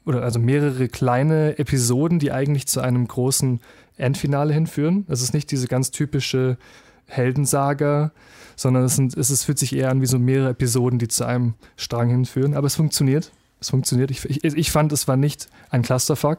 oder 0.04 0.22
also 0.22 0.38
mehrere 0.38 0.88
kleine 0.88 1.58
Episoden, 1.58 2.18
die 2.18 2.32
eigentlich 2.32 2.66
zu 2.66 2.80
einem 2.80 3.06
großen 3.08 3.60
Endfinale 3.96 4.52
hinführen. 4.52 5.06
Es 5.08 5.22
ist 5.22 5.34
nicht 5.34 5.50
diese 5.50 5.68
ganz 5.68 5.90
typische 5.90 6.58
Heldensaga, 7.06 8.12
sondern 8.56 8.84
es, 8.84 8.96
sind, 8.96 9.16
es, 9.16 9.30
es 9.30 9.44
fühlt 9.44 9.58
sich 9.58 9.74
eher 9.74 9.90
an 9.90 10.00
wie 10.00 10.06
so 10.06 10.18
mehrere 10.18 10.50
Episoden, 10.50 10.98
die 10.98 11.08
zu 11.08 11.24
einem 11.24 11.54
Strang 11.76 12.08
hinführen. 12.08 12.54
Aber 12.54 12.66
es 12.66 12.76
funktioniert. 12.76 13.32
Es 13.60 13.70
funktioniert. 13.70 14.10
Ich, 14.10 14.24
ich, 14.24 14.44
ich 14.44 14.70
fand, 14.70 14.92
es 14.92 15.08
war 15.08 15.16
nicht 15.16 15.48
ein 15.70 15.82
Clusterfuck, 15.82 16.38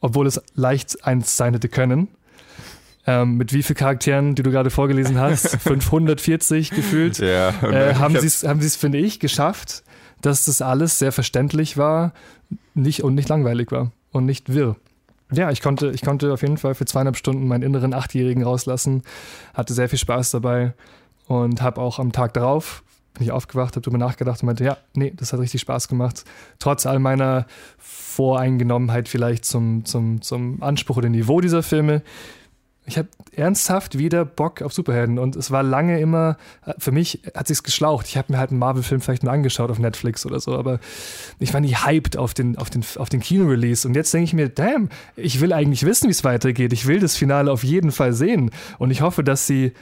obwohl 0.00 0.26
es 0.26 0.40
leicht 0.54 1.04
eins 1.04 1.36
sein 1.36 1.54
hätte 1.54 1.68
können. 1.68 2.08
Ähm, 3.06 3.36
mit 3.36 3.52
wie 3.52 3.62
vielen 3.62 3.76
Charakteren, 3.76 4.34
die 4.34 4.42
du 4.42 4.50
gerade 4.50 4.70
vorgelesen 4.70 5.18
hast, 5.18 5.48
540 5.60 6.70
gefühlt, 6.70 7.18
Ja, 7.18 7.50
äh, 7.62 7.94
haben 7.94 8.18
sie 8.18 8.26
es, 8.26 8.44
haben 8.44 8.60
finde 8.60 8.98
ich, 8.98 9.18
geschafft, 9.18 9.82
dass 10.20 10.44
das 10.44 10.60
alles 10.60 10.98
sehr 10.98 11.12
verständlich 11.12 11.76
war 11.76 12.12
nicht, 12.74 13.02
und 13.02 13.14
nicht 13.14 13.28
langweilig 13.28 13.70
war 13.72 13.92
und 14.12 14.26
nicht 14.26 14.52
wirr. 14.52 14.76
Ja, 15.32 15.50
ich 15.50 15.60
konnte, 15.60 15.90
ich 15.90 16.02
konnte 16.02 16.32
auf 16.32 16.42
jeden 16.42 16.56
Fall 16.56 16.74
für 16.74 16.86
zweieinhalb 16.86 17.16
Stunden 17.16 17.46
meinen 17.48 17.62
inneren 17.62 17.92
Achtjährigen 17.92 18.42
rauslassen, 18.42 19.02
hatte 19.54 19.74
sehr 19.74 19.88
viel 19.88 19.98
Spaß 19.98 20.30
dabei 20.30 20.72
und 21.26 21.60
habe 21.60 21.80
auch 21.80 21.98
am 21.98 22.12
Tag 22.12 22.32
darauf 22.34 22.82
bin 23.18 23.26
ich 23.26 23.32
aufgewacht, 23.32 23.74
habe 23.74 23.82
darüber 23.82 23.98
nachgedacht 23.98 24.42
und 24.42 24.46
meinte, 24.46 24.64
ja, 24.64 24.78
nee, 24.94 25.12
das 25.14 25.32
hat 25.32 25.40
richtig 25.40 25.60
Spaß 25.60 25.88
gemacht. 25.88 26.24
Trotz 26.60 26.86
all 26.86 27.00
meiner 27.00 27.46
Voreingenommenheit 27.78 29.08
vielleicht 29.08 29.44
zum, 29.44 29.84
zum, 29.84 30.22
zum 30.22 30.62
Anspruch 30.62 30.98
oder 30.98 31.08
Niveau 31.08 31.40
dieser 31.40 31.64
Filme. 31.64 32.02
Ich 32.88 32.96
habe 32.96 33.08
ernsthaft 33.36 33.98
wieder 33.98 34.24
Bock 34.24 34.62
auf 34.62 34.72
Superhelden 34.72 35.18
und 35.18 35.36
es 35.36 35.50
war 35.50 35.62
lange 35.62 36.00
immer, 36.00 36.38
für 36.78 36.90
mich 36.90 37.20
hat 37.34 37.46
sich's 37.46 37.62
geschlaucht. 37.62 38.06
Ich 38.08 38.16
habe 38.16 38.32
mir 38.32 38.38
halt 38.38 38.50
einen 38.50 38.58
Marvel-Film 38.58 39.02
vielleicht 39.02 39.22
mal 39.22 39.32
angeschaut 39.32 39.70
auf 39.70 39.78
Netflix 39.78 40.24
oder 40.24 40.40
so, 40.40 40.56
aber 40.56 40.80
ich 41.38 41.52
war 41.52 41.60
nie 41.60 41.74
hyped 41.74 42.16
auf 42.16 42.32
den, 42.32 42.56
auf 42.56 42.70
den, 42.70 42.82
auf 42.96 43.10
den 43.10 43.20
Kino-Release 43.20 43.86
und 43.86 43.94
jetzt 43.94 44.12
denke 44.14 44.24
ich 44.24 44.32
mir, 44.32 44.48
damn, 44.48 44.88
ich 45.16 45.40
will 45.40 45.52
eigentlich 45.52 45.84
wissen, 45.84 46.08
wie 46.08 46.12
es 46.12 46.24
weitergeht. 46.24 46.72
Ich 46.72 46.86
will 46.86 46.98
das 46.98 47.14
Finale 47.14 47.52
auf 47.52 47.62
jeden 47.62 47.92
Fall 47.92 48.14
sehen 48.14 48.50
und 48.78 48.90
ich 48.90 49.02
hoffe, 49.02 49.22
dass 49.22 49.46
sie 49.46 49.72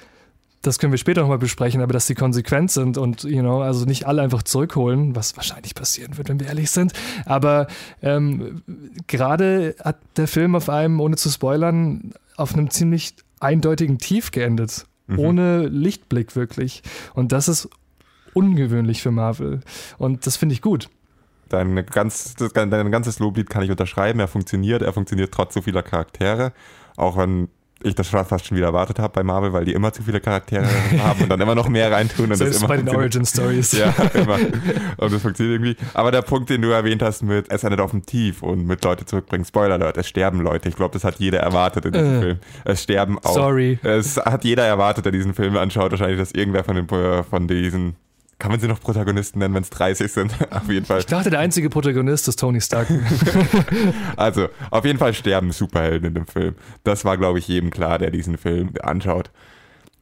das 0.62 0.80
können 0.80 0.92
wir 0.92 0.98
später 0.98 1.20
nochmal 1.20 1.38
besprechen, 1.38 1.80
aber 1.80 1.92
dass 1.92 2.08
sie 2.08 2.16
konsequent 2.16 2.72
sind 2.72 2.98
und, 2.98 3.22
you 3.22 3.40
know, 3.40 3.62
also 3.62 3.84
nicht 3.84 4.06
alle 4.06 4.22
einfach 4.22 4.42
zurückholen, 4.42 5.14
was 5.14 5.36
wahrscheinlich 5.36 5.76
passieren 5.76 6.18
wird, 6.18 6.28
wenn 6.28 6.40
wir 6.40 6.48
ehrlich 6.48 6.72
sind. 6.72 6.92
Aber 7.24 7.68
ähm, 8.02 8.62
gerade 9.06 9.76
hat 9.84 9.98
der 10.16 10.26
Film 10.26 10.56
auf 10.56 10.68
einem, 10.68 10.98
ohne 10.98 11.14
zu 11.14 11.30
spoilern, 11.30 12.14
auf 12.36 12.54
einem 12.54 12.70
ziemlich 12.70 13.14
eindeutigen 13.40 13.98
Tief 13.98 14.30
geendet. 14.30 14.86
Mhm. 15.06 15.18
Ohne 15.18 15.66
Lichtblick 15.68 16.36
wirklich. 16.36 16.82
Und 17.14 17.32
das 17.32 17.48
ist 17.48 17.68
ungewöhnlich 18.34 19.02
für 19.02 19.10
Marvel. 19.10 19.60
Und 19.98 20.26
das 20.26 20.36
finde 20.36 20.54
ich 20.54 20.62
gut. 20.62 20.88
Dein, 21.48 21.86
ganz, 21.86 22.34
dein 22.34 22.90
ganzes 22.90 23.18
Loblied 23.20 23.48
kann 23.48 23.62
ich 23.62 23.70
unterschreiben. 23.70 24.18
Er 24.18 24.28
funktioniert. 24.28 24.82
Er 24.82 24.92
funktioniert 24.92 25.32
trotz 25.32 25.54
so 25.54 25.62
vieler 25.62 25.82
Charaktere. 25.82 26.52
Auch 26.96 27.16
wenn 27.16 27.48
ich 27.86 27.94
das 27.94 28.08
fast 28.08 28.46
schon 28.46 28.56
wieder 28.56 28.66
erwartet 28.66 28.98
habe 28.98 29.12
bei 29.12 29.22
Marvel, 29.22 29.52
weil 29.52 29.64
die 29.64 29.72
immer 29.72 29.92
zu 29.92 30.02
viele 30.02 30.20
Charaktere 30.20 30.66
haben 31.02 31.22
und 31.22 31.28
dann 31.28 31.40
immer 31.40 31.54
noch 31.54 31.68
mehr 31.68 31.90
reintun. 31.90 32.30
Und 32.30 32.36
Selbst 32.36 32.62
das 32.62 32.68
bei 32.68 32.76
den 32.76 32.88
Origin 32.88 33.24
Stories. 33.24 33.72
Ja, 33.72 33.94
immer. 34.14 34.38
Und 34.96 35.12
das 35.12 35.22
funktioniert 35.22 35.60
irgendwie. 35.60 35.76
Aber 35.94 36.10
der 36.10 36.22
Punkt, 36.22 36.50
den 36.50 36.62
du 36.62 36.70
erwähnt 36.70 37.02
hast 37.02 37.22
mit 37.22 37.46
es 37.50 37.64
endet 37.64 37.80
auf 37.80 37.90
dem 37.90 38.04
Tief 38.04 38.42
und 38.42 38.66
mit 38.66 38.84
Leute 38.84 39.04
zurückbringen, 39.04 39.44
Spoiler 39.44 39.74
Alert, 39.74 39.96
es 39.96 40.08
sterben 40.08 40.40
Leute. 40.40 40.68
Ich 40.68 40.76
glaube, 40.76 40.92
das 40.92 41.04
hat 41.04 41.16
jeder 41.16 41.40
erwartet 41.40 41.86
in 41.86 41.92
diesem 41.92 42.16
äh, 42.16 42.20
Film. 42.20 42.38
Es 42.64 42.82
sterben 42.82 43.18
auch. 43.18 43.34
Sorry. 43.34 43.78
Es 43.82 44.16
hat 44.16 44.44
jeder 44.44 44.64
erwartet, 44.64 45.04
der 45.04 45.12
diesen 45.12 45.34
Film 45.34 45.56
anschaut, 45.56 45.90
wahrscheinlich, 45.90 46.18
dass 46.18 46.32
irgendwer 46.32 46.64
von, 46.64 46.76
den, 46.76 46.88
von 47.24 47.48
diesen 47.48 47.96
kann 48.38 48.50
man 48.50 48.60
sie 48.60 48.68
noch 48.68 48.80
Protagonisten 48.80 49.38
nennen, 49.38 49.54
wenn 49.54 49.62
es 49.62 49.70
30 49.70 50.12
sind? 50.12 50.32
auf 50.50 50.68
jeden 50.68 50.84
Fall. 50.84 51.00
Ich 51.00 51.06
dachte, 51.06 51.30
der 51.30 51.40
einzige 51.40 51.70
Protagonist 51.70 52.28
ist 52.28 52.38
Tony 52.38 52.60
Stark. 52.60 52.88
also, 54.16 54.48
auf 54.70 54.84
jeden 54.84 54.98
Fall 54.98 55.14
sterben 55.14 55.52
Superhelden 55.52 56.08
in 56.08 56.14
dem 56.14 56.26
Film. 56.26 56.54
Das 56.84 57.04
war, 57.04 57.16
glaube 57.16 57.38
ich, 57.38 57.48
jedem 57.48 57.70
klar, 57.70 57.98
der 57.98 58.10
diesen 58.10 58.36
Film 58.36 58.70
anschaut. 58.82 59.30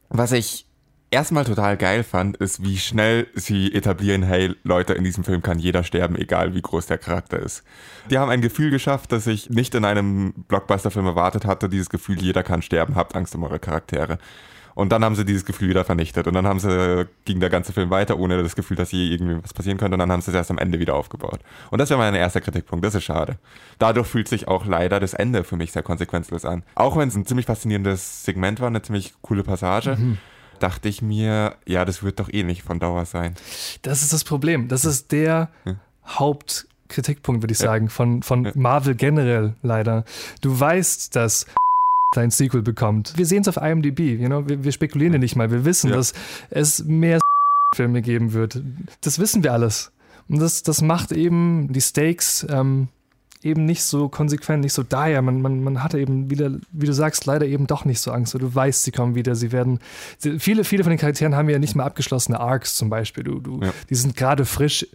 Was 0.09 0.31
ich 0.31 0.65
erstmal 1.11 1.45
total 1.45 1.77
geil 1.77 2.03
fand, 2.03 2.37
ist, 2.37 2.61
wie 2.63 2.77
schnell 2.77 3.27
sie 3.35 3.73
etablieren, 3.73 4.23
hey 4.23 4.53
Leute, 4.63 4.93
in 4.93 5.05
diesem 5.05 5.23
Film 5.23 5.41
kann 5.41 5.59
jeder 5.59 5.83
sterben, 5.83 6.15
egal 6.15 6.53
wie 6.53 6.61
groß 6.61 6.87
der 6.87 6.97
Charakter 6.97 7.39
ist. 7.39 7.63
Die 8.09 8.17
haben 8.17 8.29
ein 8.29 8.41
Gefühl 8.41 8.69
geschafft, 8.69 9.13
das 9.13 9.25
ich 9.27 9.49
nicht 9.49 9.75
in 9.75 9.85
einem 9.85 10.33
Blockbuster-Film 10.49 11.05
erwartet 11.05 11.45
hatte, 11.45 11.69
dieses 11.69 11.89
Gefühl, 11.89 12.21
jeder 12.21 12.43
kann 12.43 12.61
sterben, 12.61 12.95
habt 12.95 13.15
Angst 13.15 13.33
um 13.33 13.43
eure 13.43 13.59
Charaktere. 13.59 14.17
Und 14.75 14.91
dann 14.91 15.03
haben 15.03 15.15
sie 15.15 15.25
dieses 15.25 15.45
Gefühl 15.45 15.69
wieder 15.69 15.85
vernichtet. 15.85 16.27
Und 16.27 16.33
dann 16.33 16.45
haben 16.45 16.59
sie, 16.59 17.07
ging 17.23 17.39
der 17.39 17.49
ganze 17.49 17.71
Film 17.73 17.89
weiter, 17.89 18.19
ohne 18.19 18.43
das 18.43 18.55
Gefühl, 18.55 18.75
dass 18.75 18.89
hier 18.89 19.09
irgendwie 19.09 19.41
was 19.41 19.53
passieren 19.53 19.77
könnte. 19.77 19.95
Und 19.95 19.99
dann 19.99 20.11
haben 20.11 20.21
sie 20.21 20.31
es 20.31 20.35
erst 20.35 20.51
am 20.51 20.57
Ende 20.57 20.79
wieder 20.79 20.95
aufgebaut. 20.95 21.39
Und 21.71 21.79
das 21.79 21.89
wäre 21.89 21.97
mein 21.97 22.13
erster 22.13 22.41
Kritikpunkt. 22.41 22.85
Das 22.85 22.93
ist 22.93 23.05
schade. 23.05 23.37
Dadurch 23.79 24.07
fühlt 24.07 24.27
sich 24.27 24.49
auch 24.49 24.65
leider 24.65 24.99
das 24.99 25.13
Ende 25.13 25.45
für 25.45 25.55
mich 25.55 25.71
sehr 25.71 25.81
konsequenzlos 25.81 26.43
an. 26.43 26.63
Auch 26.75 26.97
wenn 26.97 27.07
es 27.07 27.15
ein 27.15 27.25
ziemlich 27.25 27.45
faszinierendes 27.45 28.25
Segment 28.25 28.59
war, 28.59 28.67
eine 28.67 28.81
ziemlich 28.81 29.13
coole 29.21 29.43
Passage. 29.43 29.95
Mhm 29.95 30.17
dachte 30.59 30.87
ich 30.87 31.01
mir, 31.01 31.55
ja, 31.65 31.83
das 31.83 32.01
wird 32.01 32.19
doch 32.19 32.31
eh 32.31 32.43
nicht 32.43 32.63
von 32.63 32.79
Dauer 32.79 33.03
sein. 33.03 33.35
Das 33.81 34.03
ist 34.03 34.13
das 34.13 34.23
Problem. 34.23 34.69
Das 34.69 34.85
ist 34.85 35.11
der 35.11 35.49
ja. 35.65 35.75
Hauptkritikpunkt, 36.07 37.43
würde 37.43 37.51
ich 37.51 37.57
sagen, 37.57 37.89
von, 37.89 38.23
von 38.23 38.45
ja. 38.45 38.51
Marvel 38.55 38.95
generell 38.95 39.55
leider. 39.61 40.05
Du 40.39 40.57
weißt, 40.57 41.13
dass 41.15 41.45
ein 42.21 42.31
Sequel 42.31 42.61
bekommt. 42.61 43.13
Wir 43.17 43.25
sehen 43.25 43.41
es 43.41 43.47
auf 43.47 43.57
IMDb, 43.57 44.19
you 44.19 44.27
know? 44.27 44.47
wir, 44.47 44.63
wir 44.63 44.71
spekulieren 44.71 45.13
ja 45.13 45.19
nicht 45.19 45.35
mal. 45.35 45.51
Wir 45.51 45.65
wissen, 45.65 45.89
ja. 45.89 45.95
dass 45.97 46.13
es 46.49 46.83
mehr 46.83 47.19
Filme 47.75 48.01
geben 48.01 48.33
wird. 48.33 48.61
Das 49.01 49.19
wissen 49.19 49.43
wir 49.43 49.53
alles. 49.53 49.91
Und 50.27 50.39
das, 50.39 50.63
das 50.63 50.81
macht 50.81 51.11
eben 51.11 51.71
die 51.71 51.81
Stakes 51.81 52.45
ähm, 52.49 52.87
eben 53.45 53.65
nicht 53.65 53.83
so 53.83 54.09
konsequent, 54.09 54.63
nicht 54.63 54.73
so 54.73 54.83
dire. 54.83 55.21
Man, 55.21 55.41
man, 55.41 55.63
man 55.63 55.83
hatte 55.83 55.99
eben 55.99 56.29
wieder, 56.31 56.51
wie 56.71 56.87
du 56.87 56.93
sagst, 56.93 57.25
leider 57.25 57.45
eben 57.45 57.67
doch 57.67 57.85
nicht 57.85 58.01
so 58.01 58.11
Angst. 58.11 58.33
Du 58.33 58.55
weißt, 58.55 58.83
sie 58.83 58.91
kommen 58.91 59.13
wieder, 59.13 59.35
sie 59.35 59.51
werden. 59.51 59.79
Sie, 60.17 60.39
viele, 60.39 60.63
viele 60.63 60.83
von 60.83 60.89
den 60.89 60.99
Charakteren 60.99 61.35
haben 61.35 61.47
ja 61.49 61.59
nicht 61.59 61.75
mehr 61.75 61.85
abgeschlossene 61.85 62.39
Arcs 62.39 62.75
zum 62.75 62.89
Beispiel. 62.89 63.23
Du, 63.23 63.39
du, 63.39 63.61
ja. 63.61 63.71
Die 63.89 63.95
sind 63.95 64.15
gerade 64.15 64.45
frisch 64.45 64.87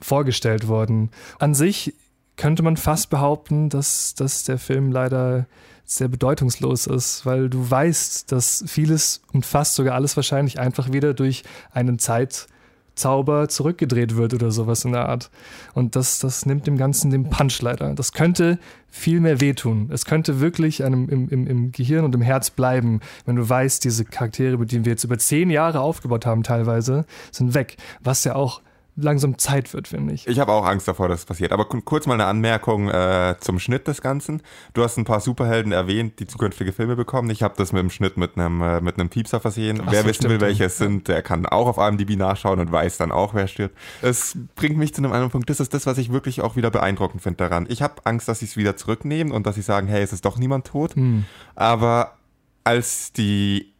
vorgestellt 0.00 0.66
worden. 0.66 1.10
An 1.38 1.54
sich 1.54 1.94
könnte 2.36 2.62
man 2.62 2.78
fast 2.78 3.10
behaupten, 3.10 3.68
dass, 3.68 4.14
dass 4.14 4.44
der 4.44 4.58
Film 4.58 4.90
leider 4.90 5.46
sehr 5.90 6.06
bedeutungslos 6.06 6.86
ist, 6.86 7.26
weil 7.26 7.50
du 7.50 7.68
weißt, 7.68 8.30
dass 8.30 8.62
vieles 8.68 9.22
und 9.32 9.44
fast 9.44 9.74
sogar 9.74 9.96
alles 9.96 10.14
wahrscheinlich 10.14 10.60
einfach 10.60 10.92
wieder 10.92 11.14
durch 11.14 11.42
einen 11.72 11.98
Zeitzauber 11.98 13.48
zurückgedreht 13.48 14.16
wird 14.16 14.32
oder 14.32 14.52
sowas 14.52 14.84
in 14.84 14.92
der 14.92 15.08
Art. 15.08 15.30
Und 15.74 15.96
das, 15.96 16.20
das 16.20 16.46
nimmt 16.46 16.68
dem 16.68 16.76
Ganzen 16.76 17.10
den 17.10 17.28
Punch 17.28 17.60
leider. 17.60 17.92
Das 17.94 18.12
könnte 18.12 18.60
viel 18.88 19.18
mehr 19.18 19.40
wehtun. 19.40 19.90
Es 19.92 20.04
könnte 20.04 20.38
wirklich 20.38 20.84
einem 20.84 21.08
im, 21.08 21.28
im, 21.28 21.46
im 21.48 21.72
Gehirn 21.72 22.04
und 22.04 22.14
im 22.14 22.22
Herz 22.22 22.50
bleiben, 22.50 23.00
wenn 23.26 23.34
du 23.34 23.48
weißt, 23.48 23.82
diese 23.82 24.04
Charaktere, 24.04 24.58
mit 24.58 24.70
denen 24.70 24.84
wir 24.84 24.92
jetzt 24.92 25.02
über 25.02 25.18
zehn 25.18 25.50
Jahre 25.50 25.80
aufgebaut 25.80 26.24
haben, 26.24 26.44
teilweise, 26.44 27.04
sind 27.32 27.54
weg. 27.54 27.78
Was 28.00 28.22
ja 28.22 28.36
auch 28.36 28.60
langsam 29.02 29.38
Zeit 29.38 29.72
wird, 29.74 29.88
finde 29.88 30.14
ich. 30.14 30.26
Ich 30.26 30.38
habe 30.38 30.52
auch 30.52 30.64
Angst 30.64 30.88
davor, 30.88 31.08
dass 31.08 31.20
es 31.20 31.26
passiert. 31.26 31.52
Aber 31.52 31.64
kurz 31.64 32.06
mal 32.06 32.14
eine 32.14 32.26
Anmerkung 32.26 32.88
äh, 32.88 33.34
zum 33.40 33.58
Schnitt 33.58 33.86
des 33.88 34.00
Ganzen. 34.00 34.42
Du 34.74 34.82
hast 34.82 34.96
ein 34.96 35.04
paar 35.04 35.20
Superhelden 35.20 35.72
erwähnt, 35.72 36.20
die 36.20 36.26
zukünftige 36.26 36.72
Filme 36.72 36.96
bekommen. 36.96 37.30
Ich 37.30 37.42
habe 37.42 37.54
das 37.56 37.72
mit 37.72 37.80
dem 37.80 37.90
Schnitt 37.90 38.16
mit 38.16 38.36
einem, 38.36 38.62
äh, 38.62 38.80
mit 38.80 38.98
einem 38.98 39.08
Piepser 39.08 39.40
versehen. 39.40 39.82
Ach 39.84 39.92
wer 39.92 40.02
so, 40.02 40.08
wissen 40.08 40.28
will, 40.28 40.40
welche 40.40 40.64
es 40.64 40.78
sind, 40.78 41.08
der 41.08 41.22
kann 41.22 41.46
auch 41.46 41.66
auf 41.66 41.78
IMDb 41.78 42.16
nachschauen 42.16 42.60
und 42.60 42.70
weiß 42.72 42.98
dann 42.98 43.12
auch, 43.12 43.34
wer 43.34 43.46
stirbt. 43.46 43.76
Es 44.02 44.36
bringt 44.54 44.76
mich 44.76 44.94
zu 44.94 45.02
einem 45.02 45.12
anderen 45.12 45.30
Punkt. 45.30 45.50
Das 45.50 45.60
ist 45.60 45.74
das, 45.74 45.86
was 45.86 45.98
ich 45.98 46.12
wirklich 46.12 46.40
auch 46.40 46.56
wieder 46.56 46.70
beeindruckend 46.70 47.22
finde 47.22 47.38
daran. 47.38 47.66
Ich 47.68 47.82
habe 47.82 47.94
Angst, 48.04 48.28
dass 48.28 48.40
sie 48.40 48.46
es 48.46 48.56
wieder 48.56 48.76
zurücknehmen 48.76 49.32
und 49.32 49.46
dass 49.46 49.54
sie 49.54 49.62
sagen, 49.62 49.86
hey, 49.86 50.02
es 50.02 50.12
ist 50.12 50.24
doch 50.24 50.38
niemand 50.38 50.66
tot. 50.66 50.94
Hm. 50.94 51.24
Aber 51.54 52.16
als 52.64 53.12
die 53.12 53.72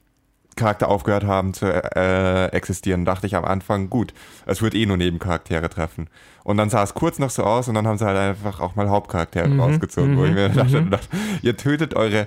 Charakter 0.61 0.89
aufgehört 0.89 1.25
haben 1.25 1.55
zu 1.55 1.67
äh, 1.67 2.47
existieren, 2.53 3.05
dachte 3.05 3.27
ich 3.27 3.35
am 3.35 3.45
Anfang, 3.45 3.91
gut, 3.91 4.13
es 4.47 4.63
wird 4.63 4.75
eh 4.75 4.87
nur 4.87 4.97
Nebencharaktere 4.97 5.69
treffen. 5.69 6.09
Und 6.45 6.57
dann 6.57 6.71
sah 6.71 6.83
es 6.83 6.95
kurz 6.95 7.19
noch 7.19 7.31
so 7.31 7.45
aus 7.45 7.69
und 7.69 7.75
dann 7.75 7.87
haben 7.87 7.99
sie 7.99 8.07
halt 8.07 8.17
einfach 8.17 8.61
auch 8.61 8.75
mal 8.77 8.89
Hauptcharaktere 8.89 9.49
Mhm, 9.49 9.61
rausgezogen, 9.61 10.17
wo 10.17 10.25
ich 10.25 10.33
mir 10.33 10.49
mhm, 10.49 10.55
dachte, 10.57 10.81
mhm. 10.81 10.91
dachte, 10.91 11.09
ihr 11.43 11.57
tötet 11.57 11.95
eure, 11.95 12.27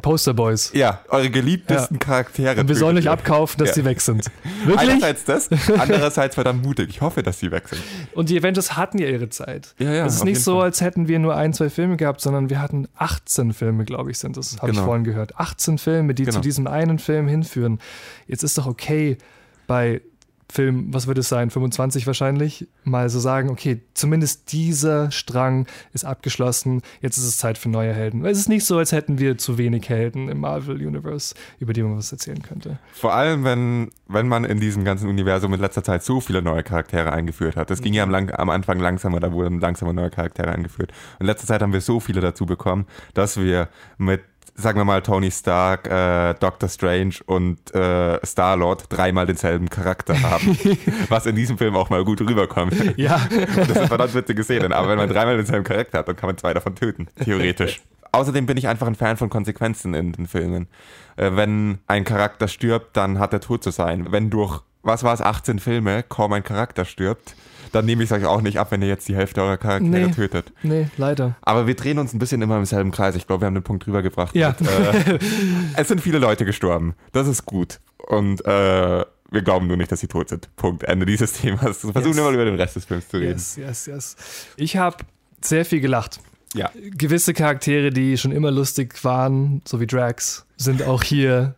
Posterboys. 0.00 0.70
ja, 0.72 1.00
eure 1.08 1.30
geliebtesten 1.30 1.98
Charaktere. 1.98 2.60
Und 2.60 2.68
wir 2.68 2.76
sollen 2.76 2.96
euch 2.96 3.08
abkaufen, 3.08 3.58
dass 3.58 3.70
Ja. 3.70 3.74
sie 3.74 3.84
weg 3.84 4.00
sind. 4.00 4.24
Wirklich? 4.64 4.78
Einerseits 4.88 5.24
das, 5.24 5.48
andererseits 5.78 6.36
verdammt 6.36 6.64
mutig. 6.64 6.88
Ich 6.90 7.00
hoffe, 7.00 7.22
dass 7.24 7.40
sie 7.40 7.50
weg 7.50 7.68
sind. 7.68 7.82
Und 8.14 8.28
die 8.30 8.38
Avengers 8.38 8.76
hatten 8.76 8.98
ja 8.98 9.08
ihre 9.08 9.28
Zeit. 9.30 9.74
Ja, 9.78 9.92
ja, 9.92 10.06
es 10.06 10.14
ist 10.16 10.24
nicht 10.24 10.42
so, 10.42 10.56
Fall. 10.56 10.64
als 10.66 10.80
hätten 10.80 11.08
wir 11.08 11.18
nur 11.18 11.34
ein, 11.36 11.52
zwei 11.52 11.70
Filme 11.70 11.96
gehabt, 11.96 12.20
sondern 12.20 12.50
wir 12.50 12.60
hatten 12.62 12.86
18 12.96 13.52
Filme, 13.52 13.84
glaube 13.84 14.10
ich, 14.12 14.18
sind 14.18 14.36
das, 14.36 14.58
habe 14.58 14.68
ich 14.70 14.76
Genau. 14.76 14.86
vorhin 14.86 15.04
gehört. 15.04 15.36
18 15.38 15.76
Filme, 15.78 16.14
die 16.14 16.22
Genau. 16.24 16.36
zu 16.36 16.40
diesem 16.40 16.66
einen 16.68 16.98
Film 17.00 17.26
hinführen. 17.26 17.80
Jetzt 18.28 18.44
ist 18.44 18.56
doch 18.58 18.66
okay, 18.66 19.18
bei 19.66 20.02
Film, 20.50 20.92
was 20.92 21.06
wird 21.06 21.18
es 21.18 21.28
sein, 21.28 21.50
25 21.50 22.06
wahrscheinlich, 22.06 22.66
mal 22.84 23.08
so 23.08 23.20
sagen, 23.20 23.50
okay, 23.50 23.82
zumindest 23.94 24.52
dieser 24.52 25.10
Strang 25.10 25.66
ist 25.92 26.04
abgeschlossen, 26.04 26.82
jetzt 27.00 27.18
ist 27.18 27.24
es 27.24 27.38
Zeit 27.38 27.56
für 27.56 27.68
neue 27.68 27.92
Helden. 27.92 28.24
Es 28.24 28.38
ist 28.38 28.48
nicht 28.48 28.64
so, 28.64 28.78
als 28.78 28.92
hätten 28.92 29.18
wir 29.18 29.38
zu 29.38 29.58
wenig 29.58 29.88
Helden 29.88 30.28
im 30.28 30.40
Marvel 30.40 30.76
Universe, 30.84 31.34
über 31.58 31.72
die 31.72 31.82
man 31.82 31.96
was 31.96 32.10
erzählen 32.10 32.42
könnte. 32.42 32.78
Vor 32.92 33.14
allem, 33.14 33.44
wenn, 33.44 33.90
wenn 34.08 34.28
man 34.28 34.44
in 34.44 34.60
diesem 34.60 34.84
ganzen 34.84 35.08
Universum 35.08 35.54
in 35.54 35.60
letzter 35.60 35.84
Zeit 35.84 36.02
so 36.02 36.20
viele 36.20 36.42
neue 36.42 36.62
Charaktere 36.62 37.12
eingeführt 37.12 37.56
hat. 37.56 37.70
Das 37.70 37.80
ging 37.82 37.94
ja 37.94 38.02
am, 38.02 38.10
lang, 38.10 38.30
am 38.30 38.50
Anfang 38.50 38.80
langsamer, 38.80 39.20
da 39.20 39.32
wurden 39.32 39.60
langsamer 39.60 39.92
neue 39.92 40.10
Charaktere 40.10 40.50
eingeführt. 40.50 40.90
Und 41.14 41.20
in 41.22 41.26
letzter 41.26 41.46
Zeit 41.46 41.62
haben 41.62 41.72
wir 41.72 41.80
so 41.80 42.00
viele 42.00 42.20
dazu 42.20 42.46
bekommen, 42.46 42.86
dass 43.14 43.36
wir 43.36 43.68
mit, 43.98 44.22
sagen 44.60 44.78
wir 44.78 44.84
mal, 44.84 45.02
Tony 45.02 45.30
Stark, 45.30 45.86
äh, 45.88 46.34
Doctor 46.34 46.68
Strange 46.68 47.14
und 47.26 47.74
äh, 47.74 48.24
Star-Lord 48.24 48.84
dreimal 48.88 49.26
denselben 49.26 49.68
Charakter 49.68 50.20
haben. 50.22 50.58
was 51.08 51.26
in 51.26 51.36
diesem 51.36 51.58
Film 51.58 51.76
auch 51.76 51.90
mal 51.90 52.04
gut 52.04 52.20
rüberkommt. 52.20 52.74
Ja. 52.96 53.20
Das 53.56 53.78
sind 53.78 53.88
verdammt 53.88 54.14
witzige 54.14 54.42
Szenen. 54.42 54.72
Aber 54.72 54.88
wenn 54.88 54.96
man 54.96 55.08
dreimal 55.08 55.36
denselben 55.36 55.64
Charakter 55.64 55.98
hat, 55.98 56.08
dann 56.08 56.16
kann 56.16 56.28
man 56.28 56.38
zwei 56.38 56.54
davon 56.54 56.74
töten, 56.74 57.08
theoretisch. 57.22 57.80
Außerdem 58.12 58.46
bin 58.46 58.56
ich 58.56 58.68
einfach 58.68 58.86
ein 58.86 58.94
Fan 58.94 59.16
von 59.16 59.30
Konsequenzen 59.30 59.94
in 59.94 60.12
den 60.12 60.26
Filmen. 60.26 60.68
Äh, 61.16 61.32
wenn 61.34 61.78
ein 61.86 62.04
Charakter 62.04 62.48
stirbt, 62.48 62.96
dann 62.96 63.18
hat 63.18 63.32
er 63.32 63.40
tot 63.40 63.62
zu 63.62 63.70
sein. 63.70 64.06
Wenn 64.10 64.30
durch, 64.30 64.60
was 64.82 65.04
war 65.04 65.14
es, 65.14 65.20
18 65.20 65.58
Filme 65.58 66.02
kaum 66.02 66.32
ein 66.32 66.42
Charakter 66.42 66.84
stirbt, 66.84 67.34
dann 67.72 67.84
nehme 67.86 68.02
ich 68.02 68.10
es 68.10 68.16
euch 68.16 68.24
auch 68.26 68.40
nicht 68.42 68.58
ab, 68.58 68.70
wenn 68.70 68.82
ihr 68.82 68.88
jetzt 68.88 69.08
die 69.08 69.16
Hälfte 69.16 69.42
eurer 69.42 69.56
Charaktere 69.56 70.06
Nee. 70.08 70.12
tötet. 70.12 70.52
Nee, 70.62 70.88
leider. 70.96 71.36
Aber 71.42 71.66
wir 71.66 71.74
drehen 71.74 71.98
uns 71.98 72.12
ein 72.12 72.18
bisschen 72.18 72.42
immer 72.42 72.56
im 72.56 72.64
selben 72.64 72.90
Kreis. 72.90 73.14
Ich 73.16 73.26
glaube, 73.26 73.42
wir 73.42 73.46
haben 73.46 73.54
den 73.54 73.62
Punkt 73.62 73.86
drüber 73.86 74.02
gebracht. 74.02 74.34
Ja. 74.34 74.54
Mit, 74.58 74.68
äh, 74.68 75.18
es 75.76 75.88
sind 75.88 76.00
viele 76.00 76.18
Leute 76.18 76.44
gestorben. 76.44 76.94
Das 77.12 77.26
ist 77.28 77.46
gut. 77.46 77.80
Und 78.06 78.44
äh, 78.44 79.04
wir 79.32 79.42
glauben 79.42 79.66
nur 79.68 79.76
nicht, 79.76 79.92
dass 79.92 80.00
sie 80.00 80.08
tot 80.08 80.28
sind. 80.28 80.54
Punkt. 80.56 80.82
Ende 80.84 81.06
dieses 81.06 81.32
Themas. 81.40 81.78
Versuchen 81.78 82.06
Yes. 82.06 82.16
wir 82.16 82.22
mal 82.24 82.34
über 82.34 82.44
den 82.44 82.56
Rest 82.56 82.76
des 82.76 82.84
Films 82.84 83.08
zu 83.08 83.18
reden. 83.18 83.32
Yes, 83.32 83.56
yes, 83.56 83.86
yes. 83.86 84.16
Ich 84.56 84.76
habe 84.76 84.96
sehr 85.40 85.64
viel 85.64 85.80
gelacht. 85.80 86.20
Ja. 86.54 86.70
Gewisse 86.96 87.32
Charaktere, 87.32 87.90
die 87.90 88.18
schon 88.18 88.32
immer 88.32 88.50
lustig 88.50 89.04
waren, 89.04 89.62
so 89.64 89.80
wie 89.80 89.86
Drax, 89.86 90.44
sind 90.56 90.82
auch 90.82 91.02
hier 91.04 91.54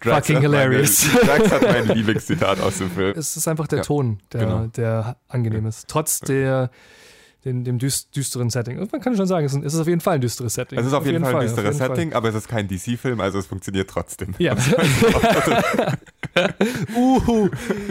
Drax 0.00 0.26
fucking 0.26 0.42
meine- 0.42 0.58
hilarious. 0.58 1.06
Drax 1.24 1.50
hat 1.50 1.62
mein 1.62 1.88
Lieblingszitat 1.88 2.60
aus 2.60 2.78
dem 2.78 2.90
Film. 2.90 3.14
Es 3.16 3.36
ist 3.36 3.46
einfach 3.48 3.66
der 3.66 3.78
Ja, 3.78 3.84
Ton, 3.84 4.20
der, 4.32 4.40
genau. 4.40 4.66
der 4.68 5.16
angenehm 5.28 5.66
ist. 5.66 5.88
Trotz 5.88 6.20
der, 6.20 6.70
dem 7.44 7.78
düst, 7.78 8.14
düsteren 8.16 8.50
Setting. 8.50 8.76
Man 8.76 9.00
kann 9.00 9.16
schon 9.16 9.26
sagen, 9.26 9.46
es 9.46 9.54
ist, 9.54 9.78
auf 9.78 9.86
jeden 9.86 10.00
Fall 10.00 10.16
ein 10.16 10.20
düsteres 10.20 10.54
Setting. 10.54 10.78
Es 10.78 10.86
ist 10.86 10.92
auf, 10.92 11.06
jeden, 11.06 11.22
Fall 11.22 11.30
ein 11.30 11.36
auf 11.36 11.42
düsteres 11.44 11.64
jeden 11.64 11.78
Fall. 11.78 11.96
Setting, 11.96 12.12
aber 12.12 12.28
es 12.28 12.34
ist 12.34 12.48
kein 12.48 12.68
DC-Film, 12.68 13.20
also 13.20 13.38
es 13.38 13.46
funktioniert 13.46 13.88
trotzdem. 13.88 14.34
Ja. 14.38 14.54
Uhu, 16.96 17.48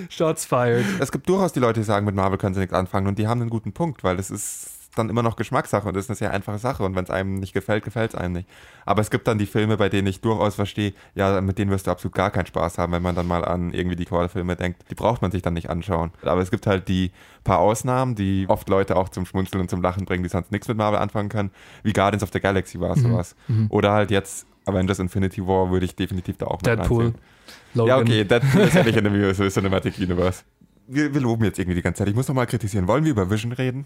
Shots 0.09 0.45
fired. 0.45 0.85
Es 0.99 1.11
gibt 1.11 1.27
durchaus 1.29 1.53
die 1.53 1.59
Leute, 1.59 1.79
die 1.79 1.85
sagen, 1.85 2.05
mit 2.05 2.15
Marvel 2.15 2.37
können 2.37 2.53
sie 2.53 2.61
nichts 2.61 2.73
anfangen 2.73 3.07
und 3.07 3.17
die 3.17 3.27
haben 3.27 3.41
einen 3.41 3.49
guten 3.49 3.73
Punkt, 3.73 4.03
weil 4.03 4.19
es 4.19 4.29
ist 4.29 4.67
dann 4.97 5.09
immer 5.09 5.23
noch 5.23 5.35
Geschmackssache 5.35 5.87
und 5.87 5.95
das 5.95 6.05
ist 6.05 6.09
eine 6.09 6.15
sehr 6.17 6.31
einfache 6.31 6.57
Sache 6.59 6.83
und 6.83 6.95
wenn 6.95 7.03
es 7.03 7.09
einem 7.09 7.35
nicht 7.39 7.53
gefällt, 7.53 7.83
gefällt 7.83 8.13
es 8.13 8.19
einem 8.19 8.33
nicht. 8.33 8.49
Aber 8.85 9.01
es 9.01 9.09
gibt 9.09 9.27
dann 9.27 9.37
die 9.37 9.45
Filme, 9.45 9.77
bei 9.77 9.89
denen 9.89 10.07
ich 10.07 10.21
durchaus 10.21 10.55
verstehe, 10.55 10.93
ja, 11.15 11.39
mit 11.41 11.57
denen 11.57 11.71
wirst 11.71 11.87
du 11.87 11.91
absolut 11.91 12.13
gar 12.15 12.31
keinen 12.31 12.45
Spaß 12.45 12.77
haben, 12.77 12.91
wenn 12.93 13.01
man 13.01 13.15
dann 13.15 13.27
mal 13.27 13.43
an 13.45 13.73
irgendwie 13.73 13.95
die 13.95 14.05
Qual-Filme 14.05 14.55
denkt. 14.55 14.83
Die 14.89 14.95
braucht 14.95 15.21
man 15.21 15.31
sich 15.31 15.41
dann 15.41 15.53
nicht 15.53 15.69
anschauen. 15.69 16.11
Aber 16.23 16.41
es 16.41 16.51
gibt 16.51 16.67
halt 16.67 16.87
die 16.87 17.11
paar 17.43 17.59
Ausnahmen, 17.59 18.15
die 18.15 18.45
oft 18.49 18.67
Leute 18.69 18.95
auch 18.95 19.09
zum 19.09 19.25
Schmunzeln 19.25 19.61
und 19.61 19.69
zum 19.69 19.81
Lachen 19.81 20.05
bringen, 20.05 20.23
die 20.23 20.29
sonst 20.29 20.51
nichts 20.51 20.67
mit 20.67 20.77
Marvel 20.77 20.99
anfangen 20.99 21.29
können, 21.29 21.51
wie 21.83 21.93
Guardians 21.93 22.23
of 22.23 22.29
the 22.33 22.39
Galaxy 22.39 22.79
war 22.79 22.91
es 22.91 22.97
Mhm. 23.03 23.11
sowas. 23.11 23.35
Mhm. 23.47 23.67
Oder 23.69 23.91
halt 23.91 24.11
jetzt 24.11 24.45
Avengers 24.65 24.99
Infinity 24.99 25.45
War 25.47 25.71
würde 25.71 25.85
ich 25.85 25.95
definitiv 25.95 26.37
da 26.37 26.47
auch 26.47 26.57
mit 26.57 26.65
Deadpool. 26.67 27.03
reinziehen. 27.05 27.21
Logan. 27.73 27.87
Ja, 27.87 27.97
okay, 28.01 28.23
Deadpool 28.25 28.61
ist 28.61 28.73
ja 28.73 28.83
nicht 28.83 28.97
in 28.97 29.03
dem 29.05 29.33
Cinematic 29.49 29.97
Universe. 29.97 30.43
Wir, 30.87 31.13
wir 31.13 31.21
loben 31.21 31.43
jetzt 31.45 31.59
irgendwie 31.59 31.75
die 31.75 31.81
ganze 31.81 31.99
Zeit. 31.99 32.07
Ich 32.09 32.15
muss 32.15 32.27
noch 32.27 32.35
mal 32.35 32.45
kritisieren. 32.45 32.87
Wollen 32.87 33.03
wir 33.03 33.11
über 33.11 33.29
Vision 33.29 33.51
reden? 33.51 33.85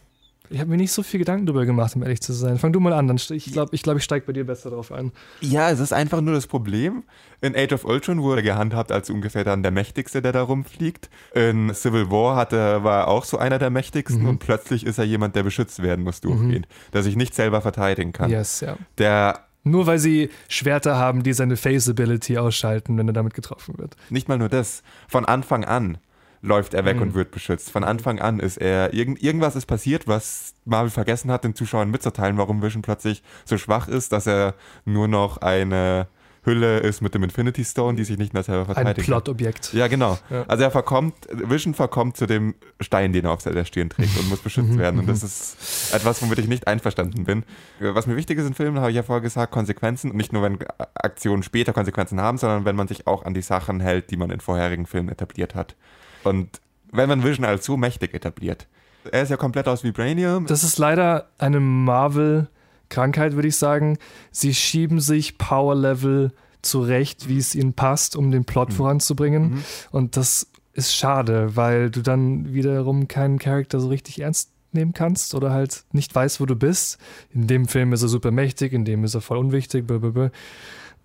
Ich 0.52 0.60
habe 0.60 0.70
mir 0.70 0.78
nicht 0.78 0.92
so 0.92 1.02
viel 1.02 1.20
Gedanken 1.20 1.46
darüber 1.46 1.66
gemacht, 1.66 1.96
um 1.96 2.04
ehrlich 2.04 2.22
zu 2.22 2.34
sein. 2.34 2.58
Fang 2.58 2.74
du 2.74 2.80
mal 2.80 2.92
an, 2.94 3.08
dann 3.08 3.16
ich 3.30 3.52
glaube, 3.54 3.74
ich, 3.74 3.84
glaub, 3.84 3.96
ich 3.98 4.04
steige 4.04 4.26
bei 4.26 4.34
dir 4.34 4.46
besser 4.46 4.70
drauf 4.70 4.92
ein. 4.92 5.12
Ja, 5.40 5.70
es 5.72 5.80
ist 5.80 5.94
einfach 5.94 6.20
nur 6.22 6.34
das 6.34 6.46
Problem. 6.46 7.04
In 7.40 7.56
Age 7.56 7.72
of 7.74 7.86
Ultron 7.86 8.22
wurde 8.22 8.42
er 8.42 8.44
gehandhabt 8.44 8.92
als 8.92 9.10
ungefähr 9.10 9.44
dann 9.44 9.64
der 9.64 9.72
Mächtigste, 9.72 10.22
der 10.22 10.34
da 10.34 10.42
rumfliegt. 10.44 11.10
In 11.34 11.74
Civil 11.74 12.12
War 12.12 12.36
hatte, 12.36 12.84
war 12.84 13.02
er 13.04 13.08
auch 13.08 13.24
so 13.24 13.38
einer 13.38 13.60
der 13.60 13.70
Mächtigsten 13.70 14.24
Mhm. 14.24 14.28
und 14.30 14.40
plötzlich 14.40 14.86
ist 14.86 14.98
er 14.98 15.06
jemand, 15.06 15.36
der 15.36 15.44
beschützt 15.44 15.82
werden 15.82 16.04
muss 16.04 16.20
durchgehend, 16.22 16.68
der 16.94 17.02
sich 17.04 17.16
nicht 17.16 17.34
selber 17.34 17.62
verteidigen 17.62 18.12
kann. 18.12 18.30
Yes, 18.30 18.60
ja. 18.60 18.78
Der 18.98 19.46
Nur 19.64 19.88
weil 19.88 20.00
sie 20.00 20.30
Schwerter 20.50 20.98
haben, 20.98 21.24
die 21.24 21.34
seine 21.34 21.56
Face-Ability 21.56 22.38
ausschalten, 22.40 22.98
wenn 22.98 23.08
er 23.08 23.14
damit 23.14 23.34
getroffen 23.36 23.76
wird. 23.78 23.96
nicht 24.10 24.28
mal 24.28 24.38
nur 24.38 24.50
das, 24.50 24.84
von 25.08 25.24
Anfang 25.26 25.64
an 25.66 25.98
läuft 26.42 26.74
er 26.74 26.86
weg 26.86 26.96
Mhm. 26.98 27.02
und 27.04 27.14
wird 27.14 27.32
beschützt. 27.32 27.72
Von 27.72 27.84
Anfang 27.84 28.20
an 28.20 28.40
ist 28.40 28.58
er, 28.58 28.94
irgend, 28.94 29.22
irgendwas 29.22 29.56
ist 29.56 29.66
passiert, 29.68 30.08
was 30.08 30.56
Marvel 30.66 30.90
vergessen 30.90 31.32
hat, 31.32 31.44
den 31.44 31.56
Zuschauern 31.56 31.92
mitzuteilen, 31.92 32.38
warum 32.38 32.62
Vision 32.62 32.82
plötzlich 32.82 33.22
so 33.46 33.58
schwach 33.58 33.88
ist, 33.88 34.12
dass 34.12 34.28
er 34.28 34.56
nur 34.86 35.08
noch 35.08 35.38
eine 35.38 36.08
Hülle 36.44 36.80
ist 36.80 37.02
mit 37.02 37.14
dem 37.14 37.22
Infinity 37.22 37.64
Stone, 37.64 37.96
die 37.96 38.04
sich 38.04 38.18
nicht 38.18 38.34
mehr 38.34 38.42
selber 38.42 38.62
Ein 38.70 38.74
verteidigt. 38.74 39.06
Plotobjekt. 39.06 39.74
Ja, 39.74 39.88
genau. 39.88 40.18
Ja. 40.32 40.44
Also 40.48 40.64
er 40.64 40.72
verkommt, 40.72 41.14
Vision 41.32 41.76
verkommt 41.76 42.18
zu 42.18 42.26
dem 42.26 42.56
Stein, 42.80 43.14
den 43.14 43.26
er 43.26 43.32
auf 43.34 43.44
der 43.44 43.64
Stirn 43.64 43.90
trägt 43.92 44.18
und 44.18 44.28
muss 44.28 44.40
beschützt 44.40 44.76
werden. 44.80 45.00
Und 45.02 45.08
das 45.08 45.22
ist 45.22 45.94
etwas, 45.94 46.20
womit 46.24 46.40
ich 46.40 46.48
nicht 46.48 46.66
einverstanden 46.68 47.26
bin. 47.26 47.44
Was 47.80 48.08
mir 48.08 48.16
wichtig 48.16 48.40
ist 48.40 48.48
in 48.48 48.56
Filmen, 48.56 48.80
habe 48.80 48.90
ich 48.90 48.96
ja 48.96 49.04
vorher 49.04 49.22
gesagt, 49.22 49.52
Konsequenzen. 49.54 50.10
Und 50.10 50.18
nicht 50.18 50.34
nur, 50.34 50.42
wenn 50.42 50.58
Aktionen 50.96 51.44
später 51.44 51.74
Konsequenzen 51.74 52.20
haben, 52.20 52.40
sondern 52.40 52.66
wenn 52.66 52.76
man 52.76 52.88
sich 52.88 53.06
auch 53.06 53.24
an 53.24 53.36
die 53.36 53.44
Sachen 53.44 53.80
hält, 53.80 54.10
die 54.10 54.18
man 54.18 54.32
in 54.32 54.40
vorherigen 54.40 54.88
Filmen 54.88 55.10
etabliert 55.10 55.54
hat. 55.54 55.76
Und 56.24 56.50
wenn 56.92 57.10
man 57.10 57.24
Vision 57.24 57.46
als 57.46 57.66
so 57.66 57.78
mächtig 57.78 58.14
etabliert, 58.14 58.68
er 59.12 59.24
ist 59.24 59.30
ja 59.30 59.38
komplett 59.38 59.68
aus 59.68 59.84
Vibranium. 59.84 60.46
Das 60.46 60.64
ist 60.64 60.78
leider 60.78 61.30
eine 61.38 61.60
Marvel-Krankheit, 61.60 63.34
würde 63.34 63.48
ich 63.48 63.58
sagen. 63.58 63.98
Sie 64.32 64.54
schieben 64.54 65.00
sich 65.00 65.38
Power-Level 65.38 66.32
zurecht, 66.62 67.28
wie 67.28 67.38
es 67.38 67.56
ihnen 67.56 67.74
passt, 67.74 68.16
um 68.16 68.32
den 68.32 68.46
Plot 68.46 68.74
voranzubringen. 68.74 69.52
Mhm. 69.52 69.64
Und 69.92 70.18
das 70.18 70.48
ist 70.74 70.96
schade, 70.96 71.56
weil 71.56 71.90
du 71.90 72.02
dann 72.02 72.54
wiederum 72.54 73.08
keinen 73.08 73.40
Charakter 73.40 73.80
so 73.80 73.90
richtig 73.90 74.22
ernst 74.22 74.52
nehmen 74.72 74.94
kannst 74.94 75.36
oder 75.36 75.52
halt 75.52 75.84
nicht 75.92 76.14
weißt, 76.14 76.40
wo 76.40 76.46
du 76.46 76.56
bist. 76.56 76.98
In 77.34 77.48
dem 77.48 77.68
Film 77.68 77.92
ist 77.94 78.04
er 78.04 78.08
super 78.08 78.32
mächtig, 78.32 78.72
in 78.74 78.86
dem 78.86 79.04
ist 79.04 79.16
er 79.16 79.22
voll 79.22 79.38
unwichtig. 79.38 79.86
Blablabla. 79.86 80.32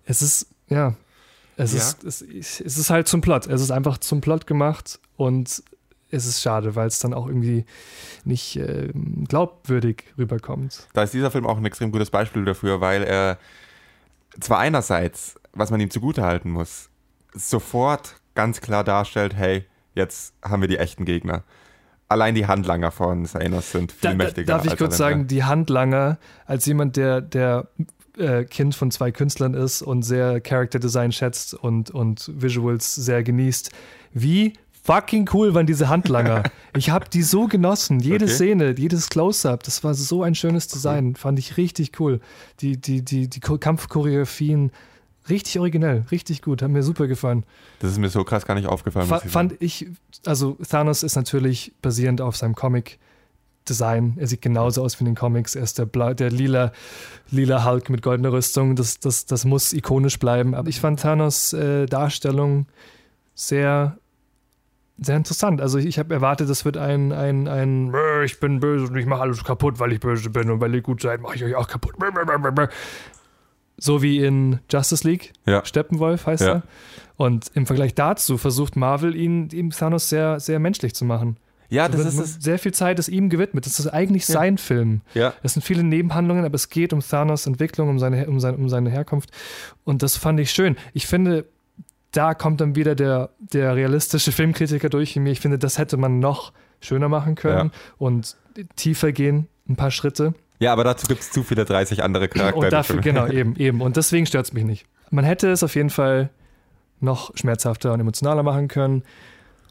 Es 0.05 0.21
ist, 0.21 0.47
ja, 0.69 0.95
es, 1.57 1.73
Ja. 1.73 1.79
Ist, 2.07 2.21
es, 2.21 2.61
es 2.61 2.77
ist 2.77 2.89
halt 2.89 3.07
zum 3.07 3.21
Plot. 3.21 3.47
Es 3.47 3.61
ist 3.61 3.71
einfach 3.71 3.97
zum 3.97 4.21
Plot 4.21 4.47
gemacht 4.47 4.99
und 5.17 5.63
es 6.09 6.25
ist 6.25 6.41
schade, 6.41 6.75
weil 6.75 6.87
es 6.87 6.99
dann 6.99 7.13
auch 7.13 7.27
irgendwie 7.27 7.65
nicht 8.23 8.55
äh, 8.55 8.89
glaubwürdig 9.27 10.05
rüberkommt. 10.17 10.87
Da 10.93 11.03
ist 11.03 11.13
dieser 11.13 11.31
Film 11.31 11.45
auch 11.45 11.57
ein 11.57 11.65
extrem 11.65 11.91
gutes 11.91 12.09
Beispiel 12.11 12.45
dafür, 12.45 12.79
weil 12.79 13.03
er 13.03 13.37
zwar 14.39 14.59
einerseits, 14.59 15.35
was 15.53 15.69
man 15.69 15.81
ihm 15.81 15.89
zugutehalten 15.89 16.49
muss, 16.51 16.89
sofort 17.33 18.15
ganz 18.35 18.61
klar 18.61 18.83
darstellt, 18.83 19.35
hey, 19.35 19.65
jetzt 19.95 20.33
haben 20.43 20.61
wir 20.61 20.67
die 20.69 20.77
echten 20.77 21.03
Gegner. 21.05 21.43
Allein 22.07 22.35
die 22.35 22.47
Handlanger 22.47 22.91
von 22.91 23.25
Thanos 23.25 23.71
sind 23.71 23.91
viel 23.91 24.11
Da, 24.11 24.15
mächtiger. 24.15 24.45
darf 24.45 24.65
ich 24.65 24.77
kurz 24.77 24.95
sagen, 24.95 25.27
die 25.27 25.43
Handlanger, 25.43 26.19
als 26.45 26.65
jemand, 26.65 26.95
der, 26.95 27.19
der 27.19 27.67
äh, 28.17 28.45
Kind 28.45 28.75
von 28.75 28.91
zwei 28.91 29.11
Künstlern 29.11 29.53
ist 29.53 29.81
und 29.81 30.03
sehr 30.03 30.41
Character 30.41 30.79
Design 30.79 31.11
schätzt 31.11 31.53
und, 31.53 31.91
und 31.91 32.31
Visuals 32.33 32.95
sehr 32.95 33.23
genießt, 33.23 33.71
wie 34.13 34.53
fucking 34.87 35.29
cool 35.33 35.53
waren 35.53 35.65
diese 35.65 35.89
Handlanger. 35.89 36.43
ich 36.77 36.89
habe 36.89 37.09
die 37.09 37.21
so 37.21 37.47
genossen. 37.47 37.99
Jede 37.99 38.25
Okay. 38.25 38.33
Szene, 38.33 38.75
jedes 38.77 39.09
Close-Up, 39.09 39.63
das 39.63 39.83
war 39.83 39.93
so 39.93 40.23
ein 40.23 40.33
schönes 40.33 40.67
Design. 40.67 41.15
Fand 41.15 41.37
ich 41.39 41.57
richtig 41.57 41.99
cool. 41.99 42.21
Die, 42.61 42.77
die, 42.77 43.03
die, 43.03 43.29
die 43.29 43.39
Kampfchoreografien, 43.39 44.71
richtig 45.29 45.59
originell, 45.59 46.05
richtig 46.09 46.41
gut, 46.41 46.61
haben 46.61 46.71
mir 46.71 46.83
super 46.83 47.07
gefallen. 47.07 47.43
Das 47.79 47.91
ist 47.91 47.97
mir 47.99 48.09
so 48.09 48.23
krass 48.23 48.45
gar 48.45 48.55
nicht 48.55 48.67
aufgefallen. 48.67 49.07
Fa 49.07 49.21
ich 49.23 49.31
fand 49.31 49.51
sagen. 49.51 49.65
ich, 49.65 49.87
also 50.25 50.57
Thanos 50.67 51.03
ist 51.03 51.15
natürlich 51.15 51.73
basierend 51.81 52.21
auf 52.21 52.37
seinem 52.37 52.55
Comic 52.55 52.97
Design. 53.69 54.15
Er 54.17 54.27
sieht 54.27 54.41
genauso 54.41 54.83
aus 54.83 54.99
wie 54.99 55.01
in 55.01 55.05
den 55.07 55.15
Comics. 55.15 55.55
Er 55.55 55.63
ist 55.63 55.77
der, 55.79 55.85
Bla 55.85 56.13
der 56.13 56.29
lila, 56.31 56.71
lila 57.29 57.65
Hulk 57.65 57.89
mit 57.89 58.01
goldener 58.01 58.31
Rüstung. 58.31 58.75
Das, 58.75 58.99
das, 58.99 59.25
das 59.25 59.45
muss 59.45 59.73
ikonisch 59.73 60.19
bleiben. 60.19 60.55
Aber 60.55 60.69
ich 60.69 60.79
fand 60.79 60.99
Thanos 60.99 61.53
äh, 61.53 61.85
Darstellung 61.85 62.65
sehr, 63.35 63.97
sehr 64.99 65.15
interessant. 65.17 65.61
Also 65.61 65.77
ich 65.77 65.99
habe 65.99 66.13
erwartet, 66.13 66.49
das 66.49 66.65
wird 66.65 66.77
ein, 66.77 67.11
ein, 67.11 67.47
ein 67.47 67.93
"Äh, 67.93 68.25
ich 68.25 68.39
bin 68.39 68.59
böse 68.59 68.85
und 68.87 68.95
ich 68.97 69.05
mache 69.05 69.21
alles 69.21 69.43
kaputt, 69.43 69.79
weil 69.79 69.91
ich 69.93 69.99
böse 69.99 70.29
bin 70.29 70.49
und 70.49 70.59
weil 70.59 70.73
ihr 70.73 70.81
gut 70.81 71.01
seid, 71.01 71.21
mache 71.21 71.35
ich 71.35 71.43
euch 71.43 71.55
auch 71.55 71.67
kaputt. 71.67 71.95
So 73.79 74.01
wie 74.01 74.23
in 74.23 74.59
Justice 74.71 75.07
League. 75.07 75.33
Ja. 75.45 75.63
Steppenwolf 75.63 76.25
heißt 76.25 76.41
Ja. 76.43 76.47
er. 76.47 76.63
Und 77.15 77.51
im 77.53 77.65
Vergleich 77.65 77.93
dazu 77.95 78.37
versucht 78.37 78.75
Marvel 78.75 79.15
ihn, 79.15 79.49
ihm 79.51 79.69
Thanos 79.71 80.09
sehr, 80.09 80.39
sehr 80.39 80.59
menschlich 80.59 80.95
zu 80.95 81.05
machen. 81.05 81.37
Ja, 81.69 81.87
das 81.89 82.01
Da 82.01 82.07
ist 82.07 82.17
es. 82.19 82.35
Sehr 82.43 82.59
viel 82.59 82.73
Zeit 82.73 82.97
ist 82.99 83.09
ihm 83.09 83.29
gewidmet. 83.29 83.65
Das 83.65 83.79
ist 83.79 83.87
eigentlich 83.87 84.27
Ja. 84.27 84.33
sein 84.35 84.57
Film. 84.57 85.01
Ja. 85.13 85.33
Es 85.43 85.53
sind 85.53 85.63
viele 85.63 85.83
Nebenhandlungen, 85.83 86.45
aber 86.45 86.55
es 86.55 86.69
geht 86.69 86.93
um 86.93 87.01
Thanos 87.01 87.45
Entwicklung, 87.45 87.89
um 87.89 87.99
seine, 87.99 88.27
um, 88.27 88.39
sein, 88.39 88.55
um 88.55 88.69
seine 88.69 88.89
Herkunft. 88.89 89.31
Und 89.83 90.03
das 90.03 90.15
fand 90.17 90.39
ich 90.39 90.51
schön. 90.51 90.77
Ich 90.93 91.07
finde, 91.07 91.45
da 92.11 92.33
kommt 92.33 92.61
dann 92.61 92.75
wieder 92.75 92.95
der, 92.95 93.31
der 93.39 93.75
realistische 93.75 94.31
Filmkritiker 94.31 94.89
durch 94.89 95.15
in 95.15 95.23
mir. 95.23 95.31
Ich 95.31 95.41
finde, 95.41 95.59
das 95.59 95.77
hätte 95.77 95.97
man 95.97 96.19
noch 96.19 96.53
schöner 96.79 97.09
machen 97.09 97.35
können 97.35 97.71
und 97.97 98.37
tiefer 98.75 99.11
gehen, 99.11 99.47
ein 99.67 99.75
paar 99.75 99.91
Schritte. 99.91 100.33
Ja, 100.59 100.73
aber 100.73 100.83
dazu 100.83 101.05
gibt 101.07 101.21
es 101.21 101.31
zu 101.31 101.43
viele 101.43 101.65
30 101.65 102.03
andere 102.03 102.27
Charaktere. 102.29 102.65
Und 102.65 102.71
dafür, 102.73 103.01
genau, 103.01 103.27
eben, 103.31 103.55
eben. 103.57 103.81
Und 103.81 103.97
deswegen 103.97 104.25
stört 104.25 104.45
es 104.45 104.53
mich 104.53 104.63
nicht. 104.63 104.85
Man 105.11 105.25
hätte 105.25 105.49
es 105.51 105.63
auf 105.63 105.75
jeden 105.75 105.89
Fall 105.89 106.29
noch 106.99 107.35
schmerzhafter 107.37 107.93
und 107.93 107.99
emotionaler 107.99 108.41
machen 108.41 108.67
können. 108.67 109.03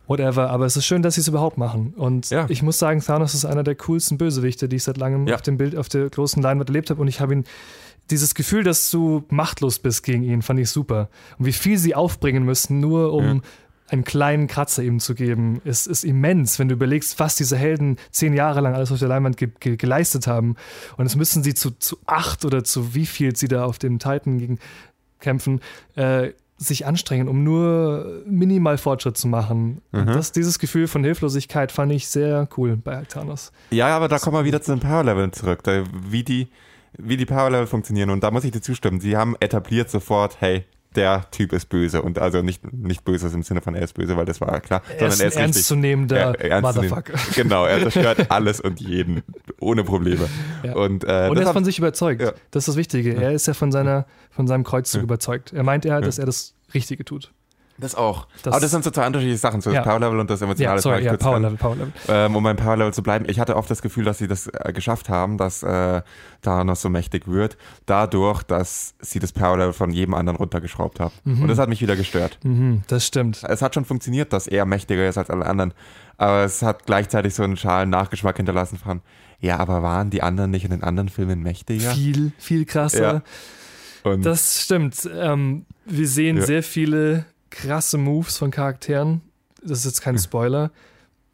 Whatever, 0.07 0.51
aber 0.51 0.67
es 0.67 0.77
ist 0.77 0.87
schön, 0.87 1.03
dass 1.03 1.15
sie 1.17 1.21
es 1.21 1.29
überhaupt 1.29 1.59
machen. 1.59 1.93
Und 1.97 2.31
Ja. 2.31 2.47
ich 2.49 2.63
muss 2.63 2.79
sagen, 2.79 3.01
Thanos 3.01 3.35
ist 3.35 3.45
einer 3.45 3.65
der 3.65 3.75
coolsten 3.75 4.19
Bösewichte, 4.19 4.69
die 4.69 4.77
ich 4.77 4.85
seit 4.85 4.97
langem 4.99 5.27
Ja. 5.27 5.35
auf 5.35 5.43
dem 5.43 5.57
Bild, 5.57 5.77
auf 5.77 5.89
der 5.89 6.09
großen 6.09 6.43
Leinwand 6.43 6.71
erlebt 6.71 6.91
habe. 6.91 7.01
Und 7.01 7.09
ich 7.09 7.21
habe 7.21 7.33
ihn, 7.35 7.45
dieses 8.11 8.37
Gefühl, 8.37 8.63
dass 8.63 8.91
du 8.93 9.25
machtlos 9.31 9.81
bist 9.81 10.05
gegen 10.05 10.23
ihn, 10.23 10.43
fand 10.43 10.61
ich 10.61 10.71
super. 10.71 11.09
Und 11.39 11.47
wie 11.47 11.53
viel 11.53 11.77
sie 11.77 11.97
aufbringen 11.97 12.45
müssen, 12.45 12.79
nur 12.79 13.13
um 13.13 13.25
Ja. 13.25 13.41
einen 13.89 14.05
kleinen 14.05 14.47
Kratzer 14.47 14.85
ihm 14.85 15.01
zu 15.01 15.15
geben, 15.17 15.61
ist, 15.65 15.89
ist 15.89 16.05
immens, 16.05 16.59
wenn 16.61 16.69
du 16.69 16.75
überlegst, 16.75 17.19
was 17.19 17.35
diese 17.35 17.57
Helden 17.57 17.97
zehn 18.13 18.33
Jahre 18.33 18.61
lang 18.61 18.75
alles 18.75 18.93
auf 18.93 18.99
der 19.01 19.09
Leinwand 19.09 19.37
ge 19.37 19.49
ge 19.59 19.77
geleistet 19.77 20.29
haben. 20.29 20.55
Und 20.97 21.07
jetzt 21.07 21.17
müssen 21.17 21.43
sie 21.43 21.55
zu, 21.55 21.73
zu 21.73 21.97
acht 22.07 22.45
oder 22.45 22.63
zu 22.63 22.95
wie 22.95 23.07
viel 23.07 23.35
sie 23.35 23.49
da 23.49 23.65
auf 23.65 23.79
dem 23.81 23.99
Titan 23.99 24.39
gegen 24.39 24.59
kämpfen, 25.19 25.61
äh, 25.97 26.31
sich 26.59 26.87
anstrengen, 26.87 27.29
um 27.29 27.45
nur 27.45 28.23
minimal 28.27 28.79
Fortschritt 28.79 29.17
zu 29.17 29.29
machen. 29.29 29.83
Mhm. 29.93 30.07
das, 30.07 30.33
dieses 30.33 30.59
Gefühl 30.59 30.89
von 30.89 31.05
Hilflosigkeit 31.05 31.71
fand 31.71 31.93
ich 31.93 32.09
sehr 32.09 32.49
cool 32.57 32.77
bei 32.77 33.03
Thanos. 33.05 33.53
Ja, 33.71 33.89
aber 33.89 34.09
da 34.09 34.19
kommen 34.19 34.37
wir 34.37 34.45
wieder 34.45 34.63
zu 34.63 34.73
den 34.73 34.81
Power-Leveln 34.81 35.33
zurück, 35.33 35.63
da, 35.65 35.85
wie 36.09 36.25
die, 36.25 36.49
wie 36.97 37.17
die 37.17 37.27
Power-Level 37.27 37.67
funktionieren. 37.67 38.11
Und 38.11 38.23
da 38.25 38.31
muss 38.31 38.45
ich 38.45 38.53
dir 38.53 38.63
zustimmen. 38.63 39.01
Sie 39.01 39.17
haben 39.17 39.37
etabliert 39.41 39.91
sofort, 39.91 40.39
hey, 40.41 40.65
der 40.97 41.31
Typ 41.31 41.53
ist 41.53 41.69
böse. 41.69 42.03
Und 42.03 42.19
also 42.19 42.43
nicht, 42.43 42.73
nicht 42.73 43.05
böse 43.05 43.29
im 43.29 43.43
Sinne 43.43 43.61
von 43.61 43.75
er 43.75 43.83
ist 43.83 43.95
böse, 43.95 44.17
weil 44.17 44.25
das 44.25 44.41
war 44.41 44.61
klar, 44.61 44.83
Er 44.99 45.09
ist 45.09 45.23
ein 45.23 45.33
ernstzunehmender 45.33 46.17
Ja, 46.17 46.33
ernst 46.33 46.75
zu 46.75 46.81
nehmen. 46.81 46.95
Motherfucker. 46.95 47.15
Genau, 47.35 47.65
er 47.67 47.81
zerstört 47.83 48.31
alles 48.31 48.61
und 48.61 48.81
jeden 48.81 49.23
ohne 49.61 49.85
Probleme. 49.85 50.29
Ja. 50.63 50.75
Und, 50.75 51.05
äh, 51.05 51.29
Und 51.31 51.37
er 51.37 51.45
ist 51.45 51.51
von 51.51 51.65
sich 51.65 51.79
überzeugt. 51.79 52.23
Ja. 52.23 52.33
Das 52.51 52.63
ist 52.63 52.69
das 52.69 52.77
Wichtige. 52.77 53.15
Er 53.15 53.33
ist 53.33 53.47
ja 53.47 53.55
von, 53.55 53.71
seiner, 53.71 54.07
von 54.31 54.47
seinem 54.47 54.65
Kreuzzug 54.65 55.03
überzeugt. 55.03 55.53
Er 55.53 55.63
meint 55.63 55.85
ja, 55.85 56.01
dass 56.01 56.19
er 56.19 56.27
das 56.27 56.55
Richtige 56.75 57.05
tut. 57.05 57.33
Das 57.79 57.95
auch. 57.95 58.27
Das- 58.43 58.53
aber 58.55 58.61
das 58.61 58.71
sind 58.71 58.85
so 58.85 58.91
zwei 58.91 59.07
unterschiedliche 59.07 59.39
Sachen, 59.39 59.61
so 59.61 59.71
Ja. 59.71 59.83
das 59.83 59.89
Power-Level 59.89 60.19
und 60.19 60.31
das 60.31 60.41
Emotionale. 60.43 60.77
Ja, 60.77 60.83
sorry, 60.83 61.05
ja, 61.05 61.13
mag 61.13 61.21
ich 61.21 61.21
kurz 61.21 61.23
Power 61.23 61.33
trennen. 61.35 61.45
Level, 61.45 61.57
Power 61.59 61.77
Level. 61.77 61.93
ähm, 62.09 62.37
um 62.37 62.43
beim 62.45 62.57
Power 62.57 62.77
Level 62.77 62.95
zu 62.95 63.03
bleiben. 63.03 63.27
Ich 63.29 63.39
hatte 63.41 63.57
oft 63.57 63.71
das 63.71 63.83
Gefühl, 63.83 64.05
dass 64.05 64.19
sie 64.19 64.29
das 64.29 64.47
äh, 64.47 64.73
geschafft 64.73 65.09
haben, 65.09 65.37
dass 65.39 65.63
äh, 65.63 66.03
Thanos 66.43 66.81
so 66.83 66.89
mächtig 66.89 67.27
wird, 67.29 67.57
dadurch, 67.87 68.43
dass 68.45 68.95
sie 69.01 69.19
das 69.19 69.33
Power 69.33 69.59
Level 69.59 69.73
von 69.73 69.91
jedem 69.91 70.15
anderen 70.15 70.37
runtergeschraubt 70.39 71.01
haben. 71.01 71.13
Und 71.25 71.49
das 71.49 71.59
hat 71.59 71.69
mich 71.69 71.81
wieder 71.83 71.97
gestört. 71.97 72.39
Mhm, 72.45 72.83
das 72.89 73.07
stimmt. 73.07 73.43
Es 73.47 73.63
hat 73.63 73.75
schon 73.75 73.85
funktioniert, 73.85 74.33
dass 74.33 74.47
er 74.47 74.65
mächtiger 74.65 75.09
ist 75.09 75.19
als 75.19 75.29
alle 75.31 75.45
anderen, 75.47 75.75
aber 76.19 76.45
es 76.45 76.63
hat 76.63 76.87
gleichzeitig 76.87 77.35
so 77.35 77.43
einen 77.43 77.57
schalen 77.57 77.91
Nachgeschmack 77.91 78.37
hinterlassen 78.37 78.79
von, 78.79 79.01
ja, 79.39 79.59
aber 79.59 79.83
waren 79.83 80.09
die 80.09 80.23
anderen 80.23 80.51
nicht 80.51 80.65
in 80.65 80.71
den 80.71 80.83
anderen 80.83 81.09
Filmen 81.11 81.43
mächtiger? 81.43 81.91
Viel, 81.91 82.33
viel 82.39 82.65
krasser. 82.65 83.23
Ja. 84.05 84.17
Das 84.19 84.63
stimmt. 84.63 85.09
Ähm, 85.15 85.67
wir 85.85 86.07
sehen 86.07 86.37
Ja. 86.39 86.45
sehr 86.47 86.63
viele 86.63 87.27
krasse 87.61 87.99
Moves 87.99 88.39
von 88.39 88.51
Charakteren. 88.51 89.21
Das 89.63 89.79
ist 89.81 89.85
jetzt 89.87 90.01
kein 90.03 90.19
Spoiler. 90.19 90.71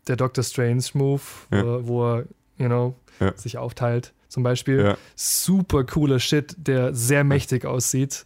Der 0.08 0.16
Doctor 0.16 0.42
Strange 0.44 0.84
Move, 0.94 1.22
Ja. 1.50 1.64
wo, 1.64 1.86
wo 1.86 2.04
er, 2.14 2.24
you 2.58 2.66
know, 2.66 2.94
Ja. 3.20 3.36
sich 3.36 3.58
aufteilt, 3.58 4.12
zum 4.28 4.42
Beispiel. 4.42 4.80
Ja. 4.84 4.96
Super 5.16 5.84
cooler 5.84 6.18
Shit, 6.18 6.54
der 6.58 6.94
sehr 6.94 7.24
mächtig 7.24 7.64
aussieht. 7.66 8.24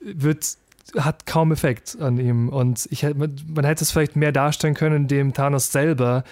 Wird, 0.00 0.56
hat 0.96 1.26
kaum 1.26 1.52
Effekt 1.52 1.98
an 2.00 2.18
ihm. 2.18 2.48
Und 2.48 2.88
ich, 2.90 3.02
man 3.02 3.64
hätte 3.64 3.84
es 3.84 3.90
vielleicht 3.90 4.16
mehr 4.16 4.32
darstellen 4.32 4.74
können, 4.74 4.96
indem 4.96 5.34
Thanos 5.34 5.70
selber 5.70 6.24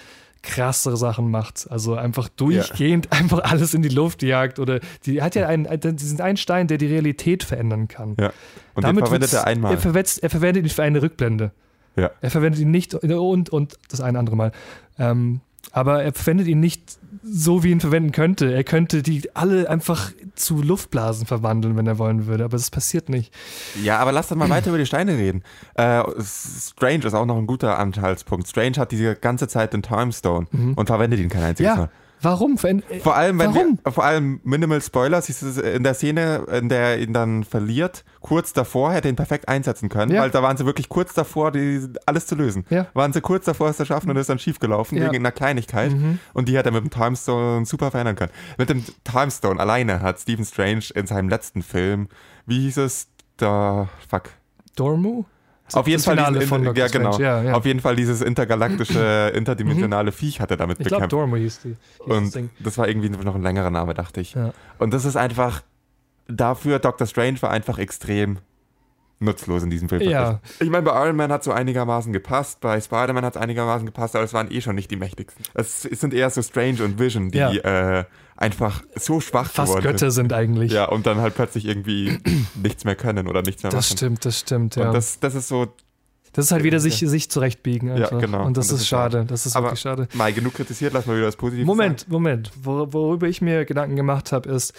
krassere 0.47 0.97
Sachen 0.97 1.31
macht. 1.31 1.67
Also 1.71 1.95
einfach 1.95 2.29
durchgehend 2.29 3.13
einfach 3.13 3.41
alles 3.41 3.75
in 3.75 3.83
die 3.83 3.89
Luft 3.89 4.23
jagt. 4.23 4.59
Oder 4.59 4.81
die 5.05 5.21
hat 5.21 5.35
ja 5.35 5.47
einen, 5.47 5.69
diesen 5.97 6.21
einen 6.21 6.37
Stein, 6.37 6.69
der 6.69 6.79
die 6.79 6.87
Realität 6.87 7.45
verändern 7.45 7.89
kann. 7.89 8.17
ja. 8.19 8.33
Und 8.75 8.87
den 8.87 8.99
verwendet 8.99 9.33
er 9.33 9.47
einmal. 9.47 9.73
Er 9.73 9.79
verwendet, 9.79 10.19
er 10.19 10.31
verwendet 10.31 10.65
ihn 10.65 10.71
für 10.71 10.83
eine 10.83 11.03
Rückblende. 11.03 11.53
Ja. 11.97 12.11
Er 12.21 12.31
verwendet 12.31 12.61
ihn 12.61 12.71
nicht 12.71 12.95
und, 12.95 13.49
und 13.49 13.79
das 13.89 14.03
eine 14.03 14.19
andere 14.19 14.37
Mal. 14.37 14.53
Ähm, 14.99 15.41
aber 15.73 16.03
er 16.03 16.13
verwendet 16.13 16.47
ihn 16.47 16.61
nicht 16.61 16.99
so, 17.29 17.63
wie 17.65 17.71
ihn 17.71 17.81
verwenden 17.81 18.13
könnte. 18.13 18.53
Er 18.55 18.65
könnte 18.65 19.03
die 19.03 19.35
alle 19.35 19.69
einfach 19.69 20.13
zu 20.35 20.63
Luftblasen 20.63 21.27
verwandeln, 21.27 21.77
wenn 21.77 21.87
er 21.87 21.99
wollen 21.99 22.27
würde. 22.27 22.45
Aber 22.45 22.57
das 22.57 22.71
passiert 22.71 23.09
nicht. 23.09 23.33
Ja, 23.83 23.99
aber 23.99 24.13
lass 24.13 24.29
doch 24.29 24.37
mal 24.37 24.49
weiter 24.51 24.69
über 24.69 24.79
die 24.79 24.87
Steine 24.87 25.17
reden. 25.17 25.43
Äh, 25.75 26.03
Strange 26.23 27.05
ist 27.07 27.15
auch 27.15 27.27
noch 27.27 27.37
ein 27.37 27.47
guter 27.47 27.79
Anhaltspunkt. 27.79 28.49
Strange 28.49 28.77
hat 28.77 28.93
diese 28.93 29.17
ganze 29.17 29.49
Zeit 29.49 29.73
den 29.73 29.83
Time 29.83 30.13
Stone 30.13 30.47
und 30.77 30.87
verwendet 30.87 31.21
ihn 31.21 31.29
kein 31.29 31.43
einziges 31.43 31.69
Ja. 31.71 31.77
Mal. 31.77 31.91
Warum? 32.23 32.57
Äh, 32.63 33.01
Vor 33.01 33.15
allem, 33.15 33.39
wenn 33.39 33.55
Warum? 33.55 33.79
Wir, 33.85 33.93
vor 33.93 34.05
allem 34.05 34.41
Minimal 34.43 34.81
Spoiler, 34.81 35.21
siehst 35.21 35.43
du 35.43 35.49
es 35.49 35.59
in 35.59 35.83
der 35.83 35.95
Szene, 35.95 36.47
in 36.53 36.69
der 36.69 36.81
er 36.81 36.99
ihn 36.99 37.13
dann 37.13 37.45
verliert, 37.45 38.05
kurz 38.21 38.53
davor 38.53 38.93
hätte 38.93 39.09
er 39.09 39.13
ihn 39.13 39.17
perfekt 39.17 39.49
einsetzen 39.49 39.89
können, 39.89 40.13
Ja. 40.13 40.23
weil 40.23 40.31
da 40.31 40.43
waren 40.43 40.57
sie 40.57 40.65
wirklich 40.65 40.89
kurz 40.89 41.13
davor, 41.15 41.53
die, 41.53 41.87
alles 42.07 42.27
zu 42.27 42.35
lösen. 42.35 42.65
Ja. 42.71 42.87
Waren 42.95 43.13
sie 43.13 43.21
kurz 43.21 43.45
davor, 43.45 43.69
es 43.69 43.77
zu 43.77 43.85
schaffen 43.85 44.11
und 44.11 44.17
ist 44.17 44.29
dann 44.31 44.39
schief 44.39 44.59
gelaufen 44.61 44.97
Ja. 44.97 45.05
Mhm. 45.09 45.13
wegen 45.13 45.23
einer 45.27 45.33
Kleinigkeit 45.33 45.95
und 46.33 46.49
die 46.49 46.57
hätte 46.57 46.71
er 46.71 46.73
mit 46.73 46.85
dem 46.85 46.91
Time 46.91 47.17
Stone 47.17 47.67
super 47.67 47.91
verändern 47.91 48.17
können. 48.17 48.33
Mit 48.57 48.71
dem 48.71 48.83
Time 49.05 49.31
Stone 49.31 49.61
alleine 49.61 50.01
hat 50.01 50.19
Stephen 50.19 50.45
Strange 50.45 50.85
in 50.95 51.07
seinem 51.07 51.29
letzten 51.29 51.63
Film, 51.63 52.09
wie 52.47 52.61
hieß 52.61 52.79
es, 52.79 53.09
da, 53.37 53.89
fuck, 54.09 54.31
Dormu? 54.75 55.25
Auf 55.73 55.87
jeden 55.89 55.99
das 55.99 56.05
Fall 56.05 56.17
diesen, 56.35 56.49
von 56.49 56.75
ja, 56.77 56.87
genau. 56.89 57.19
Ja, 57.19 57.43
ja. 57.43 57.53
Auf 57.55 57.65
jeden 57.67 57.81
Fall 57.81 57.97
dieses 57.97 58.23
intergalaktische, 58.23 59.33
interdimensionale 59.35 60.13
Viech 60.13 60.41
hat 60.41 60.51
er 60.51 60.57
damit 60.57 60.79
Ich 60.81 60.87
glaube, 60.87 61.03
bekämpft. 61.07 61.13
Dormu 61.13 61.37
hieß 61.37 61.61
die. 61.61 61.69
hieß 61.69 61.77
das 61.99 62.07
Und 62.17 62.35
Ding. 62.35 62.51
das 62.61 62.79
war 62.79 62.89
irgendwie 62.89 63.09
noch 63.11 63.35
ein 63.35 63.43
längerer 63.43 63.71
Name, 63.71 63.95
dachte 63.95 64.21
ich. 64.21 64.35
Ja. 64.35 64.53
Und 64.79 64.95
das 64.95 65.05
ist 65.05 65.17
einfach, 65.17 65.63
dafür, 66.29 66.79
Doctor 66.79 67.07
Strange 67.07 67.41
war 67.43 67.51
einfach 67.51 67.79
extrem 67.79 68.39
nutzlos 69.19 69.63
in 69.63 69.71
diesem 69.71 69.89
Film. 69.89 70.03
Ja. 70.03 70.41
Ich 70.61 70.69
meine, 70.69 70.83
bei 70.83 71.05
Iron 71.07 71.17
Man 71.17 71.33
hat 71.33 71.43
so 71.43 71.51
einigermaßen 71.51 72.13
gepasst, 72.13 72.61
bei 72.61 72.81
Spider-Man 72.81 73.25
hat 73.25 73.37
es 73.37 73.41
einigermaßen 73.41 73.87
gepasst, 73.87 74.15
aber 74.15 74.25
es 74.25 74.35
waren 74.35 74.51
eh 74.51 74.61
schon 74.61 74.75
nicht 74.75 74.91
die 74.91 74.97
mächtigsten. 74.97 75.43
Es, 75.55 75.85
es 75.87 76.01
sind 76.01 76.13
eher 76.13 76.29
so 76.31 76.43
Strange 76.43 76.83
und 76.85 76.99
Vision, 76.99 77.31
die 77.31 77.39
Ja. 77.39 77.51
äh, 78.01 78.05
einfach 78.37 78.83
so 78.95 79.21
schwach 79.21 79.51
Fast 79.51 79.73
geworden 79.73 79.85
Götter 79.93 80.11
sind 80.11 80.33
eigentlich. 80.33 80.73
Ja, 80.73 80.87
und 80.87 81.07
dann 81.07 81.19
halt 81.19 81.35
plötzlich 81.35 81.65
irgendwie 81.67 82.19
nichts 82.55 82.85
mehr 82.85 82.97
können 82.97 83.29
oder 83.29 83.43
nichts 83.43 83.63
mehr 83.63 83.73
Das 83.73 83.89
machen. 83.89 83.97
stimmt, 83.97 84.25
das 84.25 84.39
stimmt, 84.41 84.77
ja. 84.77 84.89
Und 84.89 84.95
Das, 84.95 85.19
das, 85.21 85.33
das 85.33 85.43
ist 85.43 85.49
so, 85.49 85.67
ist 86.37 86.53
halt 86.53 86.65
wieder 86.65 86.81
sich, 86.81 86.99
sich 86.99 87.31
zurechtbiegen 87.31 87.91
einfach. 87.91 88.21
genau. 88.21 88.45
Und 88.45 88.57
das, 88.57 88.67
Und 88.67 88.73
das 88.75 88.81
ist 88.83 88.89
schade. 88.89 89.25
Das 89.27 89.47
ist 89.47 89.57
aber 89.57 89.69
wirklich 89.69 89.81
schade. 89.81 90.09
mal 90.15 90.33
genug 90.33 90.55
kritisiert, 90.55 90.93
lass 90.93 91.07
mal 91.07 91.17
wieder 91.17 91.27
das 91.27 91.37
Positive 91.37 91.65
Moment, 91.67 92.09
Moment. 92.09 92.51
Wor 92.63 92.93
worüber 92.93 93.27
ich 93.27 93.41
mir 93.41 93.65
Gedanken 93.65 93.97
gemacht 93.97 94.33
habe, 94.33 94.49
ist, 94.51 94.75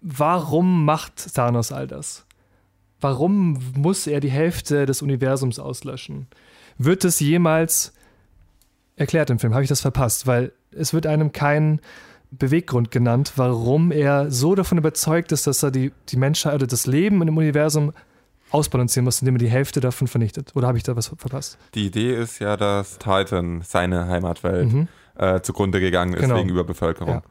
warum 0.00 0.84
macht 0.86 1.34
Thanos 1.34 1.70
all 1.72 1.86
das? 1.86 2.24
Warum 3.00 3.58
muss 3.76 4.06
er 4.06 4.20
die 4.20 4.30
Hälfte 4.30 4.86
des 4.86 5.02
Universums 5.02 5.58
auslöschen? 5.58 6.28
Wird 6.78 7.04
es 7.04 7.20
jemals 7.20 7.92
erklärt 8.96 9.28
im 9.28 9.38
Film? 9.38 9.52
Habe 9.52 9.64
ich 9.64 9.68
das 9.68 9.82
verpasst? 9.82 10.26
Weil 10.26 10.52
es 10.70 10.94
wird 10.94 11.06
einem 11.06 11.32
kein 11.32 11.80
Beweggrund 12.30 12.90
genannt, 12.90 13.32
warum 13.36 13.92
er 13.92 14.30
so 14.30 14.54
davon 14.54 14.78
überzeugt 14.78 15.32
ist, 15.32 15.46
dass 15.46 15.62
er 15.62 15.70
die, 15.70 15.92
die 16.08 16.16
Menschheit 16.16 16.54
oder 16.54 16.66
das 16.66 16.86
Leben 16.86 17.20
in 17.22 17.26
dem 17.26 17.36
Universum 17.36 17.92
ausbalancieren 18.50 19.04
muss, 19.04 19.20
indem 19.20 19.36
er 19.36 19.38
die 19.40 19.48
Hälfte 19.50 19.80
davon 19.80 20.06
vernichtet. 20.08 20.52
Oder 20.54 20.68
habe 20.68 20.78
ich 20.78 20.84
da 20.84 20.94
was 20.96 21.08
verpasst? 21.08 21.58
Die 21.74 21.86
Idee 21.86 22.14
ist 22.14 22.38
ja, 22.38 22.56
dass 22.56 22.98
Titan, 22.98 23.62
seine 23.62 24.06
Heimatwelt, 24.08 24.72
Mhm. 24.72 24.88
äh, 25.16 25.40
zugrunde 25.40 25.80
gegangen 25.80 26.14
ist 26.14 26.20
Genau. 26.22 26.36
wegen 26.36 26.48
Überbevölkerung. 26.50 27.14
Ja. 27.14 27.22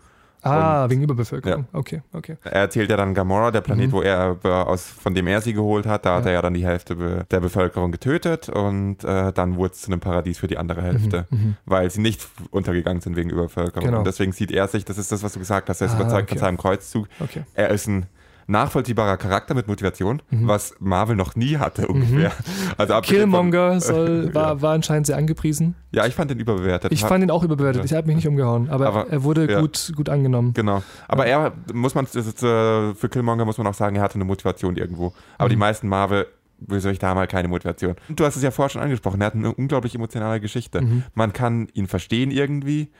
Ah, 0.45 0.89
wegen 0.89 1.01
Überbevölkerung. 1.01 1.65
Okay, 1.73 2.01
okay. 2.13 2.37
Er 2.43 2.51
erzählt 2.53 2.89
ja 2.89 2.97
dann 2.97 3.13
Gamora, 3.13 3.51
der 3.51 3.61
Planet, 3.61 3.87
Mhm. 3.87 3.91
wo 3.91 4.01
er 4.01 4.37
aus, 4.67 4.85
von 4.87 5.13
dem 5.15 5.27
er 5.27 5.41
sie 5.41 5.53
geholt 5.53 5.85
hat, 5.85 6.05
da 6.05 6.15
hat 6.17 6.25
Ja. 6.25 6.29
er 6.31 6.33
ja 6.35 6.41
dann 6.41 6.53
die 6.53 6.65
Hälfte 6.65 6.95
be 6.95 7.25
der 7.31 7.39
Bevölkerung 7.39 7.91
getötet 7.91 8.49
und 8.49 9.03
äh, 9.03 9.33
dann 9.33 9.55
wurde 9.55 9.73
es 9.73 9.81
zu 9.81 9.91
einem 9.91 9.99
Paradies 9.99 10.37
für 10.37 10.47
die 10.47 10.57
andere 10.57 10.81
Hälfte, 10.81 11.25
Mhm. 11.29 11.57
weil 11.65 11.89
sie 11.89 12.01
nicht 12.01 12.27
untergegangen 12.51 13.01
sind 13.01 13.15
wegen 13.15 13.29
Überbevölkerung. 13.29 13.85
Genau. 13.85 13.97
Und 13.99 14.07
deswegen 14.07 14.31
sieht 14.31 14.51
er 14.51 14.67
sich, 14.67 14.85
das 14.85 14.97
ist 14.97 15.11
das, 15.11 15.23
was 15.23 15.33
du 15.33 15.39
gesagt 15.39 15.69
hast, 15.69 15.81
er 15.81 15.87
ist 15.87 15.93
Ah, 15.93 16.01
überzeugt 16.01 16.23
okay. 16.29 16.35
von 16.39 16.47
seinem 16.47 16.57
Kreuzzug. 16.57 17.07
Okay. 17.19 17.43
Er 17.55 17.69
ist 17.69 17.87
ein 17.87 18.05
nachvollziehbarer 18.47 19.17
Charakter 19.17 19.53
mit 19.55 19.67
Motivation, 19.67 20.21
Mhm. 20.29 20.47
was 20.47 20.75
Marvel 20.79 21.15
noch 21.15 21.35
nie 21.35 21.57
hatte 21.57 21.87
ungefähr. 21.87 22.31
Also 22.77 22.93
abgesehen 22.93 23.21
Killmonger 23.21 23.71
von- 23.71 23.79
soll, 23.81 24.33
war, 24.35 24.61
war 24.61 24.73
anscheinend 24.73 25.07
sehr 25.07 25.17
angepriesen. 25.17 25.75
Ja, 25.91 26.05
ich 26.05 26.13
fand 26.15 26.29
den 26.31 26.39
überbewertet. 26.39 26.91
Ich 26.91 27.01
fand 27.03 27.23
ihn 27.23 27.31
auch 27.31 27.43
überbewertet. 27.43 27.81
Ja. 27.81 27.85
Ich 27.85 27.93
habe 27.93 28.07
mich 28.07 28.17
nicht 28.17 28.27
umgehauen, 28.27 28.69
aber, 28.69 28.87
Aber, 28.87 29.09
er 29.09 29.23
wurde 29.23 29.49
ja. 29.51 29.59
gut, 29.61 29.91
gut 29.95 30.09
angenommen. 30.09 30.53
Genau. 30.53 30.83
Aber 31.07 31.25
er, 31.25 31.53
muss 31.73 31.95
man, 31.95 32.05
ist, 32.05 32.43
äh, 32.43 32.93
für 32.93 33.09
Killmonger 33.09 33.45
muss 33.45 33.57
man 33.57 33.65
auch 33.67 33.73
sagen, 33.73 33.95
er 33.95 34.01
hatte 34.03 34.15
eine 34.15 34.25
Motivation 34.25 34.75
irgendwo. 34.75 35.13
Aber 35.37 35.47
Mhm. 35.47 35.49
die 35.51 35.55
meisten 35.57 35.87
Marvel, 35.87 36.27
wieso 36.59 36.89
ich 36.89 36.99
da 36.99 37.13
mal 37.15 37.27
keine 37.27 37.47
Motivation. 37.47 37.95
Und 38.07 38.19
du 38.19 38.25
hast 38.25 38.35
es 38.35 38.43
ja 38.43 38.51
vorher 38.51 38.69
schon 38.69 38.81
angesprochen, 38.81 39.19
er 39.21 39.27
hat 39.27 39.35
eine 39.35 39.53
unglaublich 39.53 39.95
emotionale 39.95 40.39
Geschichte. 40.39 40.81
Mhm. 40.81 41.03
Man 41.13 41.33
kann 41.33 41.67
ihn 41.73 41.87
verstehen 41.87 42.31
irgendwie. 42.31 42.91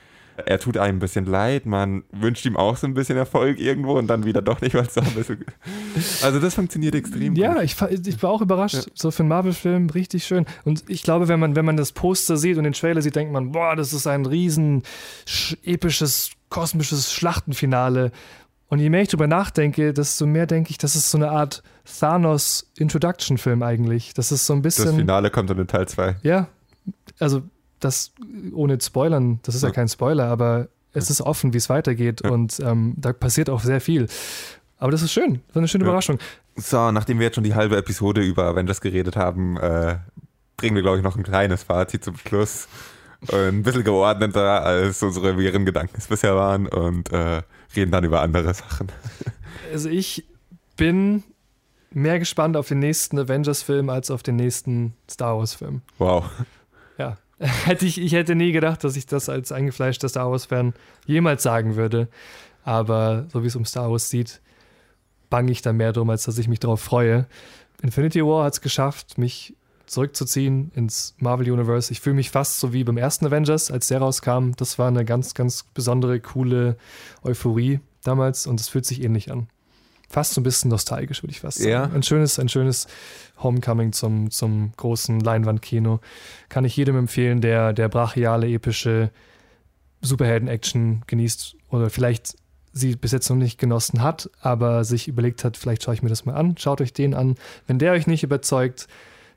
Er 0.44 0.58
tut 0.60 0.76
einem 0.76 0.96
ein 0.96 1.00
bisschen 1.00 1.24
leid, 1.24 1.64
man 1.66 2.04
wünscht 2.12 2.44
ihm 2.44 2.56
auch 2.56 2.76
so 2.76 2.86
ein 2.86 2.94
bisschen 2.94 3.16
Erfolg 3.16 3.58
irgendwo 3.58 3.92
und 3.98 4.06
dann 4.06 4.24
wieder 4.24 4.42
doch 4.42 4.60
nicht, 4.60 4.74
weil 4.74 4.86
es 4.86 4.94
doch 4.94 5.04
ein 5.06 5.14
bisschen. 5.14 5.44
Also 6.22 6.40
das 6.40 6.54
funktioniert 6.54 6.94
extrem 6.94 7.34
Ja, 7.36 7.54
gut. 7.54 7.62
ich, 7.62 7.74
fa- 7.74 7.88
ich 7.88 8.22
war 8.22 8.30
auch 8.30 8.42
überrascht. 8.42 8.74
Ja. 8.74 8.82
So 8.94 9.10
für 9.10 9.20
einen 9.22 9.28
Marvel-Film 9.30 9.88
richtig 9.90 10.24
schön. 10.24 10.44
Und 10.64 10.84
ich 10.88 11.02
glaube, 11.02 11.28
wenn 11.28 11.40
man, 11.40 11.56
wenn 11.56 11.64
man 11.64 11.76
das 11.76 11.92
Poster 11.92 12.36
sieht 12.36 12.58
und 12.58 12.64
den 12.64 12.74
Trailer 12.74 13.00
sieht, 13.00 13.16
denkt 13.16 13.32
man, 13.32 13.52
boah, 13.52 13.74
das 13.76 13.92
ist 13.92 14.06
ein 14.06 14.26
riesen 14.26 14.82
sch- 15.26 15.56
episches, 15.64 16.32
kosmisches 16.50 17.12
Schlachtenfinale. 17.12 18.12
Und 18.68 18.80
je 18.80 18.90
mehr 18.90 19.02
ich 19.02 19.08
drüber 19.08 19.26
nachdenke, 19.28 19.92
desto 19.92 20.26
mehr 20.26 20.46
denke 20.46 20.70
ich, 20.70 20.78
das 20.78 20.96
ist 20.96 21.10
so 21.10 21.18
eine 21.18 21.30
Art 21.30 21.62
Thanos-Introduction-Film 22.00 23.62
eigentlich. 23.62 24.14
Das 24.14 24.32
ist 24.32 24.46
so 24.46 24.54
ein 24.54 24.62
Das 24.62 24.76
bisschen. 24.76 24.96
Finale 24.96 25.30
kommt 25.30 25.50
dann 25.50 25.58
in 25.58 25.66
Teil 25.66 25.86
2. 25.88 26.16
Ja, 26.22 26.48
also 27.18 27.42
das 27.80 28.12
ohne 28.54 28.80
Spoilern, 28.80 29.40
das 29.42 29.54
ist 29.54 29.62
ja, 29.62 29.68
Ja. 29.68 29.74
kein 29.74 29.88
Spoiler, 29.88 30.26
aber 30.26 30.68
es 30.92 31.10
ist 31.10 31.20
offen, 31.20 31.52
wie 31.52 31.58
es 31.58 31.68
weitergeht 31.68 32.22
Ja. 32.24 32.30
und 32.30 32.58
ähm, 32.60 32.94
da 32.96 33.12
passiert 33.12 33.50
auch 33.50 33.60
sehr 33.60 33.80
viel. 33.80 34.06
Aber 34.78 34.90
das 34.90 35.02
ist 35.02 35.12
schön, 35.12 35.40
so 35.52 35.58
eine 35.60 35.68
schöne 35.68 35.84
Ja. 35.84 35.88
Überraschung. 35.90 36.18
So, 36.56 36.90
nachdem 36.90 37.18
wir 37.18 37.26
jetzt 37.26 37.34
schon 37.34 37.44
die 37.44 37.54
halbe 37.54 37.76
Episode 37.76 38.22
über 38.22 38.44
Avengers 38.44 38.80
geredet 38.80 39.16
haben, 39.16 39.56
äh, 39.58 39.96
bringen 40.56 40.74
wir, 40.74 40.82
glaube 40.82 40.98
ich, 40.98 41.02
noch 41.04 41.16
ein 41.16 41.22
kleines 41.22 41.62
Fazit 41.64 42.02
zum 42.04 42.16
Schluss. 42.16 42.66
Ein 43.32 43.62
bisschen 43.62 43.82
geordneter, 43.84 44.62
als 44.64 45.02
unsere 45.02 45.36
wirren 45.38 45.64
Gedanken 45.64 45.94
es 45.98 46.06
bisher 46.06 46.36
waren 46.36 46.66
und 46.66 47.10
äh, 47.12 47.42
reden 47.74 47.90
dann 47.90 48.04
über 48.04 48.20
andere 48.22 48.52
Sachen. 48.54 48.88
Also 49.72 49.88
ich 49.88 50.24
bin 50.76 51.24
mehr 51.90 52.18
gespannt 52.20 52.56
auf 52.56 52.68
den 52.68 52.78
nächsten 52.78 53.18
Avengers-Film 53.18 53.88
als 53.90 54.10
auf 54.10 54.22
den 54.22 54.36
nächsten 54.36 54.92
Star 55.10 55.36
Wars-Film. 55.38 55.80
Wow. 55.98 56.24
Hätte 57.38 57.84
ich, 57.84 58.00
ich 58.00 58.12
hätte 58.12 58.34
nie 58.34 58.52
gedacht, 58.52 58.82
dass 58.82 58.96
ich 58.96 59.06
das 59.06 59.28
als 59.28 59.52
eingefleischter 59.52 60.08
Star 60.08 60.30
Wars-Fan 60.30 60.72
jemals 61.04 61.42
sagen 61.42 61.76
würde. 61.76 62.08
Aber 62.64 63.26
so 63.32 63.42
wie 63.42 63.48
es 63.48 63.56
um 63.56 63.64
Star 63.64 63.90
Wars 63.90 64.08
sieht, 64.08 64.40
bange 65.28 65.52
ich 65.52 65.60
da 65.60 65.72
mehr 65.72 65.92
drum, 65.92 66.08
als 66.08 66.24
dass 66.24 66.38
ich 66.38 66.48
mich 66.48 66.60
darauf 66.60 66.80
freue. 66.80 67.26
Infinity 67.82 68.24
War 68.24 68.44
hat 68.44 68.54
es 68.54 68.60
geschafft, 68.62 69.18
mich 69.18 69.54
zurückzuziehen 69.84 70.72
ins 70.74 71.14
Marvel 71.18 71.50
Universe. 71.50 71.92
Ich 71.92 72.00
fühle 72.00 72.16
mich 72.16 72.30
fast 72.30 72.58
so 72.58 72.72
wie 72.72 72.84
beim 72.84 72.96
ersten 72.96 73.26
Avengers, 73.26 73.70
als 73.70 73.88
der 73.88 73.98
rauskam. 73.98 74.52
Das 74.56 74.78
war 74.78 74.88
eine 74.88 75.04
ganz, 75.04 75.34
ganz 75.34 75.62
besondere, 75.74 76.20
coole 76.20 76.76
Euphorie 77.22 77.80
damals 78.02 78.46
und 78.46 78.60
es 78.60 78.68
fühlt 78.68 78.86
sich 78.86 79.02
ähnlich 79.02 79.30
an. 79.30 79.48
Fast 80.08 80.34
so 80.34 80.40
ein 80.40 80.44
bisschen 80.44 80.70
nostalgisch, 80.70 81.22
würde 81.22 81.32
ich 81.32 81.40
fast 81.40 81.58
sagen. 81.58 81.70
Ja. 81.70 81.84
Ein 81.84 82.02
schönes, 82.02 82.38
ein 82.38 82.48
schönes 82.48 82.86
Homecoming 83.42 83.92
zum, 83.92 84.30
zum 84.30 84.72
großen 84.76 85.20
Leinwandkino. 85.20 86.00
Kann 86.48 86.64
ich 86.64 86.76
jedem 86.76 86.96
empfehlen, 86.96 87.40
der, 87.40 87.72
der 87.72 87.88
brachiale, 87.88 88.48
epische 88.48 89.10
Superhelden-Action 90.02 91.02
genießt 91.06 91.56
oder 91.70 91.90
vielleicht 91.90 92.36
sie 92.72 92.94
bis 92.94 93.12
jetzt 93.12 93.28
noch 93.30 93.36
nicht 93.36 93.58
genossen 93.58 94.02
hat, 94.02 94.30
aber 94.40 94.84
sich 94.84 95.08
überlegt 95.08 95.44
hat, 95.44 95.56
vielleicht 95.56 95.82
schaue 95.82 95.94
ich 95.94 96.02
mir 96.02 96.10
das 96.10 96.24
mal 96.26 96.34
an. 96.34 96.56
Schaut 96.58 96.80
euch 96.80 96.92
den 96.92 97.14
an. 97.14 97.36
Wenn 97.66 97.78
der 97.78 97.92
euch 97.92 98.06
nicht 98.06 98.22
überzeugt, 98.22 98.86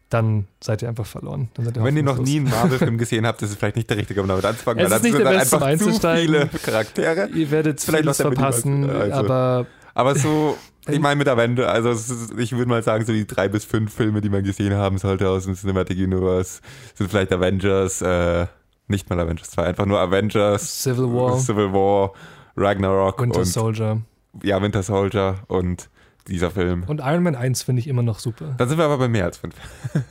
dann 0.09 0.47
seid 0.61 0.82
ihr 0.82 0.89
einfach 0.89 1.05
verloren. 1.05 1.49
Ihr 1.57 1.74
Wenn 1.84 1.95
ihr 1.95 2.03
noch 2.03 2.17
nie 2.17 2.38
einen 2.38 2.49
Marvel-Film 2.49 2.97
gesehen 2.97 3.26
habt, 3.26 3.41
ist 3.41 3.51
es 3.51 3.55
vielleicht 3.55 3.76
nicht 3.78 3.89
der 3.89 3.97
richtige, 3.97 4.22
um 4.22 4.28
damit 4.28 4.43
anzufangen, 4.43 4.84
Es 4.84 4.89
weil 4.91 4.97
ist 4.97 5.03
nicht 5.03 5.17
der 5.17 5.24
dann 5.24 5.38
Beste, 5.38 5.55
um 5.57 5.63
einzusteigen. 5.63 6.49
viele 6.49 6.59
Charaktere. 6.63 7.30
Ihr 7.30 7.51
werdet 7.51 7.80
Vielleicht 7.80 8.03
vieles 8.03 8.17
verpassen, 8.17 8.89
also- 8.89 9.13
aber 9.15 9.65
Aber 10.00 10.16
so, 10.16 10.58
ich 10.88 11.00
meine 11.00 11.18
mit 11.18 11.28
Avengers, 11.28 11.68
also 11.68 11.89
ist, 11.91 12.34
ich 12.38 12.54
würde 12.54 12.70
mal 12.70 12.82
sagen, 12.84 13.06
so 13.06 13.14
die 13.14 13.28
drei 13.28 13.47
bis 13.47 13.66
fünf 13.66 13.93
Filme, 13.93 14.22
die 14.22 14.30
man 14.30 14.43
gesehen 14.43 14.74
haben 14.74 14.97
sollte 14.97 15.30
aus 15.30 15.45
dem 15.45 15.56
Cinematic 15.56 15.97
Universe, 15.97 16.62
sind 16.95 17.10
vielleicht 17.10 17.34
Avengers, 17.34 18.02
äh, 18.02 18.47
nicht 18.88 19.10
mal 19.10 19.20
Avengers 19.20 19.52
2, 19.52 19.64
einfach 19.64 19.86
nur 19.86 20.00
Avengers, 20.00 20.84
Civil 20.84 21.14
War, 21.14 21.38
Civil 21.38 21.74
War, 21.74 22.14
Ragnarok 22.56 23.22
Winter 23.22 23.39
und 23.39 23.45
Soldier 23.45 24.02
ja, 24.43 24.62
Winter 24.62 24.84
Soldier 24.84 25.39
und 25.47 25.89
dieser 26.28 26.52
Film. 26.52 26.84
und 26.88 27.00
Iron 27.00 27.24
Man 27.24 27.36
1 27.36 27.64
finde 27.64 27.82
ich 27.82 27.88
immer 27.88 28.04
noch 28.04 28.20
super. 28.20 28.56
Dann 28.58 28.70
sind 28.70 28.78
wir 28.78 28.86
aber 28.86 28.97
bei 28.97 29.08
mehr 29.08 29.26
als 29.26 29.38
fünf. 29.38 29.56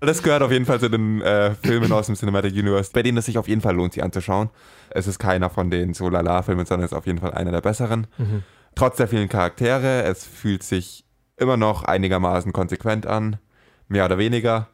Das 0.00 0.22
gehört 0.22 0.42
auf 0.42 0.52
jeden 0.52 0.66
Fall 0.66 0.80
zu 0.80 0.90
den 0.90 1.22
äh, 1.22 1.54
Filmen 1.54 1.90
aus 1.90 2.06
dem 2.06 2.14
Cinematic 2.14 2.52
Universe, 2.52 2.90
bei 2.92 3.02
denen 3.02 3.16
es 3.16 3.24
sich 3.24 3.38
auf 3.38 3.48
jeden 3.48 3.62
Fall 3.62 3.74
lohnt, 3.74 3.94
sie 3.94 4.02
anzuschauen. 4.02 4.50
Es 4.90 5.06
ist 5.06 5.18
keiner 5.18 5.48
von 5.48 5.70
den 5.70 5.94
so 5.94 6.10
lala-Filmen, 6.10 6.66
sondern 6.66 6.84
es 6.84 6.92
ist 6.92 6.98
auf 6.98 7.06
jeden 7.06 7.20
Fall 7.20 7.32
einer 7.32 7.52
der 7.52 7.62
besseren. 7.62 8.06
Mhm. 8.18 8.42
Trotz 8.74 8.96
der 8.96 9.08
vielen 9.08 9.28
Charaktere, 9.28 10.02
es 10.02 10.24
fühlt 10.24 10.62
sich 10.62 11.04
immer 11.36 11.56
noch 11.56 11.84
einigermaßen 11.84 12.52
konsequent 12.52 13.06
an, 13.06 13.36
mehr 13.88 14.04
oder 14.04 14.18
weniger, 14.18 14.68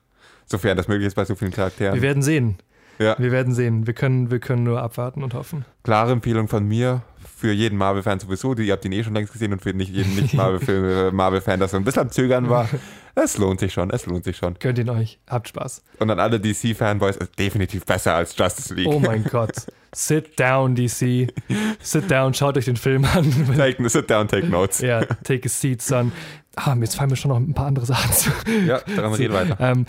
sofern 0.46 0.76
das 0.76 0.88
möglich 0.88 1.07
ist 1.07 1.14
bei 1.14 1.24
so 1.24 1.34
vielen 1.34 1.53
Charakteren. 1.53 1.94
Wir 1.94 2.03
werden 2.03 2.22
sehen. 2.22 2.59
Ja. 2.98 3.16
Wir 3.18 3.32
werden 3.32 3.55
sehen. 3.55 3.86
Wir 3.86 3.94
können, 3.94 4.30
wir 4.30 4.40
können 4.40 4.62
nur 4.62 4.82
abwarten 4.82 5.22
und 5.22 5.32
hoffen. 5.32 5.64
Klare 5.84 6.12
Empfehlung 6.12 6.48
von 6.48 6.66
mir, 6.68 7.03
für 7.40 7.53
jeden 7.53 7.78
Marvel-Fan 7.78 8.20
sowieso, 8.20 8.55
die, 8.55 8.64
ihr 8.66 8.72
habt 8.74 8.84
ihn 8.84 8.92
eh 8.92 9.03
schon 9.03 9.14
längst 9.14 9.32
gesehen 9.32 9.53
und 9.55 9.62
für 9.62 9.72
nicht 9.72 9.90
jeden 9.90 10.14
Nicht-Marvel-Film- 10.14 10.84
äh, 11.09 11.11
Marvel-Fan, 11.11 11.59
das 11.59 11.70
so 11.70 11.78
ein 11.78 11.84
bisschen 11.84 12.03
am 12.03 12.11
Zögern 12.11 12.51
war. 12.51 12.68
Es 13.14 13.38
lohnt 13.38 13.61
sich 13.61 13.72
schon, 13.72 13.90
es 13.90 14.05
lohnt 14.05 14.24
sich 14.24 14.36
schon. 14.36 14.57
Gönnt 14.61 14.78
ihn 14.78 14.90
euch. 14.90 15.18
Habt 15.26 15.48
Spaß. 15.48 15.82
Und 15.98 16.11
an 16.11 16.20
alle 16.20 16.38
DC-Fanboys, 16.38 17.16
ist 17.16 17.38
definitiv 17.38 17.86
besser 17.86 18.14
als 18.14 18.36
Justice 18.36 18.74
League. 18.74 18.86
Oh 18.86 19.01
mein 19.01 19.24
Gott. 19.30 19.66
Sit 19.93 20.38
down, 20.38 20.74
DC. 20.76 21.32
Sit 21.80 22.11
down, 22.11 22.32
schaut 22.34 22.57
euch 22.57 22.66
den 22.66 22.76
Film 22.76 23.05
an. 23.05 23.30
Take, 23.57 23.88
sit 23.88 24.09
down, 24.09 24.28
take 24.28 24.47
notes. 24.47 24.80
ja, 24.80 25.05
take 25.24 25.47
a 25.47 25.49
seat, 25.49 25.82
son. 25.82 26.12
Ah, 26.57 26.76
jetzt 26.80 26.95
fallen 26.97 27.11
mir 27.11 27.16
schon 27.16 27.30
noch 27.30 27.38
ein 27.38 27.55
paar 27.55 27.66
andere 27.66 27.86
Sachen 27.86 28.12
zu. 28.12 28.30
Ja, 28.66 28.80
daran 28.97 29.14
reden 29.14 29.34
weiter. 29.34 29.57
Ähm, 29.61 29.86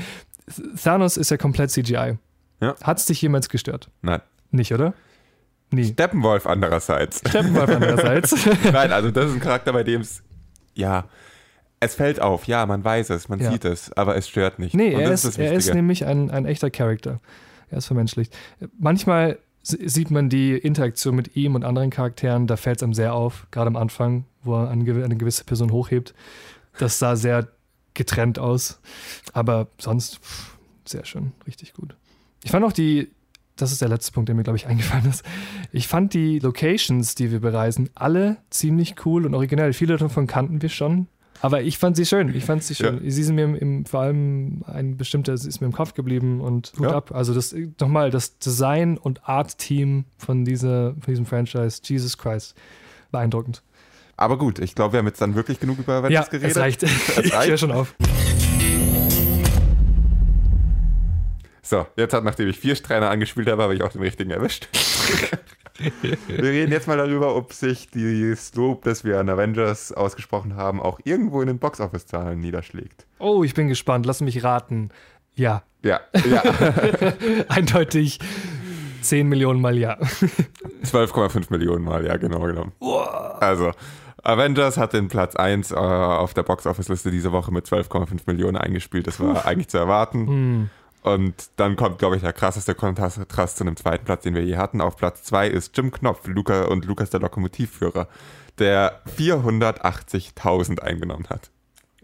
Thanos 0.83 1.17
ist 1.17 1.29
ja 1.31 1.37
komplett 1.37 1.71
CGI. 1.71 2.17
Ja. 2.61 2.75
Hat 2.83 2.97
es 2.97 3.05
dich 3.05 3.21
jemals 3.21 3.47
gestört? 3.49 3.89
Nein. 4.01 4.21
Nicht, 4.51 4.73
oder? 4.73 4.93
Nie. 5.71 5.85
Steppenwolf 5.85 6.45
andererseits. 6.47 7.19
Steppenwolf 7.19 7.69
andererseits. 7.69 8.35
Nein, 8.71 8.91
also 8.91 9.11
das 9.11 9.27
ist 9.29 9.35
ein 9.35 9.39
Charakter, 9.39 9.71
bei 9.71 9.83
dem 9.83 10.01
es, 10.01 10.21
ja, 10.73 11.05
es 11.79 11.95
fällt 11.95 12.19
auf, 12.21 12.45
ja, 12.45 12.65
man 12.65 12.83
weiß 12.83 13.09
es, 13.11 13.29
man 13.29 13.39
Ja. 13.39 13.51
sieht 13.51 13.65
es, 13.65 13.91
aber 13.93 14.15
es 14.17 14.27
stört 14.27 14.59
nicht. 14.59 14.73
Nee, 14.75 14.93
Und 14.95 15.01
er 15.01 15.11
ist, 15.11 15.25
das 15.25 15.37
er 15.37 15.53
ist 15.53 15.73
nämlich 15.73 16.05
ein, 16.05 16.29
ein 16.29 16.45
echter 16.45 16.69
Charakter. 16.69 17.21
Er 17.69 17.77
ist 17.77 17.87
vermenschlicht. 17.87 18.35
Manchmal 18.77 19.39
sieht 19.63 20.09
man 20.11 20.29
die 20.29 20.53
Interaktion 20.57 21.15
mit 21.15 21.35
ihm 21.35 21.55
und 21.55 21.63
anderen 21.63 21.89
Charakteren, 21.89 22.47
da 22.47 22.57
fällt 22.57 22.77
es 22.77 22.83
einem 22.83 22.93
sehr 22.93 23.13
auf, 23.13 23.47
gerade 23.51 23.67
am 23.67 23.75
Anfang, 23.75 24.25
wo 24.43 24.55
er 24.55 24.69
eine, 24.69 24.83
gew- 24.83 25.03
eine 25.03 25.15
gewisse 25.17 25.43
Person 25.43 25.71
hochhebt. 25.71 26.13
Das 26.79 26.97
sah 26.99 27.15
sehr 27.15 27.47
getrennt 27.93 28.39
aus. 28.39 28.79
Aber 29.33 29.67
sonst 29.77 30.17
pff, 30.19 30.57
sehr 30.85 31.05
schön, 31.05 31.33
richtig 31.45 31.73
gut. 31.73 31.95
Ich 32.43 32.51
fand 32.51 32.65
auch 32.65 32.71
die, 32.71 33.09
das 33.55 33.71
ist 33.71 33.81
der 33.81 33.89
letzte 33.89 34.11
Punkt, 34.13 34.29
der 34.29 34.35
mir, 34.35 34.43
glaube 34.43 34.57
ich, 34.57 34.65
eingefallen 34.67 35.05
ist. 35.09 35.23
Ich 35.71 35.87
fand 35.87 36.13
die 36.13 36.39
Locations, 36.39 37.13
die 37.15 37.31
wir 37.31 37.39
bereisen, 37.39 37.89
alle 37.93 38.37
ziemlich 38.49 39.05
cool 39.05 39.25
und 39.25 39.35
originell. 39.35 39.73
Viele 39.73 39.97
davon 39.97 40.25
kannten 40.27 40.61
wir 40.61 40.69
schon. 40.69 41.07
Aber 41.41 41.61
ich 41.61 41.77
fand 41.77 41.95
sie 41.95 42.05
schön. 42.05 42.33
Ich 42.35 42.45
fand 42.45 42.63
sie 42.63 42.75
schön. 42.75 43.01
Sie 43.03 43.23
sind 43.23 43.35
mir 43.35 43.43
im, 43.57 43.85
vor 43.85 44.01
allem 44.01 44.63
ein 44.67 44.97
bestimmter, 44.97 45.35
sie 45.37 45.49
ist 45.49 45.59
mir 45.59 45.67
im 45.67 45.73
Kopf 45.73 45.93
geblieben 45.93 46.39
und 46.39 46.73
Hut 46.77 46.87
Ja. 46.87 46.95
ab. 46.95 47.11
Also 47.13 47.33
das 47.33 47.55
nochmal, 47.79 48.11
das 48.11 48.37
Design- 48.37 48.97
und 48.97 49.27
Art-Team 49.27 50.05
von, 50.17 50.45
dieser, 50.45 50.93
von 50.99 51.11
diesem 51.13 51.25
Franchise, 51.25 51.81
Jesus 51.83 52.17
Christ, 52.17 52.55
beeindruckend. 53.11 53.63
Aber 54.17 54.37
gut, 54.37 54.59
ich 54.59 54.75
glaube, 54.75 54.93
wir 54.93 54.99
haben 54.99 55.07
jetzt 55.07 55.21
dann 55.21 55.33
wirklich 55.33 55.59
genug 55.59 55.79
über 55.79 55.93
Avengers 55.93 56.27
ja, 56.27 56.31
geredet. 56.31 56.51
es 56.55 56.57
reicht. 56.57 56.83
ich 56.83 57.33
reicht. 57.33 57.49
höre 57.49 57.57
schon 57.57 57.71
auf. 57.71 57.95
So, 61.63 61.87
jetzt 61.95 62.13
hat, 62.13 62.23
nachdem 62.23 62.49
ich 62.49 62.59
vier 62.59 62.75
Streiner 62.75 63.09
angespielt 63.09 63.47
habe, 63.47 63.63
habe 63.63 63.73
ich 63.73 63.81
auch 63.81 63.89
den 63.91 64.01
richtigen 64.01 64.29
erwischt. 64.29 64.67
wir 66.27 66.43
reden 66.43 66.71
jetzt 66.71 66.87
mal 66.87 66.97
darüber, 66.97 67.35
ob 67.35 67.53
sich 67.53 67.89
das 67.91 68.53
Lob, 68.55 68.83
das 68.83 69.03
wir 69.03 69.19
an 69.19 69.29
Avengers 69.29 69.91
ausgesprochen 69.91 70.55
haben, 70.55 70.81
auch 70.81 70.99
irgendwo 71.03 71.41
in 71.41 71.47
den 71.47 71.59
Boxoffice-Zahlen 71.59 72.39
niederschlägt. 72.39 73.05
Oh, 73.19 73.43
ich 73.43 73.53
bin 73.53 73.67
gespannt. 73.67 74.05
Lass 74.05 74.21
mich 74.21 74.43
raten. 74.43 74.89
Ja, 75.35 75.63
Ja, 75.83 76.01
ja. 76.29 76.43
eindeutig 77.47 78.19
10 79.01 79.27
Millionen 79.27 79.61
Mal 79.61 79.77
ja. 79.77 79.97
12,5 80.83 81.47
Millionen 81.49 81.83
Mal, 81.83 82.05
ja, 82.05 82.17
genau 82.17 82.41
genommen. 82.41 82.73
Also, 83.39 83.71
Avengers 84.23 84.77
hat 84.77 84.93
den 84.93 85.07
Platz 85.07 85.35
1 85.35 85.71
äh, 85.71 85.75
auf 85.75 86.33
der 86.33 86.43
Box-Office-Liste 86.43 87.11
diese 87.11 87.31
Woche 87.31 87.51
mit 87.51 87.65
12,5 87.65 88.21
Millionen 88.27 88.57
eingespielt. 88.57 89.07
Das 89.07 89.19
war 89.19 89.45
eigentlich 89.45 89.69
zu 89.69 89.77
erwarten. 89.77 90.27
Hm. 90.27 90.69
Und 91.01 91.33
dann 91.55 91.75
kommt, 91.75 91.97
glaube 91.99 92.15
ich, 92.15 92.21
der 92.21 92.33
krasseste 92.33 92.75
Kontrast 92.75 93.57
zu 93.57 93.63
einem 93.63 93.75
zweiten 93.75 94.05
Platz, 94.05 94.23
den 94.23 94.35
wir 94.35 94.43
je 94.43 94.57
hatten. 94.57 94.81
Auf 94.81 94.97
Platz 94.97 95.23
2 95.23 95.47
ist 95.47 95.75
Jim 95.75 95.91
Knopf 95.91 96.27
Luca 96.27 96.65
und 96.65 96.85
Lukas 96.85 97.09
der 97.09 97.19
Lokomotivführer, 97.21 98.07
der 98.59 99.01
480.000 99.17 100.79
eingenommen 100.79 101.25
hat. 101.29 101.49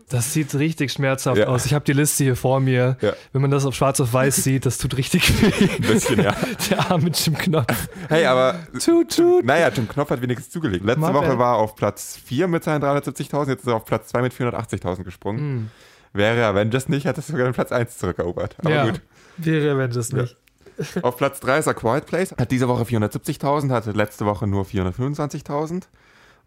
Das 0.10 0.32
sieht 0.32 0.56
richtig 0.56 0.94
schmerzhaft 0.94 1.38
Ja. 1.38 1.48
aus. 1.48 1.66
Ich 1.66 1.74
habe 1.74 1.84
die 1.84 1.92
Liste 1.92 2.24
hier 2.24 2.38
vor 2.38 2.62
mir. 2.62 2.96
Ja. 3.02 3.12
Wenn 3.34 3.42
man 3.42 3.52
das 3.52 3.66
auf 3.66 3.76
schwarz 3.76 4.00
auf 4.00 4.14
weiß 4.14 4.38
sieht, 4.38 4.66
das 4.66 4.78
tut 4.78 4.96
richtig 4.96 5.30
weh. 5.42 5.70
Ein 5.70 5.82
bisschen, 5.82 6.24
ja. 6.24 6.34
Der 6.70 6.90
arme 6.90 7.10
Jim 7.10 7.38
Knopf. 7.38 7.90
Hey, 8.08 8.26
aber 8.26 8.56
Tut, 8.84 9.18
tut. 9.18 9.44
naja, 9.44 9.68
Jim 9.68 9.86
Knopf 9.90 10.10
hat 10.10 10.22
wenigstens 10.22 10.50
zugelegt. 10.50 10.86
Letzte 10.86 11.02
My 11.02 11.14
Woche 11.14 11.28
bad. 11.28 11.40
war 11.40 11.56
er 11.56 11.60
auf 11.60 11.76
Platz 11.76 12.18
4 12.24 12.48
mit 12.48 12.64
seinen 12.64 12.82
370.000, 12.82 13.50
jetzt 13.50 13.62
ist 13.62 13.68
er 13.68 13.76
auf 13.76 13.84
Platz 13.84 14.08
2 14.08 14.22
mit 14.22 14.34
480.000 14.34 15.04
gesprungen. 15.04 15.40
Hm. 15.40 15.70
Wäre 16.18 16.46
Avengers 16.46 16.90
nicht, 16.90 17.06
hätte 17.06 17.22
es 17.22 17.28
sogar 17.28 17.46
den 17.46 17.54
Platz 17.54 17.72
1 17.72 17.98
zurückerobert. 17.98 18.56
Aber 18.60 18.70
ja, 18.70 18.86
gut. 18.86 19.02
wäre 19.38 19.72
Avengers 19.72 20.12
nicht. 20.12 20.36
Auf 21.02 21.18
Platz 21.18 21.40
3 21.40 21.60
ist 21.60 21.68
A 21.68 21.74
Quiet 21.74 22.06
Place. 22.06 22.32
Hat 22.38 22.52
diese 22.52 22.68
Woche 22.68 22.84
470.000, 22.84 23.72
hatte 23.72 23.92
letzte 23.92 24.26
Woche 24.26 24.48
nur 24.48 24.66
425.000. 24.66 25.84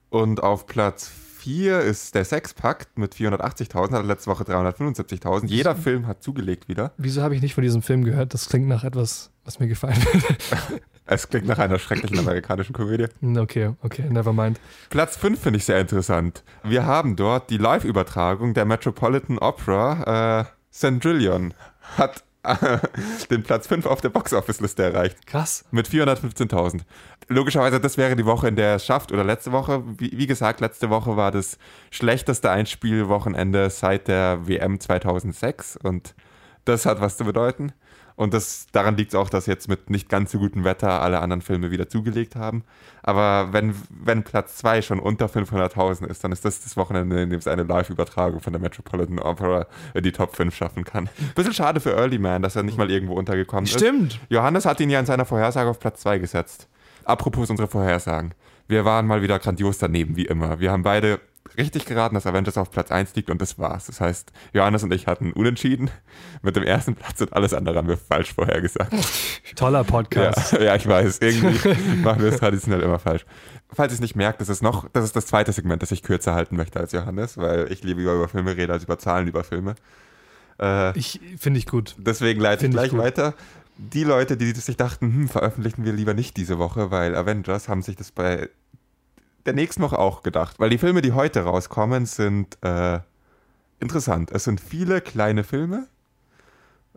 Und 0.09 0.43
auf 0.43 0.67
Platz 0.67 1.11
4 1.39 1.81
ist 1.81 2.15
der 2.15 2.25
Sexpakt 2.25 2.99
mit 2.99 3.15
480.000, 3.15 3.93
hatte 3.93 4.07
letzte 4.07 4.31
Woche 4.31 4.45
375.000. 4.45 5.47
Jeder 5.47 5.75
Film 5.75 6.07
hat 6.07 6.23
zugelegt 6.23 6.69
wieder. 6.69 6.93
Wieso 6.97 7.23
habe 7.23 7.35
ich 7.35 7.43
nicht 7.43 7.55
von 7.55 7.63
diesem 7.63 7.83
Film 7.83 8.05
gehört? 8.05 8.35
Das 8.35 8.49
klingt 8.49 8.69
nach 8.69 8.85
etwas, 8.85 9.31
was 9.51 9.59
mir 9.59 9.67
gefallen 9.69 9.97
würde. 9.97 10.81
Es 11.07 11.29
klingt 11.29 11.49
nach 11.49 11.59
einer 11.59 11.81
schrecklichen 11.81 12.21
amerikanischen 12.21 12.73
Komödie. 12.73 13.09
Hm, 13.19 13.37
okay, 13.39 13.73
okay, 13.83 14.05
never 14.09 14.33
mind. 14.33 14.61
Platz 14.91 15.17
5 15.17 15.41
finde 15.41 15.57
ich 15.57 15.65
sehr 15.65 15.81
interessant. 15.81 16.45
Wir 16.63 16.87
haben 16.87 17.17
dort 17.17 17.51
die 17.51 17.57
Live-Übertragung 17.57 18.55
der 18.55 18.65
Metropolitan 18.65 19.37
Opera. 19.39 20.43
Äh, 20.43 20.45
Sandrillion 20.71 21.53
hat 21.99 22.23
äh, 22.45 22.79
den 23.29 23.43
Platz 23.43 23.67
5 23.67 23.87
auf 23.87 24.01
der 24.01 24.11
Box-Office-Liste 24.11 24.85
erreicht. 24.85 25.27
Krass. 25.27 25.65
Mit 25.73 25.89
415.000. 25.89 26.83
Logischerweise, 27.27 27.81
das 27.81 27.99
wäre 27.99 28.15
die 28.15 28.27
Woche, 28.27 28.47
in 28.47 28.55
der 28.55 28.69
er 28.69 28.77
es 28.77 28.87
schafft. 28.87 29.11
Oder 29.11 29.25
letzte 29.25 29.51
Woche. 29.51 29.83
Wie, 29.99 30.13
wie 30.17 30.29
gesagt, 30.29 30.61
letzte 30.61 30.91
Woche 30.91 31.17
war 31.17 31.33
das 31.33 31.59
schlechteste 31.91 32.53
Einspielwochenende 32.53 33.69
seit 33.71 34.07
der 34.07 34.47
WM 34.47 34.79
2006. 34.79 35.77
Und 35.77 36.15
das 36.67 36.87
hat 36.87 37.01
was 37.01 37.17
zu 37.17 37.25
bedeuten. 37.25 37.73
Und 38.21 38.35
das, 38.35 38.67
daran 38.73 38.99
liegt 38.99 39.15
es 39.15 39.19
auch, 39.19 39.31
dass 39.31 39.47
jetzt 39.47 39.67
mit 39.67 39.89
nicht 39.89 40.11
ganz 40.11 40.33
so 40.33 40.39
gutem 40.39 40.63
Wetter 40.63 41.01
alle 41.01 41.21
anderen 41.21 41.41
Filme 41.41 41.71
wieder 41.71 41.89
zugelegt 41.89 42.37
haben. 42.37 42.65
Aber 43.03 43.55
wenn, 43.55 43.75
wenn 43.89 44.25
Platz 44.25 44.57
2 44.59 44.83
schon 44.83 45.01
unter 45.01 45.25
500.000 45.25 46.07
ist, 46.07 46.23
dann 46.23 46.31
ist 46.31 46.45
das 46.45 46.63
das 46.63 46.77
Wochenende, 46.77 47.23
in 47.23 47.31
dem 47.31 47.39
es 47.39 47.47
eine 47.49 47.63
Live-Übertragung 47.63 48.41
von 48.41 48.53
der 48.53 48.61
Metropolitan 48.61 49.21
Opera 49.21 49.67
in 49.95 50.03
die 50.03 50.13
Top 50.13 50.37
5 50.37 50.55
schaffen 50.55 50.85
kann. 50.85 51.09
Bisschen 51.35 51.55
schade 51.55 51.81
für 51.81 51.97
Early 51.97 52.19
Man, 52.19 52.43
dass 52.43 52.57
er 52.57 52.63
nicht 52.63 52.77
mal 52.77 52.91
irgendwo 52.91 53.15
untergekommen 53.15 53.65
ist. 53.65 53.73
Stimmt. 53.73 54.21
Johannes 54.29 54.67
hat 54.67 54.81
ihn 54.81 54.91
ja 54.91 55.01
in 55.01 55.07
seiner 55.07 55.25
Vorhersage 55.25 55.71
auf 55.71 55.81
Platz 55.81 56.03
2 56.03 56.19
gesetzt. 56.19 56.69
Apropos 57.07 57.49
unsere 57.49 57.69
Vorhersagen. 57.69 58.35
Wir 58.69 58.85
waren 58.85 59.07
mal 59.07 59.23
wieder 59.23 59.39
grandios 59.39 59.79
daneben, 59.79 60.17
wie 60.17 60.27
immer. 60.27 60.61
Wir 60.61 60.73
haben 60.73 60.83
beide 60.83 61.21
richtig 61.57 61.85
geraten, 61.87 62.15
dass 62.15 62.27
Avengers 62.27 62.57
auf 62.59 62.71
Platz 62.71 62.91
1 62.91 63.15
liegt 63.17 63.31
und 63.31 63.41
das 63.41 63.59
war's. 63.59 63.87
Das 63.87 64.01
heißt, 64.01 64.33
Johannes 64.53 64.83
und 64.83 64.93
ich 64.93 65.07
hatten 65.07 65.33
unentschieden 65.33 65.91
mit 66.43 66.55
dem 66.57 66.63
ersten 66.63 66.95
Platz 66.95 67.21
und 67.21 67.33
alles 67.33 67.55
andere 67.55 67.77
haben 67.79 67.89
wir 67.89 67.97
falsch 67.97 68.33
vorhergesagt. 68.35 68.93
Toller 69.57 69.85
Podcast. 69.85 70.53
Ja, 70.53 70.63
ja, 70.63 70.77
ich 70.77 70.87
weiß. 70.87 71.19
Irgendwie 71.21 71.69
machen 72.03 72.23
wir 72.23 72.29
es 72.33 72.39
traditionell 72.39 72.81
immer 72.83 72.99
falsch. 72.99 73.25
Falls 73.73 73.93
ihr 73.93 73.95
es 73.95 74.01
nicht 74.01 74.17
merkt, 74.17 74.41
das 74.41 74.49
ist 74.49 74.63
noch, 74.63 74.89
das 74.93 75.05
ist 75.05 75.15
das 75.17 75.27
zweite 75.27 75.53
Segment, 75.53 75.83
das 75.83 75.91
ich 75.93 76.03
kürzer 76.03 76.35
halten 76.35 76.57
möchte 76.57 76.79
als 76.81 76.93
Johannes, 76.93 77.37
weil 77.39 77.71
ich 77.73 77.83
lieber 77.83 78.15
über 78.15 78.29
Filme 78.29 78.57
rede 78.57 78.73
als 78.73 78.85
über 78.85 78.99
Zahlen 78.99 79.29
über 79.29 79.45
Filme. 79.45 79.75
Äh, 80.61 80.97
Ich 80.99 81.21
finde 81.39 81.59
ich 81.59 81.67
gut. 81.67 81.95
Deswegen 81.99 82.41
leite 82.41 82.67
ich 82.67 82.73
Finde 82.73 82.77
ich 82.85 82.91
gleich 82.91 82.91
gut. 82.91 83.01
weiter. 83.01 83.35
Die 83.77 84.05
Leute, 84.05 84.37
die 84.37 84.51
sich 84.53 84.77
dachten, 84.77 85.07
hm, 85.07 85.29
veröffentlichen 85.29 85.85
wir 85.85 85.93
lieber 85.93 86.13
nicht 86.15 86.37
diese 86.37 86.59
Woche, 86.59 86.91
weil 86.91 87.17
Avengers, 87.17 87.69
haben 87.69 87.81
sich 87.83 87.97
das 87.97 88.11
bei 88.13 88.51
der 89.47 89.55
nächsten 89.55 89.83
Woche 89.83 89.99
auch 89.99 90.23
gedacht. 90.23 90.59
Weil 90.59 90.71
die 90.71 90.79
Filme, 90.79 91.03
die 91.03 91.13
heute 91.13 91.43
rauskommen, 91.43 92.07
sind 92.07 92.59
äh, 92.63 93.01
interessant. 93.81 94.31
Es 94.31 94.45
sind 94.45 94.61
viele 94.61 95.01
kleine 95.01 95.45
Filme. 95.45 95.87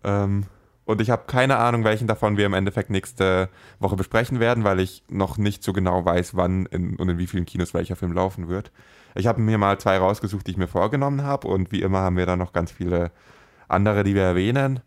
Ähm, 0.04 0.46
und 0.86 1.00
ich 1.00 1.10
habe 1.10 1.24
keine 1.28 1.58
Ahnung, 1.58 1.86
welchen 1.86 2.08
davon 2.08 2.36
wir 2.36 2.46
im 2.46 2.54
Endeffekt 2.54 2.90
nächste 2.90 3.50
Woche 3.80 3.96
besprechen 3.96 4.42
werden, 4.42 4.66
weil 4.66 4.82
ich 4.82 5.04
noch 5.10 5.38
nicht 5.38 5.64
so 5.64 5.72
genau 5.72 6.04
weiß, 6.04 6.36
wann 6.36 6.66
in, 6.68 6.98
und 6.98 7.08
in 7.08 7.18
wie 7.18 7.28
vielen 7.28 7.46
Kinos 7.46 7.74
welcher 7.74 7.96
Film 7.96 8.12
laufen 8.12 8.50
wird. 8.50 8.72
Ich 9.16 9.28
habe 9.28 9.40
mir 9.40 9.58
mal 9.58 9.80
zwei 9.80 9.98
rausgesucht, 9.98 10.46
die 10.46 10.52
ich 10.52 10.58
mir 10.58 10.68
vorgenommen 10.68 11.24
habe. 11.24 11.48
Und 11.48 11.72
wie 11.72 11.82
immer 11.82 12.00
haben 12.00 12.18
wir 12.18 12.26
dann 12.26 12.40
noch 12.40 12.52
ganz 12.52 12.72
viele 12.72 13.12
andere, 13.70 14.04
die 14.04 14.16
wir 14.16 14.24
erwähnen. 14.24 14.82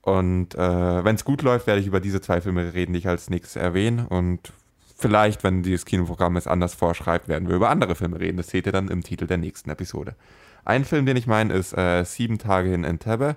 Und 0.00 0.54
äh, 0.54 1.04
wenn 1.04 1.16
es 1.16 1.24
gut 1.24 1.42
läuft, 1.42 1.66
werde 1.66 1.80
ich 1.80 1.86
über 1.86 2.00
diese 2.00 2.20
zwei 2.20 2.40
Filme 2.40 2.72
reden, 2.72 2.92
die 2.92 3.00
ich 3.00 3.08
als 3.08 3.28
nächstes 3.28 3.56
erwähne. 3.56 4.08
Und 4.08 4.52
vielleicht, 4.96 5.44
wenn 5.44 5.62
dieses 5.62 5.84
Kinoprogramm 5.84 6.36
es 6.36 6.46
anders 6.46 6.74
vorschreibt, 6.74 7.28
werden 7.28 7.48
wir 7.48 7.56
über 7.56 7.70
andere 7.70 7.94
Filme 7.94 8.18
reden. 8.18 8.38
Das 8.38 8.48
seht 8.48 8.66
ihr 8.66 8.72
dann 8.72 8.88
im 8.88 9.02
Titel 9.02 9.26
der 9.26 9.36
nächsten 9.36 9.70
Episode. 9.70 10.16
Ein 10.64 10.84
Film, 10.84 11.06
den 11.06 11.16
ich 11.16 11.28
meine, 11.28 11.54
ist 11.54 11.76
äh, 11.78 12.04
Sieben 12.04 12.38
Tage 12.38 12.74
in 12.74 12.82
Entebbe. 12.82 13.36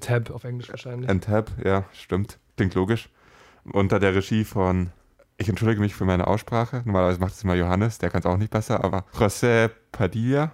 Tab 0.00 0.30
auf 0.30 0.44
Englisch 0.44 0.68
wahrscheinlich. 0.68 1.08
Entebbe, 1.08 1.52
ja, 1.64 1.84
stimmt. 1.92 2.38
Klingt 2.56 2.74
logisch. 2.74 3.08
Unter 3.72 3.98
der 3.98 4.14
Regie 4.14 4.44
von, 4.44 4.90
ich 5.38 5.48
entschuldige 5.48 5.80
mich 5.80 5.94
für 5.94 6.04
meine 6.04 6.26
Aussprache, 6.26 6.82
normalerweise 6.84 7.18
macht 7.18 7.32
es 7.32 7.42
immer 7.42 7.54
Johannes, 7.54 7.96
der 7.96 8.10
kann 8.10 8.20
es 8.20 8.26
auch 8.26 8.36
nicht 8.36 8.50
besser, 8.50 8.84
aber 8.84 9.06
José 9.14 9.70
Padilla, 9.90 10.52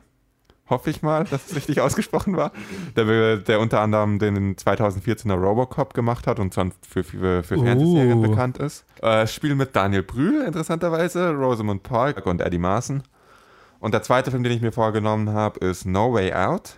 hoffe 0.70 0.90
ich 0.90 1.02
mal, 1.02 1.24
dass 1.24 1.48
es 1.48 1.56
richtig 1.56 1.80
ausgesprochen 1.80 2.36
war, 2.36 2.52
der, 2.96 3.36
der 3.36 3.60
unter 3.60 3.80
anderem 3.80 4.18
den 4.18 4.56
2014er 4.56 5.34
Robocop 5.34 5.92
gemacht 5.94 6.26
hat 6.26 6.38
und 6.38 6.54
sonst 6.54 6.78
für, 6.86 7.04
für, 7.04 7.42
für 7.42 7.58
Fernsehserien 7.58 8.18
Uh. 8.18 8.22
bekannt 8.22 8.58
ist. 8.58 8.84
Äh, 9.02 9.26
Spiel 9.26 9.54
mit 9.54 9.74
Daniel 9.76 10.02
Brühl, 10.02 10.42
interessanterweise, 10.42 11.30
Rosamund 11.30 11.82
Park 11.82 12.26
und 12.26 12.40
Eddie 12.40 12.58
Marson. 12.58 13.02
Und 13.80 13.94
der 13.94 14.02
zweite 14.02 14.30
Film, 14.30 14.42
den 14.42 14.52
ich 14.52 14.60
mir 14.60 14.72
vorgenommen 14.72 15.30
habe, 15.32 15.58
ist 15.66 15.86
No 15.86 16.12
Way 16.12 16.34
Out. 16.34 16.76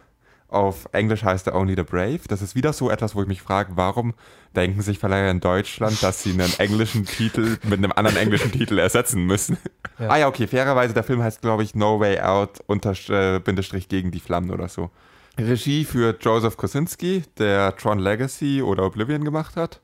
Auf 0.52 0.86
Englisch 0.92 1.24
heißt 1.24 1.46
er 1.46 1.54
Only 1.54 1.74
the 1.76 1.82
Brave. 1.82 2.20
Das 2.28 2.42
ist 2.42 2.54
wieder 2.54 2.74
so 2.74 2.90
etwas, 2.90 3.14
wo 3.14 3.22
ich 3.22 3.28
mich 3.28 3.40
frage, 3.40 3.72
warum 3.74 4.12
denken 4.54 4.82
sich 4.82 4.98
Verleiher 4.98 5.30
in 5.30 5.40
Deutschland, 5.40 6.02
dass 6.02 6.22
sie 6.22 6.32
einen 6.32 6.52
englischen 6.58 7.06
Titel 7.06 7.56
mit 7.62 7.78
einem 7.78 7.90
anderen 7.92 8.18
englischen 8.18 8.52
Titel 8.52 8.78
ersetzen 8.78 9.24
müssen? 9.24 9.56
Ja. 9.98 10.08
Ah 10.10 10.16
ja, 10.18 10.28
okay, 10.28 10.46
fairerweise, 10.46 10.92
der 10.92 11.04
Film 11.04 11.22
heißt, 11.22 11.40
glaube 11.40 11.62
ich, 11.62 11.74
No 11.74 12.00
Way 12.00 12.20
Out 12.20 12.60
unter 12.66 12.92
äh, 13.08 13.38
Bindestrich 13.38 13.88
gegen 13.88 14.10
die 14.10 14.20
Flammen 14.20 14.50
oder 14.50 14.68
so. 14.68 14.90
Regie 15.38 15.86
für 15.86 16.14
Joseph 16.20 16.58
Kosinski, 16.58 17.22
der 17.38 17.74
Tron 17.76 17.98
Legacy 17.98 18.60
oder 18.60 18.84
Oblivion 18.84 19.24
gemacht 19.24 19.56
hat. 19.56 19.80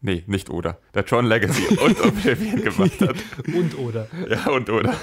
Nee, 0.00 0.22
nicht 0.28 0.48
oder. 0.48 0.78
Der 0.94 1.04
Tron 1.04 1.24
Legacy 1.26 1.76
und 1.78 2.00
Oblivion 2.04 2.62
gemacht 2.62 3.00
hat. 3.00 3.16
Und 3.52 3.76
oder. 3.78 4.06
Ja, 4.28 4.48
und 4.50 4.70
oder. 4.70 4.94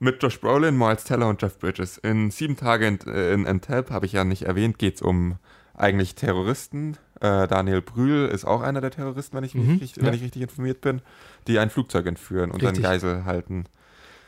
Mit 0.00 0.22
Josh 0.22 0.40
Brolin, 0.40 0.76
Miles 0.76 1.04
Teller 1.04 1.28
und 1.28 1.42
Jeff 1.42 1.58
Bridges. 1.58 1.98
In 1.98 2.30
Sieben 2.30 2.56
Tage 2.56 2.86
in, 2.86 2.98
äh, 3.06 3.32
in 3.32 3.46
habe 3.90 4.06
ich 4.06 4.12
ja 4.12 4.24
nicht 4.24 4.42
erwähnt, 4.42 4.78
geht 4.78 4.96
es 4.96 5.02
um 5.02 5.36
eigentlich 5.74 6.14
Terroristen. 6.14 6.96
Äh, 7.20 7.48
Daniel 7.48 7.82
Brühl 7.82 8.26
ist 8.28 8.44
auch 8.44 8.62
einer 8.62 8.80
der 8.80 8.90
Terroristen, 8.90 9.36
wenn 9.36 9.44
ich, 9.44 9.54
Mhm, 9.54 9.78
richtig, 9.78 9.96
ja. 9.96 10.04
wenn 10.04 10.14
ich 10.14 10.22
richtig 10.22 10.42
informiert 10.42 10.80
bin, 10.80 11.02
die 11.46 11.58
ein 11.58 11.70
Flugzeug 11.70 12.06
entführen 12.06 12.50
und 12.50 12.62
Richtig. 12.62 12.82
dann 12.82 12.92
Geisel 12.92 13.24
halten. 13.24 13.64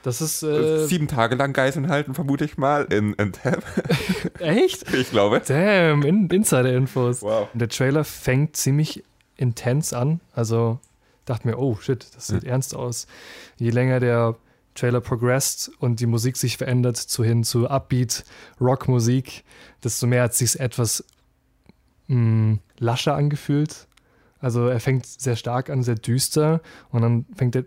Das 0.03 0.21
ist 0.23 0.43
äh, 0.43 0.87
Sieben 0.87 1.09
Tage 1.09 1.35
lang 1.35 1.53
Geiseln 1.53 1.89
halten, 1.89 2.15
vermute 2.15 2.45
ich 2.45 2.57
mal, 2.57 2.85
in 2.85 3.19
Entebbe. 3.19 3.63
echt? 4.39 4.93
ich 4.95 5.11
glaube. 5.11 5.43
Damn, 5.47 6.03
in, 6.03 6.29
Insider-Infos. 6.29 7.23
Wow. 7.23 7.49
Der 7.53 7.69
Trailer 7.69 8.05
fängt 8.05 8.57
ziemlich 8.57 9.05
intens 9.37 9.93
an. 9.93 10.21
Also 10.33 10.79
dachte 11.27 11.47
mir, 11.47 11.59
oh 11.59 11.77
shit, 11.81 12.07
das 12.17 12.29
sieht 12.29 12.45
ernst 12.45 12.75
aus. 12.75 13.07
Je 13.57 13.71
länger 13.71 14.01
der 14.01 14.37
Trailer 14.75 15.01
progressed 15.01 15.71
und 15.79 16.01
die 16.01 16.07
Musik 16.07 16.37
sich 16.37 16.57
verändert 16.57 16.97
zu 16.97 17.25
hin 17.25 17.45
zu 17.45 17.69
Upbeat 17.69 18.25
Rockmusik, 18.61 19.45
desto 19.83 20.07
mehr 20.07 20.25
hat 20.25 20.35
sich 20.35 20.59
etwas 20.59 21.05
mh, 22.09 22.59
lascher 22.79 23.15
angefühlt. 23.15 23.89
Also 24.39 24.69
er 24.69 24.81
fängt 24.81 25.07
sehr 25.07 25.37
stark 25.37 25.71
an, 25.71 25.83
sehr 25.83 25.97
düster 25.97 26.61
und 26.91 27.03
dann 27.03 27.27
fängt 27.35 27.57
er, 27.57 27.65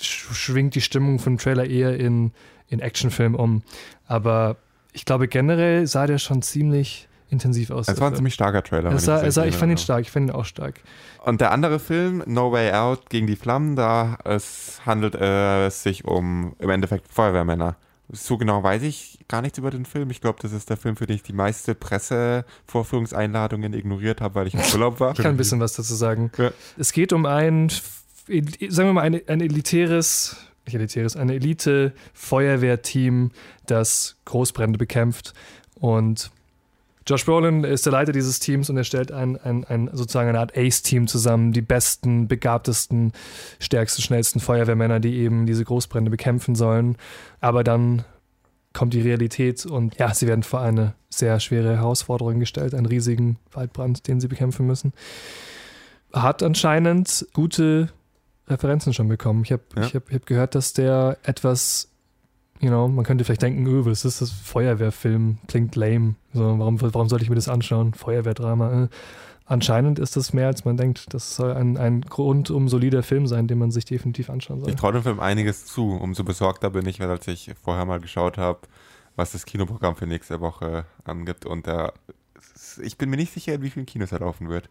sch 0.00 0.32
schwingt 0.32 0.74
die 0.74 0.80
Stimmung 0.80 1.18
vom 1.18 1.38
Trailer 1.38 1.64
eher 1.64 1.98
in, 1.98 2.32
in 2.68 2.80
Actionfilm 2.80 3.34
um. 3.34 3.62
Aber 4.06 4.56
ich 4.92 5.04
glaube 5.04 5.28
generell 5.28 5.86
sah 5.86 6.06
der 6.06 6.18
schon 6.18 6.42
ziemlich 6.42 7.07
intensiv 7.30 7.70
aus. 7.70 7.88
Es 7.88 8.00
war 8.00 8.08
ein 8.08 8.16
ziemlich 8.16 8.34
starker 8.34 8.62
Trailer. 8.62 8.90
Er 8.90 8.92
wenn 8.92 8.98
sah, 8.98 9.18
er 9.18 9.32
sah, 9.32 9.44
ich 9.44 9.56
fand 9.56 9.72
ihn 9.72 9.78
stark, 9.78 10.02
ich 10.02 10.10
fand 10.10 10.28
ihn 10.28 10.34
auch 10.34 10.44
stark. 10.44 10.80
Und 11.24 11.40
der 11.40 11.52
andere 11.52 11.78
Film, 11.78 12.22
No 12.26 12.52
Way 12.52 12.72
Out 12.72 13.10
gegen 13.10 13.26
die 13.26 13.36
Flammen, 13.36 13.76
da 13.76 14.18
es 14.24 14.80
handelt 14.86 15.14
äh, 15.14 15.66
es 15.66 15.82
sich 15.82 16.04
um 16.04 16.54
im 16.58 16.70
Endeffekt 16.70 17.12
Feuerwehrmänner. 17.12 17.76
So 18.10 18.38
genau 18.38 18.62
weiß 18.62 18.84
ich 18.84 19.18
gar 19.28 19.42
nichts 19.42 19.58
über 19.58 19.70
den 19.70 19.84
Film. 19.84 20.08
Ich 20.10 20.22
glaube, 20.22 20.38
das 20.40 20.52
ist 20.52 20.70
der 20.70 20.78
Film, 20.78 20.96
für 20.96 21.06
den 21.06 21.16
ich 21.16 21.22
die 21.22 21.34
meiste 21.34 21.74
Pressevorführungseinladungen 21.74 23.74
ignoriert 23.74 24.22
habe, 24.22 24.36
weil 24.36 24.46
ich 24.46 24.54
im 24.54 24.60
Urlaub 24.72 24.98
war. 24.98 25.12
Ich 25.12 25.18
kann 25.18 25.32
ein 25.32 25.36
bisschen 25.36 25.60
was 25.60 25.74
dazu 25.74 25.94
sagen. 25.94 26.30
Ja. 26.38 26.50
Es 26.78 26.92
geht 26.92 27.12
um 27.12 27.26
ein, 27.26 27.68
sagen 27.68 28.88
wir 28.88 28.94
mal, 28.94 29.02
ein, 29.02 29.20
ein 29.26 29.42
elitäres, 29.42 30.38
nicht 30.64 30.74
elitäres, 30.74 31.16
ein 31.16 31.28
Elite-Feuerwehrteam, 31.28 33.30
das 33.66 34.16
Großbrände 34.24 34.78
bekämpft. 34.78 35.34
Und 35.74 36.30
Josh 37.08 37.24
Brolin 37.24 37.64
ist 37.64 37.86
der 37.86 37.92
Leiter 37.92 38.12
dieses 38.12 38.38
Teams 38.38 38.68
und 38.68 38.76
er 38.76 38.84
stellt 38.84 39.12
ein, 39.12 39.38
ein, 39.38 39.64
ein 39.64 39.88
sozusagen 39.94 40.28
eine 40.28 40.40
Art 40.40 40.54
Ace-Team 40.54 41.06
zusammen, 41.06 41.52
die 41.52 41.62
besten, 41.62 42.28
begabtesten, 42.28 43.12
stärksten, 43.58 44.02
schnellsten 44.02 44.40
Feuerwehrmänner, 44.40 45.00
die 45.00 45.14
eben 45.16 45.46
diese 45.46 45.64
Großbrände 45.64 46.10
bekämpfen 46.10 46.54
sollen. 46.54 46.96
Aber 47.40 47.64
dann 47.64 48.04
kommt 48.74 48.92
die 48.92 49.00
Realität 49.00 49.64
und 49.64 49.96
ja, 49.98 50.12
sie 50.12 50.26
werden 50.26 50.42
vor 50.42 50.60
eine 50.60 50.94
sehr 51.08 51.40
schwere 51.40 51.76
Herausforderung 51.78 52.40
gestellt, 52.40 52.74
einen 52.74 52.84
riesigen 52.84 53.38
Waldbrand, 53.52 54.06
den 54.06 54.20
sie 54.20 54.28
bekämpfen 54.28 54.66
müssen. 54.66 54.92
Hat 56.12 56.42
anscheinend 56.42 57.26
gute 57.32 57.88
Referenzen 58.48 58.92
schon 58.92 59.08
bekommen. 59.08 59.42
Ich 59.44 59.52
habe 59.52 59.62
Ja. 59.76 59.82
ich 59.84 59.94
hab, 59.94 60.08
ich 60.10 60.14
hab 60.14 60.26
gehört, 60.26 60.54
dass 60.54 60.74
der 60.74 61.16
etwas, 61.22 61.88
you 62.60 62.68
know, 62.68 62.88
man 62.88 63.04
könnte 63.04 63.24
vielleicht 63.24 63.42
denken, 63.42 63.66
öh, 63.66 63.84
was 63.84 64.04
ist 64.04 64.20
das 64.20 64.30
Feuerwehrfilm? 64.30 65.38
Klingt 65.48 65.76
lame. 65.76 66.14
So, 66.32 66.58
warum, 66.58 66.80
warum 66.80 67.08
sollte 67.08 67.24
ich 67.24 67.28
mir 67.30 67.36
das 67.36 67.48
anschauen? 67.48 67.94
Feuerwehrdrama. 67.94 68.84
Äh. 68.84 68.88
Anscheinend 69.46 69.98
ist 69.98 70.14
das 70.14 70.34
mehr, 70.34 70.46
als 70.48 70.66
man 70.66 70.76
denkt. 70.76 71.14
Das 71.14 71.34
soll 71.36 71.52
ein, 71.52 71.78
ein 71.78 72.04
rundum 72.04 72.68
solider 72.68 73.02
Film 73.02 73.26
sein, 73.26 73.46
den 73.48 73.58
man 73.58 73.70
sich 73.70 73.86
definitiv 73.86 74.28
anschauen 74.28 74.60
soll. 74.60 74.68
Ich 74.68 74.76
traue 74.76 74.92
dem 74.92 75.02
Film 75.02 75.20
einiges 75.20 75.64
zu. 75.64 75.92
Umso 75.92 76.22
besorgter 76.22 76.68
bin 76.68 76.86
ich, 76.86 77.00
weil 77.00 77.08
als 77.08 77.26
ich 77.28 77.50
vorher 77.62 77.86
mal 77.86 77.98
geschaut 77.98 78.36
habe, 78.36 78.58
was 79.16 79.32
das 79.32 79.46
Kinoprogramm 79.46 79.96
für 79.96 80.06
nächste 80.06 80.40
Woche 80.40 80.84
angibt. 81.04 81.46
Und 81.46 81.66
da, 81.66 81.92
ich 82.82 82.98
bin 82.98 83.08
mir 83.08 83.16
nicht 83.16 83.32
sicher, 83.32 83.54
in 83.54 83.62
wie 83.62 83.70
vielen 83.70 83.86
Kinos 83.86 84.12
er 84.12 84.20
laufen 84.20 84.50
wird. 84.50 84.68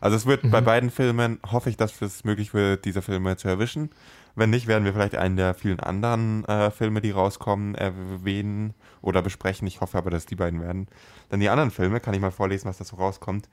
Also 0.00 0.16
es 0.16 0.24
wird 0.24 0.50
bei 0.50 0.60
Mhm. 0.60 0.64
beiden 0.64 0.90
Filmen, 0.90 1.38
hoffe 1.50 1.68
ich, 1.70 1.76
dass 1.76 2.00
es 2.00 2.24
möglich 2.24 2.54
wird, 2.54 2.84
diese 2.86 3.02
Filme 3.02 3.36
zu 3.36 3.48
erwischen. 3.48 3.90
Wenn 4.36 4.50
nicht, 4.50 4.66
werden 4.66 4.84
wir 4.84 4.92
vielleicht 4.92 5.16
einen 5.16 5.36
der 5.36 5.54
vielen 5.54 5.80
anderen 5.80 6.44
äh, 6.44 6.70
Filme, 6.70 7.00
die 7.00 7.10
rauskommen, 7.10 7.74
erwähnen 7.74 8.74
oder 9.00 9.22
besprechen. 9.22 9.66
Ich 9.66 9.80
hoffe 9.80 9.96
aber, 9.96 10.10
dass 10.10 10.26
die 10.26 10.36
beiden 10.36 10.60
werden. 10.60 10.88
Dann 11.30 11.40
die 11.40 11.48
anderen 11.48 11.70
Filme, 11.70 12.00
kann 12.00 12.14
ich 12.14 12.20
mal 12.20 12.30
vorlesen, 12.30 12.68
was 12.68 12.76
da 12.76 12.84
so 12.84 12.96
rauskommt. 12.96 13.48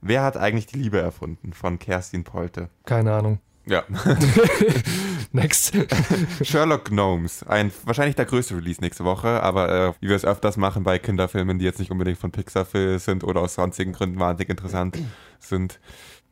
Wer 0.00 0.22
hat 0.22 0.36
eigentlich 0.36 0.66
die 0.66 0.78
Liebe 0.78 1.00
erfunden? 1.00 1.52
Von 1.52 1.78
Kerstin 1.78 2.24
Polte. 2.24 2.68
Keine 2.84 3.14
Ahnung. 3.14 3.38
Ja. 3.66 3.84
Next. 5.32 5.72
Sherlock 6.42 6.86
Gnomes. 6.86 7.44
Ein, 7.44 7.72
wahrscheinlich 7.84 8.16
der 8.16 8.26
größte 8.26 8.56
Release 8.56 8.80
nächste 8.80 9.04
Woche, 9.04 9.42
aber 9.42 9.68
äh, 9.70 9.92
wie 10.00 10.08
wir 10.08 10.16
es 10.16 10.24
öfters 10.24 10.56
machen 10.56 10.82
bei 10.82 10.98
Kinderfilmen, 10.98 11.58
die 11.58 11.64
jetzt 11.64 11.78
nicht 11.78 11.90
unbedingt 11.90 12.18
von 12.18 12.30
Pixar 12.30 12.66
sind 12.98 13.24
oder 13.24 13.40
aus 13.40 13.54
sonstigen 13.54 13.92
Gründen 13.92 14.18
wahnsinnig 14.18 14.50
interessant 14.50 14.98
sind, 15.38 15.80